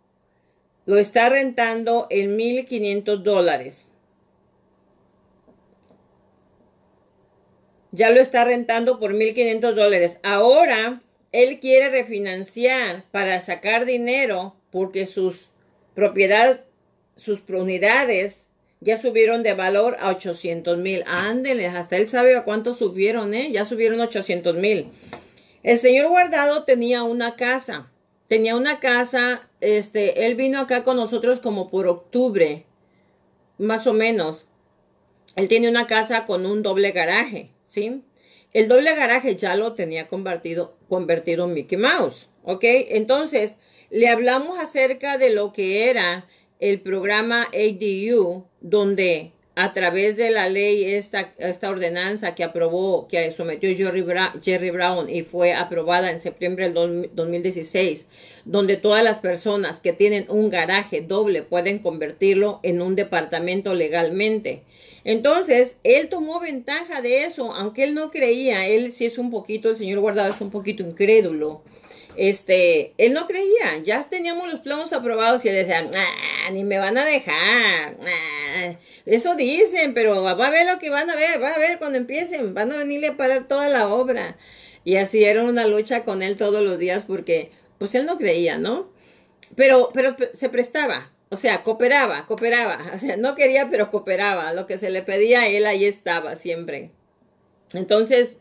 Lo 0.85 0.99
está 0.99 1.31
rentando 1.31 2.07
en 2.11 2.37
1500 2.37 3.25
dólares. 3.25 3.91
Ya 7.93 8.11
lo 8.11 8.21
está 8.21 8.45
rentando 8.45 9.01
por 9.01 9.15
1500 9.15 9.75
dólares. 9.75 10.19
Ahora 10.23 11.01
él 11.33 11.61
quiere 11.61 11.89
refinanciar 11.89 13.05
para 13.11 13.41
sacar 13.41 13.87
dinero 13.87 14.55
porque 14.71 15.07
sus 15.07 15.51
propiedades, 15.95 16.61
sus 17.15 17.41
unidades 17.49 18.46
ya 18.81 19.01
subieron 19.01 19.43
de 19.43 19.55
valor 19.55 19.97
a 20.01 20.11
800 20.11 20.79
mil. 20.79 21.03
Ándeles, 21.07 21.75
hasta 21.75 21.97
él 21.97 22.09
sabe 22.09 22.37
a 22.37 22.45
cuánto 22.45 22.75
subieron, 22.75 23.35
¿eh? 23.35 23.51
Ya 23.53 23.65
subieron 23.65 24.01
800 24.01 24.57
mil. 24.57 24.91
El 25.63 25.79
señor 25.79 26.09
Guardado 26.09 26.65
tenía 26.65 27.03
una 27.03 27.37
casa. 27.37 27.91
Tenía 28.29 28.57
una 28.57 28.81
casa, 28.81 29.49
este, 29.61 30.27
él 30.27 30.35
vino 30.35 30.61
acá 30.61 30.83
con 30.83 30.97
nosotros 30.97 31.39
como 31.39 31.71
por 31.71 31.87
octubre, 31.87 32.67
más 33.57 33.87
o 33.87 33.93
menos. 33.93 34.49
Él 35.37 35.47
tiene 35.47 35.69
una 35.69 35.87
casa 35.87 36.27
con 36.27 36.45
un 36.45 36.63
doble 36.63 36.91
garaje, 36.91 37.51
¿sí? 37.63 38.03
El 38.53 38.69
doble 38.69 38.95
garaje 38.97 39.37
ya 39.37 39.55
lo 39.55 39.75
tenía 39.75 40.09
convertido, 40.09 40.77
convertido 40.89 41.45
en 41.45 41.55
Mickey 41.55 41.79
Mouse, 41.79 42.29
¿ok? 42.43 42.65
Entonces, 42.65 43.57
le 43.91 44.09
hablamos 44.09 44.59
acerca 44.59 45.19
de 45.19 45.31
lo 45.31 45.53
que 45.53 45.89
era 45.89 46.27
el 46.59 46.81
programa 46.81 47.49
ADU, 47.53 48.47
donde 48.71 49.33
a 49.55 49.73
través 49.73 50.17
de 50.17 50.31
la 50.31 50.51
ley, 50.51 50.85
esta, 50.85 51.33
esta 51.39 51.71
ordenanza 51.71 52.35
que 52.35 52.45
aprobó, 52.45 53.09
que 53.09 53.33
sometió 53.33 53.75
Jerry 53.75 54.03
Brown, 54.03 54.43
Jerry 54.43 54.71
Brown 54.71 55.09
y 55.09 55.23
fue 55.23 55.55
aprobada 55.55 56.11
en 56.11 56.21
septiembre 56.21 56.71
del 56.71 57.11
2016, 57.15 58.07
donde 58.45 58.77
todas 58.77 59.03
las 59.03 59.19
personas 59.19 59.81
que 59.81 59.95
tienen 59.95 60.27
un 60.29 60.51
garaje 60.51 61.01
doble 61.01 61.41
pueden 61.41 61.79
convertirlo 61.79 62.61
en 62.63 62.83
un 62.83 62.97
departamento 62.97 63.73
legalmente. 63.73 64.63
Entonces, 65.05 65.77
él 65.85 66.11
tomó 66.11 66.39
ventaja 66.39 67.01
de 67.01 67.25
eso, 67.25 67.55
aunque 67.55 67.85
él 67.85 67.95
no 67.95 68.11
creía, 68.11 68.67
él 68.67 68.93
sí 68.93 69.07
es 69.07 69.17
un 69.17 69.31
poquito, 69.31 69.71
el 69.71 69.79
señor 69.79 70.01
Guardado 70.01 70.35
es 70.35 70.41
un 70.43 70.51
poquito 70.51 70.83
incrédulo 70.83 71.63
este, 72.17 72.95
él 72.99 73.13
no 73.13 73.27
creía, 73.27 73.79
ya 73.83 74.03
teníamos 74.03 74.51
los 74.51 74.61
planos 74.61 74.93
aprobados 74.93 75.45
y 75.45 75.49
él 75.49 75.55
decía, 75.55 75.89
ni 76.53 76.65
me 76.65 76.79
van 76.79 76.99
a 76.99 77.05
dejar, 77.05 77.97
eso 79.05 79.35
dicen, 79.37 79.95
pero 79.95 80.23
va 80.23 80.33
a 80.33 80.51
ver 80.51 80.67
lo 80.71 80.79
que 80.79 80.91
van 80.91 81.11
a 81.11 81.15
ver, 81.15 81.43
va 81.43 81.51
a 81.51 81.59
ver 81.59 81.79
cuando 81.79 81.99
empiecen, 81.99 82.55
van 82.55 82.73
a 82.73 82.77
venirle 82.77 83.09
a 83.09 83.17
parar 83.17 83.47
toda 83.47 83.69
la 83.69 83.89
obra. 83.89 84.37
Y 84.85 84.97
así 84.97 85.25
era 85.25 85.43
una 85.43 85.67
lucha 85.67 86.05
con 86.05 86.23
él 86.23 86.37
todos 86.37 86.63
los 86.63 86.79
días 86.79 87.03
porque, 87.07 87.51
pues 87.79 87.95
él 87.95 88.07
no 88.07 88.19
creía, 88.19 88.59
¿no? 88.59 88.93
Pero, 89.57 89.91
pero 89.93 90.17
se 90.33 90.49
prestaba, 90.49 91.11
o 91.31 91.37
sea, 91.37 91.63
cooperaba, 91.63 92.27
cooperaba, 92.27 92.93
o 92.95 92.99
sea, 92.99 93.17
no 93.17 93.35
quería, 93.35 93.69
pero 93.71 93.91
cooperaba, 93.91 94.53
lo 94.53 94.67
que 94.67 94.79
se 94.79 94.91
le 94.91 95.03
pedía, 95.03 95.49
él 95.49 95.67
ahí 95.67 95.85
estaba 95.85 96.37
siempre. 96.37 96.91
Entonces, 97.73 98.39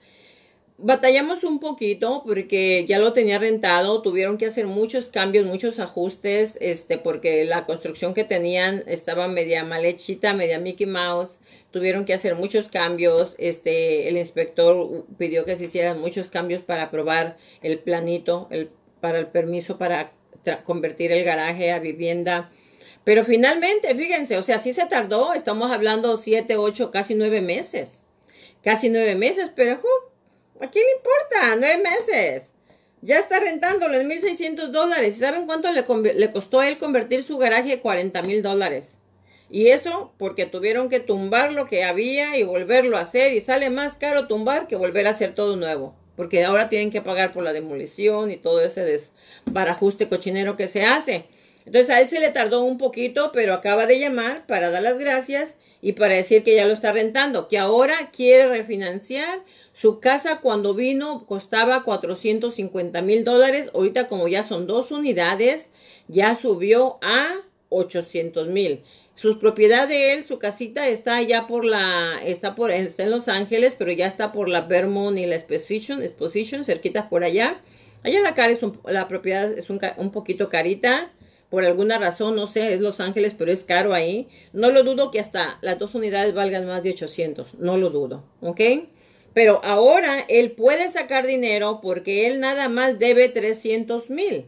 batallamos 0.78 1.44
un 1.44 1.60
poquito 1.60 2.24
porque 2.26 2.86
ya 2.88 3.00
lo 3.00 3.14
tenía 3.14 3.40
rentado, 3.40 4.02
tuvieron 4.02 4.38
que 4.38 4.48
hacer 4.48 4.68
muchos 4.68 5.08
cambios, 5.08 5.46
muchos 5.46 5.80
ajustes, 5.80 6.58
este, 6.60 6.98
porque 6.98 7.46
la 7.46 7.66
construcción 7.66 8.14
que 8.14 8.24
tenían 8.24 8.84
estaba 8.88 9.28
media 9.28 9.64
mal 9.64 9.86
hechita, 9.86 10.34
media 10.34 10.60
Mickey 10.60 10.86
Mouse, 10.86 11.40
tuvieron 11.72 12.06
que 12.06 12.14
hacer 12.14 12.36
muchos 12.36 12.68
cambios, 12.70 13.36
este, 13.38 14.08
el 14.10 14.18
inspector 14.18 15.06
pidió 15.18 15.46
que 15.46 15.58
se 15.58 15.66
hicieran 15.66 16.00
muchos 16.00 16.30
cambios 16.30 16.62
para 16.62 16.84
aprobar 16.84 17.38
el 17.62 17.80
planito, 17.80 18.48
el, 18.50 18.70
para 19.02 19.20
el 19.20 19.28
permiso 19.28 19.78
para 19.78 20.12
convertir 20.64 21.12
el 21.12 21.24
garaje 21.24 21.72
a 21.72 21.80
vivienda. 21.80 22.52
Pero 23.04 23.24
finalmente, 23.24 23.94
fíjense, 23.94 24.38
o 24.38 24.44
sea, 24.44 24.60
sí 24.60 24.74
se 24.74 24.86
tardó, 24.88 25.34
estamos 25.34 25.72
hablando 25.72 26.18
siete, 26.18 26.58
ocho, 26.58 26.92
casi 26.92 27.14
nueve 27.14 27.42
meses. 27.42 27.94
Casi 28.64 28.90
nueve 28.90 29.16
meses, 29.16 29.52
pero 29.56 29.80
¿A 30.62 30.70
quién 30.70 30.86
le 30.86 30.92
importa? 30.94 31.56
Nueve 31.58 31.84
meses. 31.84 32.48
Ya 33.02 33.20
está 33.20 33.40
rentándolo 33.40 33.96
en 33.96 34.10
1.600 34.10 34.68
dólares. 34.68 35.18
¿Y 35.18 35.20
saben 35.20 35.46
cuánto 35.46 35.72
le, 35.72 35.84
le, 36.14 36.32
costó 36.32 36.62
a 36.62 36.68
él 36.70 36.78
convertir 36.78 37.24
su 37.24 37.38
garaje 37.38 37.74
a 37.74 37.82
40 37.82 38.22
mil 38.24 38.42
dólares? 38.42 38.94
Y 39.50 39.68
eso 39.68 40.14
porque 40.18 40.46
tuvieron 40.46 40.90
que 40.90 41.00
tumbar 41.00 41.52
lo 41.52 41.68
que 41.68 41.84
había 41.84 42.38
y 42.38 42.44
volverlo 42.44 42.98
a 42.98 43.02
hacer. 43.02 43.34
Y 43.34 43.42
sale 43.42 43.70
más 43.70 43.98
caro 43.98 44.28
tumbar 44.28 44.68
que 44.68 44.78
volver 44.78 45.08
a 45.08 45.12
hacer 45.12 45.36
todo 45.36 45.58
nuevo. 45.58 45.94
Porque 46.16 46.46
ahora 46.46 46.70
tienen 46.70 46.90
que 46.90 47.02
pagar 47.02 47.34
por 47.34 47.44
la 47.44 47.52
demolición 47.52 48.32
y 48.32 48.38
todo 48.38 48.62
ese 48.62 48.82
desbarajuste 49.46 50.08
cochinero 50.08 50.56
que 50.56 50.70
se 50.70 50.86
hace. 50.86 51.26
Entonces 51.66 51.90
a 51.90 52.00
él 52.00 52.08
se 52.08 52.20
le 52.20 52.30
tardó 52.30 52.64
un 52.64 52.78
poquito, 52.78 53.32
pero 53.34 53.54
acaba 53.54 53.86
de 53.88 54.00
llamar 54.00 54.46
para 54.48 54.70
dar 54.70 54.84
las 54.84 54.98
gracias 54.98 55.56
y 55.86 55.94
para 55.94 56.16
decir 56.16 56.42
que 56.42 56.56
ya 56.56 56.66
lo 56.66 56.74
está 56.74 56.94
rentando, 56.94 57.48
que 57.48 57.60
ahora 57.60 58.10
quiere 58.12 58.48
refinanciar 58.48 59.44
su 59.72 60.00
casa 60.00 60.42
cuando 60.42 60.74
vino 60.74 61.28
costaba 61.28 61.84
450 61.84 63.04
mil 63.04 63.24
dólares. 63.24 63.70
Ahorita 63.72 64.08
como 64.08 64.28
ya 64.28 64.42
son 64.42 64.66
dos 64.66 64.90
unidades, 64.90 65.70
ya 66.08 66.36
subió 66.36 66.98
a 67.04 67.28
800 67.70 68.48
mil. 68.48 68.82
Su 69.14 69.38
propiedad 69.38 69.88
de 69.88 70.14
él, 70.14 70.26
su 70.26 70.40
casita 70.40 70.88
está 70.88 71.22
ya 71.22 71.46
por 71.46 71.64
la, 71.64 72.20
está 72.26 72.56
por, 72.56 72.72
está 72.72 73.04
en 73.04 73.12
Los 73.12 73.28
Ángeles, 73.28 73.76
pero 73.78 73.92
ya 73.92 74.08
está 74.08 74.32
por 74.32 74.50
la 74.50 74.62
Vermont 74.62 75.20
y 75.20 75.28
la 75.28 75.36
Exposition, 75.36 76.02
Exposition 76.02 76.66
cerquita 76.66 77.10
por 77.10 77.24
allá. 77.24 77.62
Allá 78.02 78.22
la 78.22 78.34
cara 78.34 78.52
es 78.52 78.62
la 78.86 79.08
propiedad 79.08 79.56
es 79.56 79.70
un, 79.70 79.80
un 79.98 80.12
poquito 80.12 80.50
carita 80.50 81.12
por 81.56 81.64
alguna 81.64 81.98
razón, 81.98 82.36
no 82.36 82.48
sé, 82.48 82.74
es 82.74 82.82
Los 82.82 83.00
Ángeles, 83.00 83.34
pero 83.34 83.50
es 83.50 83.64
caro 83.64 83.94
ahí. 83.94 84.28
No 84.52 84.72
lo 84.72 84.84
dudo 84.84 85.10
que 85.10 85.22
hasta 85.22 85.58
las 85.62 85.80
dos 85.80 85.96
unidades 85.96 86.34
valgan 86.34 86.68
más 86.68 86.84
de 86.84 86.90
800, 86.90 87.60
no 87.60 87.78
lo 87.78 87.92
dudo, 87.92 88.26
¿ok? 88.42 88.60
Pero 89.34 89.62
ahora 89.64 90.26
él 90.28 90.52
puede 90.52 90.92
sacar 90.92 91.26
dinero 91.26 91.80
porque 91.82 92.28
él 92.28 92.42
nada 92.42 92.68
más 92.68 93.00
debe 93.00 93.30
300 93.30 94.10
mil. 94.10 94.48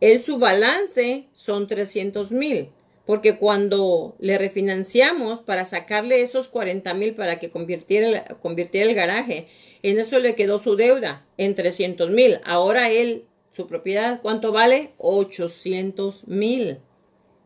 Él 0.00 0.24
su 0.24 0.38
balance 0.38 1.28
son 1.34 1.68
300 1.68 2.32
mil. 2.32 2.70
Porque 3.06 3.38
cuando 3.38 4.16
le 4.18 4.36
refinanciamos 4.36 5.38
para 5.38 5.64
sacarle 5.64 6.22
esos 6.22 6.48
40 6.48 6.94
mil 6.94 7.14
para 7.14 7.38
que 7.38 7.50
convirtiera, 7.50 8.24
convirtiera 8.42 8.90
el 8.90 8.96
garaje, 8.96 9.46
en 9.84 10.00
eso 10.00 10.18
le 10.18 10.34
quedó 10.34 10.58
su 10.58 10.74
deuda 10.74 11.24
en 11.36 11.54
300 11.54 12.10
mil. 12.10 12.40
Ahora 12.44 12.90
él 12.90 13.24
su 13.54 13.66
propiedad. 13.66 14.20
¿Cuánto 14.20 14.52
vale? 14.52 14.90
800 14.98 16.26
mil. 16.26 16.78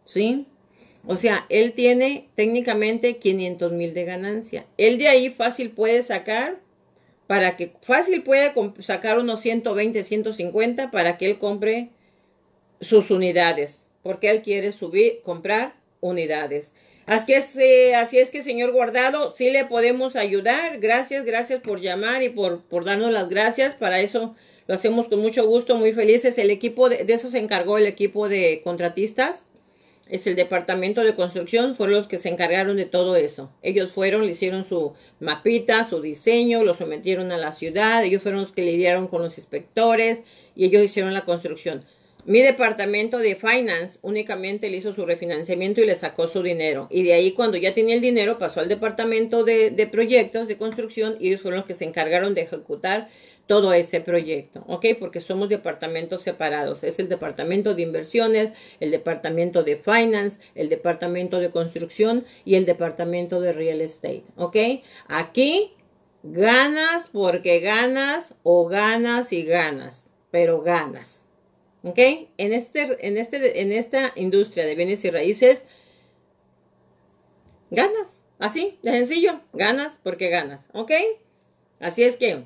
¿Sí? 0.05 0.47
O 1.07 1.17
sea, 1.17 1.47
él 1.49 1.73
tiene 1.73 2.29
técnicamente 2.35 3.19
500 3.19 3.73
mil 3.73 3.95
de 3.95 4.05
ganancia. 4.05 4.67
Él 4.77 4.99
de 4.99 5.09
ahí 5.09 5.31
fácil 5.31 5.71
puede 5.71 6.03
sacar, 6.03 6.61
para 7.27 7.57
que, 7.57 7.75
fácil 7.83 8.23
puede 8.23 8.53
sacar 8.81 9.19
unos 9.19 9.41
120, 9.41 10.03
150 10.03 10.91
para 10.91 11.19
que 11.19 11.27
él 11.27 11.39
compre 11.39 11.91
sus 12.81 13.11
unidades. 13.11 13.85
Porque 14.03 14.31
él 14.31 14.43
quiere 14.43 14.73
subir, 14.73 15.21
comprar 15.23 15.75
unidades. 16.01 16.73
Así 17.05 17.33
es, 17.33 17.57
eh, 17.57 17.95
así 17.95 18.19
es 18.19 18.31
que, 18.31 18.43
señor 18.43 18.73
Guardado, 18.73 19.35
sí 19.35 19.51
le 19.51 19.65
podemos 19.65 20.17
ayudar. 20.17 20.79
Gracias, 20.79 21.25
gracias 21.25 21.61
por 21.61 21.81
llamar 21.81 22.23
y 22.23 22.29
por, 22.29 22.63
por 22.63 22.85
darnos 22.85 23.13
las 23.13 23.29
gracias. 23.29 23.75
Para 23.75 24.01
eso 24.01 24.35
lo 24.69 24.75
hacemos 24.75 25.09
con 25.09 25.19
mucho 25.19 25.45
gusto, 25.45 25.75
muy 25.75 25.93
felices. 25.93 26.39
El 26.39 26.51
equipo 26.51 26.89
de, 26.89 27.05
de 27.05 27.13
eso 27.15 27.31
se 27.33 27.39
encargó 27.39 27.79
el 27.79 27.87
equipo 27.87 28.29
de 28.29 28.61
contratistas 28.63 29.45
es 30.09 30.27
el 30.27 30.37
departamento 30.37 31.03
de 31.03 31.15
construcción, 31.15 31.77
fueron 31.77 31.97
los 31.97 32.09
que 32.09 32.19
se 32.19 32.29
encargaron 32.29 32.77
de 32.77 32.87
todo 32.87 33.17
eso. 33.17 33.51
Ellos 33.63 33.91
fueron, 33.91 34.25
le 34.25 34.33
hicieron 34.33 34.65
su 34.65 34.95
mapita, 35.21 35.85
su 35.85 36.01
diseño, 36.01 36.65
lo 36.65 36.75
sometieron 36.75 37.31
a 37.31 37.37
la 37.37 37.53
ciudad, 37.53 38.05
ellos 38.05 38.23
fueron 38.23 38.41
los 38.41 38.53
que 38.53 38.63
lidiaron 38.63 39.09
con 39.09 39.23
los 39.23 39.37
inspectores 39.39 40.23
y 40.55 40.65
ellos 40.65 40.83
hicieron 40.83 41.15
la 41.15 41.25
construcción. 41.25 41.85
Mi 42.25 42.41
departamento 42.41 43.19
de 43.19 43.37
finance 43.37 43.99
únicamente 44.03 44.69
le 44.69 44.77
hizo 44.77 44.93
su 44.93 45.07
refinanciamiento 45.07 45.81
y 45.81 45.87
le 45.87 45.95
sacó 45.95 46.27
su 46.27 46.43
dinero. 46.43 46.87
Y 46.91 47.03
de 47.03 47.15
ahí 47.15 47.33
cuando 47.33 47.57
ya 47.57 47.73
tenía 47.73 47.95
el 47.95 48.03
dinero 48.03 48.39
pasó 48.39 48.61
al 48.61 48.69
departamento 48.69 49.45
de, 49.45 49.71
de 49.71 49.87
proyectos 49.87 50.47
de 50.49 50.59
construcción 50.59 51.17
y 51.21 51.29
ellos 51.29 51.41
fueron 51.41 51.59
los 51.59 51.67
que 51.67 51.75
se 51.75 51.85
encargaron 51.85 52.35
de 52.35 52.43
ejecutar 52.43 53.09
todo 53.49 53.73
ese 53.73 54.03
proyecto, 54.03 54.63
¿ok? 54.69 54.85
Porque 55.01 55.21
somos 55.21 55.49
departamentos 55.49 56.23
separados. 56.23 56.85
Es 56.85 57.01
el 57.01 57.09
departamento 57.09 57.75
de 57.75 57.83
inversiones, 57.83 58.53
el 58.79 58.91
departamento 58.91 59.65
de 59.65 59.79
finance, 59.79 60.39
el 60.55 60.69
departamento 60.69 61.41
de 61.41 61.51
construcción 61.51 62.27
y 62.45 62.57
el 62.57 62.67
departamento 62.67 63.41
de 63.41 63.55
real 63.55 63.81
estate, 63.81 64.25
¿ok? 64.37 64.57
Aquí 65.09 65.73
ganas 66.23 67.09
porque 67.11 67.61
ganas 67.61 68.35
o 68.43 68.69
ganas 68.69 69.33
y 69.33 69.45
ganas, 69.45 70.11
pero 70.31 70.61
ganas, 70.61 71.25
¿ok? 71.83 71.99
En, 72.37 72.53
este, 72.53 73.07
en, 73.07 73.17
este, 73.17 73.63
en 73.63 73.73
esta 73.73 74.13
industria 74.15 74.67
de 74.67 74.75
bienes 74.75 75.03
y 75.07 75.11
raíces, 75.11 75.65
ganas, 77.71 78.23
así, 78.39 78.79
de 78.83 78.91
sencillo, 78.91 79.41
ganas 79.55 79.99
porque 80.03 80.29
ganas, 80.29 80.69
¿ok? 80.75 80.93
Así 81.81 82.03
es 82.03 82.19
que 82.19 82.45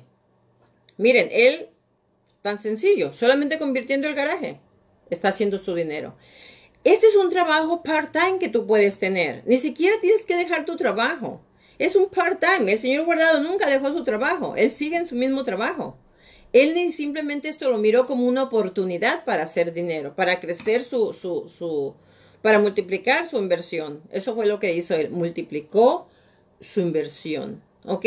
Miren, 0.97 1.29
él, 1.31 1.69
tan 2.41 2.59
sencillo, 2.59 3.13
solamente 3.13 3.59
convirtiendo 3.59 4.07
el 4.07 4.15
garaje, 4.15 4.59
está 5.09 5.29
haciendo 5.29 5.57
su 5.57 5.73
dinero. 5.75 6.15
Este 6.83 7.07
es 7.07 7.15
un 7.15 7.29
trabajo 7.29 7.81
part-time 7.81 8.39
que 8.39 8.49
tú 8.49 8.67
puedes 8.67 8.99
tener. 8.99 9.43
Ni 9.45 9.57
siquiera 9.57 9.95
tienes 10.01 10.25
que 10.25 10.35
dejar 10.35 10.65
tu 10.65 10.75
trabajo. 10.75 11.41
Es 11.79 11.95
un 11.95 12.09
part-time. 12.09 12.71
El 12.73 12.79
señor 12.79 13.05
Guardado 13.05 13.41
nunca 13.41 13.69
dejó 13.69 13.93
su 13.93 14.03
trabajo. 14.03 14.55
Él 14.57 14.69
sigue 14.69 14.97
en 14.97 15.07
su 15.07 15.15
mismo 15.15 15.43
trabajo. 15.43 15.97
Él 16.51 16.93
simplemente 16.93 17.49
esto 17.49 17.69
lo 17.69 17.77
miró 17.77 18.05
como 18.05 18.27
una 18.27 18.43
oportunidad 18.43 19.25
para 19.25 19.43
hacer 19.43 19.73
dinero, 19.73 20.13
para 20.15 20.39
crecer 20.39 20.83
su, 20.83 21.13
su, 21.13 21.47
su, 21.47 21.95
para 22.41 22.59
multiplicar 22.59 23.29
su 23.29 23.37
inversión. 23.37 24.03
Eso 24.11 24.35
fue 24.35 24.45
lo 24.45 24.59
que 24.59 24.73
hizo 24.73 24.93
él. 24.93 25.09
Multiplicó 25.09 26.09
su 26.59 26.81
inversión. 26.81 27.63
¿Ok? 27.85 28.05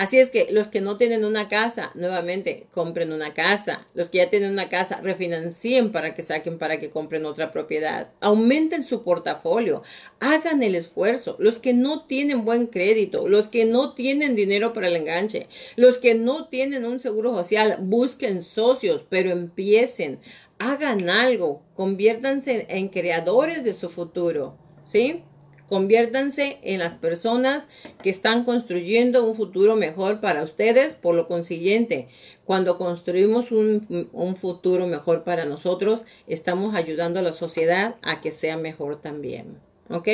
Así 0.00 0.18
es 0.18 0.30
que 0.30 0.50
los 0.50 0.68
que 0.68 0.80
no 0.80 0.96
tienen 0.96 1.26
una 1.26 1.50
casa, 1.50 1.90
nuevamente, 1.94 2.66
compren 2.72 3.12
una 3.12 3.34
casa. 3.34 3.86
Los 3.92 4.08
que 4.08 4.16
ya 4.16 4.30
tienen 4.30 4.50
una 4.50 4.70
casa, 4.70 4.98
refinancien 5.02 5.92
para 5.92 6.14
que 6.14 6.22
saquen, 6.22 6.56
para 6.56 6.80
que 6.80 6.88
compren 6.88 7.26
otra 7.26 7.52
propiedad. 7.52 8.10
Aumenten 8.22 8.82
su 8.82 9.02
portafolio. 9.02 9.82
Hagan 10.18 10.62
el 10.62 10.74
esfuerzo. 10.74 11.36
Los 11.38 11.58
que 11.58 11.74
no 11.74 12.06
tienen 12.06 12.46
buen 12.46 12.68
crédito, 12.68 13.28
los 13.28 13.48
que 13.48 13.66
no 13.66 13.92
tienen 13.92 14.36
dinero 14.36 14.72
para 14.72 14.88
el 14.88 14.96
enganche, 14.96 15.48
los 15.76 15.98
que 15.98 16.14
no 16.14 16.48
tienen 16.48 16.86
un 16.86 16.98
seguro 16.98 17.34
social, 17.34 17.76
busquen 17.82 18.42
socios, 18.42 19.04
pero 19.06 19.30
empiecen. 19.30 20.20
Hagan 20.58 21.10
algo. 21.10 21.60
Conviértanse 21.74 22.64
en 22.70 22.88
creadores 22.88 23.64
de 23.64 23.74
su 23.74 23.90
futuro. 23.90 24.56
¿Sí? 24.86 25.24
Conviértanse 25.70 26.58
en 26.64 26.80
las 26.80 26.94
personas 26.94 27.68
que 28.02 28.10
están 28.10 28.42
construyendo 28.42 29.24
un 29.24 29.36
futuro 29.36 29.76
mejor 29.76 30.20
para 30.20 30.42
ustedes. 30.42 30.94
Por 30.94 31.14
lo 31.14 31.28
consiguiente, 31.28 32.08
cuando 32.44 32.76
construimos 32.76 33.52
un, 33.52 34.10
un, 34.12 34.34
futuro 34.34 34.88
mejor 34.88 35.22
para 35.22 35.44
nosotros, 35.44 36.04
estamos 36.26 36.74
ayudando 36.74 37.20
a 37.20 37.22
la 37.22 37.30
sociedad 37.30 37.94
a 38.02 38.20
que 38.20 38.32
sea 38.32 38.56
mejor 38.56 39.00
también. 39.00 39.60
¿Ok? 39.88 40.08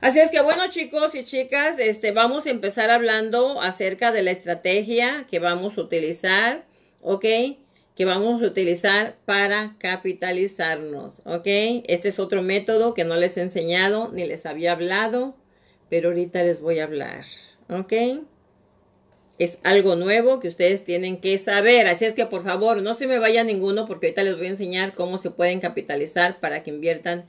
Así 0.00 0.18
es 0.18 0.30
que 0.30 0.40
bueno 0.40 0.62
chicos 0.70 1.14
y 1.14 1.24
chicas, 1.24 1.78
este, 1.78 2.12
vamos 2.12 2.46
a 2.46 2.50
empezar 2.50 2.88
hablando 2.88 3.60
acerca 3.60 4.12
de 4.12 4.22
la 4.22 4.30
estrategia 4.30 5.26
que 5.30 5.40
vamos 5.40 5.76
a 5.76 5.82
utilizar. 5.82 6.64
¿Ok? 7.02 7.26
Que 8.00 8.06
vamos 8.06 8.42
a 8.42 8.46
utilizar 8.46 9.18
para 9.26 9.76
capitalizarnos, 9.78 11.20
¿ok? 11.26 11.44
Este 11.86 12.08
es 12.08 12.18
otro 12.18 12.40
método 12.40 12.94
que 12.94 13.04
no 13.04 13.14
les 13.14 13.36
he 13.36 13.42
enseñado 13.42 14.10
ni 14.10 14.24
les 14.24 14.46
había 14.46 14.72
hablado, 14.72 15.36
pero 15.90 16.08
ahorita 16.08 16.42
les 16.42 16.62
voy 16.62 16.78
a 16.78 16.84
hablar, 16.84 17.26
¿ok? 17.68 17.92
Es 19.38 19.58
algo 19.64 19.96
nuevo 19.96 20.40
que 20.40 20.48
ustedes 20.48 20.82
tienen 20.82 21.20
que 21.20 21.36
saber, 21.36 21.88
así 21.88 22.06
es 22.06 22.14
que 22.14 22.24
por 22.24 22.42
favor 22.42 22.80
no 22.80 22.94
se 22.94 23.06
me 23.06 23.18
vaya 23.18 23.44
ninguno 23.44 23.84
porque 23.84 24.06
ahorita 24.06 24.22
les 24.22 24.38
voy 24.38 24.46
a 24.46 24.50
enseñar 24.52 24.94
cómo 24.94 25.18
se 25.18 25.30
pueden 25.30 25.60
capitalizar 25.60 26.40
para 26.40 26.62
que 26.62 26.70
inviertan 26.70 27.26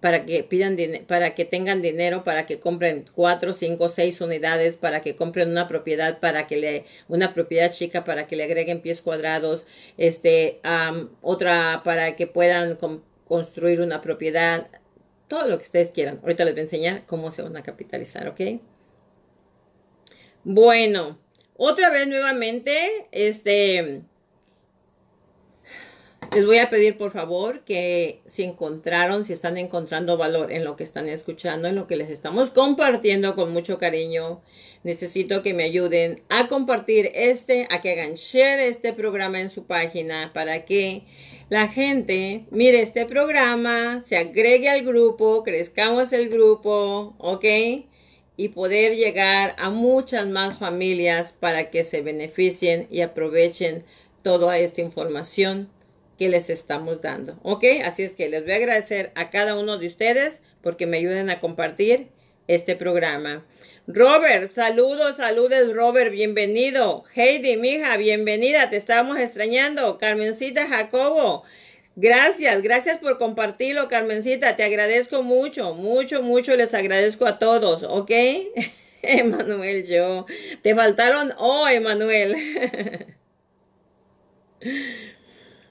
para 0.00 0.24
que 0.24 0.42
pidan 0.44 0.76
para 1.06 1.34
que 1.34 1.44
tengan 1.44 1.82
dinero 1.82 2.24
para 2.24 2.46
que 2.46 2.58
compren 2.58 3.04
cuatro, 3.14 3.52
cinco, 3.52 3.88
seis 3.88 4.20
unidades, 4.20 4.76
para 4.76 5.02
que 5.02 5.14
compren 5.14 5.50
una 5.50 5.68
propiedad, 5.68 6.20
para 6.20 6.46
que 6.46 6.56
le 6.56 6.84
una 7.08 7.34
propiedad 7.34 7.70
chica 7.70 8.04
para 8.04 8.26
que 8.26 8.36
le 8.36 8.44
agreguen 8.44 8.80
pies 8.80 9.02
cuadrados, 9.02 9.66
este 9.98 10.60
otra 11.20 11.82
para 11.84 12.16
que 12.16 12.26
puedan 12.26 12.78
construir 13.26 13.80
una 13.82 14.00
propiedad, 14.00 14.68
todo 15.28 15.46
lo 15.46 15.58
que 15.58 15.64
ustedes 15.64 15.90
quieran. 15.90 16.20
Ahorita 16.22 16.44
les 16.44 16.54
voy 16.54 16.60
a 16.60 16.64
enseñar 16.64 17.06
cómo 17.06 17.30
se 17.30 17.42
van 17.42 17.56
a 17.56 17.62
capitalizar, 17.62 18.28
¿ok? 18.28 18.40
Bueno, 20.44 21.18
otra 21.56 21.90
vez 21.90 22.06
nuevamente, 22.06 22.72
este 23.12 24.02
les 26.34 26.46
voy 26.46 26.58
a 26.58 26.70
pedir 26.70 26.96
por 26.96 27.12
favor 27.12 27.64
que 27.64 28.20
si 28.26 28.42
encontraron, 28.42 29.24
si 29.24 29.32
están 29.32 29.56
encontrando 29.58 30.16
valor 30.16 30.52
en 30.52 30.64
lo 30.64 30.76
que 30.76 30.84
están 30.84 31.08
escuchando, 31.08 31.68
en 31.68 31.76
lo 31.76 31.86
que 31.86 31.96
les 31.96 32.10
estamos 32.10 32.50
compartiendo 32.50 33.34
con 33.34 33.52
mucho 33.52 33.78
cariño, 33.78 34.42
necesito 34.82 35.42
que 35.42 35.54
me 35.54 35.64
ayuden 35.64 36.22
a 36.28 36.48
compartir 36.48 37.10
este, 37.14 37.66
a 37.70 37.80
que 37.80 37.92
hagan 37.92 38.14
share 38.14 38.60
este 38.60 38.92
programa 38.92 39.40
en 39.40 39.50
su 39.50 39.64
página 39.64 40.32
para 40.32 40.64
que 40.64 41.04
la 41.48 41.68
gente 41.68 42.46
mire 42.50 42.82
este 42.82 43.06
programa, 43.06 44.02
se 44.04 44.16
agregue 44.16 44.68
al 44.68 44.84
grupo, 44.84 45.42
crezcamos 45.44 46.12
el 46.12 46.28
grupo, 46.28 47.14
¿ok? 47.18 47.44
Y 48.36 48.48
poder 48.48 48.96
llegar 48.96 49.54
a 49.58 49.70
muchas 49.70 50.26
más 50.26 50.58
familias 50.58 51.32
para 51.32 51.70
que 51.70 51.84
se 51.84 52.02
beneficien 52.02 52.86
y 52.90 53.00
aprovechen 53.00 53.84
toda 54.22 54.58
esta 54.58 54.82
información 54.82 55.70
que 56.18 56.28
les 56.28 56.50
estamos 56.50 57.02
dando. 57.02 57.38
¿Ok? 57.42 57.64
Así 57.84 58.02
es 58.02 58.14
que 58.14 58.28
les 58.28 58.42
voy 58.42 58.52
a 58.52 58.56
agradecer 58.56 59.12
a 59.14 59.30
cada 59.30 59.56
uno 59.56 59.78
de 59.78 59.86
ustedes 59.86 60.34
porque 60.62 60.86
me 60.86 60.98
ayuden 60.98 61.30
a 61.30 61.40
compartir 61.40 62.08
este 62.48 62.76
programa. 62.76 63.44
Robert, 63.86 64.50
saludos, 64.50 65.16
saludos, 65.16 65.72
Robert, 65.72 66.10
bienvenido. 66.10 67.04
Heidi, 67.14 67.56
mija, 67.56 67.96
bienvenida, 67.96 68.68
te 68.68 68.76
estamos 68.76 69.18
extrañando. 69.18 69.98
Carmencita 69.98 70.66
Jacobo, 70.66 71.44
gracias, 71.94 72.62
gracias 72.62 72.98
por 72.98 73.18
compartirlo, 73.18 73.88
Carmencita, 73.88 74.56
te 74.56 74.64
agradezco 74.64 75.22
mucho, 75.22 75.74
mucho, 75.74 76.22
mucho, 76.22 76.56
les 76.56 76.74
agradezco 76.74 77.26
a 77.26 77.38
todos, 77.38 77.84
¿ok? 77.84 78.10
Emanuel, 79.02 79.86
yo, 79.86 80.26
te 80.62 80.74
faltaron, 80.74 81.32
oh, 81.38 81.68
Emanuel. 81.68 82.34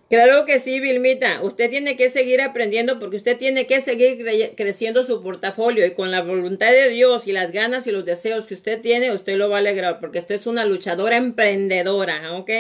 Claro 0.10 0.46
que 0.46 0.60
sí, 0.60 0.80
Vilmita. 0.80 1.42
Usted 1.42 1.70
tiene 1.70 1.98
que 1.98 2.12
seguir 2.12 2.42
aprendiendo 2.42 3.00
porque 3.00 3.18
usted 3.18 3.38
tiene 3.38 3.66
que 3.66 3.82
seguir 3.82 4.24
creciendo 4.56 5.04
su 5.04 5.24
portafolio 5.24 5.86
y 5.86 5.92
con 5.92 6.12
la 6.12 6.22
voluntad 6.22 6.72
de 6.72 6.90
Dios 6.90 7.26
y 7.28 7.32
las 7.32 7.52
ganas 7.52 7.88
y 7.88 7.92
los 7.92 8.06
deseos 8.06 8.46
que 8.46 8.54
usted 8.54 8.82
tiene, 8.82 9.12
usted 9.12 9.36
lo 9.36 9.50
va 9.50 9.58
a 9.58 9.60
alegrar 9.60 10.00
porque 10.00 10.20
usted 10.20 10.36
es 10.36 10.46
una 10.46 10.64
luchadora 10.66 11.18
emprendedora, 11.18 12.34
¿ok? 12.34 12.52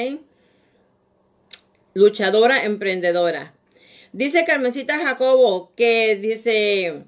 Luchadora 1.93 2.65
emprendedora. 2.65 3.53
Dice 4.11 4.43
Carmencita 4.45 4.97
Jacobo 4.97 5.71
que 5.75 6.15
dice, 6.15 7.03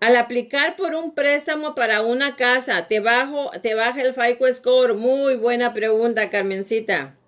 al 0.00 0.16
aplicar 0.16 0.76
por 0.76 0.94
un 0.94 1.14
préstamo 1.14 1.74
para 1.74 2.00
una 2.00 2.36
casa, 2.36 2.88
te, 2.88 3.00
bajo, 3.00 3.50
te 3.60 3.74
baja 3.74 4.00
el 4.00 4.14
FICO 4.14 4.50
score. 4.54 4.94
Muy 4.94 5.36
buena 5.36 5.74
pregunta, 5.74 6.30
Carmencita. 6.30 7.19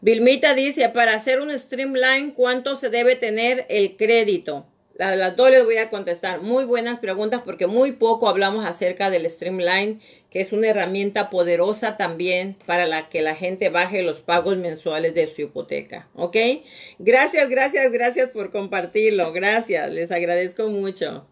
Vilmita 0.00 0.54
dice, 0.54 0.88
para 0.90 1.14
hacer 1.14 1.40
un 1.40 1.50
streamline, 1.50 2.32
¿cuánto 2.32 2.76
se 2.76 2.90
debe 2.90 3.16
tener 3.16 3.66
el 3.68 3.96
crédito? 3.96 4.66
A 4.98 5.14
las 5.14 5.36
dos 5.36 5.50
les 5.50 5.64
voy 5.64 5.76
a 5.76 5.90
contestar. 5.90 6.40
Muy 6.40 6.64
buenas 6.64 6.98
preguntas 7.00 7.42
porque 7.44 7.66
muy 7.66 7.92
poco 7.92 8.28
hablamos 8.28 8.64
acerca 8.64 9.10
del 9.10 9.28
Streamline, 9.28 10.00
que 10.30 10.40
es 10.40 10.52
una 10.52 10.68
herramienta 10.68 11.28
poderosa 11.28 11.98
también 11.98 12.56
para 12.64 12.86
la 12.86 13.10
que 13.10 13.20
la 13.20 13.34
gente 13.34 13.68
baje 13.68 14.02
los 14.02 14.22
pagos 14.22 14.56
mensuales 14.56 15.14
de 15.14 15.26
su 15.26 15.42
hipoteca. 15.42 16.08
¿Ok? 16.14 16.36
Gracias, 16.98 17.50
gracias, 17.50 17.92
gracias 17.92 18.30
por 18.30 18.50
compartirlo. 18.50 19.32
Gracias, 19.32 19.90
les 19.90 20.10
agradezco 20.10 20.68
mucho. 20.68 21.26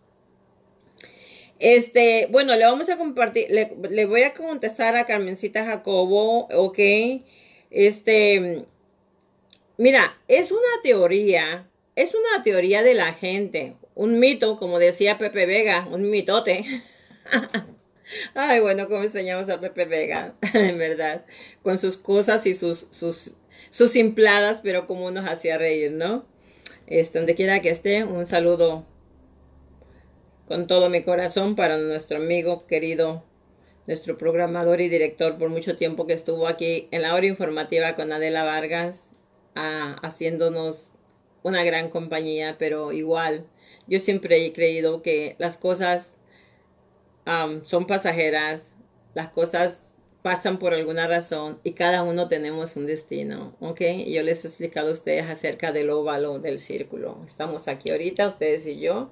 Este, 1.59 2.29
bueno, 2.31 2.55
le 2.57 2.67
vamos 2.67 2.91
a 2.91 2.99
compartir, 2.99 3.47
le, 3.49 3.75
le 3.89 4.05
voy 4.05 4.25
a 4.25 4.35
contestar 4.35 4.97
a 4.97 5.07
Carmencita 5.07 5.65
Jacobo, 5.65 6.49
¿ok? 6.49 6.79
Este, 7.75 8.65
mira, 9.77 10.17
es 10.29 10.51
una 10.53 10.83
teoría 10.83 11.69
es 11.97 12.15
una 12.15 12.43
teoría 12.43 12.83
de 12.83 12.95
la 12.95 13.13
gente, 13.13 13.77
un 13.95 14.19
mito, 14.19 14.57
como 14.57 14.79
decía 14.79 15.19
Pepe 15.19 15.47
Vega, 15.47 15.87
un 15.91 16.11
mitote. 16.11 16.65
Ay, 18.35 18.61
bueno, 18.61 18.89
cómo 18.89 19.03
extrañamos 19.03 19.49
a 19.49 19.61
Pepe 19.61 19.85
Vega, 19.85 20.35
en 20.55 20.77
verdad, 20.79 21.25
con 21.63 21.79
sus 21.79 21.97
cosas 21.97 22.47
y 22.47 22.55
sus, 22.55 22.89
sus, 22.91 23.33
sus 23.71 23.91
simpladas, 23.91 24.61
pero 24.63 24.87
como 24.87 25.11
nos 25.11 25.29
hacía 25.29 25.57
reír, 25.57 25.93
¿no? 25.93 26.27
Este, 26.87 27.19
donde 27.19 27.35
quiera 27.35 27.63
que 27.63 27.71
esté, 27.71 28.05
un 28.05 28.27
saludo 28.27 28.85
con 30.49 30.67
todo 30.67 30.91
mi 30.91 31.03
corazón 31.03 31.55
para 31.57 31.79
nuestro 31.79 32.19
amigo 32.19 32.67
querido, 32.67 33.25
nuestro 33.87 34.17
programador 34.17 34.81
y 34.81 34.89
director 34.89 35.37
por 35.39 35.51
mucho 35.51 35.77
tiempo 35.77 36.07
que 36.07 36.15
estuvo 36.15 36.47
aquí 36.47 36.89
en 36.91 37.03
la 37.03 37.15
hora 37.15 37.27
informativa 37.27 37.95
con 37.95 38.13
Adela 38.13 38.45
Vargas, 38.45 39.11
ah, 39.55 39.97
haciéndonos 40.03 40.93
una 41.43 41.63
gran 41.63 41.91
compañía, 41.91 42.57
pero 42.59 42.93
igual 42.93 43.47
yo 43.87 43.99
siempre 44.01 44.45
he 44.45 44.53
creído 44.53 45.03
que 45.03 45.37
las 45.39 45.57
cosas 45.57 46.19
son 47.65 47.87
pasajeras, 47.87 48.73
las 49.15 49.31
cosas 49.31 49.91
pasan 50.23 50.59
por 50.59 50.75
alguna 50.75 51.07
razón 51.07 51.59
y 51.65 51.73
cada 51.73 52.03
uno 52.03 52.29
tenemos 52.29 52.77
un 52.77 52.87
destino, 52.87 53.57
¿ok? 53.61 53.81
yo 54.07 54.23
les 54.23 54.45
he 54.45 54.49
explicado 54.49 54.91
a 54.91 54.93
ustedes 54.93 55.31
acerca 55.31 55.73
del 55.73 55.91
óvalo 55.91 56.39
del 56.39 56.61
círculo. 56.61 57.19
Estamos 57.27 57.69
aquí 57.69 57.91
ahorita, 57.91 58.29
ustedes 58.29 58.67
y 58.67 58.79
yo. 58.79 59.11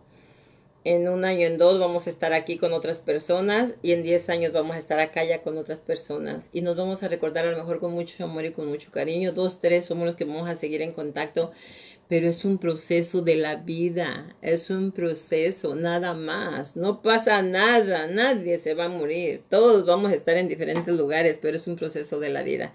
En 0.85 1.09
un 1.09 1.25
año, 1.25 1.47
en 1.47 1.59
dos, 1.59 1.79
vamos 1.79 2.09
a 2.09 2.11
estar 2.11 2.33
aquí 2.33 2.59
con 2.59 2.73
otras 2.73 2.99
personas 2.99 3.75
y 3.83 3.93
en 3.93 4.03
diez 4.03 4.29
años 4.29 4.53
vamos 4.53 4.75
a 4.75 4.79
estar 4.81 4.99
acá 4.99 5.23
ya 5.23 5.43
con 5.43 5.57
otras 5.57 5.79
personas 5.79 6.49
y 6.53 6.61
nos 6.61 6.77
vamos 6.77 7.05
a 7.05 7.09
recordar 7.09 7.47
a 7.47 7.53
lo 7.53 7.59
mejor 7.59 7.79
con 7.79 7.93
mucho 7.93 8.25
amor 8.25 8.45
y 8.45 8.51
con 8.51 8.67
mucho 8.67 8.91
cariño. 8.91 9.33
Dos, 9.33 9.61
tres 9.61 9.85
somos 9.85 10.07
los 10.07 10.17
que 10.17 10.25
vamos 10.25 10.49
a 10.49 10.57
seguir 10.57 10.83
en 10.83 10.93
contacto 10.93 11.53
pero 12.13 12.29
es 12.29 12.45
un 12.45 12.59
proceso 12.59 13.23
de 13.23 13.37
la 13.37 13.57
vida, 13.57 14.37
es 14.43 14.69
un 14.69 14.93
proceso, 14.93 15.75
nada 15.75 16.13
más, 16.13 16.77
no 16.77 17.01
pasa 17.01 17.41
nada, 17.41 18.07
nadie 18.07 18.59
se 18.59 18.75
va 18.75 18.85
a 18.85 18.89
morir, 18.91 19.43
todos 19.49 19.87
vamos 19.87 20.13
a 20.13 20.15
estar 20.15 20.37
en 20.37 20.47
diferentes 20.47 20.95
lugares, 20.95 21.39
pero 21.41 21.57
es 21.57 21.67
un 21.67 21.77
proceso 21.77 22.21
de 22.21 22.29
la 22.29 22.43
vida. 22.43 22.75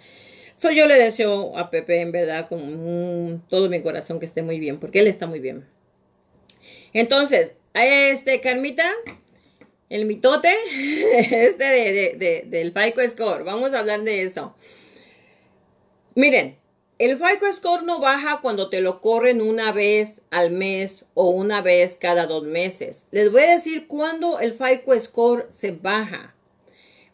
So, 0.59 0.71
yo 0.71 0.87
le 0.87 0.95
deseo 0.95 1.55
a 1.55 1.69
Pepe, 1.69 2.01
en 2.01 2.11
verdad, 2.11 2.49
con 2.49 3.43
todo 3.47 3.69
mi 3.69 3.79
corazón 3.83 4.19
que 4.19 4.25
esté 4.25 4.41
muy 4.41 4.59
bien, 4.59 4.79
porque 4.79 5.01
él 5.01 5.07
está 5.07 5.27
muy 5.27 5.39
bien. 5.39 5.65
Entonces, 6.93 7.53
este, 7.85 8.41
Carmita, 8.41 8.89
el 9.89 10.05
mitote, 10.05 10.49
este 11.45 11.63
de, 12.17 12.43
del 12.47 12.73
FICO 12.73 13.01
Score, 13.09 13.43
vamos 13.43 13.73
a 13.73 13.79
hablar 13.79 14.01
de 14.01 14.23
eso. 14.23 14.55
Miren, 16.15 16.57
el 16.99 17.15
FICO 17.15 17.53
Score 17.53 17.83
no 17.83 17.99
baja 17.99 18.39
cuando 18.41 18.69
te 18.69 18.81
lo 18.81 19.01
corren 19.01 19.39
una 19.39 19.71
vez 19.71 20.21
al 20.31 20.49
mes 20.49 21.05
o 21.13 21.29
una 21.29 21.61
vez 21.61 21.95
cada 21.95 22.25
dos 22.25 22.43
meses. 22.43 23.03
Les 23.11 23.31
voy 23.31 23.43
a 23.43 23.55
decir 23.55 23.87
cuándo 23.87 24.39
el 24.39 24.53
FICO 24.53 24.99
Score 24.99 25.47
se 25.51 25.71
baja. 25.71 26.33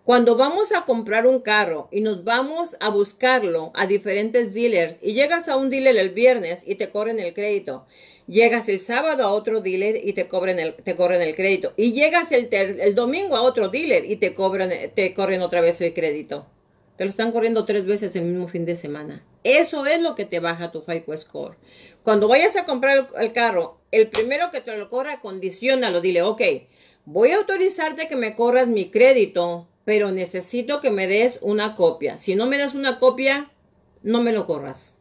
Cuando 0.05 0.36
vamos 0.36 0.72
a 0.74 0.86
comprar 0.86 1.28
un 1.28 1.41
carro 1.41 1.89
y 1.91 1.99
nos 1.99 2.24
vamos 2.24 2.78
a 2.80 2.89
buscarlo 2.89 3.72
a 3.76 3.86
diferentes 3.86 4.53
dealers 4.53 4.99
y 5.01 5.14
llegas 5.14 5.49
a 5.49 5.57
un 5.57 5.70
dealer 5.70 5.97
el 5.97 6.09
viernes 6.09 6.61
y 6.66 6.76
te 6.76 6.89
corren 6.89 7.20
el 7.20 7.34
crédito. 7.34 7.86
Llegas 8.28 8.69
el 8.69 8.80
sábado 8.80 9.24
a 9.24 9.34
otro 9.34 9.61
dealer 9.61 9.99
y 10.03 10.13
te, 10.13 10.28
cobran 10.28 10.59
el, 10.59 10.76
te 10.76 10.95
corren 10.95 11.21
el 11.21 11.36
crédito. 11.36 11.74
Y 11.76 11.91
llegas 11.91 12.32
el, 12.32 12.47
el 12.51 12.95
domingo 12.95 13.36
a 13.36 13.41
otro 13.41 13.67
dealer 13.69 14.09
y 14.09 14.15
te, 14.15 14.34
cobran, 14.34 14.69
te 14.95 15.13
corren 15.13 15.41
otra 15.41 15.61
vez 15.61 15.82
el 15.82 15.93
crédito. 15.93 16.47
Te 16.97 17.05
lo 17.05 17.09
están 17.09 17.32
corriendo 17.32 17.65
tres 17.65 17.86
veces 17.86 18.15
el 18.15 18.26
mismo 18.26 18.47
fin 18.47 18.65
de 18.65 18.76
semana. 18.76 19.26
Eso 19.43 19.86
es 19.86 20.01
lo 20.01 20.15
que 20.15 20.26
te 20.26 20.39
baja 20.39 20.71
tu 20.71 20.82
FICO 20.82 21.17
score. 21.17 21.57
Cuando 22.03 22.28
vayas 22.28 22.55
a 22.55 22.65
comprar 22.65 23.09
el, 23.19 23.34
carro, 23.34 23.80
el 23.91 24.09
primero 24.09 24.51
que 24.51 24.61
te 24.61 24.78
lo 24.78 24.89
corra, 24.89 25.19
condicionalo. 25.19 26.01
Dile, 26.01 26.21
ok, 26.21 26.41
voy 27.05 27.32
a 27.32 27.38
autorizarte 27.38 28.07
que 28.07 28.15
me 28.15 28.36
corras 28.36 28.67
mi 28.67 28.91
crédito, 28.91 29.67
pero 29.86 30.11
necesito 30.11 30.82
que 30.82 30.91
me 30.91 31.07
des 31.07 31.39
una 31.41 31.76
copia. 31.76 32.17
Si 32.17 32.36
no 32.36 32.45
me 32.45 32.57
das 32.57 32.76
una 32.76 32.99
copia, 32.99 33.51
no 34.03 34.21
me 34.21 34.32
lo 34.32 34.45
corras. 34.45 34.93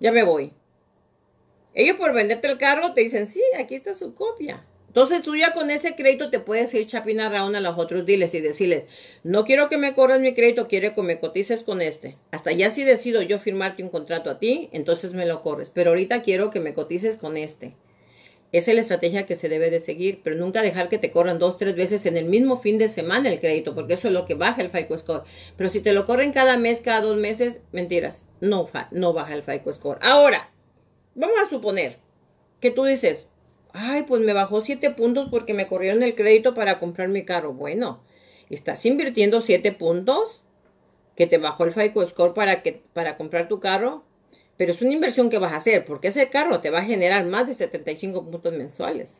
Ya 0.00 0.12
me 0.12 0.22
voy. 0.22 0.52
Ellos 1.78 1.96
por 1.96 2.12
venderte 2.12 2.48
el 2.48 2.58
carro 2.58 2.92
te 2.92 3.02
dicen, 3.02 3.28
sí, 3.28 3.40
aquí 3.56 3.76
está 3.76 3.96
su 3.96 4.12
copia. 4.12 4.66
Entonces 4.88 5.22
tú 5.22 5.36
ya 5.36 5.54
con 5.54 5.70
ese 5.70 5.94
crédito 5.94 6.28
te 6.28 6.40
puedes 6.40 6.74
ir 6.74 6.88
chapina 6.88 7.28
around 7.28 7.54
a 7.54 7.60
los 7.60 7.78
otros 7.78 8.04
diles 8.04 8.34
y 8.34 8.40
decirles, 8.40 8.82
no 9.22 9.44
quiero 9.44 9.68
que 9.68 9.78
me 9.78 9.94
corras 9.94 10.18
mi 10.18 10.34
crédito, 10.34 10.66
quiero 10.66 10.96
que 10.96 11.02
me 11.02 11.20
cotices 11.20 11.62
con 11.62 11.80
este. 11.80 12.18
Hasta 12.32 12.50
ya 12.50 12.72
si 12.72 12.82
decido 12.82 13.22
yo 13.22 13.38
firmarte 13.38 13.84
un 13.84 13.90
contrato 13.90 14.28
a 14.28 14.40
ti, 14.40 14.70
entonces 14.72 15.12
me 15.12 15.24
lo 15.24 15.40
corres. 15.40 15.70
Pero 15.70 15.90
ahorita 15.90 16.22
quiero 16.22 16.50
que 16.50 16.58
me 16.58 16.74
cotices 16.74 17.16
con 17.16 17.36
este. 17.36 17.76
Esa 18.50 18.72
es 18.72 18.74
la 18.74 18.80
estrategia 18.80 19.24
que 19.24 19.36
se 19.36 19.48
debe 19.48 19.70
de 19.70 19.78
seguir, 19.78 20.22
pero 20.24 20.34
nunca 20.34 20.62
dejar 20.62 20.88
que 20.88 20.98
te 20.98 21.12
corran 21.12 21.38
dos, 21.38 21.58
tres 21.58 21.76
veces 21.76 22.06
en 22.06 22.16
el 22.16 22.24
mismo 22.24 22.60
fin 22.60 22.78
de 22.78 22.88
semana 22.88 23.30
el 23.30 23.38
crédito, 23.38 23.76
porque 23.76 23.94
eso 23.94 24.08
es 24.08 24.14
lo 24.14 24.26
que 24.26 24.34
baja 24.34 24.62
el 24.62 24.70
FICO 24.70 24.98
Score. 24.98 25.22
Pero 25.56 25.70
si 25.70 25.80
te 25.80 25.92
lo 25.92 26.06
corren 26.06 26.32
cada 26.32 26.56
mes, 26.56 26.80
cada 26.80 27.02
dos 27.02 27.18
meses, 27.18 27.60
mentiras, 27.70 28.24
no, 28.40 28.68
no 28.90 29.12
baja 29.12 29.34
el 29.34 29.44
FICO 29.44 29.72
Score. 29.72 30.00
Ahora, 30.02 30.50
vamos 31.18 31.36
a 31.40 31.48
suponer 31.48 31.98
que 32.60 32.70
tú 32.70 32.84
dices, 32.84 33.28
Ay, 33.72 34.04
pues 34.04 34.22
me 34.22 34.32
bajó 34.32 34.60
siete 34.60 34.90
puntos 34.90 35.28
porque 35.30 35.54
me 35.54 35.66
corrieron 35.66 36.02
el 36.02 36.14
crédito 36.14 36.54
para 36.54 36.78
comprar 36.78 37.08
mi 37.08 37.24
carro. 37.24 37.52
Bueno, 37.52 38.02
estás 38.50 38.84
invirtiendo 38.86 39.40
siete 39.40 39.72
puntos 39.72 40.42
que 41.14 41.26
te 41.26 41.38
bajó 41.38 41.64
el 41.64 41.72
FICO 41.72 42.04
Score 42.06 42.34
para, 42.34 42.62
que, 42.62 42.82
para 42.92 43.16
comprar 43.16 43.48
tu 43.48 43.60
carro, 43.60 44.04
pero 44.56 44.72
es 44.72 44.82
una 44.82 44.94
inversión 44.94 45.30
que 45.30 45.38
vas 45.38 45.52
a 45.52 45.56
hacer 45.56 45.84
porque 45.84 46.08
ese 46.08 46.28
carro 46.30 46.60
te 46.60 46.70
va 46.70 46.78
a 46.78 46.84
generar 46.84 47.24
más 47.26 47.46
de 47.46 47.54
75 47.54 48.24
puntos 48.24 48.52
mensuales. 48.52 49.18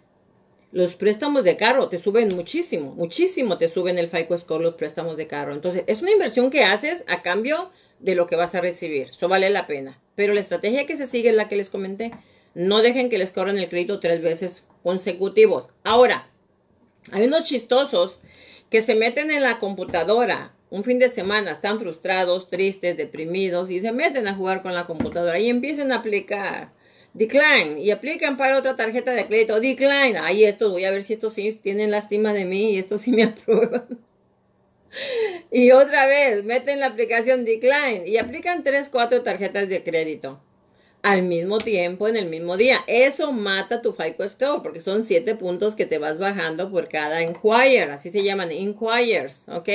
Los 0.71 0.97
préstamos 0.97 1.45
de 1.45 1.57
carro 1.57 1.89
te 1.89 1.99
suben 1.99 2.29
muchísimo, 2.35 2.95
muchísimo 2.95 3.59
te 3.59 3.69
suben 3.69 3.99
el 3.99 4.09
FICO 4.09 4.37
Score 4.37 4.63
los 4.63 4.75
préstamos 4.75 5.17
de 5.17 5.27
carro. 5.27 5.53
Entonces, 5.55 5.85
es 5.87 6.03
una 6.03 6.13
inversión 6.13 6.51
que 6.51 6.65
haces 6.65 7.05
a 7.07 7.23
cambio 7.23 7.71
de 8.01 8.15
lo 8.15 8.27
que 8.27 8.37
vas 8.37 8.55
a 8.55 8.61
recibir. 8.61 9.09
Eso 9.11 9.29
vale 9.29 9.51
la 9.51 9.67
pena. 9.67 10.01
Pero 10.15 10.35
la 10.35 10.41
estrategia 10.41 10.87
que 10.87 10.97
se 10.97 11.07
sigue 11.07 11.31
es 11.31 11.37
la 11.37 11.49
que 11.49 11.57
les 11.57 11.71
comenté. 11.71 12.13
No 12.55 12.83
dejen 12.83 13.11
que 13.11 13.19
les 13.19 13.31
corran 13.31 13.59
el 13.59 13.69
crédito 13.69 14.01
tres 14.01 14.23
veces 14.23 14.65
consecutivos. 14.83 15.69
Ahora, 15.85 16.29
hay 17.13 17.25
unos 17.25 17.45
chistosos 17.45 18.21
que 18.71 18.83
se 18.83 18.95
meten 18.95 19.31
en 19.31 19.43
la 19.43 19.59
computadora 19.59 20.55
un 20.71 20.85
fin 20.85 20.99
de 20.99 21.09
semana, 21.09 21.53
están 21.53 21.79
frustrados, 21.79 22.49
tristes, 22.49 22.97
deprimidos 22.97 23.71
y 23.71 23.81
se 23.81 23.93
meten 23.93 24.29
a 24.29 24.35
jugar 24.35 24.63
con 24.63 24.75
la 24.75 24.85
computadora 24.85 25.39
y 25.39 25.49
empiezan 25.49 25.93
a 25.93 25.97
aplicar 25.97 26.71
decline 27.15 27.81
y 27.81 27.91
aplican 27.91 28.37
para 28.37 28.59
otra 28.59 28.77
tarjeta 28.77 29.13
de 29.13 29.27
crédito 29.27 29.61
decline. 29.61 30.19
Ahí 30.19 30.45
esto 30.45 30.71
voy 30.71 30.85
a 30.85 30.91
ver 30.91 31.03
si 31.03 31.15
estos 31.15 31.33
sí 31.33 31.59
tienen 31.63 31.91
lástima 31.91 32.33
de 32.33 32.45
mí 32.45 32.73
y 32.73 32.79
estos 32.79 33.01
sí 33.01 33.13
me 33.13 33.25
aprueban. 33.25 33.99
Y 35.51 35.71
otra 35.73 36.07
vez 36.07 36.45
meten 36.45 36.81
la 36.81 36.87
aplicación 36.87 37.45
decline 37.45 38.05
y 38.07 38.19
aplican 38.19 38.63
tres, 38.63 38.89
cuatro 38.89 39.23
tarjetas 39.23 39.69
de 39.69 39.83
crédito 39.83 40.41
al 41.03 41.23
mismo 41.23 41.59
tiempo 41.59 42.09
en 42.09 42.17
el 42.17 42.29
mismo 42.29 42.57
día. 42.57 42.81
Eso 42.87 43.33
mata 43.33 43.83
tu 43.83 43.93
FICO 43.93 44.29
score 44.29 44.63
porque 44.63 44.81
son 44.81 45.05
siete 45.05 45.35
puntos 45.35 45.77
que 45.77 45.87
te 45.87 45.99
vas 45.99 46.19
bajando 46.19 46.71
por 46.71 46.89
cada 46.89 47.23
inquire. 47.23 47.93
Así 47.93 48.11
se 48.11 48.23
llaman 48.23 48.53
inquires, 48.53 49.45
¿ok? 49.49 49.69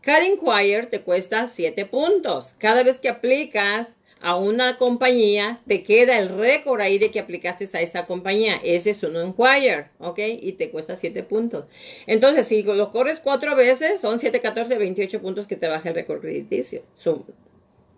Cada 0.00 0.26
inquire 0.26 0.86
te 0.86 1.02
cuesta 1.02 1.46
siete 1.46 1.86
puntos. 1.86 2.54
Cada 2.58 2.82
vez 2.82 2.98
que 2.98 3.08
aplicas 3.08 3.88
a 4.22 4.36
una 4.36 4.76
compañía, 4.76 5.60
te 5.66 5.82
queda 5.82 6.18
el 6.18 6.28
récord 6.28 6.80
ahí 6.80 6.98
de 6.98 7.10
que 7.10 7.18
aplicaste 7.18 7.68
a 7.74 7.80
esa 7.80 8.06
compañía. 8.06 8.60
Ese 8.62 8.90
es 8.90 9.02
un 9.02 9.16
inquire, 9.16 9.88
¿ok? 9.98 10.18
Y 10.40 10.52
te 10.52 10.70
cuesta 10.70 10.94
siete 10.94 11.24
puntos. 11.24 11.66
Entonces, 12.06 12.46
si 12.46 12.62
lo 12.62 12.92
corres 12.92 13.18
cuatro 13.20 13.56
veces, 13.56 14.00
son 14.00 14.20
7, 14.20 14.40
14, 14.40 14.78
28 14.78 15.20
puntos 15.20 15.46
que 15.46 15.56
te 15.56 15.66
baja 15.68 15.88
el 15.88 15.96
récord 15.96 16.20
crediticio. 16.20 16.82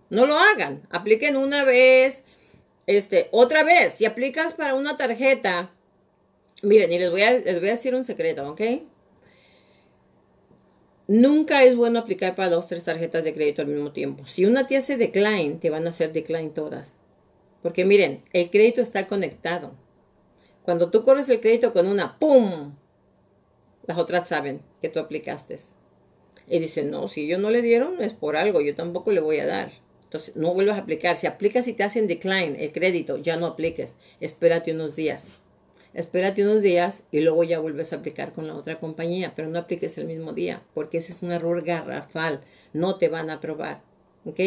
No 0.09 0.27
lo 0.27 0.39
hagan. 0.39 0.87
Apliquen 0.91 1.37
una 1.37 1.63
vez, 1.63 2.25
este, 2.87 3.29
otra 3.31 3.63
vez. 3.63 3.95
Si 3.95 4.07
aplicas 4.07 4.55
para 4.55 4.75
una 4.75 4.97
tarjeta, 4.97 5.73
miren, 6.63 6.91
y 6.91 6.99
les 6.99 7.11
voy 7.11 7.23
a, 7.23 7.33
les 7.33 7.61
voy 7.61 7.69
a 7.69 7.75
decir 7.75 7.95
un 7.95 8.05
secreto, 8.05 8.49
¿ok? 8.51 8.61
Nunca 11.07 11.65
es 11.65 11.77
bueno 11.77 11.99
aplicar 11.99 12.35
para 12.35 12.51
dos, 12.51 12.67
tres 12.67 12.85
tarjetas 12.85 13.25
de 13.25 13.35
crédito 13.35 13.63
al 13.63 13.69
mismo 13.69 13.93
tiempo. 13.93 14.27
Si 14.27 14.45
una 14.45 14.67
te 14.67 14.77
hace 14.77 14.97
decline, 14.97 15.57
te 15.57 15.71
van 15.71 15.87
a 15.87 15.91
hacer 15.91 16.13
decline 16.13 16.51
todas. 16.51 16.93
Porque 17.63 17.85
miren, 17.85 18.23
el 18.33 18.51
crédito 18.51 18.83
está 18.83 19.07
conectado. 19.07 19.73
Cuando 20.63 20.91
tú 20.91 21.03
corres 21.03 21.29
el 21.29 21.41
crédito 21.41 21.73
con 21.73 21.87
una, 21.87 22.19
¡pum! 22.19 22.75
Las 23.87 23.99
otras 23.99 24.29
saben 24.29 24.63
que 24.81 24.89
tú 24.89 24.99
aplicaste. 24.99 25.59
Y 26.47 26.59
dicen, 26.59 26.91
no, 26.91 27.09
si 27.09 27.23
ellos 27.23 27.41
no 27.41 27.51
le 27.51 27.63
dieron 27.63 28.03
es 28.03 28.13
por 28.13 28.37
algo, 28.37 28.61
yo 28.61 28.75
tampoco 28.75 29.11
le 29.11 29.21
voy 29.21 29.39
a 29.39 29.47
dar. 29.47 29.73
Entonces, 30.05 30.37
no 30.37 30.55
vuelvas 30.55 30.77
a 30.77 30.83
aplicar. 30.83 31.17
Si 31.17 31.27
aplicas 31.27 31.67
y 31.69 31.73
te 31.73 31.83
hacen 31.83 32.07
decline 32.07 32.57
el 32.59 32.73
crédito, 32.73 33.17
ya 33.17 33.37
no 33.37 33.47
apliques. 33.47 33.95
Espérate 34.21 34.73
unos 34.73 34.95
días. 34.95 35.39
Espérate 35.95 36.43
unos 36.43 36.63
días 36.63 37.03
y 37.13 37.21
luego 37.21 37.45
ya 37.45 37.61
vuelves 37.61 37.93
a 37.93 37.97
aplicar 37.97 38.33
con 38.33 38.47
la 38.49 38.57
otra 38.57 38.81
compañía, 38.81 39.33
pero 39.35 39.49
no 39.49 39.59
apliques 39.59 39.97
el 39.97 40.07
mismo 40.07 40.33
día, 40.33 40.63
porque 40.75 40.99
ese 40.99 41.13
es 41.13 41.23
un 41.23 41.31
error 41.31 41.63
garrafal. 41.63 42.41
No 42.73 42.97
te 42.97 43.09
van 43.09 43.31
a 43.31 43.35
aprobar. 43.35 43.81
¿ok? 44.25 44.41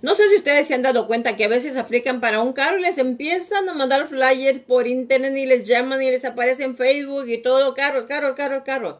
No 0.00 0.14
sé 0.14 0.28
si 0.28 0.36
ustedes 0.36 0.66
se 0.66 0.74
han 0.74 0.82
dado 0.82 1.06
cuenta 1.06 1.36
que 1.36 1.44
a 1.44 1.48
veces 1.48 1.76
aplican 1.76 2.20
para 2.20 2.40
un 2.40 2.52
carro 2.52 2.78
y 2.78 2.82
les 2.82 2.98
empiezan 2.98 3.68
a 3.68 3.74
mandar 3.74 4.08
flyers 4.08 4.60
por 4.60 4.86
internet 4.86 5.36
y 5.36 5.46
les 5.46 5.64
llaman 5.64 6.02
y 6.02 6.10
les 6.10 6.24
aparece 6.24 6.64
en 6.64 6.76
Facebook 6.76 7.28
y 7.28 7.38
todo, 7.38 7.74
carros, 7.74 8.06
carros, 8.06 8.34
carros, 8.34 8.62
carros, 8.64 8.96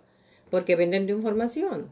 porque 0.51 0.77
venden 0.77 1.07
tu 1.07 1.13
información. 1.13 1.91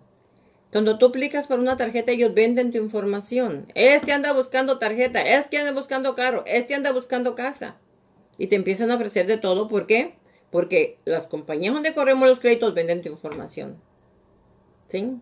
Cuando 0.72 0.98
tú 0.98 1.06
aplicas 1.06 1.46
para 1.46 1.60
una 1.60 1.76
tarjeta, 1.76 2.12
ellos 2.12 2.32
venden 2.32 2.70
tu 2.70 2.78
información. 2.78 3.66
Este 3.74 4.12
anda 4.12 4.32
buscando 4.32 4.78
tarjeta, 4.78 5.20
este 5.20 5.58
anda 5.58 5.72
buscando 5.72 6.14
carro, 6.14 6.44
este 6.46 6.74
anda 6.74 6.92
buscando 6.92 7.34
casa. 7.34 7.76
Y 8.40 8.46
te 8.46 8.56
empiezan 8.56 8.90
a 8.90 8.94
ofrecer 8.94 9.26
de 9.26 9.36
todo. 9.36 9.68
¿Por 9.68 9.86
qué? 9.86 10.14
Porque 10.50 10.98
las 11.04 11.26
compañías 11.26 11.74
donde 11.74 11.92
corremos 11.92 12.26
los 12.26 12.40
créditos 12.40 12.72
venden 12.72 13.02
tu 13.02 13.10
información. 13.10 13.78
¿Sí? 14.88 15.18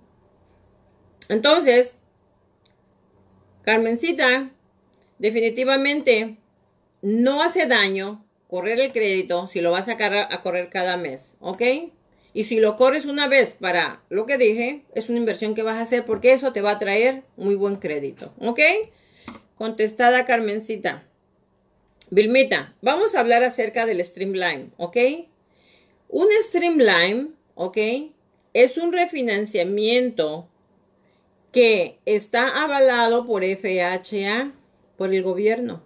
Entonces, 1.28 1.96
Carmencita, 3.62 4.52
definitivamente 5.18 6.36
no 7.02 7.42
hace 7.42 7.66
daño 7.66 8.24
correr 8.46 8.78
el 8.78 8.92
crédito 8.92 9.48
si 9.48 9.60
lo 9.60 9.72
vas 9.72 9.88
a, 9.88 9.96
a 10.32 10.42
correr 10.42 10.70
cada 10.70 10.96
mes. 10.96 11.34
¿Ok? 11.40 11.62
Y 12.34 12.44
si 12.44 12.60
lo 12.60 12.76
corres 12.76 13.04
una 13.04 13.26
vez 13.26 13.50
para 13.50 14.04
lo 14.10 14.26
que 14.26 14.38
dije, 14.38 14.84
es 14.94 15.08
una 15.08 15.18
inversión 15.18 15.56
que 15.56 15.64
vas 15.64 15.78
a 15.78 15.82
hacer 15.82 16.04
porque 16.04 16.34
eso 16.34 16.52
te 16.52 16.60
va 16.60 16.70
a 16.70 16.78
traer 16.78 17.24
muy 17.36 17.56
buen 17.56 17.78
crédito. 17.78 18.32
¿Ok? 18.38 18.60
Contestada 19.56 20.24
Carmencita. 20.24 21.07
Vilmita, 22.10 22.74
vamos 22.80 23.14
a 23.14 23.20
hablar 23.20 23.44
acerca 23.44 23.84
del 23.84 24.02
Streamline. 24.04 24.72
¿Ok? 24.78 24.96
Un 26.08 26.28
Streamline, 26.44 27.34
¿ok? 27.54 27.76
Es 28.54 28.78
un 28.78 28.92
refinanciamiento 28.92 30.48
que 31.52 31.98
está 32.06 32.62
avalado 32.62 33.26
por 33.26 33.42
FHA, 33.44 34.52
por 34.96 35.12
el 35.12 35.22
gobierno. 35.22 35.82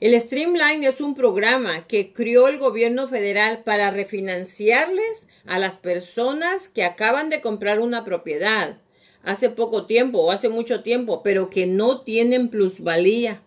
El 0.00 0.18
Streamline 0.20 0.84
es 0.84 1.00
un 1.00 1.14
programa 1.14 1.86
que 1.86 2.12
creó 2.12 2.48
el 2.48 2.58
gobierno 2.58 3.06
federal 3.06 3.62
para 3.62 3.90
refinanciarles 3.90 5.26
a 5.46 5.58
las 5.58 5.76
personas 5.76 6.68
que 6.68 6.84
acaban 6.84 7.28
de 7.28 7.40
comprar 7.40 7.78
una 7.78 8.04
propiedad 8.04 8.78
hace 9.22 9.50
poco 9.50 9.86
tiempo 9.86 10.18
o 10.20 10.32
hace 10.32 10.48
mucho 10.48 10.82
tiempo, 10.82 11.22
pero 11.22 11.50
que 11.50 11.66
no 11.66 12.00
tienen 12.00 12.48
plusvalía. 12.48 13.42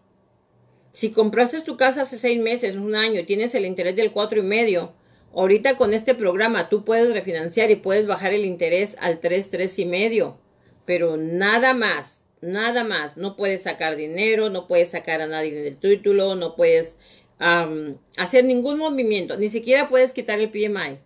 Si 0.95 1.11
compraste 1.11 1.59
tu 1.59 1.75
casa 1.75 2.03
hace 2.03 2.17
seis 2.17 2.39
meses, 2.39 2.77
un 2.77 2.95
año, 2.95 3.25
tienes 3.25 3.53
el 3.53 3.65
interés 3.65 3.97
del 3.97 4.13
cuatro 4.13 4.39
y 4.39 4.43
medio, 4.43 4.93
ahorita 5.33 5.75
con 5.75 5.93
este 5.93 6.15
programa 6.15 6.69
tú 6.69 6.85
puedes 6.85 7.13
refinanciar 7.13 7.69
y 7.69 7.75
puedes 7.75 8.07
bajar 8.07 8.31
el 8.31 8.45
interés 8.45 8.95
al 9.01 9.19
tres, 9.19 9.49
tres 9.49 9.77
y 9.77 9.83
medio, 9.83 10.39
pero 10.85 11.17
nada 11.17 11.73
más, 11.73 12.23
nada 12.39 12.85
más. 12.85 13.17
No 13.17 13.35
puedes 13.35 13.63
sacar 13.63 13.97
dinero, 13.97 14.49
no 14.49 14.69
puedes 14.69 14.91
sacar 14.91 15.19
a 15.21 15.27
nadie 15.27 15.51
del 15.51 15.75
título, 15.75 16.35
no 16.35 16.55
puedes 16.55 16.95
hacer 17.39 18.45
ningún 18.45 18.77
movimiento, 18.77 19.35
ni 19.35 19.49
siquiera 19.49 19.89
puedes 19.89 20.13
quitar 20.13 20.39
el 20.39 20.49
PMI. 20.49 20.99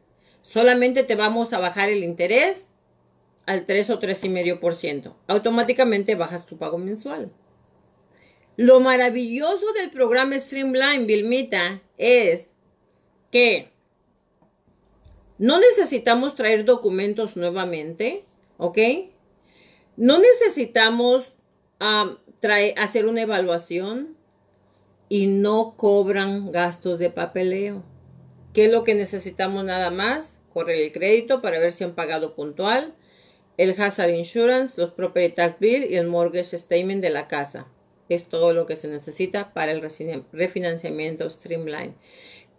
Solamente 0.44 1.02
te 1.02 1.16
vamos 1.16 1.52
a 1.52 1.58
bajar 1.58 1.90
el 1.90 2.04
interés 2.04 2.68
al 3.48 3.66
3 3.66 3.90
o 3.90 4.00
3,5%. 4.00 5.16
Automáticamente 5.26 6.14
bajas 6.14 6.46
tu 6.46 6.60
pago 6.60 6.78
mensual. 6.78 7.32
Lo 8.60 8.82
maravilloso 8.82 9.72
del 9.72 9.90
programa 9.90 10.38
Streamline, 10.38 11.06
Vilmita, 11.06 11.82
es 11.98 12.50
que 13.32 13.72
no 15.38 15.62
necesitamos 15.62 16.36
traer 16.36 16.66
documentos 16.66 17.38
nuevamente, 17.38 18.26
¿ok? 18.58 18.78
No 19.96 20.20
necesitamos 20.20 21.36
hacer 21.80 23.06
una 23.06 23.22
evaluación 23.22 24.18
y 25.08 25.28
no 25.28 25.76
cobran 25.78 26.52
gastos 26.52 27.00
de 27.00 27.12
papeleo. 27.12 27.86
¿Qué 28.54 28.66
es 28.66 28.72
lo 28.74 28.84
que 28.84 28.94
necesitamos 28.94 29.64
nada 29.64 29.90
más? 29.90 30.36
correr 30.54 30.82
el 30.82 30.92
crédito 30.92 31.42
para 31.42 31.60
ver 31.60 31.72
si 31.72 31.86
han 31.86 31.96
pagado 31.96 32.36
puntual, 32.36 32.94
el 33.56 33.82
hazard 33.82 34.10
insurance, 34.10 34.74
los 34.76 34.92
property 34.92 35.34
tax 35.34 35.60
bill 35.62 35.88
y 35.90 35.96
el 35.96 36.08
mortgage 36.08 36.58
statement 36.58 37.02
de 37.02 37.10
la 37.10 37.30
casa. 37.30 37.70
Es 38.10 38.26
todo 38.26 38.54
lo 38.54 38.66
que 38.66 38.76
se 38.76 38.88
necesita 38.88 39.54
para 39.54 39.72
el 39.72 39.82
refinanciamiento 40.34 41.30
Streamline. 41.30 41.94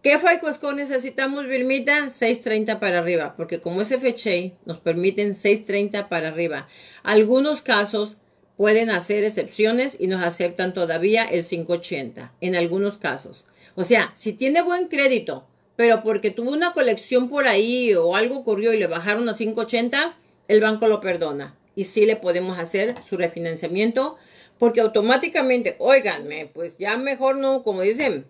¿Qué 0.02 0.18
FICO 0.18 0.50
score 0.50 0.76
necesitamos, 0.76 1.46
Vilmita? 1.46 2.08
630 2.08 2.80
para 2.80 3.00
arriba, 3.00 3.34
porque 3.36 3.60
como 3.60 3.82
es 3.82 3.88
FHA, 3.88 4.54
nos 4.64 4.78
permiten 4.78 5.34
630 5.34 6.08
para 6.08 6.28
arriba. 6.28 6.68
Algunos 7.02 7.60
casos 7.60 8.16
pueden 8.56 8.88
hacer 8.88 9.24
excepciones 9.24 9.96
y 9.98 10.06
nos 10.06 10.22
aceptan 10.22 10.72
todavía 10.72 11.24
el 11.24 11.44
580, 11.44 12.32
en 12.40 12.56
algunos 12.56 12.96
casos. 12.96 13.44
O 13.74 13.84
sea, 13.84 14.12
si 14.14 14.32
tiene 14.32 14.62
buen 14.62 14.88
crédito, 14.88 15.46
pero 15.76 16.02
porque 16.02 16.30
tuvo 16.30 16.52
una 16.52 16.72
colección 16.72 17.28
por 17.28 17.46
ahí 17.46 17.94
o 17.94 18.16
algo 18.16 18.38
ocurrió 18.38 18.72
y 18.72 18.78
le 18.78 18.86
bajaron 18.86 19.28
a 19.28 19.34
580, 19.34 20.16
el 20.48 20.60
banco 20.60 20.88
lo 20.88 21.00
perdona. 21.00 21.56
Y 21.76 21.84
sí 21.84 22.06
le 22.06 22.16
podemos 22.16 22.58
hacer 22.58 22.94
su 23.02 23.16
refinanciamiento 23.16 24.16
porque 24.60 24.82
automáticamente, 24.82 25.74
oiganme, 25.78 26.44
pues 26.52 26.76
ya 26.76 26.98
mejor 26.98 27.36
no, 27.36 27.62
como 27.64 27.80
dicen, 27.80 28.26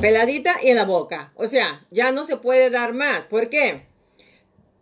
peladita 0.00 0.54
y 0.62 0.68
en 0.68 0.76
la 0.76 0.84
boca. 0.84 1.32
O 1.34 1.48
sea, 1.48 1.84
ya 1.90 2.12
no 2.12 2.24
se 2.24 2.36
puede 2.36 2.70
dar 2.70 2.92
más. 2.92 3.22
¿Por 3.22 3.50
qué? 3.50 3.82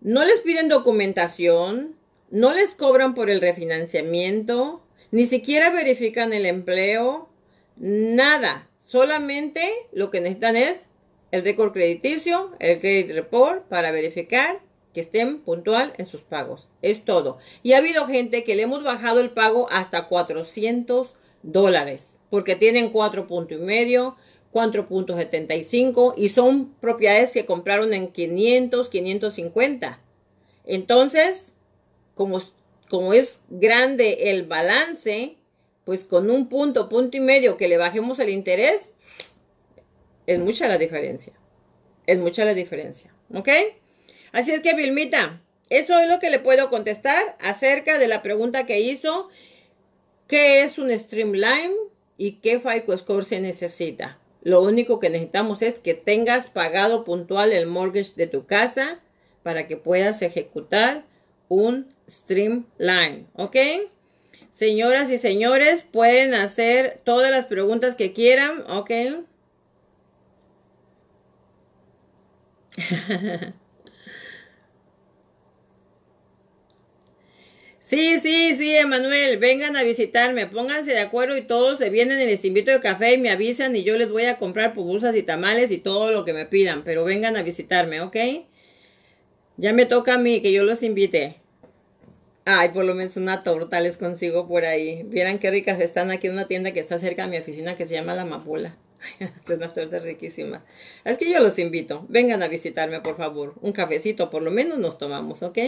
No 0.02 0.22
les 0.26 0.40
piden 0.40 0.68
documentación, 0.68 1.96
no 2.30 2.52
les 2.52 2.74
cobran 2.74 3.14
por 3.14 3.30
el 3.30 3.40
refinanciamiento, 3.40 4.84
ni 5.10 5.24
siquiera 5.24 5.70
verifican 5.70 6.34
el 6.34 6.44
empleo, 6.44 7.30
nada. 7.76 8.68
Solamente 8.76 9.72
lo 9.90 10.10
que 10.10 10.20
necesitan 10.20 10.54
es 10.54 10.86
el 11.30 11.44
récord 11.44 11.72
crediticio, 11.72 12.52
el 12.58 12.78
credit 12.78 13.12
report 13.12 13.66
para 13.68 13.90
verificar 13.90 14.60
que 14.94 15.00
estén 15.00 15.40
puntual 15.40 15.92
en 15.98 16.06
sus 16.06 16.22
pagos. 16.22 16.68
Es 16.82 17.04
todo. 17.04 17.38
Y 17.62 17.72
ha 17.72 17.78
habido 17.78 18.06
gente 18.06 18.44
que 18.44 18.54
le 18.54 18.62
hemos 18.62 18.82
bajado 18.82 19.20
el 19.20 19.30
pago 19.30 19.68
hasta 19.70 20.08
400 20.08 21.10
dólares 21.42 22.16
porque 22.30 22.56
tienen 22.56 22.90
cuatro 22.90 23.26
puntos 23.26 23.58
y 23.58 23.60
medio, 23.60 24.16
4.75 24.52 26.14
y 26.16 26.30
son 26.30 26.72
propiedades 26.80 27.32
que 27.32 27.44
compraron 27.44 27.92
en 27.92 28.08
500, 28.08 28.88
550. 28.88 30.00
Entonces, 30.64 31.52
como, 32.14 32.40
como 32.88 33.12
es 33.12 33.40
grande 33.50 34.30
el 34.30 34.46
balance, 34.46 35.36
pues 35.84 36.04
con 36.04 36.30
un 36.30 36.48
punto, 36.48 36.88
punto 36.88 37.16
y 37.16 37.20
medio 37.20 37.56
que 37.56 37.68
le 37.68 37.76
bajemos 37.76 38.18
el 38.20 38.30
interés, 38.30 38.92
es 40.26 40.38
mucha 40.38 40.68
la 40.68 40.78
diferencia. 40.78 41.32
Es 42.06 42.18
mucha 42.18 42.44
la 42.44 42.54
diferencia. 42.54 43.12
¿Ok? 43.34 43.48
Así 44.32 44.52
es 44.52 44.60
que, 44.60 44.74
Vilmita, 44.74 45.40
eso 45.70 45.98
es 45.98 46.08
lo 46.08 46.18
que 46.18 46.30
le 46.30 46.40
puedo 46.40 46.68
contestar 46.68 47.36
acerca 47.40 47.98
de 47.98 48.08
la 48.08 48.22
pregunta 48.22 48.66
que 48.66 48.80
hizo. 48.80 49.28
¿Qué 50.26 50.62
es 50.62 50.78
un 50.78 50.90
Streamline 50.90 51.74
y 52.16 52.32
qué 52.40 52.60
FICO 52.60 52.96
Score 52.96 53.24
se 53.24 53.40
necesita? 53.40 54.18
Lo 54.42 54.62
único 54.62 55.00
que 55.00 55.10
necesitamos 55.10 55.62
es 55.62 55.78
que 55.78 55.94
tengas 55.94 56.48
pagado 56.48 57.04
puntual 57.04 57.52
el 57.52 57.66
mortgage 57.66 58.14
de 58.16 58.26
tu 58.26 58.46
casa 58.46 59.00
para 59.42 59.68
que 59.68 59.76
puedas 59.76 60.22
ejecutar 60.22 61.04
un 61.48 61.94
Streamline. 62.08 63.28
¿Ok? 63.34 63.56
Señoras 64.50 65.10
y 65.10 65.18
señores, 65.18 65.82
pueden 65.82 66.34
hacer 66.34 67.00
todas 67.04 67.30
las 67.30 67.46
preguntas 67.46 67.94
que 67.94 68.12
quieran. 68.12 68.64
¿Ok? 68.68 68.90
Sí, 77.90 78.20
sí, 78.20 78.54
sí, 78.56 78.76
Emanuel, 78.76 79.38
vengan 79.38 79.76
a 79.76 79.82
visitarme, 79.82 80.46
pónganse 80.46 80.92
de 80.92 81.00
acuerdo 81.00 81.36
y 81.36 81.40
todos 81.40 81.80
se 81.80 81.90
vienen 81.90 82.20
y 82.20 82.26
les 82.26 82.44
invito 82.44 82.70
de 82.70 82.78
café 82.78 83.14
y 83.14 83.18
me 83.18 83.30
avisan 83.30 83.74
y 83.74 83.82
yo 83.82 83.98
les 83.98 84.08
voy 84.08 84.26
a 84.26 84.38
comprar 84.38 84.74
pupusas 84.74 85.16
y 85.16 85.24
tamales 85.24 85.72
y 85.72 85.78
todo 85.78 86.12
lo 86.12 86.24
que 86.24 86.32
me 86.32 86.46
pidan, 86.46 86.84
pero 86.84 87.02
vengan 87.02 87.36
a 87.36 87.42
visitarme, 87.42 88.00
¿ok? 88.00 88.16
Ya 89.56 89.72
me 89.72 89.86
toca 89.86 90.14
a 90.14 90.18
mí 90.18 90.40
que 90.40 90.52
yo 90.52 90.62
los 90.62 90.84
invite. 90.84 91.40
Ay, 92.44 92.68
por 92.68 92.84
lo 92.84 92.94
menos 92.94 93.16
una 93.16 93.42
torta 93.42 93.80
les 93.80 93.96
consigo 93.96 94.46
por 94.46 94.64
ahí. 94.66 95.02
Vieran 95.06 95.40
qué 95.40 95.50
ricas 95.50 95.80
están 95.80 96.12
aquí 96.12 96.28
en 96.28 96.34
una 96.34 96.46
tienda 96.46 96.70
que 96.70 96.78
está 96.78 96.96
cerca 97.00 97.24
de 97.24 97.30
mi 97.30 97.38
oficina 97.38 97.76
que 97.76 97.86
se 97.86 97.94
llama 97.94 98.14
La 98.14 98.24
Mapula. 98.24 98.76
Son 99.44 99.56
unas 99.56 99.74
tortas 99.74 100.04
riquísimas. 100.04 100.62
Es 101.04 101.18
que 101.18 101.28
yo 101.28 101.40
los 101.40 101.58
invito. 101.58 102.06
Vengan 102.08 102.40
a 102.44 102.46
visitarme, 102.46 103.00
por 103.00 103.16
favor. 103.16 103.54
Un 103.62 103.72
cafecito, 103.72 104.30
por 104.30 104.42
lo 104.42 104.52
menos 104.52 104.78
nos 104.78 104.96
tomamos, 104.96 105.42
¿ok? 105.42 105.58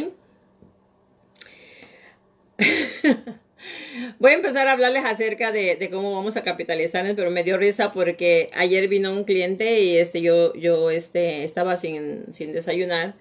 Voy 4.18 4.32
a 4.32 4.34
empezar 4.34 4.66
a 4.68 4.72
hablarles 4.72 5.04
acerca 5.04 5.52
de, 5.52 5.88
cómo 5.90 6.12
vamos 6.14 6.36
a 6.36 6.42
capitalizar, 6.42 7.04
pero 7.14 7.30
me 7.30 7.44
dio 7.44 7.58
risa 7.58 7.92
porque 7.92 8.50
ayer 8.54 8.88
vino 8.88 9.12
un 9.12 9.24
cliente 9.24 9.80
y 9.80 9.98
este 9.98 10.20
yo 10.22 10.54
yo 10.54 10.90
este 10.90 11.44
estaba 11.44 11.76
sin, 11.76 12.32
sin 12.32 12.52
desayunar 12.52 13.14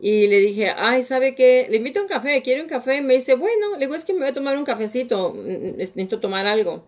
y 0.00 0.28
le 0.28 0.40
dije, 0.40 0.72
ay, 0.76 1.02
¿sabe 1.02 1.34
qué? 1.34 1.66
Le 1.70 1.76
invito 1.76 2.00
a 2.00 2.02
un 2.02 2.08
café, 2.08 2.40
¿quiere 2.42 2.62
un 2.62 2.68
café? 2.68 3.02
Me 3.02 3.14
dice, 3.14 3.34
bueno, 3.34 3.74
le 3.74 3.86
digo, 3.86 3.94
es 3.94 4.04
que 4.04 4.14
me 4.14 4.20
voy 4.20 4.28
a 4.28 4.34
tomar 4.34 4.56
un 4.56 4.64
cafecito, 4.64 5.34
mm, 5.34 5.76
necesito 5.76 6.20
tomar 6.20 6.46
algo. 6.46 6.84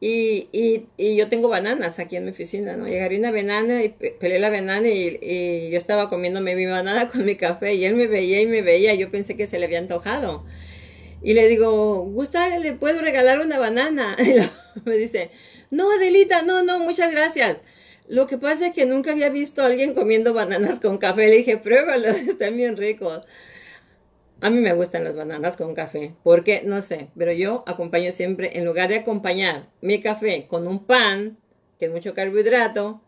Y, 0.00 0.48
y, 0.52 0.86
y 0.96 1.16
yo 1.16 1.28
tengo 1.28 1.48
bananas 1.48 1.98
aquí 1.98 2.16
en 2.16 2.24
mi 2.24 2.30
oficina, 2.30 2.76
¿no? 2.76 2.86
Llegaría 2.86 3.18
una 3.18 3.30
banana 3.30 3.84
y 3.84 3.90
pelé 3.90 4.38
la 4.40 4.50
banana 4.50 4.88
y, 4.88 5.18
y 5.22 5.70
yo 5.70 5.78
estaba 5.78 6.08
comiéndome 6.08 6.56
mi 6.56 6.66
banana 6.66 7.08
con 7.12 7.24
mi 7.24 7.36
café 7.36 7.74
y 7.74 7.84
él 7.84 7.94
me 7.94 8.06
veía 8.06 8.40
y 8.40 8.46
me 8.46 8.62
veía, 8.62 8.94
yo 8.94 9.10
pensé 9.10 9.36
que 9.36 9.46
se 9.46 9.58
le 9.58 9.66
había 9.66 9.78
antojado. 9.78 10.44
Y 11.22 11.34
le 11.34 11.48
digo, 11.48 12.00
¿gusta? 12.04 12.58
¿Le 12.58 12.72
puedo 12.72 13.00
regalar 13.00 13.40
una 13.40 13.58
banana? 13.58 14.16
Y 14.76 14.88
me 14.88 14.96
dice, 14.96 15.30
no, 15.70 15.90
Adelita, 15.90 16.42
no, 16.42 16.62
no, 16.62 16.78
muchas 16.78 17.10
gracias. 17.12 17.58
Lo 18.08 18.26
que 18.26 18.38
pasa 18.38 18.68
es 18.68 18.72
que 18.72 18.86
nunca 18.86 19.12
había 19.12 19.28
visto 19.30 19.62
a 19.62 19.66
alguien 19.66 19.94
comiendo 19.94 20.32
bananas 20.32 20.80
con 20.80 20.98
café. 20.98 21.28
Le 21.28 21.36
dije, 21.38 21.58
pruébalas, 21.58 22.16
están 22.28 22.56
bien 22.56 22.76
ricos. 22.76 23.24
A 24.40 24.48
mí 24.48 24.60
me 24.60 24.72
gustan 24.72 25.04
las 25.04 25.14
bananas 25.14 25.56
con 25.56 25.74
café. 25.74 26.14
¿Por 26.22 26.42
qué? 26.44 26.62
No 26.64 26.82
sé. 26.82 27.08
Pero 27.16 27.32
yo 27.32 27.62
acompaño 27.66 28.10
siempre, 28.10 28.58
en 28.58 28.64
lugar 28.64 28.88
de 28.88 28.96
acompañar 28.96 29.68
mi 29.80 30.00
café 30.00 30.46
con 30.48 30.66
un 30.66 30.86
pan, 30.86 31.38
que 31.78 31.86
es 31.86 31.92
mucho 31.92 32.14
carbohidrato, 32.14 33.00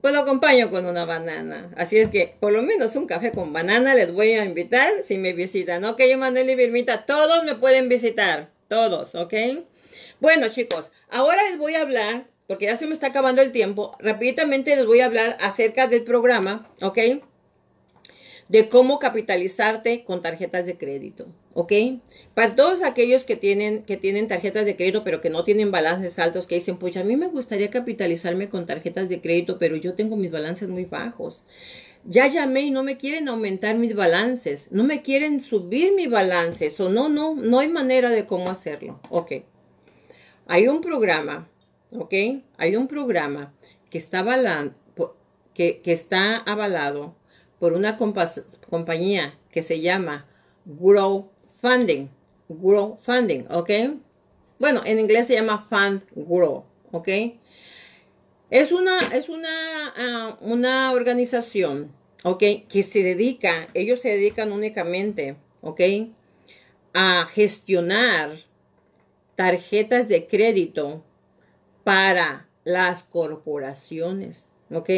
pues 0.00 0.14
lo 0.14 0.20
acompaño 0.20 0.70
con 0.70 0.86
una 0.86 1.04
banana. 1.04 1.70
Así 1.76 1.98
es 1.98 2.08
que, 2.08 2.34
por 2.40 2.52
lo 2.52 2.62
menos 2.62 2.96
un 2.96 3.06
café 3.06 3.32
con 3.32 3.52
banana 3.52 3.94
les 3.94 4.12
voy 4.12 4.32
a 4.32 4.44
invitar 4.44 5.02
si 5.02 5.18
me 5.18 5.32
visitan. 5.32 5.84
Ok, 5.84 6.00
Manuel 6.18 6.50
y 6.50 6.54
Vilmita, 6.54 7.06
todos 7.06 7.44
me 7.44 7.54
pueden 7.54 7.88
visitar. 7.88 8.50
Todos, 8.68 9.14
¿ok? 9.14 9.34
Bueno, 10.20 10.48
chicos, 10.48 10.90
ahora 11.08 11.42
les 11.48 11.58
voy 11.58 11.74
a 11.74 11.82
hablar, 11.82 12.28
porque 12.46 12.66
ya 12.66 12.76
se 12.76 12.86
me 12.86 12.94
está 12.94 13.08
acabando 13.08 13.42
el 13.42 13.50
tiempo, 13.50 13.96
rápidamente 13.98 14.76
les 14.76 14.86
voy 14.86 15.00
a 15.00 15.06
hablar 15.06 15.36
acerca 15.40 15.88
del 15.88 16.04
programa, 16.04 16.70
¿ok? 16.80 16.98
de 18.50 18.68
cómo 18.68 18.98
capitalizarte 18.98 20.02
con 20.02 20.22
tarjetas 20.22 20.66
de 20.66 20.76
crédito, 20.76 21.28
¿ok? 21.54 21.72
Para 22.34 22.54
todos 22.54 22.82
aquellos 22.82 23.24
que 23.24 23.36
tienen, 23.36 23.82
que 23.82 23.96
tienen 23.96 24.28
tarjetas 24.28 24.64
de 24.64 24.76
crédito 24.76 25.04
pero 25.04 25.20
que 25.20 25.30
no 25.30 25.44
tienen 25.44 25.70
balances 25.70 26.18
altos, 26.18 26.46
que 26.46 26.56
dicen, 26.56 26.78
pues 26.78 26.96
a 26.96 27.04
mí 27.04 27.16
me 27.16 27.28
gustaría 27.28 27.70
capitalizarme 27.70 28.48
con 28.48 28.66
tarjetas 28.66 29.08
de 29.08 29.20
crédito, 29.20 29.58
pero 29.58 29.76
yo 29.76 29.94
tengo 29.94 30.16
mis 30.16 30.30
balances 30.30 30.68
muy 30.68 30.84
bajos. 30.84 31.44
Ya 32.04 32.28
llamé 32.28 32.62
y 32.62 32.70
no 32.70 32.82
me 32.82 32.96
quieren 32.96 33.28
aumentar 33.28 33.76
mis 33.76 33.94
balances, 33.94 34.68
no 34.70 34.84
me 34.84 35.02
quieren 35.02 35.40
subir 35.40 35.92
mis 35.94 36.08
balances, 36.08 36.80
o 36.80 36.88
no, 36.88 37.08
no, 37.08 37.34
no 37.34 37.58
hay 37.58 37.68
manera 37.68 38.08
de 38.10 38.24
cómo 38.24 38.50
hacerlo, 38.50 39.00
¿ok? 39.10 39.32
Hay 40.46 40.66
un 40.66 40.80
programa, 40.80 41.48
¿ok? 41.92 42.14
Hay 42.56 42.76
un 42.76 42.88
programa 42.88 43.52
que 43.90 43.98
está, 43.98 44.24
que, 45.52 45.80
que 45.82 45.92
está 45.92 46.36
avalado 46.38 47.14
por 47.58 47.74
una 47.74 47.98
compañía 47.98 49.38
que 49.50 49.62
se 49.62 49.80
llama 49.80 50.26
Grow 50.64 51.30
Funding. 51.60 52.08
Grow 52.48 52.96
Funding, 52.96 53.46
¿ok? 53.50 53.70
Bueno, 54.58 54.82
en 54.84 54.98
inglés 54.98 55.26
se 55.26 55.34
llama 55.34 55.66
Fund 55.68 56.02
Grow, 56.14 56.64
¿ok? 56.90 57.08
Es 58.50 58.72
una, 58.72 58.98
es 59.14 59.28
una, 59.28 59.48
ah, 59.96 60.38
una 60.40 60.92
organización, 60.92 61.92
¿ok? 62.24 62.42
Que 62.68 62.82
se 62.82 63.02
dedica, 63.02 63.68
ellos 63.74 64.00
se 64.00 64.08
dedican 64.08 64.52
únicamente, 64.52 65.36
¿ok? 65.60 65.80
A 66.92 67.26
gestionar 67.26 68.40
tarjetas 69.36 70.08
de 70.08 70.26
crédito 70.26 71.04
para 71.84 72.48
las 72.64 73.04
corporaciones, 73.04 74.48
¿ok? 74.72 74.90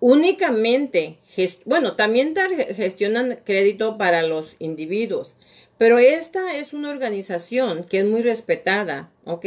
Únicamente, 0.00 1.18
bueno, 1.64 1.94
también 1.94 2.34
gestionan 2.74 3.38
crédito 3.44 3.98
para 3.98 4.22
los 4.22 4.56
individuos, 4.58 5.36
pero 5.78 5.98
esta 5.98 6.56
es 6.56 6.72
una 6.72 6.90
organización 6.90 7.84
que 7.84 8.00
es 8.00 8.04
muy 8.04 8.22
respetada, 8.22 9.10
¿ok? 9.24 9.46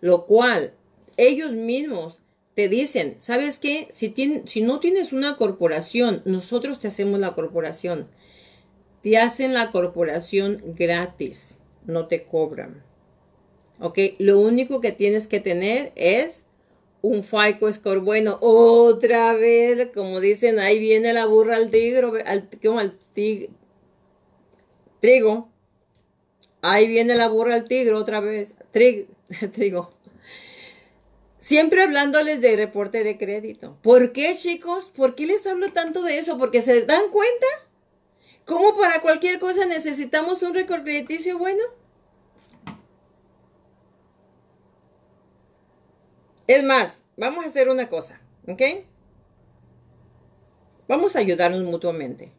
Lo 0.00 0.26
cual 0.26 0.74
ellos 1.16 1.52
mismos 1.52 2.22
te 2.54 2.68
dicen, 2.68 3.14
¿sabes 3.18 3.58
qué? 3.58 3.88
Si, 3.90 4.12
si 4.46 4.60
no 4.62 4.80
tienes 4.80 5.12
una 5.12 5.36
corporación, 5.36 6.22
nosotros 6.24 6.78
te 6.80 6.88
hacemos 6.88 7.20
la 7.20 7.34
corporación. 7.34 8.08
Te 9.02 9.18
hacen 9.18 9.54
la 9.54 9.70
corporación 9.70 10.62
gratis, 10.76 11.54
no 11.86 12.06
te 12.06 12.24
cobran. 12.24 12.82
¿Ok? 13.78 13.98
Lo 14.18 14.40
único 14.40 14.80
que 14.80 14.92
tienes 14.92 15.26
que 15.26 15.40
tener 15.40 15.92
es 15.94 16.44
un 17.02 17.22
FICO 17.22 17.72
score 17.72 18.00
bueno. 18.00 18.38
Otra 18.40 19.32
vez, 19.32 19.88
como 19.94 20.20
dicen, 20.20 20.58
ahí 20.58 20.78
viene 20.78 21.12
la 21.12 21.26
burra 21.26 21.56
al 21.56 21.70
tigro, 21.70 22.12
al, 22.24 22.48
como 22.62 22.80
al 22.80 22.98
trigo. 25.00 25.48
Ahí 26.62 26.88
viene 26.88 27.16
la 27.16 27.28
burra 27.28 27.54
al 27.54 27.68
tigre 27.68 27.94
otra 27.94 28.20
vez. 28.20 28.54
trigo. 28.72 29.92
Siempre 31.38 31.82
hablándoles 31.82 32.40
de 32.40 32.54
reporte 32.56 33.02
de 33.02 33.16
crédito. 33.16 33.78
¿Por 33.82 34.12
qué, 34.12 34.36
chicos? 34.36 34.92
¿Por 34.94 35.14
qué 35.14 35.26
les 35.26 35.46
hablo 35.46 35.72
tanto 35.72 36.02
de 36.02 36.18
eso? 36.18 36.36
Porque 36.36 36.60
se 36.60 36.84
dan 36.84 37.08
cuenta 37.10 37.46
cómo 38.44 38.76
para 38.76 39.00
cualquier 39.00 39.38
cosa 39.38 39.64
necesitamos 39.64 40.42
un 40.42 40.54
récord 40.54 40.82
crediticio 40.82 41.38
bueno. 41.38 41.62
Es 46.50 46.64
más, 46.64 47.00
vamos 47.16 47.44
a 47.44 47.46
hacer 47.46 47.68
una 47.68 47.88
cosa, 47.88 48.20
¿ok? 48.48 48.60
Vamos 50.88 51.14
a 51.14 51.20
ayudarnos 51.20 51.62
mutuamente. 51.62 52.32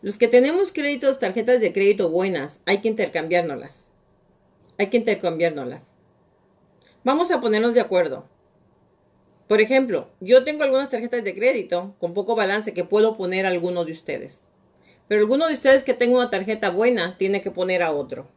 Los 0.00 0.16
que 0.16 0.28
tenemos 0.28 0.70
créditos, 0.70 1.18
tarjetas 1.18 1.60
de 1.60 1.72
crédito 1.72 2.08
buenas, 2.08 2.60
hay 2.64 2.78
que 2.78 2.86
intercambiárnoslas. 2.86 3.82
Hay 4.78 4.90
que 4.90 4.96
intercambiárnoslas. 4.96 5.92
Vamos 7.02 7.32
a 7.32 7.40
ponernos 7.40 7.74
de 7.74 7.80
acuerdo. 7.80 8.28
Por 9.48 9.60
ejemplo, 9.60 10.10
yo 10.20 10.44
tengo 10.44 10.62
algunas 10.62 10.88
tarjetas 10.88 11.24
de 11.24 11.34
crédito 11.34 11.96
con 11.98 12.14
poco 12.14 12.36
balance 12.36 12.72
que 12.72 12.84
puedo 12.84 13.16
poner 13.16 13.44
a 13.44 13.48
alguno 13.48 13.84
de 13.84 13.90
ustedes. 13.90 14.42
Pero 15.08 15.22
alguno 15.22 15.48
de 15.48 15.54
ustedes 15.54 15.82
que 15.82 15.94
tenga 15.94 16.14
una 16.14 16.30
tarjeta 16.30 16.70
buena 16.70 17.18
tiene 17.18 17.42
que 17.42 17.50
poner 17.50 17.82
a 17.82 17.90
otro. 17.90 18.28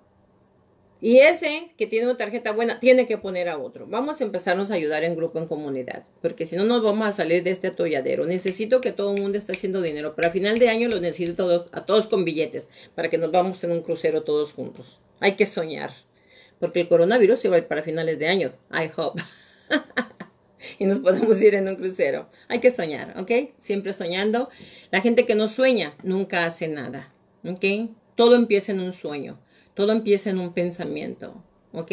Y 1.02 1.18
ese 1.18 1.72
que 1.78 1.88
tiene 1.88 2.08
una 2.08 2.18
tarjeta 2.18 2.52
buena 2.52 2.80
tiene 2.80 3.08
que 3.08 3.18
poner 3.18 3.50
a 3.50 3.58
otro. 3.58 3.86
Vamos 3.88 4.22
a 4.22 4.24
empezarnos 4.24 4.72
a 4.72 4.76
ayudar 4.76 5.04
en 5.04 5.16
grupo, 5.16 5.40
en 5.40 5.48
comunidad, 5.48 6.06
porque 6.22 6.46
si 6.46 6.56
no 6.56 6.64
nos 6.64 6.82
vamos 6.82 7.08
a 7.08 7.12
salir 7.12 7.44
de 7.44 7.52
este 7.52 7.68
atolladero. 7.68 8.26
Necesito 8.26 8.82
que 8.82 8.92
todo 8.92 9.14
el 9.14 9.22
mundo 9.22 9.38
esté 9.38 9.52
haciendo 9.52 9.82
dinero, 9.82 10.14
pero 10.16 10.30
a 10.30 10.32
final 10.32 10.58
de 10.58 10.70
año 10.70 10.88
los 10.88 11.02
necesito 11.02 11.36
todos, 11.36 11.70
a 11.74 11.86
todos 11.86 12.08
con 12.08 12.24
billetes 12.24 12.68
para 12.96 13.10
que 13.10 13.18
nos 13.18 13.32
vamos 13.32 13.64
en 13.64 13.72
un 13.72 13.82
crucero 13.82 14.24
todos 14.24 14.54
juntos. 14.54 15.00
Hay 15.20 15.34
que 15.34 15.46
soñar, 15.46 15.92
porque 16.60 16.82
el 16.82 16.88
coronavirus 16.88 17.40
se 17.40 17.50
va 17.50 17.58
a 17.58 17.60
ir 17.60 17.68
para 17.68 17.84
finales 17.84 18.18
de 18.18 18.28
año. 18.28 18.54
I 18.72 18.90
hope. 18.96 19.22
y 20.80 20.86
nos 20.86 21.00
podemos 21.00 21.42
ir 21.42 21.56
en 21.56 21.68
un 21.68 21.76
crucero. 21.76 22.30
Hay 22.48 22.60
que 22.60 22.72
soñar, 22.72 23.14
¿ok? 23.20 23.54
Siempre 23.60 23.94
soñando. 23.94 24.50
La 24.92 25.02
gente 25.02 25.26
que 25.26 25.36
no 25.36 25.48
sueña 25.48 25.94
nunca 26.04 26.46
hace 26.46 26.68
nada, 26.68 27.14
¿ok? 27.44 27.92
Todo 28.16 28.36
empieza 28.36 28.72
en 28.72 28.80
un 28.80 28.94
sueño. 28.94 29.40
Todo 29.76 29.92
empieza 29.92 30.30
en 30.30 30.40
un 30.40 30.54
pensamiento, 30.54 31.44
¿ok? 31.74 31.92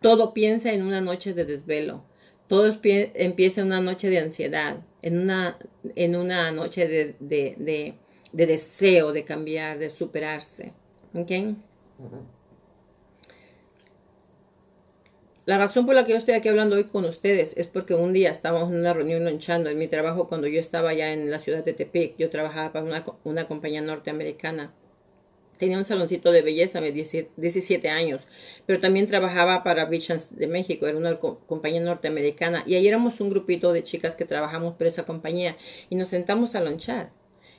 Todo 0.00 0.34
piensa 0.34 0.72
en 0.72 0.82
una 0.82 1.00
noche 1.00 1.32
de 1.32 1.44
desvelo. 1.44 2.04
Todo 2.48 2.66
empieza 2.66 3.60
en 3.60 3.66
una 3.68 3.80
noche 3.80 4.10
de 4.10 4.18
ansiedad, 4.18 4.80
en 5.02 5.18
una, 5.18 5.58
en 5.94 6.16
una 6.16 6.50
noche 6.50 6.88
de, 6.88 7.14
de, 7.20 7.94
de, 8.32 8.46
deseo 8.46 9.12
de 9.12 9.24
cambiar, 9.24 9.78
de 9.78 9.90
superarse. 9.90 10.72
¿Ok? 11.14 11.30
La 15.46 15.56
razón 15.56 15.86
por 15.86 15.94
la 15.94 16.04
que 16.04 16.12
yo 16.12 16.18
estoy 16.18 16.34
aquí 16.34 16.48
hablando 16.48 16.76
hoy 16.76 16.84
con 16.84 17.04
ustedes 17.04 17.56
es 17.56 17.66
porque 17.66 17.94
un 17.94 18.12
día 18.12 18.30
estábamos 18.30 18.72
en 18.72 18.80
una 18.80 18.92
reunión 18.92 19.24
lonchando 19.24 19.70
en 19.70 19.78
mi 19.78 19.86
trabajo 19.86 20.28
cuando 20.28 20.46
yo 20.46 20.58
estaba 20.58 20.92
ya 20.94 21.12
en 21.12 21.30
la 21.30 21.38
ciudad 21.38 21.64
de 21.64 21.74
Tepic. 21.74 22.16
Yo 22.18 22.28
trabajaba 22.28 22.72
para 22.72 22.84
una, 22.84 23.04
una 23.24 23.46
compañía 23.46 23.82
norteamericana 23.82 24.74
Tenía 25.58 25.76
un 25.76 25.84
saloncito 25.84 26.32
de 26.32 26.42
belleza, 26.42 26.80
me 26.80 26.92
17 26.92 27.88
años, 27.88 28.26
pero 28.66 28.80
también 28.80 29.06
trabajaba 29.06 29.62
para 29.64 29.84
Visions 29.86 30.34
de 30.36 30.46
México, 30.46 30.86
era 30.86 30.96
una 30.96 31.18
compañía 31.18 31.80
norteamericana, 31.80 32.62
y 32.66 32.74
ahí 32.74 32.86
éramos 32.86 33.20
un 33.20 33.30
grupito 33.30 33.72
de 33.72 33.82
chicas 33.82 34.16
que 34.16 34.24
trabajamos 34.24 34.74
por 34.74 34.86
esa 34.86 35.04
compañía, 35.04 35.56
y 35.90 35.96
nos 35.96 36.08
sentamos 36.08 36.54
a 36.54 36.60
lonchar. 36.60 37.12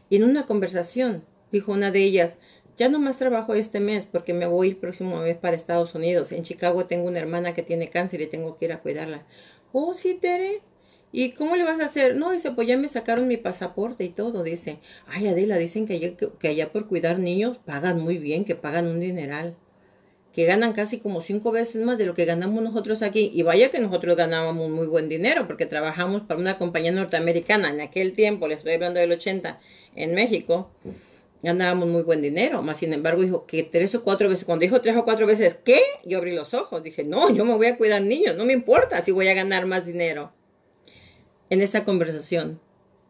Y 0.10 0.16
en 0.16 0.24
una 0.24 0.46
conversación, 0.46 1.26
dijo 1.52 1.72
una 1.72 1.92
de 1.92 2.04
ellas, 2.04 2.36
ya 2.80 2.88
no 2.88 2.98
más 2.98 3.18
trabajo 3.18 3.56
este 3.56 3.82
mes 3.82 4.06
porque 4.06 4.34
me 4.34 4.46
voy 4.46 4.70
el 4.70 4.78
próximo 4.78 5.18
mes 5.18 5.36
para 5.36 5.58
Estados 5.58 5.96
Unidos. 5.96 6.32
En 6.32 6.44
Chicago 6.44 6.86
tengo 6.86 7.10
una 7.10 7.20
hermana 7.20 7.54
que 7.54 7.62
tiene 7.62 7.90
cáncer 7.90 8.22
y 8.22 8.28
tengo 8.28 8.58
que 8.58 8.66
ir 8.66 8.72
a 8.72 8.80
cuidarla. 8.80 9.26
Oh, 9.74 9.94
sí, 9.94 10.14
Tere. 10.14 10.62
¿Y 11.12 11.32
cómo 11.32 11.56
le 11.56 11.64
vas 11.64 11.80
a 11.82 11.86
hacer? 11.86 12.16
No, 12.16 12.32
dice, 12.32 12.52
pues 12.52 12.68
ya 12.68 12.78
me 12.78 12.88
sacaron 12.88 13.28
mi 13.28 13.38
pasaporte 13.38 14.04
y 14.04 14.10
todo, 14.10 14.44
dice. 14.44 14.80
Ay, 15.08 15.28
Adela, 15.28 15.58
dicen 15.58 15.88
que 15.88 15.94
allá, 15.94 16.16
que 16.16 16.48
allá 16.48 16.72
por 16.72 16.88
cuidar 16.88 17.20
niños 17.20 17.58
pagan 17.66 18.00
muy 18.00 18.18
bien, 18.18 18.46
que 18.46 18.56
pagan 18.56 18.88
un 18.88 19.00
dineral 19.00 19.56
que 20.34 20.46
ganan 20.46 20.74
casi 20.74 21.00
como 21.00 21.22
cinco 21.22 21.52
veces 21.52 21.84
más 21.84 21.98
de 21.98 22.06
lo 22.06 22.14
que 22.14 22.26
ganamos 22.26 22.64
nosotros 22.64 23.02
aquí. 23.02 23.32
Y 23.34 23.42
vaya 23.42 23.70
que 23.72 23.80
nosotros 23.80 24.16
ganábamos 24.16 24.70
muy 24.70 24.88
buen 24.88 25.10
dinero 25.10 25.48
porque 25.48 25.66
trabajamos 25.66 26.22
para 26.22 26.40
una 26.40 26.58
compañía 26.58 26.92
norteamericana. 26.92 27.70
En 27.70 27.82
aquel 27.82 28.14
tiempo, 28.14 28.48
le 28.48 28.56
estoy 28.56 28.74
hablando 28.74 29.00
del 29.00 29.12
80, 29.12 29.60
en 29.96 30.14
México, 30.14 30.72
ganábamos 31.42 31.90
muy 31.90 32.04
buen 32.04 32.22
dinero. 32.22 32.62
Más 32.62 32.78
sin 32.78 32.94
embargo, 32.94 33.22
dijo 33.22 33.46
que 33.46 33.64
tres 33.64 33.96
o 33.96 34.04
cuatro 34.04 34.30
veces, 34.30 34.46
cuando 34.46 34.62
dijo 34.62 34.82
tres 34.82 34.96
o 34.98 35.04
cuatro 35.04 35.26
veces, 35.26 35.58
¿qué? 35.66 35.82
Yo 36.06 36.20
abrí 36.20 36.34
los 36.36 36.54
ojos. 36.54 36.84
Dije, 36.84 37.04
no, 37.04 37.34
yo 37.34 37.44
me 37.44 37.56
voy 37.56 37.68
a 37.68 37.78
cuidar 37.78 38.02
niños, 38.02 38.36
no 38.36 38.46
me 38.46 38.54
importa 38.54 39.02
si 39.02 39.12
voy 39.12 39.28
a 39.28 39.34
ganar 39.34 39.66
más 39.66 39.86
dinero. 39.86 40.32
En 41.50 41.62
esa 41.62 41.86
conversación 41.86 42.60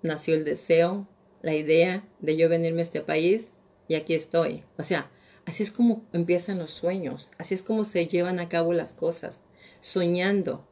nació 0.01 0.35
el 0.35 0.45
deseo, 0.45 1.07
la 1.41 1.55
idea 1.55 2.07
de 2.19 2.35
yo 2.35 2.49
venirme 2.49 2.81
a 2.81 2.83
este 2.83 3.01
país 3.01 3.51
y 3.87 3.95
aquí 3.95 4.13
estoy. 4.13 4.63
O 4.77 4.83
sea, 4.83 5.09
Así 5.49 5.63
es 5.63 5.71
como 5.71 6.05
empiezan 6.13 6.59
los 6.59 6.69
sueños, 6.69 7.31
así 7.39 7.55
es 7.55 7.63
como 7.63 7.83
se 7.83 8.05
llevan 8.05 8.39
a 8.39 8.49
cabo 8.49 8.71
las 8.71 8.93
cosas, 8.93 9.41
soñando 9.81 10.63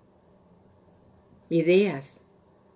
ideas. 1.49 2.21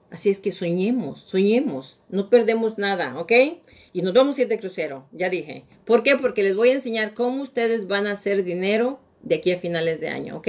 Así 0.10 0.32
es 0.32 0.40
que 0.40 0.52
soñemos, 0.52 1.22
soñemos, 1.22 2.02
no 2.10 2.32
perdemos 2.32 2.80
nada, 2.80 3.20
¿ok? 3.20 3.32
Y 3.94 4.02
nos 4.02 4.16
vamos 4.16 4.36
a 4.36 4.42
ir 4.42 4.48
de 4.48 4.58
crucero, 4.58 5.08
ya 5.12 5.30
dije. 5.30 5.66
¿Por 5.86 6.02
qué? 6.02 6.18
Porque 6.18 6.42
les 6.42 6.56
voy 6.56 6.70
a 6.70 6.74
enseñar 6.74 7.14
cómo 7.14 7.44
ustedes 7.44 7.86
van 7.86 8.08
a 8.08 8.14
hacer 8.14 8.44
dinero 8.44 9.00
de 9.22 9.36
aquí 9.36 9.52
a 9.52 9.60
finales 9.60 10.00
de 10.00 10.10
año, 10.10 10.38
¿ok? 10.38 10.48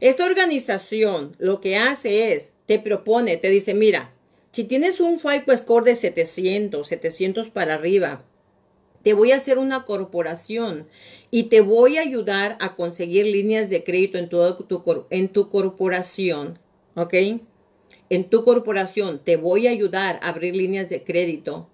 Esta 0.00 0.24
organización 0.24 1.36
lo 1.38 1.60
que 1.60 1.76
hace 1.76 2.32
es, 2.32 2.54
te 2.70 2.78
propone, 2.78 3.36
te 3.36 3.50
dice, 3.50 3.74
mira, 3.74 4.14
si 4.52 4.62
tienes 4.62 5.00
un 5.00 5.18
FICO 5.18 5.56
score 5.56 5.86
de 5.86 5.96
700, 5.96 6.86
700 6.86 7.50
para 7.50 7.74
arriba, 7.74 8.24
te 9.02 9.12
voy 9.12 9.32
a 9.32 9.38
hacer 9.38 9.58
una 9.58 9.84
corporación 9.84 10.86
y 11.32 11.48
te 11.48 11.62
voy 11.62 11.98
a 11.98 12.02
ayudar 12.02 12.56
a 12.60 12.76
conseguir 12.76 13.26
líneas 13.26 13.70
de 13.70 13.82
crédito 13.82 14.18
en 14.18 14.28
tu, 14.28 14.40
en 15.10 15.28
tu 15.30 15.48
corporación, 15.48 16.60
¿ok? 16.94 17.14
En 18.08 18.30
tu 18.30 18.44
corporación 18.44 19.18
te 19.18 19.36
voy 19.36 19.66
a 19.66 19.72
ayudar 19.72 20.20
a 20.22 20.28
abrir 20.28 20.54
líneas 20.54 20.88
de 20.88 21.02
crédito 21.02 21.68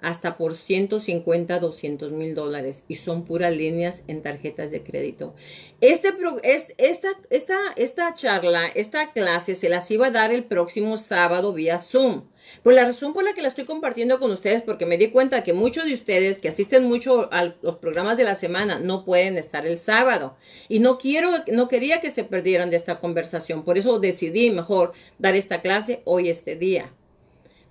hasta 0.00 0.36
por 0.36 0.54
150, 0.54 1.58
200 1.58 2.12
mil 2.12 2.34
dólares 2.34 2.82
y 2.88 2.96
son 2.96 3.24
puras 3.24 3.52
líneas 3.52 4.02
en 4.06 4.22
tarjetas 4.22 4.70
de 4.70 4.82
crédito. 4.82 5.34
Este, 5.80 6.08
esta, 6.42 7.08
esta, 7.30 7.58
esta 7.76 8.14
charla, 8.14 8.66
esta 8.74 9.12
clase 9.12 9.54
se 9.54 9.68
las 9.68 9.90
iba 9.90 10.08
a 10.08 10.10
dar 10.10 10.32
el 10.32 10.44
próximo 10.44 10.98
sábado 10.98 11.52
vía 11.52 11.80
Zoom. 11.80 12.24
Pues 12.62 12.74
la 12.74 12.84
razón 12.84 13.12
por 13.12 13.24
la 13.24 13.34
que 13.34 13.42
la 13.42 13.48
estoy 13.48 13.64
compartiendo 13.64 14.18
con 14.18 14.30
ustedes, 14.30 14.62
porque 14.62 14.86
me 14.86 14.96
di 14.96 15.08
cuenta 15.08 15.44
que 15.44 15.52
muchos 15.52 15.84
de 15.84 15.94
ustedes 15.94 16.40
que 16.40 16.48
asisten 16.48 16.84
mucho 16.84 17.28
a 17.32 17.54
los 17.62 17.76
programas 17.76 18.16
de 18.16 18.24
la 18.24 18.34
semana 18.34 18.78
no 18.78 19.04
pueden 19.04 19.36
estar 19.36 19.66
el 19.66 19.78
sábado. 19.78 20.36
Y 20.68 20.78
no 20.78 20.98
quiero, 20.98 21.30
no 21.48 21.68
quería 21.68 22.00
que 22.00 22.10
se 22.10 22.24
perdieran 22.24 22.70
de 22.70 22.76
esta 22.76 23.00
conversación. 23.00 23.64
Por 23.64 23.78
eso 23.78 23.98
decidí 23.98 24.50
mejor 24.50 24.92
dar 25.18 25.36
esta 25.36 25.60
clase 25.60 26.00
hoy, 26.04 26.30
este 26.30 26.56
día. 26.56 26.94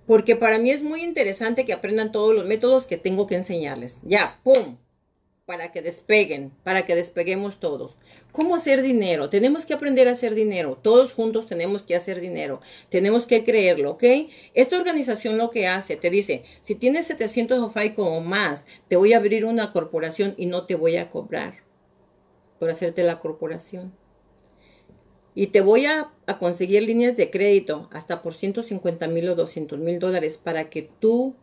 Porque 0.07 0.35
para 0.35 0.57
mí 0.57 0.71
es 0.71 0.81
muy 0.81 1.03
interesante 1.03 1.65
que 1.65 1.73
aprendan 1.73 2.11
todos 2.11 2.33
los 2.33 2.47
métodos 2.47 2.87
que 2.87 2.97
tengo 2.97 3.27
que 3.27 3.35
enseñarles. 3.35 3.99
Ya, 4.03 4.39
¡pum! 4.43 4.77
para 5.47 5.71
que 5.71 5.81
despeguen, 5.81 6.51
para 6.65 6.85
que 6.85 6.93
despeguemos 6.93 7.61
todos. 7.61 7.97
¿Cómo 8.33 8.53
hacer 8.53 8.81
dinero? 8.81 9.29
Tenemos 9.29 9.65
que 9.65 9.73
aprender 9.73 10.09
a 10.09 10.11
hacer 10.11 10.35
dinero. 10.35 10.77
Todos 10.81 11.13
juntos 11.13 11.47
tenemos 11.47 11.85
que 11.85 11.95
hacer 11.95 12.19
dinero. 12.19 12.59
Tenemos 12.89 13.25
que 13.25 13.45
creerlo, 13.45 13.91
¿ok? 13.91 14.03
Esta 14.53 14.77
organización 14.77 15.37
lo 15.37 15.49
que 15.49 15.65
hace, 15.65 15.95
te 15.95 16.09
dice, 16.09 16.43
si 16.61 16.75
tienes 16.75 17.07
700 17.07 17.59
o 17.59 17.69
FICO 17.69 18.03
o 18.03 18.19
más, 18.19 18.65
te 18.89 18.97
voy 18.97 19.13
a 19.13 19.17
abrir 19.17 19.45
una 19.45 19.71
corporación 19.71 20.35
y 20.37 20.47
no 20.47 20.65
te 20.65 20.75
voy 20.75 20.97
a 20.97 21.09
cobrar 21.09 21.63
por 22.59 22.69
hacerte 22.69 23.03
la 23.03 23.19
corporación. 23.21 23.96
Y 25.39 25.47
te 25.47 25.61
voy 25.61 25.85
a, 25.85 26.11
conseguir 26.39 26.81
líneas 26.81 27.15
de 27.15 27.29
crédito 27.29 27.89
hasta 27.93 28.23
por 28.23 28.33
150 28.33 29.07
mil 29.07 29.29
o 29.29 29.35
200 29.35 29.77
mil 29.77 29.99
dólares 29.99 30.39
para 30.39 30.71
que 30.71 30.89
tú 30.99 31.35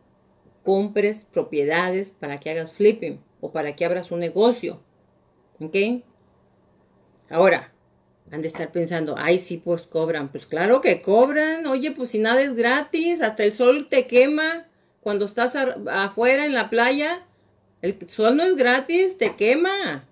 compres 0.64 1.26
propiedades, 1.32 2.10
para 2.18 2.40
que 2.40 2.50
hagas 2.50 2.72
flipping 2.72 3.20
o 3.40 3.52
para 3.52 3.76
que 3.76 3.84
abras 3.84 4.10
un 4.10 4.18
negocio. 4.18 4.80
¿Ok? 5.60 5.76
Ahora, 7.30 7.72
han 8.32 8.42
de 8.42 8.48
estar 8.48 8.72
pensando, 8.72 9.14
ay, 9.16 9.38
sí, 9.38 9.58
pues 9.58 9.86
cobran. 9.86 10.28
Pues 10.28 10.44
claro 10.44 10.80
que 10.80 11.00
cobran. 11.00 11.64
Oye, 11.68 11.92
pues 11.92 12.08
si 12.08 12.18
nada 12.18 12.42
es 12.42 12.56
gratis, 12.56 13.22
hasta 13.22 13.44
el 13.44 13.52
sol 13.52 13.86
te 13.88 14.08
quema 14.08 14.66
cuando 15.02 15.26
estás 15.26 15.54
afuera 15.54 16.46
en 16.46 16.54
la 16.54 16.68
playa. 16.68 17.24
El 17.80 18.10
sol 18.10 18.36
no 18.36 18.42
es 18.42 18.56
gratis, 18.56 19.18
te 19.18 19.36
quema. 19.36 20.04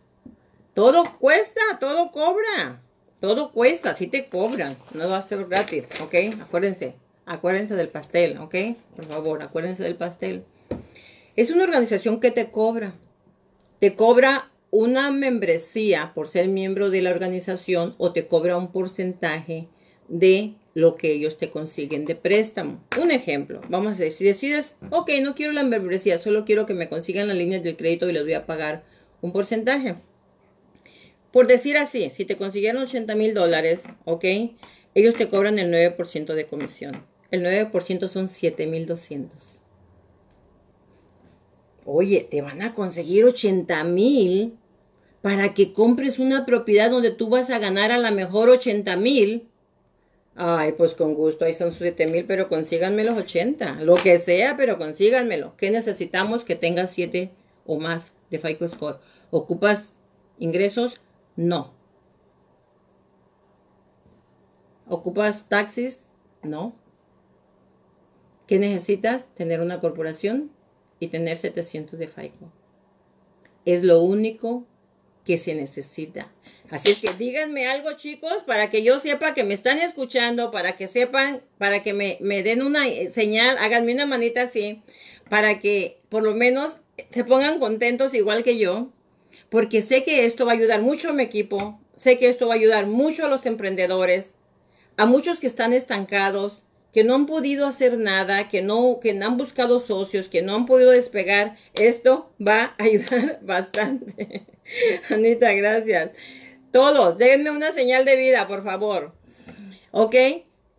Todo 0.73 1.19
cuesta, 1.19 1.61
todo 1.81 2.13
cobra. 2.13 2.82
Todo 3.23 3.53
cuesta, 3.53 3.95
sí 3.95 4.09
te 4.09 4.27
cobran. 4.27 4.77
No 4.93 5.09
va 5.09 5.17
a 5.17 5.27
ser 5.27 5.47
gratis, 5.47 5.87
¿ok? 6.03 6.43
Acuérdense. 6.43 6.97
Acuérdense 7.25 7.75
del 7.75 7.89
pastel, 7.89 8.37
¿ok? 8.37 8.55
Por 8.97 9.07
favor, 9.07 9.43
acuérdense 9.43 9.83
del 9.83 9.95
pastel. 9.95 10.45
Es 11.37 11.51
una 11.51 11.65
organización 11.65 12.21
que 12.21 12.31
te 12.31 12.51
cobra 12.51 12.93
te 13.83 13.97
cobra 13.97 14.53
una 14.71 15.11
membresía 15.11 16.13
por 16.15 16.29
ser 16.29 16.47
miembro 16.47 16.89
de 16.89 17.03
la 17.03 17.11
organización 17.11 17.97
o 17.99 18.13
te 18.13 18.29
cobra 18.29 18.57
un 18.57 18.71
porcentaje 18.71 19.67
de 20.07 20.55
lo 20.75 20.95
que 20.95 21.11
ellos 21.11 21.37
te 21.37 21.51
consiguen 21.51 22.05
de 22.05 22.15
préstamo. 22.15 22.81
Un 23.03 23.11
ejemplo, 23.11 23.61
vamos 23.69 23.99
a 23.99 24.05
decir, 24.05 24.13
si 24.13 24.25
decides, 24.25 24.77
ok, 24.93 25.11
no 25.21 25.35
quiero 25.35 25.53
la 25.53 25.65
membresía, 25.65 26.19
solo 26.19 26.45
quiero 26.45 26.65
que 26.65 26.75
me 26.75 26.89
consigan 26.89 27.27
las 27.27 27.37
líneas 27.37 27.65
del 27.65 27.77
crédito 27.77 28.09
y 28.09 28.13
les 28.13 28.23
voy 28.23 28.35
a 28.35 28.47
pagar 28.47 28.85
un 29.21 29.33
porcentaje. 29.33 29.97
Por 31.33 31.47
decir 31.47 31.77
así, 31.77 32.11
si 32.11 32.25
te 32.25 32.37
consiguieron 32.37 32.83
80 32.83 33.15
mil 33.15 33.35
dólares, 33.35 33.83
ok, 34.05 34.25
ellos 34.95 35.15
te 35.15 35.29
cobran 35.29 35.59
el 35.59 35.73
9% 35.73 36.35
de 36.35 36.47
comisión. 36.47 37.07
El 37.31 37.43
9% 37.45 38.09
son 38.09 38.29
7 38.29 38.67
mil 38.67 38.87
200 38.87 39.63
oye, 41.85 42.27
te 42.31 42.43
van 42.43 42.63
a 42.63 42.75
conseguir 42.75 43.25
80 43.25 43.85
mil 43.85 44.57
para 45.21 45.55
que 45.55 45.73
compres 45.73 46.19
una 46.19 46.45
propiedad 46.47 46.91
donde 46.91 47.11
tú 47.11 47.29
vas 47.29 47.51
a 47.51 47.59
ganar 47.59 47.93
a 47.93 47.99
lo 47.99 48.11
mejor 48.13 48.49
80 48.51 48.97
mil. 48.97 49.49
Ay, 50.35 50.73
pues 50.73 50.95
con 50.95 51.15
gusto, 51.15 51.45
ahí 51.45 51.55
son 51.55 51.73
7 51.73 52.07
mil, 52.09 52.25
pero 52.25 52.49
consíganme 52.49 53.05
los 53.05 53.19
80. 53.19 53.83
Lo 53.83 53.95
que 53.95 54.19
sea, 54.19 54.57
pero 54.57 54.79
consíganmelo. 54.79 55.55
¿Qué 55.57 55.71
necesitamos? 55.71 56.45
Que 56.45 56.57
tengas 56.57 56.91
7 56.91 57.31
o 57.67 57.79
más 57.79 58.13
de 58.31 58.39
FICO 58.39 58.67
Score. 58.67 58.99
¿Ocupas 59.31 59.97
ingresos? 60.39 61.01
No. 61.37 61.73
¿Ocupas 64.89 65.49
taxis? 65.49 66.01
No. 66.43 66.75
¿Qué 68.47 68.59
necesitas? 68.59 69.27
Tener 69.35 69.61
una 69.61 69.81
corporación 69.81 70.51
y 71.01 71.09
tener 71.09 71.39
700 71.39 71.99
de 71.99 72.09
FICO. 72.09 72.53
Es 73.65 73.83
lo 73.83 74.03
único 74.03 74.67
que 75.25 75.39
se 75.39 75.55
necesita. 75.55 76.31
Así 76.71 76.97
que 76.97 77.13
díganme 77.13 77.67
algo, 77.67 77.93
chicos, 77.93 78.43
para 78.47 78.71
que 78.71 78.83
yo 78.83 78.99
sepa 78.99 79.35
que 79.35 79.45
me 79.45 79.55
están 79.55 79.79
escuchando, 79.79 80.51
para 80.51 80.77
que 80.77 80.89
sepan, 80.89 81.43
para 81.59 81.83
que 81.83 81.93
me, 81.93 82.19
me 82.21 82.43
den 82.43 82.63
una 82.63 82.85
señal, 83.11 83.57
háganme 83.59 83.95
una 83.95 84.07
manita 84.07 84.43
así, 84.43 84.83
para 85.29 85.59
que 85.59 86.01
por 86.09 86.23
lo 86.23 86.35
menos 86.35 86.79
se 87.11 87.25
pongan 87.25 87.59
contentos 87.59 88.15
igual 88.15 88.43
que 88.43 88.59
yo, 88.59 88.91
porque 89.53 89.83
sé 89.83 90.03
que 90.03 90.25
esto 90.25 90.47
va 90.47 90.53
a 90.53 90.55
ayudar 90.55 90.81
mucho 90.81 91.11
a 91.11 91.13
mi 91.13 91.23
equipo, 91.23 91.79
sé 91.95 92.19
que 92.19 92.31
esto 92.31 92.49
va 92.49 92.55
a 92.55 92.57
ayudar 92.57 92.87
mucho 92.87 93.27
a 93.27 93.29
los 93.29 93.45
emprendedores, 93.45 94.33
a 94.97 95.05
muchos 95.05 95.41
que 95.41 95.47
están 95.47 95.75
estancados, 95.75 96.65
que 96.91 97.05
no 97.05 97.15
han 97.15 97.27
podido 97.27 97.67
hacer 97.67 97.99
nada, 97.99 98.49
que 98.49 98.63
no, 98.63 98.99
que 98.99 99.13
no 99.13 99.27
han 99.27 99.37
buscado 99.37 99.79
socios, 99.79 100.31
que 100.31 100.41
no 100.41 100.55
han 100.55 100.65
podido 100.65 100.91
despegar, 100.91 101.57
esto 101.75 102.33
va 102.41 102.75
a 102.79 102.85
ayudar 102.85 103.41
bastante. 103.43 104.47
Anita, 105.11 105.53
gracias. 105.53 106.13
Todos, 106.73 107.19
déjenme 107.19 107.51
una 107.51 107.73
señal 107.73 108.07
de 108.07 108.17
vida, 108.17 108.49
por 108.49 108.65
favor. 108.65 109.13
¿Ok? 109.91 110.15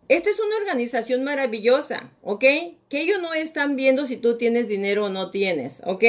Esta 0.08 0.30
es 0.30 0.40
una 0.40 0.56
organización 0.56 1.22
maravillosa, 1.22 2.10
¿ok? 2.22 2.44
Que 2.88 3.00
ellos 3.00 3.20
no 3.22 3.34
están 3.34 3.76
viendo 3.76 4.04
si 4.04 4.16
tú 4.16 4.36
tienes 4.36 4.66
dinero 4.66 5.04
o 5.04 5.10
no 5.10 5.30
tienes, 5.30 5.80
¿ok? 5.84 6.04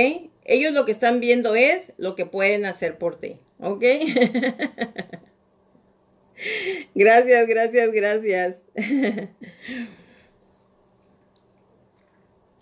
Ellos 0.46 0.74
lo 0.74 0.86
que 0.86 0.92
están 0.92 1.20
viendo 1.20 1.56
es 1.56 1.94
lo 1.98 2.16
que 2.16 2.26
pueden 2.26 2.66
hacer 2.66 2.98
por 2.98 3.20
ti, 3.20 3.38
¿ok? 3.60 3.84
gracias, 6.96 7.48
gracias, 7.48 7.92
gracias. 7.92 8.56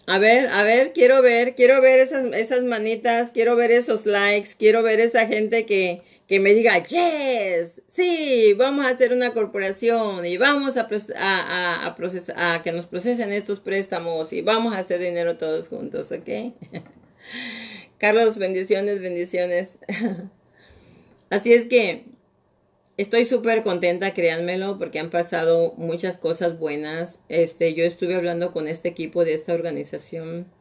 A 0.06 0.20
ver, 0.20 0.50
a 0.50 0.64
ver, 0.64 0.92
quiero 0.92 1.22
ver, 1.22 1.56
quiero 1.56 1.80
ver 1.80 2.02
esas, 2.02 2.64
manitas, 2.66 3.32
quiero 3.32 3.56
ver 3.56 3.72
esos 3.72 4.06
likes, 4.06 4.50
quiero 4.60 4.84
ver 4.84 5.00
esa 5.00 5.28
gente 5.28 5.66
que, 5.66 6.02
que 6.28 6.42
me 6.42 6.54
diga, 6.54 6.78
yes, 6.86 7.82
sí, 7.88 8.54
vamos 8.58 8.86
a 8.86 8.90
hacer 8.90 9.14
una 9.14 9.34
corporación 9.34 10.26
y 10.26 10.36
vamos 10.36 10.76
a, 10.76 10.90
a, 11.16 11.88
a, 11.88 12.56
a 12.56 12.64
que 12.64 12.74
nos 12.74 12.86
procesen 12.86 13.32
estos 13.32 13.62
préstamos 13.62 14.34
y 14.34 14.42
vamos 14.42 14.76
a 14.76 14.80
hacer 14.80 15.00
dinero 15.00 15.38
todos 15.38 15.70
juntos, 15.70 16.12
¿ok? 16.12 16.54
Carlos, 18.04 18.38
bendiciones, 18.38 19.00
bendiciones. 19.00 19.70
Así 21.30 21.54
es 21.54 21.70
que 21.70 22.04
Estoy 22.98 23.24
súper 23.24 23.64
contenta, 23.64 24.14
créanmelo, 24.14 24.78
porque 24.78 25.00
han 25.00 25.10
pasado 25.10 25.74
muchas 25.78 26.18
cosas 26.18 26.60
buenas. 26.60 27.18
Este, 27.30 27.74
yo 27.74 27.86
estuve 27.86 28.16
hablando 28.16 28.52
con 28.52 28.68
este 28.68 28.90
equipo 28.90 29.24
de 29.24 29.34
esta 29.34 29.54
organización. 29.54 30.52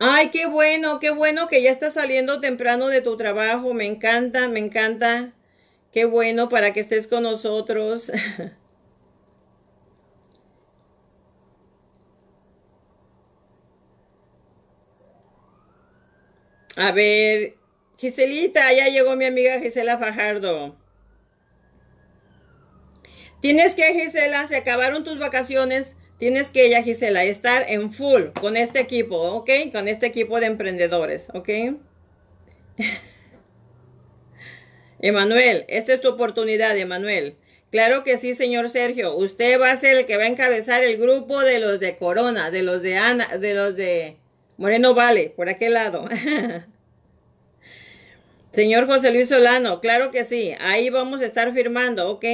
Ay, 0.00 0.30
qué 0.30 0.46
bueno, 0.46 0.98
qué 0.98 1.10
bueno 1.10 1.46
que 1.46 1.62
ya 1.62 1.70
estás 1.70 1.94
saliendo 1.94 2.40
temprano 2.40 2.88
de 2.88 3.00
tu 3.00 3.16
trabajo. 3.16 3.72
Me 3.72 3.86
encanta, 3.86 4.48
me 4.48 4.58
encanta. 4.58 5.32
Qué 5.92 6.04
bueno 6.04 6.48
para 6.48 6.72
que 6.72 6.80
estés 6.80 7.06
con 7.06 7.22
nosotros. 7.22 8.10
A 16.80 16.92
ver, 16.92 17.56
Giselita, 17.98 18.72
ya 18.72 18.88
llegó 18.88 19.14
mi 19.14 19.26
amiga 19.26 19.60
Gisela 19.60 19.98
Fajardo. 19.98 20.74
Tienes 23.42 23.74
que, 23.74 23.84
Gisela, 23.92 24.48
se 24.48 24.56
acabaron 24.56 25.04
tus 25.04 25.18
vacaciones. 25.18 25.94
Tienes 26.16 26.48
que 26.48 26.64
ella, 26.64 26.82
Gisela, 26.82 27.24
estar 27.24 27.66
en 27.68 27.92
full 27.92 28.28
con 28.40 28.56
este 28.56 28.80
equipo, 28.80 29.16
¿ok? 29.20 29.50
Con 29.74 29.88
este 29.88 30.06
equipo 30.06 30.40
de 30.40 30.46
emprendedores, 30.46 31.26
¿ok? 31.34 31.50
Emanuel, 35.00 35.66
esta 35.68 35.92
es 35.92 36.00
tu 36.00 36.08
oportunidad, 36.08 36.78
Emanuel. 36.78 37.36
Claro 37.70 38.04
que 38.04 38.16
sí, 38.16 38.34
señor 38.34 38.70
Sergio. 38.70 39.14
Usted 39.16 39.60
va 39.60 39.70
a 39.70 39.76
ser 39.76 39.98
el 39.98 40.06
que 40.06 40.16
va 40.16 40.22
a 40.22 40.28
encabezar 40.28 40.82
el 40.82 40.96
grupo 40.96 41.40
de 41.40 41.60
los 41.60 41.78
de 41.78 41.96
Corona, 41.96 42.50
de 42.50 42.62
los 42.62 42.80
de 42.80 42.96
Ana, 42.96 43.36
de 43.36 43.52
los 43.52 43.76
de 43.76 44.16
Moreno 44.56 44.94
Vale, 44.94 45.30
por 45.36 45.50
aquel 45.50 45.74
lado. 45.74 46.08
Señor 48.52 48.86
José 48.86 49.12
Luis 49.12 49.28
Solano, 49.28 49.80
claro 49.80 50.10
que 50.10 50.24
sí. 50.24 50.54
Ahí 50.60 50.90
vamos 50.90 51.20
a 51.20 51.26
estar 51.26 51.52
firmando, 51.54 52.10
¿ok? 52.10 52.24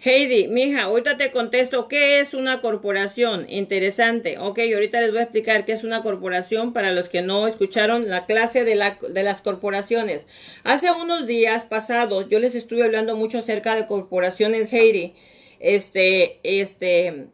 Heidi, 0.00 0.46
mija, 0.46 0.84
ahorita 0.84 1.18
te 1.18 1.32
contesto 1.32 1.88
qué 1.88 2.20
es 2.20 2.32
una 2.32 2.60
corporación. 2.60 3.46
Interesante. 3.48 4.38
Ok, 4.38 4.60
ahorita 4.72 5.00
les 5.00 5.10
voy 5.10 5.18
a 5.18 5.22
explicar 5.24 5.64
qué 5.64 5.72
es 5.72 5.82
una 5.84 6.02
corporación 6.02 6.72
para 6.72 6.92
los 6.92 7.08
que 7.08 7.20
no 7.20 7.48
escucharon 7.48 8.08
la 8.08 8.24
clase 8.24 8.64
de, 8.64 8.76
la, 8.76 8.98
de 9.06 9.22
las 9.24 9.40
corporaciones. 9.40 10.26
Hace 10.62 10.90
unos 10.92 11.26
días 11.26 11.64
pasados 11.64 12.28
yo 12.28 12.38
les 12.38 12.54
estuve 12.54 12.84
hablando 12.84 13.16
mucho 13.16 13.38
acerca 13.38 13.74
de 13.74 13.86
corporaciones, 13.86 14.72
Heidi. 14.72 15.14
Este, 15.58 16.38
este, 16.44 17.28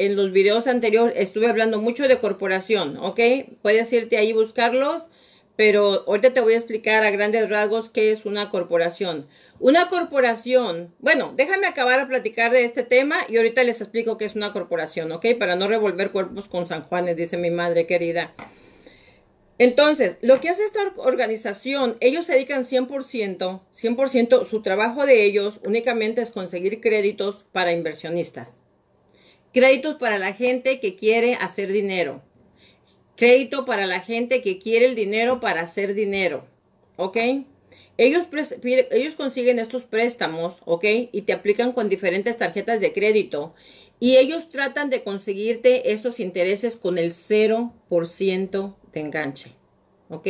en 0.00 0.16
los 0.16 0.32
videos 0.32 0.66
anteriores 0.66 1.14
estuve 1.18 1.46
hablando 1.46 1.78
mucho 1.78 2.08
de 2.08 2.18
corporación, 2.18 2.96
¿ok? 2.96 3.20
Puedes 3.60 3.92
irte 3.92 4.16
ahí 4.16 4.32
buscarlos, 4.32 5.02
pero 5.56 6.04
ahorita 6.06 6.32
te 6.32 6.40
voy 6.40 6.54
a 6.54 6.56
explicar 6.56 7.04
a 7.04 7.10
grandes 7.10 7.50
rasgos 7.50 7.90
qué 7.90 8.10
es 8.10 8.24
una 8.24 8.48
corporación. 8.48 9.28
Una 9.58 9.90
corporación, 9.90 10.94
bueno, 11.00 11.34
déjame 11.36 11.66
acabar 11.66 12.00
a 12.00 12.08
platicar 12.08 12.50
de 12.50 12.64
este 12.64 12.82
tema 12.82 13.16
y 13.28 13.36
ahorita 13.36 13.62
les 13.62 13.82
explico 13.82 14.16
qué 14.16 14.24
es 14.24 14.34
una 14.34 14.54
corporación, 14.54 15.12
¿ok? 15.12 15.26
Para 15.38 15.54
no 15.54 15.68
revolver 15.68 16.12
cuerpos 16.12 16.48
con 16.48 16.64
San 16.64 16.82
Juanes, 16.82 17.16
dice 17.16 17.36
mi 17.36 17.50
madre 17.50 17.86
querida. 17.86 18.34
Entonces, 19.58 20.16
lo 20.22 20.40
que 20.40 20.48
hace 20.48 20.64
esta 20.64 20.80
organización, 20.96 21.98
ellos 22.00 22.24
se 22.24 22.32
dedican 22.32 22.64
100%, 22.64 23.60
100%, 23.70 24.44
su 24.46 24.62
trabajo 24.62 25.04
de 25.04 25.24
ellos 25.24 25.60
únicamente 25.66 26.22
es 26.22 26.30
conseguir 26.30 26.80
créditos 26.80 27.44
para 27.52 27.72
inversionistas. 27.72 28.59
Créditos 29.52 29.96
para 29.96 30.18
la 30.18 30.32
gente 30.32 30.78
que 30.78 30.94
quiere 30.94 31.34
hacer 31.34 31.72
dinero. 31.72 32.22
Crédito 33.16 33.64
para 33.64 33.86
la 33.86 34.00
gente 34.00 34.42
que 34.42 34.58
quiere 34.58 34.86
el 34.86 34.94
dinero 34.94 35.40
para 35.40 35.62
hacer 35.62 35.94
dinero. 35.94 36.46
¿Ok? 36.96 37.16
Ellos, 37.96 38.28
ellos 38.62 39.14
consiguen 39.14 39.58
estos 39.58 39.82
préstamos, 39.82 40.62
¿ok? 40.64 40.84
Y 41.12 41.22
te 41.22 41.32
aplican 41.32 41.72
con 41.72 41.88
diferentes 41.88 42.36
tarjetas 42.36 42.80
de 42.80 42.92
crédito. 42.92 43.54
Y 43.98 44.16
ellos 44.16 44.48
tratan 44.50 44.88
de 44.88 45.02
conseguirte 45.02 45.92
esos 45.92 46.20
intereses 46.20 46.76
con 46.76 46.96
el 46.96 47.12
0% 47.12 48.76
de 48.92 49.00
enganche. 49.00 49.52
¿Ok? 50.08 50.26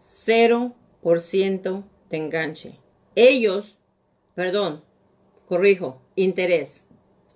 0% 0.00 1.84
de 2.10 2.16
enganche. 2.16 2.80
Ellos, 3.14 3.78
perdón, 4.34 4.82
corrijo, 5.46 6.02
interés. 6.16 6.82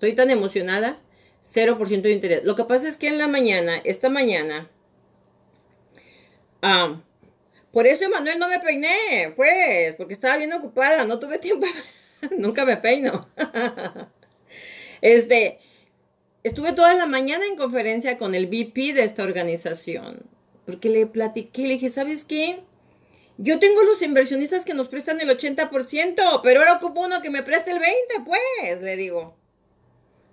Estoy 0.00 0.14
tan 0.14 0.30
emocionada. 0.30 0.98
0% 1.44 2.00
de 2.00 2.12
interés. 2.12 2.42
Lo 2.42 2.56
que 2.56 2.64
pasa 2.64 2.88
es 2.88 2.96
que 2.96 3.08
en 3.08 3.18
la 3.18 3.28
mañana, 3.28 3.82
esta 3.84 4.08
mañana, 4.08 4.70
ah, 6.62 7.02
por 7.70 7.86
eso 7.86 8.04
Emanuel 8.04 8.38
no 8.38 8.48
me 8.48 8.60
peiné, 8.60 9.34
pues, 9.36 9.94
porque 9.96 10.14
estaba 10.14 10.38
bien 10.38 10.54
ocupada, 10.54 11.04
no 11.04 11.18
tuve 11.18 11.38
tiempo, 11.38 11.66
nunca 12.38 12.64
me 12.64 12.78
peino. 12.78 13.28
este, 15.02 15.58
estuve 16.44 16.72
toda 16.72 16.94
la 16.94 17.04
mañana 17.04 17.44
en 17.44 17.56
conferencia 17.56 18.16
con 18.16 18.34
el 18.34 18.46
VP 18.46 18.94
de 18.94 19.04
esta 19.04 19.22
organización, 19.22 20.22
porque 20.64 20.88
le 20.88 21.04
platiqué, 21.04 21.62
le 21.62 21.74
dije, 21.74 21.90
¿sabes 21.90 22.24
qué? 22.24 22.60
Yo 23.36 23.58
tengo 23.58 23.82
los 23.82 24.00
inversionistas 24.00 24.64
que 24.64 24.72
nos 24.72 24.88
prestan 24.88 25.20
el 25.20 25.28
80%, 25.28 26.40
pero 26.42 26.60
ahora 26.60 26.76
ocupo 26.76 27.02
uno 27.02 27.20
que 27.20 27.28
me 27.28 27.42
preste 27.42 27.70
el 27.70 27.80
20%, 27.80 28.24
pues, 28.24 28.80
le 28.80 28.96
digo. 28.96 29.39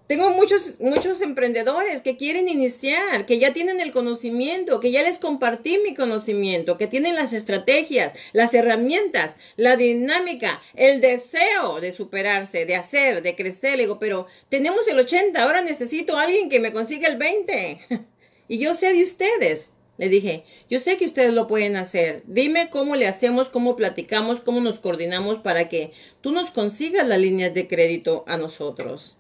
Tengo 0.08 0.30
muchos, 0.30 0.80
muchos 0.80 1.20
emprendedores 1.20 2.02
que 2.02 2.16
quieren 2.16 2.48
iniciar, 2.48 3.26
que 3.26 3.40
ya 3.40 3.52
tienen 3.52 3.82
el 3.82 3.92
conocimiento, 3.92 4.80
que 4.80 4.92
ya 4.92 5.04
les 5.04 5.18
compartí 5.18 5.80
mi 5.84 5.94
conocimiento, 5.94 6.78
que 6.78 6.88
tienen 6.88 7.16
las 7.16 7.34
estrategias, 7.34 8.14
las 8.32 8.54
herramientas, 8.54 9.36
la 9.58 9.76
dinámica, 9.76 10.62
el 10.76 11.02
deseo 11.02 11.82
de 11.82 11.92
superarse, 11.92 12.66
de 12.66 12.78
hacer, 12.78 13.22
de 13.22 13.36
crecer. 13.36 13.76
Le 13.76 13.84
digo, 13.84 14.00
pero 14.00 14.28
tenemos 14.48 14.88
el 14.88 14.98
80, 14.98 15.44
ahora 15.44 15.62
necesito 15.62 16.18
a 16.18 16.22
alguien 16.24 16.50
que 16.50 16.62
me 16.62 16.72
consiga 16.72 17.10
el 17.10 17.18
20. 17.18 17.80
y 18.48 18.60
yo 18.60 18.76
sé 18.76 18.94
de 18.94 19.04
ustedes. 19.04 19.72
Le 19.98 20.08
dije, 20.08 20.46
yo 20.70 20.80
sé 20.80 20.96
que 20.96 21.06
ustedes 21.06 21.34
lo 21.34 21.48
pueden 21.48 21.76
hacer. 21.76 22.24
Dime 22.28 22.70
cómo 22.70 22.96
le 22.96 23.08
hacemos, 23.08 23.50
cómo 23.50 23.76
platicamos, 23.76 24.40
cómo 24.40 24.62
nos 24.62 24.80
coordinamos 24.80 25.40
para 25.40 25.68
que 25.68 25.92
tú 26.22 26.32
nos 26.32 26.52
consigas 26.52 27.06
las 27.06 27.20
líneas 27.20 27.54
de 27.54 27.68
crédito 27.68 28.24
a 28.28 28.38
nosotros. 28.38 29.18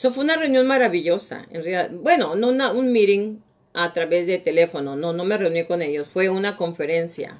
Eso 0.00 0.12
fue 0.12 0.24
una 0.24 0.36
reunión 0.38 0.66
maravillosa, 0.66 1.46
en 1.50 1.62
realidad. 1.62 1.90
Bueno, 1.92 2.34
no 2.34 2.48
un 2.72 2.90
meeting 2.90 3.40
a 3.74 3.92
través 3.92 4.26
de 4.26 4.38
teléfono, 4.38 4.96
no, 4.96 5.12
no 5.12 5.26
me 5.26 5.36
reuní 5.36 5.64
con 5.64 5.82
ellos, 5.82 6.08
fue 6.08 6.30
una 6.30 6.56
conferencia, 6.56 7.38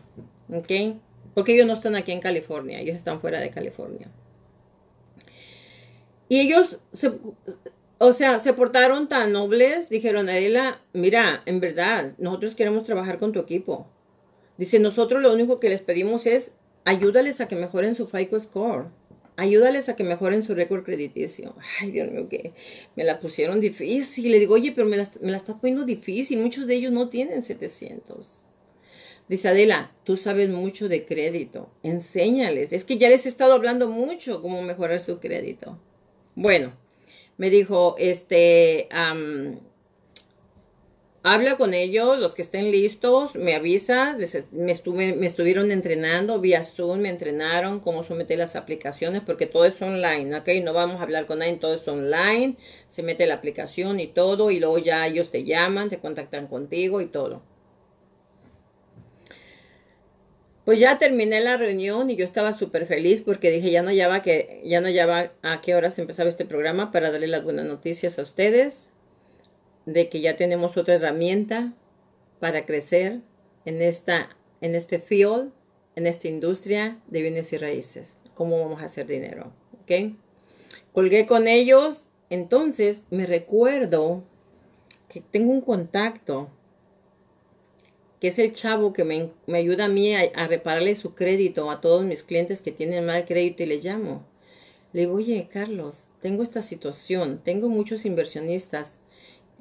¿ok? 0.53 1.01
Porque 1.32 1.55
ellos 1.55 1.66
no 1.66 1.73
están 1.73 1.97
aquí 1.97 2.12
en 2.12 2.20
California, 2.20 2.78
ellos 2.78 2.97
están 2.97 3.19
fuera 3.19 3.41
de 3.41 3.49
California. 3.49 4.11
Y 6.28 6.41
ellos, 6.41 6.81
se, 6.93 7.12
o 7.97 8.12
sea, 8.12 8.39
se 8.39 8.53
portaron 8.53 9.09
tan 9.09 9.32
nobles, 9.32 9.89
dijeron, 9.89 10.28
Adela, 10.28 10.82
mira, 10.93 11.43
en 11.47 11.61
verdad, 11.61 12.12
nosotros 12.19 12.57
queremos 12.57 12.85
trabajar 12.85 13.19
con 13.19 13.32
tu 13.32 13.41
equipo. 13.41 13.87
Dice, 14.59 14.81
nosotros 14.81 15.23
lo 15.23 15.32
único 15.32 15.61
que 15.61 15.70
les 15.70 15.81
pedimos 15.81 16.27
es 16.27 16.53
ayúdales 16.85 17.41
a 17.41 17.49
que 17.49 17.57
mejoren 17.57 17.95
su 17.95 18.07
FICO 18.07 18.39
score. 18.39 18.99
Ayúdales 19.41 19.89
a 19.89 19.97
que 19.97 20.05
mejoren 20.05 20.43
su 20.43 20.55
récord 20.55 20.85
crediticio. 20.85 21.57
Ay, 21.81 21.93
Dios 21.93 22.11
mío, 22.11 22.29
que 22.29 22.53
me 22.95 23.05
la 23.05 23.21
pusieron 23.21 23.59
difícil. 23.59 24.31
Le 24.31 24.39
digo, 24.39 24.53
oye, 24.53 24.71
pero 24.73 24.87
me 24.87 24.99
la, 24.99 25.09
me 25.23 25.31
la 25.31 25.39
está 25.39 25.59
poniendo 25.59 25.87
difícil. 25.87 26.41
Muchos 26.41 26.67
de 26.67 26.75
ellos 26.75 26.93
no 26.93 27.09
tienen 27.09 27.41
700. 27.41 28.43
Dice 29.31 29.49
Adela, 29.49 29.93
tú 30.05 30.19
sabes 30.19 30.51
mucho 30.51 30.91
de 30.91 31.07
crédito. 31.07 31.71
Enséñales. 31.83 32.75
Es 32.75 32.85
que 32.85 32.99
ya 32.99 33.09
les 33.09 33.25
he 33.25 33.31
estado 33.31 33.55
hablando 33.55 33.89
mucho 33.89 34.43
cómo 34.43 34.61
mejorar 34.61 35.01
su 35.01 35.21
crédito. 35.21 35.79
Bueno, 36.35 36.75
me 37.39 37.49
dijo, 37.49 37.95
este, 37.99 38.91
habla 41.23 41.57
con 41.57 41.75
ellos, 41.75 42.19
los 42.19 42.35
que 42.35 42.43
estén 42.43 42.71
listos, 42.71 43.35
me 43.35 43.55
avisa, 43.55 44.17
me, 44.53 44.73
estuve, 44.73 45.15
me 45.15 45.27
estuvieron 45.27 45.71
entrenando 45.71 46.41
vía 46.41 46.65
Zoom, 46.65 47.01
me 47.01 47.11
entrenaron 47.11 47.81
cómo 47.81 48.03
someter 48.03 48.39
las 48.39 48.57
aplicaciones, 48.57 49.23
porque 49.23 49.47
todo 49.47 49.67
es 49.67 49.81
online, 49.83 50.35
¿ok? 50.37 50.49
No 50.63 50.73
vamos 50.73 51.01
a 51.01 51.03
hablar 51.03 51.27
con 51.27 51.41
nadie, 51.41 51.57
todo 51.59 51.75
es 51.75 51.87
online, 51.87 52.57
se 52.89 53.03
mete 53.03 53.27
la 53.27 53.35
aplicación 53.35 54.01
y 54.01 54.07
todo, 54.07 54.51
y 54.51 54.61
luego 54.61 54.79
ya 54.79 55.07
ellos 55.07 55.31
te 55.31 55.45
llaman, 55.45 55.91
te 55.91 55.99
contactan 55.99 56.47
contigo 56.47 57.01
y 57.01 57.07
todo. 57.07 57.43
Pues 60.65 60.79
ya 60.79 60.99
terminé 60.99 61.41
la 61.41 61.57
reunión 61.57 62.11
y 62.11 62.17
yo 62.17 62.25
estaba 62.25 62.53
súper 62.53 62.87
feliz 62.87 63.23
porque 63.23 63.51
dije, 63.51 63.71
ya 63.71 63.83
no 63.83 63.91
lleva 63.93 64.23
que 64.23 64.61
ya 64.65 64.81
no 64.81 64.89
lleva 64.89 65.33
a 65.43 65.61
qué 65.63 65.75
horas 65.75 65.99
empezaba 65.99 66.29
este 66.29 66.45
programa 66.45 66.93
para 66.93 67.11
darle 67.11 67.27
las 67.27 67.43
buenas 67.43 67.67
noticias 67.67 68.19
a 68.19 68.23
ustedes 68.23 68.91
de 69.93 70.09
que 70.09 70.21
ya 70.21 70.37
tenemos 70.37 70.77
otra 70.77 70.95
herramienta 70.95 71.75
para 72.39 72.67
crecer 72.67 73.21
en 73.65 73.83
esta 73.83 74.37
en 74.61 74.75
este 74.75 74.99
field, 75.01 75.53
en 75.97 76.07
esta 76.07 76.29
industria 76.29 77.01
de 77.09 77.23
bienes 77.23 77.53
y 77.53 77.59
raíces. 77.59 78.17
¿Cómo 78.35 78.61
vamos 78.61 78.83
a 78.83 78.87
hacer 78.87 79.07
dinero? 79.07 79.53
¿Ok? 79.83 80.15
Colgué 80.93 81.27
con 81.27 81.49
ellos, 81.49 82.09
entonces 82.31 83.05
me 83.11 83.27
recuerdo 83.27 84.23
que 85.09 85.21
tengo 85.21 85.51
un 85.53 85.61
contacto 85.61 86.49
que 88.21 88.29
es 88.29 88.39
el 88.39 88.53
chavo 88.53 88.93
que 88.93 89.05
me, 89.05 89.33
ayuda 89.57 89.87
a 89.87 89.89
mí 89.89 90.15
a, 90.15 90.47
repararle 90.47 90.95
su 90.95 91.15
crédito 91.15 91.71
a 91.71 91.81
todos 91.81 92.05
mis 92.05 92.23
clientes 92.23 92.61
que 92.61 92.71
tienen 92.71 93.07
mal 93.07 93.25
crédito 93.25 93.62
y 93.62 93.67
le 93.67 93.79
llamo. 93.79 94.27
Le 94.93 95.03
digo, 95.03 95.15
oye, 95.15 95.49
Carlos, 95.51 96.09
tengo 96.21 96.43
esta 96.43 96.61
situación, 96.61 97.41
tengo 97.43 97.69
muchos 97.69 98.05
inversionistas, 98.05 98.99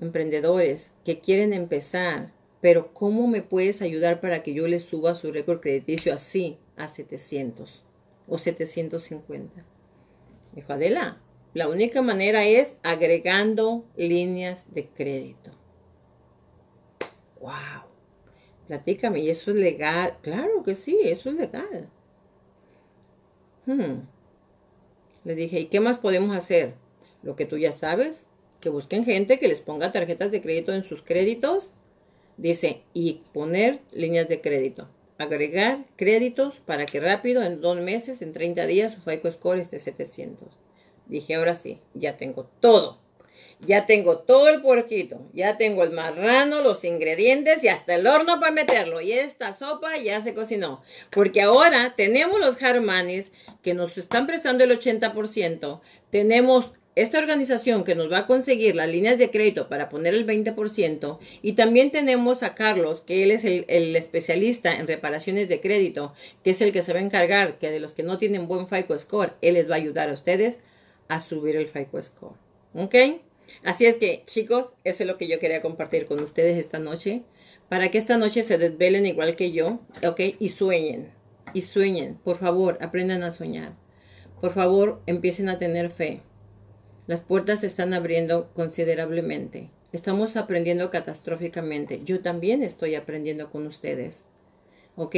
emprendedores 0.02 0.94
que 1.04 1.20
quieren 1.20 1.54
empezar, 1.54 2.34
pero 2.62 2.94
¿cómo 2.94 3.28
me 3.28 3.42
puedes 3.42 3.82
ayudar 3.82 4.22
para 4.22 4.44
que 4.44 4.54
yo 4.54 4.68
les 4.68 4.84
suba 4.84 5.16
su 5.16 5.32
récord 5.32 5.60
crediticio 5.62 6.14
así 6.14 6.58
a 6.76 6.88
700 6.88 7.84
o 8.28 8.38
750? 8.38 9.66
Dijo, 10.54 10.74
Adela, 10.74 11.22
la 11.54 11.68
única 11.68 12.02
manera 12.02 12.46
es 12.46 12.78
agregando 12.84 13.86
líneas 13.96 14.66
de 14.74 14.88
crédito. 14.88 15.52
¡Wow! 17.40 17.90
Platícame, 18.68 19.20
¿y 19.20 19.30
eso 19.30 19.52
es 19.52 19.58
legal? 19.58 20.18
Claro 20.22 20.64
que 20.64 20.76
sí, 20.76 21.00
eso 21.04 21.30
es 21.30 21.36
legal. 21.36 21.90
Hmm. 23.66 24.02
Le 25.24 25.36
dije, 25.36 25.60
¿y 25.60 25.66
qué 25.66 25.80
más 25.80 25.98
podemos 25.98 26.36
hacer? 26.36 26.76
Lo 27.24 27.36
que 27.36 27.46
tú 27.46 27.58
ya 27.58 27.72
sabes, 27.72 28.28
que 28.60 28.70
busquen 28.70 29.06
gente 29.06 29.40
que 29.40 29.48
les 29.48 29.62
ponga 29.62 29.92
tarjetas 29.92 30.32
de 30.32 30.42
crédito 30.42 30.74
en 30.74 30.84
sus 30.84 31.02
créditos. 31.02 31.74
Dice, 32.38 32.82
y 32.94 33.22
poner 33.34 33.80
líneas 33.92 34.28
de 34.30 34.42
crédito. 34.42 34.88
Agregar 35.18 35.84
créditos 35.98 36.62
para 36.62 36.86
que 36.86 37.02
rápido, 37.02 37.44
en 37.44 37.60
dos 37.60 37.80
meses, 37.82 38.22
en 38.22 38.32
30 38.32 38.66
días, 38.66 38.94
su 38.94 39.02
FICO 39.02 39.30
Score 39.32 39.60
esté 39.60 39.80
700. 39.80 40.48
Dije, 41.08 41.36
ahora 41.36 41.56
sí, 41.56 41.82
ya 41.94 42.16
tengo 42.16 42.50
todo. 42.62 43.00
Ya 43.62 43.86
tengo 43.86 44.20
todo 44.20 44.48
el 44.48 44.62
puerquito, 44.62 45.20
ya 45.34 45.58
tengo 45.58 45.84
el 45.84 45.92
marrano, 45.92 46.62
los 46.62 46.86
ingredientes 46.86 47.62
y 47.62 47.68
hasta 47.68 47.96
el 47.96 48.08
horno 48.08 48.40
para 48.40 48.54
meterlo. 48.54 49.02
Y 49.02 49.12
esta 49.12 49.54
sopa 49.54 49.98
ya 49.98 50.22
se 50.22 50.34
cocinó. 50.34 50.82
Porque 51.10 51.42
ahora 51.42 51.94
tenemos 51.98 52.40
los 52.40 52.56
jarmanes 52.56 53.34
que 53.62 53.74
nos 53.74 53.98
están 53.98 54.28
prestando 54.28 54.64
el 54.64 54.72
80%. 54.72 55.82
Tenemos 56.10 56.74
esta 56.96 57.20
organización 57.20 57.84
que 57.84 57.96
nos 57.96 58.12
va 58.12 58.20
a 58.20 58.28
conseguir 58.28 58.76
las 58.76 58.90
líneas 58.90 59.18
de 59.18 59.32
crédito 59.32 59.70
para 59.70 59.90
poner 59.90 60.14
el 60.14 60.26
20%. 60.28 61.20
Y 61.42 61.54
también 61.54 61.92
tenemos 61.92 62.44
a 62.44 62.56
Carlos, 62.56 63.02
que 63.02 63.24
él 63.24 63.32
es 63.32 63.46
el, 63.46 63.96
especialista 63.96 64.74
en 64.74 64.88
reparaciones 64.88 65.48
de 65.48 65.62
crédito, 65.62 66.14
que 66.44 66.52
es 66.52 66.62
el 66.62 66.72
que 66.72 66.82
se 66.82 66.94
va 66.94 67.00
a 67.00 67.04
encargar 67.04 67.58
que 67.58 67.72
de 67.72 67.80
los 67.80 67.94
que 67.94 68.04
no 68.04 68.18
tienen 68.18 68.48
buen 68.48 68.68
FICO 68.68 68.98
score, 68.98 69.34
él 69.42 69.54
les 69.54 69.70
va 69.70 69.76
a 69.76 69.78
ayudar 69.78 70.10
a 70.10 70.14
ustedes 70.14 70.60
a 71.08 71.20
subir 71.20 71.56
el 71.56 71.68
FICO 71.68 72.02
score. 72.02 72.36
¿Ok? 72.74 72.96
Así 73.64 73.86
es 73.86 73.98
que, 73.98 74.24
chicos, 74.26 74.70
eso 74.84 75.04
es 75.04 75.08
lo 75.08 75.18
que 75.18 75.28
yo 75.28 75.40
quería 75.40 75.62
compartir 75.62 76.06
con 76.06 76.20
ustedes 76.22 76.58
esta 76.58 76.80
noche, 76.80 77.24
para 77.68 77.90
que 77.90 77.98
esta 77.98 78.18
noche 78.18 78.44
se 78.44 78.58
desvelen 78.58 79.06
igual 79.06 79.36
que 79.36 79.52
yo, 79.52 79.80
¿ok? 80.06 80.22
Y 80.40 80.50
sueñen, 80.50 81.12
y 81.54 81.62
sueñen. 81.62 82.16
Por 82.24 82.38
favor, 82.38 82.78
aprendan 82.82 83.24
a 83.24 83.32
soñar. 83.32 83.76
Por 84.42 84.52
favor, 84.52 85.02
empiecen 85.06 85.50
a 85.50 85.58
tener 85.58 85.90
fe. 85.90 86.22
Las 87.10 87.22
puertas 87.22 87.62
se 87.62 87.66
están 87.66 87.96
abriendo 87.96 88.52
considerablemente. 88.54 89.72
Estamos 89.94 90.36
aprendiendo 90.36 90.92
catastróficamente. 90.92 92.02
Yo 92.04 92.20
también 92.20 92.62
estoy 92.62 92.94
aprendiendo 92.94 93.50
con 93.50 93.66
ustedes. 93.66 94.26
¿Ok? 94.96 95.16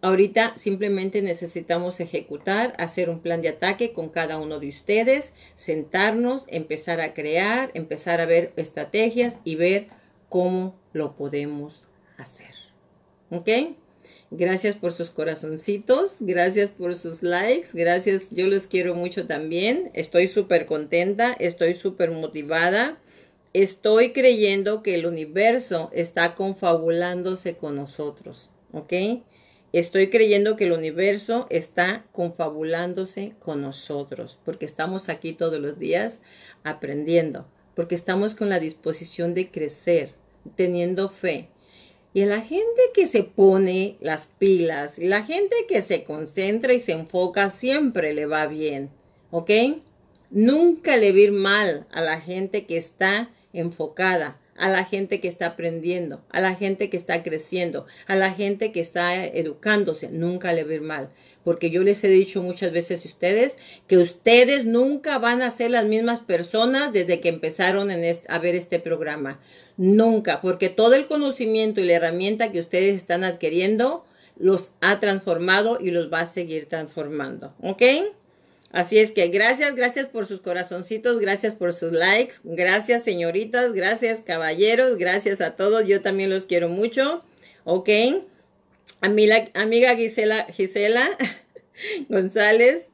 Ahorita 0.00 0.56
simplemente 0.56 1.22
necesitamos 1.22 2.00
ejecutar, 2.00 2.72
hacer 2.76 3.08
un 3.08 3.20
plan 3.20 3.40
de 3.40 3.50
ataque 3.50 3.92
con 3.92 4.08
cada 4.08 4.36
uno 4.36 4.58
de 4.58 4.66
ustedes, 4.66 5.32
sentarnos, 5.54 6.44
empezar 6.48 7.00
a 7.00 7.14
crear, 7.14 7.70
empezar 7.74 8.20
a 8.20 8.26
ver 8.26 8.52
estrategias 8.56 9.38
y 9.44 9.54
ver 9.54 9.90
cómo 10.28 10.74
lo 10.92 11.14
podemos 11.14 11.86
hacer. 12.18 12.52
¿Ok? 13.30 13.48
Gracias 14.34 14.76
por 14.76 14.92
sus 14.92 15.10
corazoncitos, 15.10 16.16
gracias 16.20 16.70
por 16.70 16.96
sus 16.96 17.22
likes, 17.22 17.68
gracias, 17.74 18.22
yo 18.30 18.46
los 18.46 18.66
quiero 18.66 18.94
mucho 18.94 19.26
también, 19.26 19.90
estoy 19.92 20.26
súper 20.26 20.64
contenta, 20.64 21.36
estoy 21.38 21.74
súper 21.74 22.10
motivada, 22.12 22.98
estoy 23.52 24.14
creyendo 24.14 24.82
que 24.82 24.94
el 24.94 25.04
universo 25.04 25.90
está 25.92 26.34
confabulándose 26.34 27.58
con 27.58 27.76
nosotros, 27.76 28.50
¿ok? 28.72 29.22
Estoy 29.74 30.08
creyendo 30.08 30.56
que 30.56 30.64
el 30.64 30.72
universo 30.72 31.46
está 31.50 32.06
confabulándose 32.10 33.34
con 33.38 33.60
nosotros, 33.60 34.38
porque 34.46 34.64
estamos 34.64 35.10
aquí 35.10 35.34
todos 35.34 35.60
los 35.60 35.78
días 35.78 36.20
aprendiendo, 36.64 37.46
porque 37.74 37.94
estamos 37.94 38.34
con 38.34 38.48
la 38.48 38.60
disposición 38.60 39.34
de 39.34 39.50
crecer, 39.50 40.14
teniendo 40.56 41.10
fe. 41.10 41.50
Y 42.14 42.24
la 42.26 42.42
gente 42.42 42.82
que 42.92 43.06
se 43.06 43.22
pone 43.24 43.96
las 44.00 44.26
pilas, 44.26 44.98
la 44.98 45.24
gente 45.24 45.56
que 45.66 45.80
se 45.80 46.04
concentra 46.04 46.74
y 46.74 46.80
se 46.80 46.92
enfoca, 46.92 47.48
siempre 47.50 48.12
le 48.12 48.26
va 48.26 48.46
bien, 48.46 48.90
¿ok? 49.30 49.50
Nunca 50.30 50.96
le 50.96 51.12
va 51.12 51.18
a 51.18 51.20
ir 51.22 51.32
mal 51.32 51.86
a 51.90 52.02
la 52.02 52.20
gente 52.20 52.66
que 52.66 52.76
está 52.76 53.30
enfocada, 53.54 54.38
a 54.56 54.68
la 54.68 54.84
gente 54.84 55.20
que 55.20 55.28
está 55.28 55.46
aprendiendo, 55.46 56.22
a 56.30 56.40
la 56.40 56.54
gente 56.54 56.90
que 56.90 56.96
está 56.96 57.22
creciendo, 57.22 57.86
a 58.06 58.14
la 58.14 58.32
gente 58.32 58.72
que 58.72 58.80
está 58.80 59.24
educándose. 59.24 60.08
Nunca 60.10 60.52
le 60.52 60.64
va 60.64 60.70
a 60.70 60.74
ir 60.74 60.82
mal. 60.82 61.10
Porque 61.44 61.70
yo 61.70 61.82
les 61.82 62.04
he 62.04 62.08
dicho 62.08 62.42
muchas 62.42 62.72
veces 62.72 63.04
a 63.04 63.08
ustedes 63.08 63.56
que 63.88 63.98
ustedes 63.98 64.64
nunca 64.64 65.18
van 65.18 65.42
a 65.42 65.50
ser 65.50 65.72
las 65.72 65.84
mismas 65.86 66.20
personas 66.20 66.92
desde 66.92 67.20
que 67.20 67.30
empezaron 67.30 67.90
a 67.90 68.38
ver 68.38 68.54
este 68.54 68.78
programa. 68.78 69.40
Nunca, 69.76 70.40
porque 70.40 70.68
todo 70.68 70.94
el 70.94 71.06
conocimiento 71.06 71.80
y 71.80 71.84
la 71.84 71.94
herramienta 71.94 72.52
que 72.52 72.60
ustedes 72.60 72.94
están 72.94 73.24
adquiriendo 73.24 74.04
los 74.38 74.72
ha 74.80 74.98
transformado 74.98 75.78
y 75.80 75.90
los 75.90 76.12
va 76.12 76.20
a 76.20 76.26
seguir 76.26 76.66
transformando. 76.66 77.54
¿Ok? 77.62 77.82
Así 78.72 78.98
es 78.98 79.12
que 79.12 79.28
gracias, 79.28 79.74
gracias 79.74 80.06
por 80.06 80.24
sus 80.24 80.40
corazoncitos, 80.40 81.20
gracias 81.20 81.54
por 81.54 81.74
sus 81.74 81.92
likes, 81.92 82.36
gracias 82.42 83.04
señoritas, 83.04 83.74
gracias 83.74 84.22
caballeros, 84.22 84.96
gracias 84.96 85.42
a 85.42 85.56
todos, 85.56 85.86
yo 85.86 86.00
también 86.00 86.30
los 86.30 86.46
quiero 86.46 86.70
mucho, 86.70 87.22
¿ok? 87.64 87.90
Amiga, 89.02 89.48
amiga 89.52 89.94
Gisela, 89.94 90.46
Gisela 90.46 91.18
González, 92.08 92.88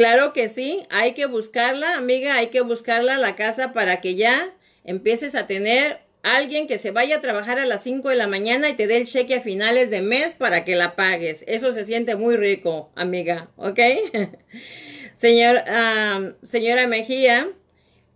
claro 0.00 0.32
que 0.32 0.48
sí, 0.48 0.86
hay 0.90 1.12
que 1.12 1.26
buscarla, 1.26 1.96
amiga, 1.96 2.36
hay 2.36 2.48
que 2.48 2.60
buscarla 2.60 3.18
la 3.18 3.36
casa 3.36 3.72
para 3.72 4.00
que 4.00 4.14
ya 4.14 4.54
empieces 4.84 5.34
a 5.34 5.46
tener 5.46 6.00
Alguien 6.22 6.66
que 6.66 6.78
se 6.78 6.90
vaya 6.90 7.16
a 7.16 7.20
trabajar 7.22 7.58
a 7.58 7.64
las 7.64 7.82
5 7.82 8.10
de 8.10 8.16
la 8.16 8.26
mañana 8.26 8.68
y 8.68 8.74
te 8.74 8.86
dé 8.86 8.98
el 8.98 9.06
cheque 9.06 9.36
a 9.36 9.40
finales 9.40 9.88
de 9.88 10.02
mes 10.02 10.34
para 10.34 10.64
que 10.64 10.76
la 10.76 10.94
pagues. 10.94 11.44
Eso 11.46 11.72
se 11.72 11.86
siente 11.86 12.14
muy 12.14 12.36
rico, 12.36 12.90
amiga, 12.94 13.50
¿ok? 13.56 13.78
Señor, 15.14 15.62
señora 16.42 16.86
Mejía, 16.86 17.50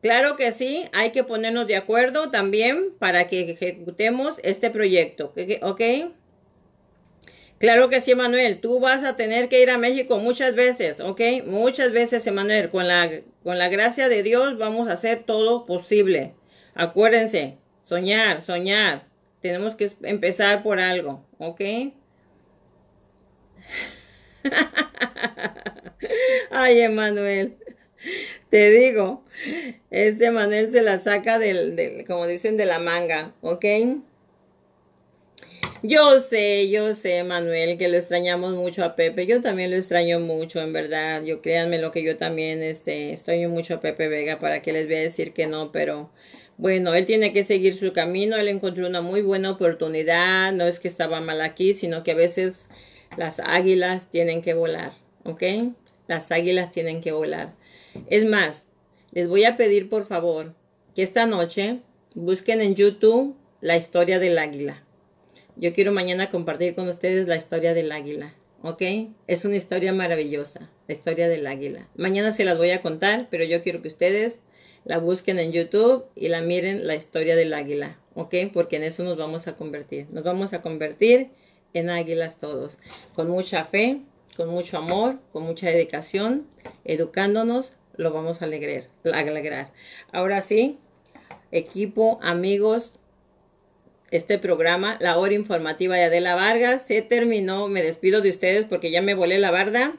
claro 0.03 0.37
que 0.37 0.53
sí, 0.53 0.87
hay 0.93 1.13
que 1.13 1.25
ponernos 1.25 1.67
de 1.67 1.77
acuerdo 1.77 2.31
también 2.31 2.95
para 2.99 3.27
que 3.27 3.51
ejecutemos 3.51 4.37
este 4.43 4.71
proyecto, 4.71 5.35
¿ok? 5.63 5.83
Claro 7.59 7.89
que 7.89 8.01
sí, 8.01 8.15
Manuel, 8.15 8.61
tú 8.61 8.81
vas 8.81 9.05
a 9.05 9.17
tener 9.17 9.49
que 9.49 9.63
ir 9.63 9.71
a 9.71 9.79
México 9.79 10.19
muchas 10.19 10.55
veces, 10.55 11.01
¿ok? 11.01 11.21
Muchas 11.47 11.93
veces, 11.93 12.27
Emanuel, 12.27 12.69
con 12.71 12.87
la, 12.89 13.11
con 13.43 13.59
la 13.59 13.69
gracia 13.69 14.09
de 14.09 14.23
Dios 14.23 14.59
vamos 14.59 14.89
a 14.89 14.93
hacer 14.95 15.23
todo 15.25 15.65
posible. 15.65 16.35
Acuérdense, 16.75 17.59
Soñar, 17.85 18.41
soñar. 18.41 19.07
Tenemos 19.41 19.77
que 19.77 19.91
empezar 20.03 20.63
por 20.63 20.81
algo, 20.81 21.23
¿ok? 21.39 21.61
Ay, 26.51 26.81
Emanuel. 26.81 27.57
Te 28.51 28.71
digo, 28.71 29.23
este 29.91 30.31
Manuel 30.31 30.71
se 30.71 30.83
la 30.83 30.99
saca 30.99 31.39
del, 31.39 32.05
como 32.07 32.27
dicen, 32.27 32.57
de 32.57 32.67
la 32.67 32.79
manga, 32.79 33.35
¿ok? 33.43 33.65
Yo 35.87 36.19
sé, 36.19 36.71
yo 36.71 36.95
sé, 36.95 37.25
Manuel, 37.25 37.77
que 37.77 37.89
lo 37.89 37.99
extrañamos 37.99 38.55
mucho 38.55 38.83
a 38.85 38.97
Pepe. 38.97 39.27
Yo 39.27 39.43
también 39.43 39.71
lo 39.71 39.77
extraño 39.77 40.19
mucho, 40.19 40.63
en 40.63 40.73
verdad. 40.73 41.23
Yo 41.25 41.43
créanme 41.43 41.79
lo 41.79 41.93
que 41.93 42.03
yo 42.03 42.17
también 42.17 42.63
este, 42.63 43.13
extraño 43.13 43.51
mucho 43.51 43.75
a 43.75 43.81
Pepe 43.81 44.09
Vega, 44.09 44.39
para 44.39 44.63
que 44.63 44.73
les 44.73 44.87
voy 44.87 44.97
a 44.97 45.01
decir 45.01 45.35
que 45.35 45.47
no, 45.47 45.73
pero 45.73 46.11
Bueno, 46.57 46.95
él 46.95 47.05
tiene 47.07 47.33
que 47.35 47.45
seguir 47.45 47.77
su 47.77 47.93
camino, 47.93 48.37
él 48.37 48.49
encontró 48.49 48.87
una 48.87 49.03
muy 49.03 49.23
buena 49.23 49.51
oportunidad, 49.51 50.53
no 50.53 50.65
es 50.67 50.81
que 50.81 50.89
estaba 50.89 51.21
mal 51.21 51.41
aquí, 51.43 51.75
sino 51.75 52.03
que 52.05 52.13
a 52.13 52.15
veces 52.15 52.67
las 53.19 53.41
águilas 53.41 54.09
tienen 54.11 54.41
que 54.43 54.55
volar, 54.55 54.93
¿ok? 55.25 55.43
Las 56.09 56.31
águilas 56.33 56.71
tienen 56.73 57.01
que 57.03 57.13
volar. 57.13 57.55
Es 58.09 58.25
más, 58.25 58.67
les 59.13 59.29
voy 59.29 59.45
a 59.45 59.57
pedir 59.57 59.89
por 59.91 60.07
favor 60.07 60.55
que 60.95 61.03
esta 61.03 61.27
noche 61.27 61.81
busquen 62.15 62.61
en 62.63 62.75
YouTube 62.75 63.37
la 63.61 63.77
historia 63.77 64.19
del 64.19 64.39
águila. 64.39 64.85
Yo 65.57 65.73
quiero 65.73 65.93
mañana 65.93 66.29
compartir 66.29 66.75
con 66.75 66.89
ustedes 66.89 67.29
la 67.29 67.37
historia 67.37 67.75
del 67.75 67.93
águila. 67.93 68.35
¿ok? 68.65 68.83
Es 69.27 69.45
una 69.45 69.57
historia 69.57 69.93
maravillosa, 69.93 70.71
la 70.89 70.95
historia 70.95 71.29
del 71.29 71.47
águila. 71.47 71.87
Mañana 71.97 72.33
se 72.33 72.45
las 72.45 72.57
voy 72.57 72.71
a 72.71 72.81
contar, 72.81 73.29
pero 73.31 73.45
yo 73.45 73.63
quiero 73.63 73.83
que 73.83 73.89
ustedes 73.89 74.41
la 74.85 74.97
busquen 74.99 75.39
en 75.39 75.53
YouTube 75.53 76.07
y 76.17 76.29
la 76.29 76.41
miren 76.41 76.87
la 76.87 76.95
historia 76.95 77.37
del 77.37 77.53
águila, 77.53 77.99
¿ok? 78.15 78.35
Porque 78.55 78.77
en 78.77 78.85
eso 78.85 79.05
nos 79.05 79.19
vamos 79.19 79.47
a 79.49 79.57
convertir. 79.57 80.07
Nos 80.11 80.25
vamos 80.25 80.55
a 80.55 80.63
convertir 80.63 81.29
en 81.75 81.91
águilas 81.91 82.39
todos, 82.39 82.79
con 83.15 83.29
mucha 83.29 83.67
fe, 83.67 84.01
con 84.35 84.49
mucho 84.49 84.79
amor, 84.79 85.19
con 85.33 85.43
mucha 85.43 85.69
dedicación, 85.69 86.47
educándonos, 86.85 87.73
lo 87.97 88.13
vamos 88.13 88.41
a 88.41 88.47
alegrar. 88.47 88.87
alegrar. 89.13 89.73
Ahora 90.11 90.41
sí, 90.41 90.79
equipo, 91.53 92.19
amigos, 92.23 92.95
este 94.17 94.39
programa, 94.39 94.97
la 95.01 95.19
hora 95.19 95.35
informativa 95.35 95.97
de 95.97 96.05
Adela 96.05 96.35
Vargas. 96.35 96.83
Se 96.87 97.03
terminó, 97.03 97.69
me 97.69 97.83
despido 97.83 98.21
de 98.21 98.31
ustedes 98.31 98.65
porque 98.65 98.91
ya 98.91 99.03
me 99.03 99.15
volé 99.15 99.39
la 99.39 99.51
barda 99.51 99.95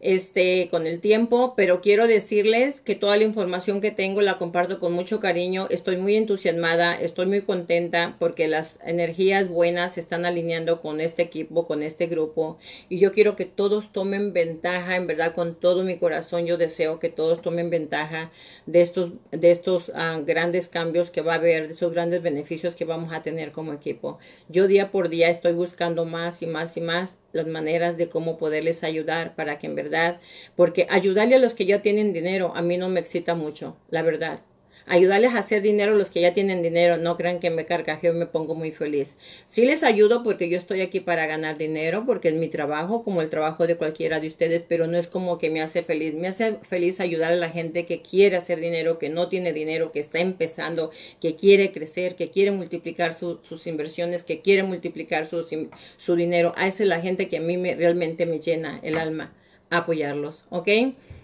este, 0.00 0.68
con 0.70 0.86
el 0.86 1.00
tiempo, 1.00 1.54
pero 1.56 1.80
quiero 1.80 2.06
decirles 2.06 2.80
que 2.80 2.94
toda 2.94 3.16
la 3.16 3.24
información 3.24 3.80
que 3.80 3.90
tengo 3.90 4.20
la 4.20 4.38
comparto 4.38 4.78
con 4.78 4.92
mucho 4.92 5.20
cariño. 5.20 5.66
Estoy 5.70 5.96
muy 5.96 6.14
entusiasmada, 6.16 6.94
estoy 6.94 7.26
muy 7.26 7.42
contenta 7.42 8.16
porque 8.18 8.46
las 8.46 8.78
energías 8.84 9.48
buenas 9.48 9.94
se 9.94 10.00
están 10.00 10.24
alineando 10.24 10.80
con 10.80 11.00
este 11.00 11.22
equipo, 11.22 11.66
con 11.66 11.82
este 11.82 12.06
grupo. 12.06 12.58
Y 12.88 12.98
yo 12.98 13.12
quiero 13.12 13.34
que 13.34 13.44
todos 13.44 13.92
tomen 13.92 14.32
ventaja, 14.32 14.96
en 14.96 15.06
verdad, 15.06 15.34
con 15.34 15.54
todo 15.56 15.82
mi 15.82 15.98
corazón. 15.98 16.46
Yo 16.46 16.56
deseo 16.56 17.00
que 17.00 17.08
todos 17.08 17.42
tomen 17.42 17.70
ventaja 17.70 18.30
de 18.66 18.82
estos, 18.82 19.12
de 19.32 19.50
estos 19.50 19.90
ah, 19.94 20.20
grandes 20.24 20.68
cambios 20.68 21.10
que 21.10 21.22
va 21.22 21.32
a 21.32 21.36
haber, 21.36 21.66
de 21.66 21.74
esos 21.74 21.92
grandes 21.92 22.22
beneficios 22.22 22.76
que 22.76 22.84
vamos 22.84 23.12
a 23.12 23.22
tener 23.22 23.52
como 23.52 23.72
equipo. 23.72 24.18
Yo 24.48 24.68
día 24.68 24.90
por 24.90 25.08
día 25.08 25.28
estoy 25.28 25.52
buscando 25.52 26.04
más 26.04 26.42
y 26.42 26.46
más 26.46 26.76
y 26.76 26.80
más 26.80 27.18
las 27.32 27.46
maneras 27.46 27.96
de 27.96 28.08
cómo 28.08 28.38
poderles 28.38 28.84
ayudar 28.84 29.34
para 29.34 29.58
que 29.58 29.66
en 29.66 29.74
verdad, 29.74 30.20
porque 30.56 30.86
ayudarle 30.90 31.36
a 31.36 31.38
los 31.38 31.54
que 31.54 31.66
ya 31.66 31.82
tienen 31.82 32.12
dinero 32.12 32.52
a 32.54 32.62
mí 32.62 32.76
no 32.76 32.88
me 32.88 33.00
excita 33.00 33.34
mucho, 33.34 33.76
la 33.90 34.02
verdad 34.02 34.40
ayudarles 34.88 35.34
a 35.34 35.38
hacer 35.38 35.62
dinero 35.62 35.94
los 35.94 36.10
que 36.10 36.20
ya 36.20 36.32
tienen 36.32 36.62
dinero. 36.62 36.96
No 36.96 37.16
crean 37.16 37.40
que 37.40 37.50
me 37.50 37.66
carcajeo 37.66 38.12
y 38.14 38.16
me 38.16 38.26
pongo 38.26 38.54
muy 38.54 38.70
feliz. 38.70 39.16
Sí 39.46 39.64
les 39.64 39.82
ayudo 39.82 40.22
porque 40.22 40.48
yo 40.48 40.58
estoy 40.58 40.80
aquí 40.80 41.00
para 41.00 41.26
ganar 41.26 41.58
dinero, 41.58 42.04
porque 42.06 42.28
es 42.28 42.34
mi 42.34 42.48
trabajo, 42.48 43.04
como 43.04 43.22
el 43.22 43.30
trabajo 43.30 43.66
de 43.66 43.76
cualquiera 43.76 44.20
de 44.20 44.26
ustedes, 44.26 44.64
pero 44.66 44.86
no 44.86 44.98
es 44.98 45.06
como 45.06 45.38
que 45.38 45.50
me 45.50 45.60
hace 45.60 45.82
feliz. 45.82 46.14
Me 46.14 46.28
hace 46.28 46.54
feliz 46.62 47.00
ayudar 47.00 47.32
a 47.32 47.36
la 47.36 47.50
gente 47.50 47.86
que 47.86 48.02
quiere 48.02 48.36
hacer 48.36 48.60
dinero, 48.60 48.98
que 48.98 49.08
no 49.08 49.28
tiene 49.28 49.52
dinero, 49.52 49.92
que 49.92 50.00
está 50.00 50.20
empezando, 50.20 50.90
que 51.20 51.36
quiere 51.36 51.72
crecer, 51.72 52.16
que 52.16 52.30
quiere 52.30 52.50
multiplicar 52.50 53.14
sus 53.14 53.66
inversiones, 53.66 54.22
que 54.22 54.40
quiere 54.40 54.62
multiplicar 54.62 55.26
su, 55.26 56.16
dinero. 56.16 56.52
A 56.56 56.66
esa 56.66 56.82
es 56.82 56.88
la 56.88 57.00
gente 57.00 57.28
que 57.28 57.38
a 57.38 57.40
mí 57.40 57.56
me, 57.56 57.74
realmente 57.74 58.26
me 58.26 58.40
llena 58.40 58.80
el 58.82 58.98
alma 58.98 59.32
apoyarlos, 59.70 60.44
¿ok? 60.50 60.68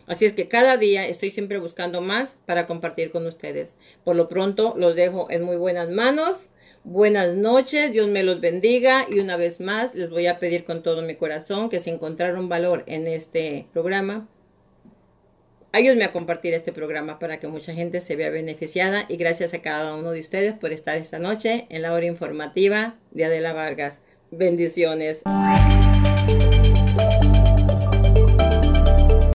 Así 0.06 0.26
es 0.26 0.32
que 0.32 0.48
cada 0.48 0.76
día 0.76 1.06
estoy 1.06 1.30
siempre 1.30 1.58
buscando 1.58 2.00
más 2.00 2.36
para 2.46 2.66
compartir 2.66 3.10
con 3.10 3.26
ustedes. 3.26 3.74
Por 4.04 4.16
lo 4.16 4.28
pronto 4.28 4.74
los 4.76 4.94
dejo 4.94 5.30
en 5.30 5.42
muy 5.42 5.56
buenas 5.56 5.90
manos. 5.90 6.48
Buenas 6.84 7.34
noches, 7.34 7.92
Dios 7.92 8.08
me 8.08 8.22
los 8.22 8.42
bendiga 8.42 9.06
y 9.08 9.18
una 9.18 9.38
vez 9.38 9.58
más 9.58 9.94
les 9.94 10.10
voy 10.10 10.26
a 10.26 10.38
pedir 10.38 10.64
con 10.64 10.82
todo 10.82 11.00
mi 11.00 11.14
corazón 11.14 11.70
que 11.70 11.80
si 11.80 11.88
encontraron 11.88 12.50
valor 12.50 12.84
en 12.86 13.06
este 13.06 13.66
programa, 13.72 14.28
ayúdenme 15.72 16.04
a 16.04 16.12
compartir 16.12 16.52
este 16.52 16.72
programa 16.72 17.18
para 17.18 17.40
que 17.40 17.48
mucha 17.48 17.72
gente 17.72 18.02
se 18.02 18.16
vea 18.16 18.28
beneficiada 18.28 19.06
y 19.08 19.16
gracias 19.16 19.54
a 19.54 19.62
cada 19.62 19.94
uno 19.94 20.10
de 20.10 20.20
ustedes 20.20 20.52
por 20.52 20.72
estar 20.72 20.98
esta 20.98 21.18
noche 21.18 21.66
en 21.70 21.80
la 21.80 21.94
hora 21.94 22.04
informativa 22.04 22.96
de 23.12 23.24
Adela 23.24 23.54
Vargas. 23.54 23.98
Bendiciones. 24.30 25.22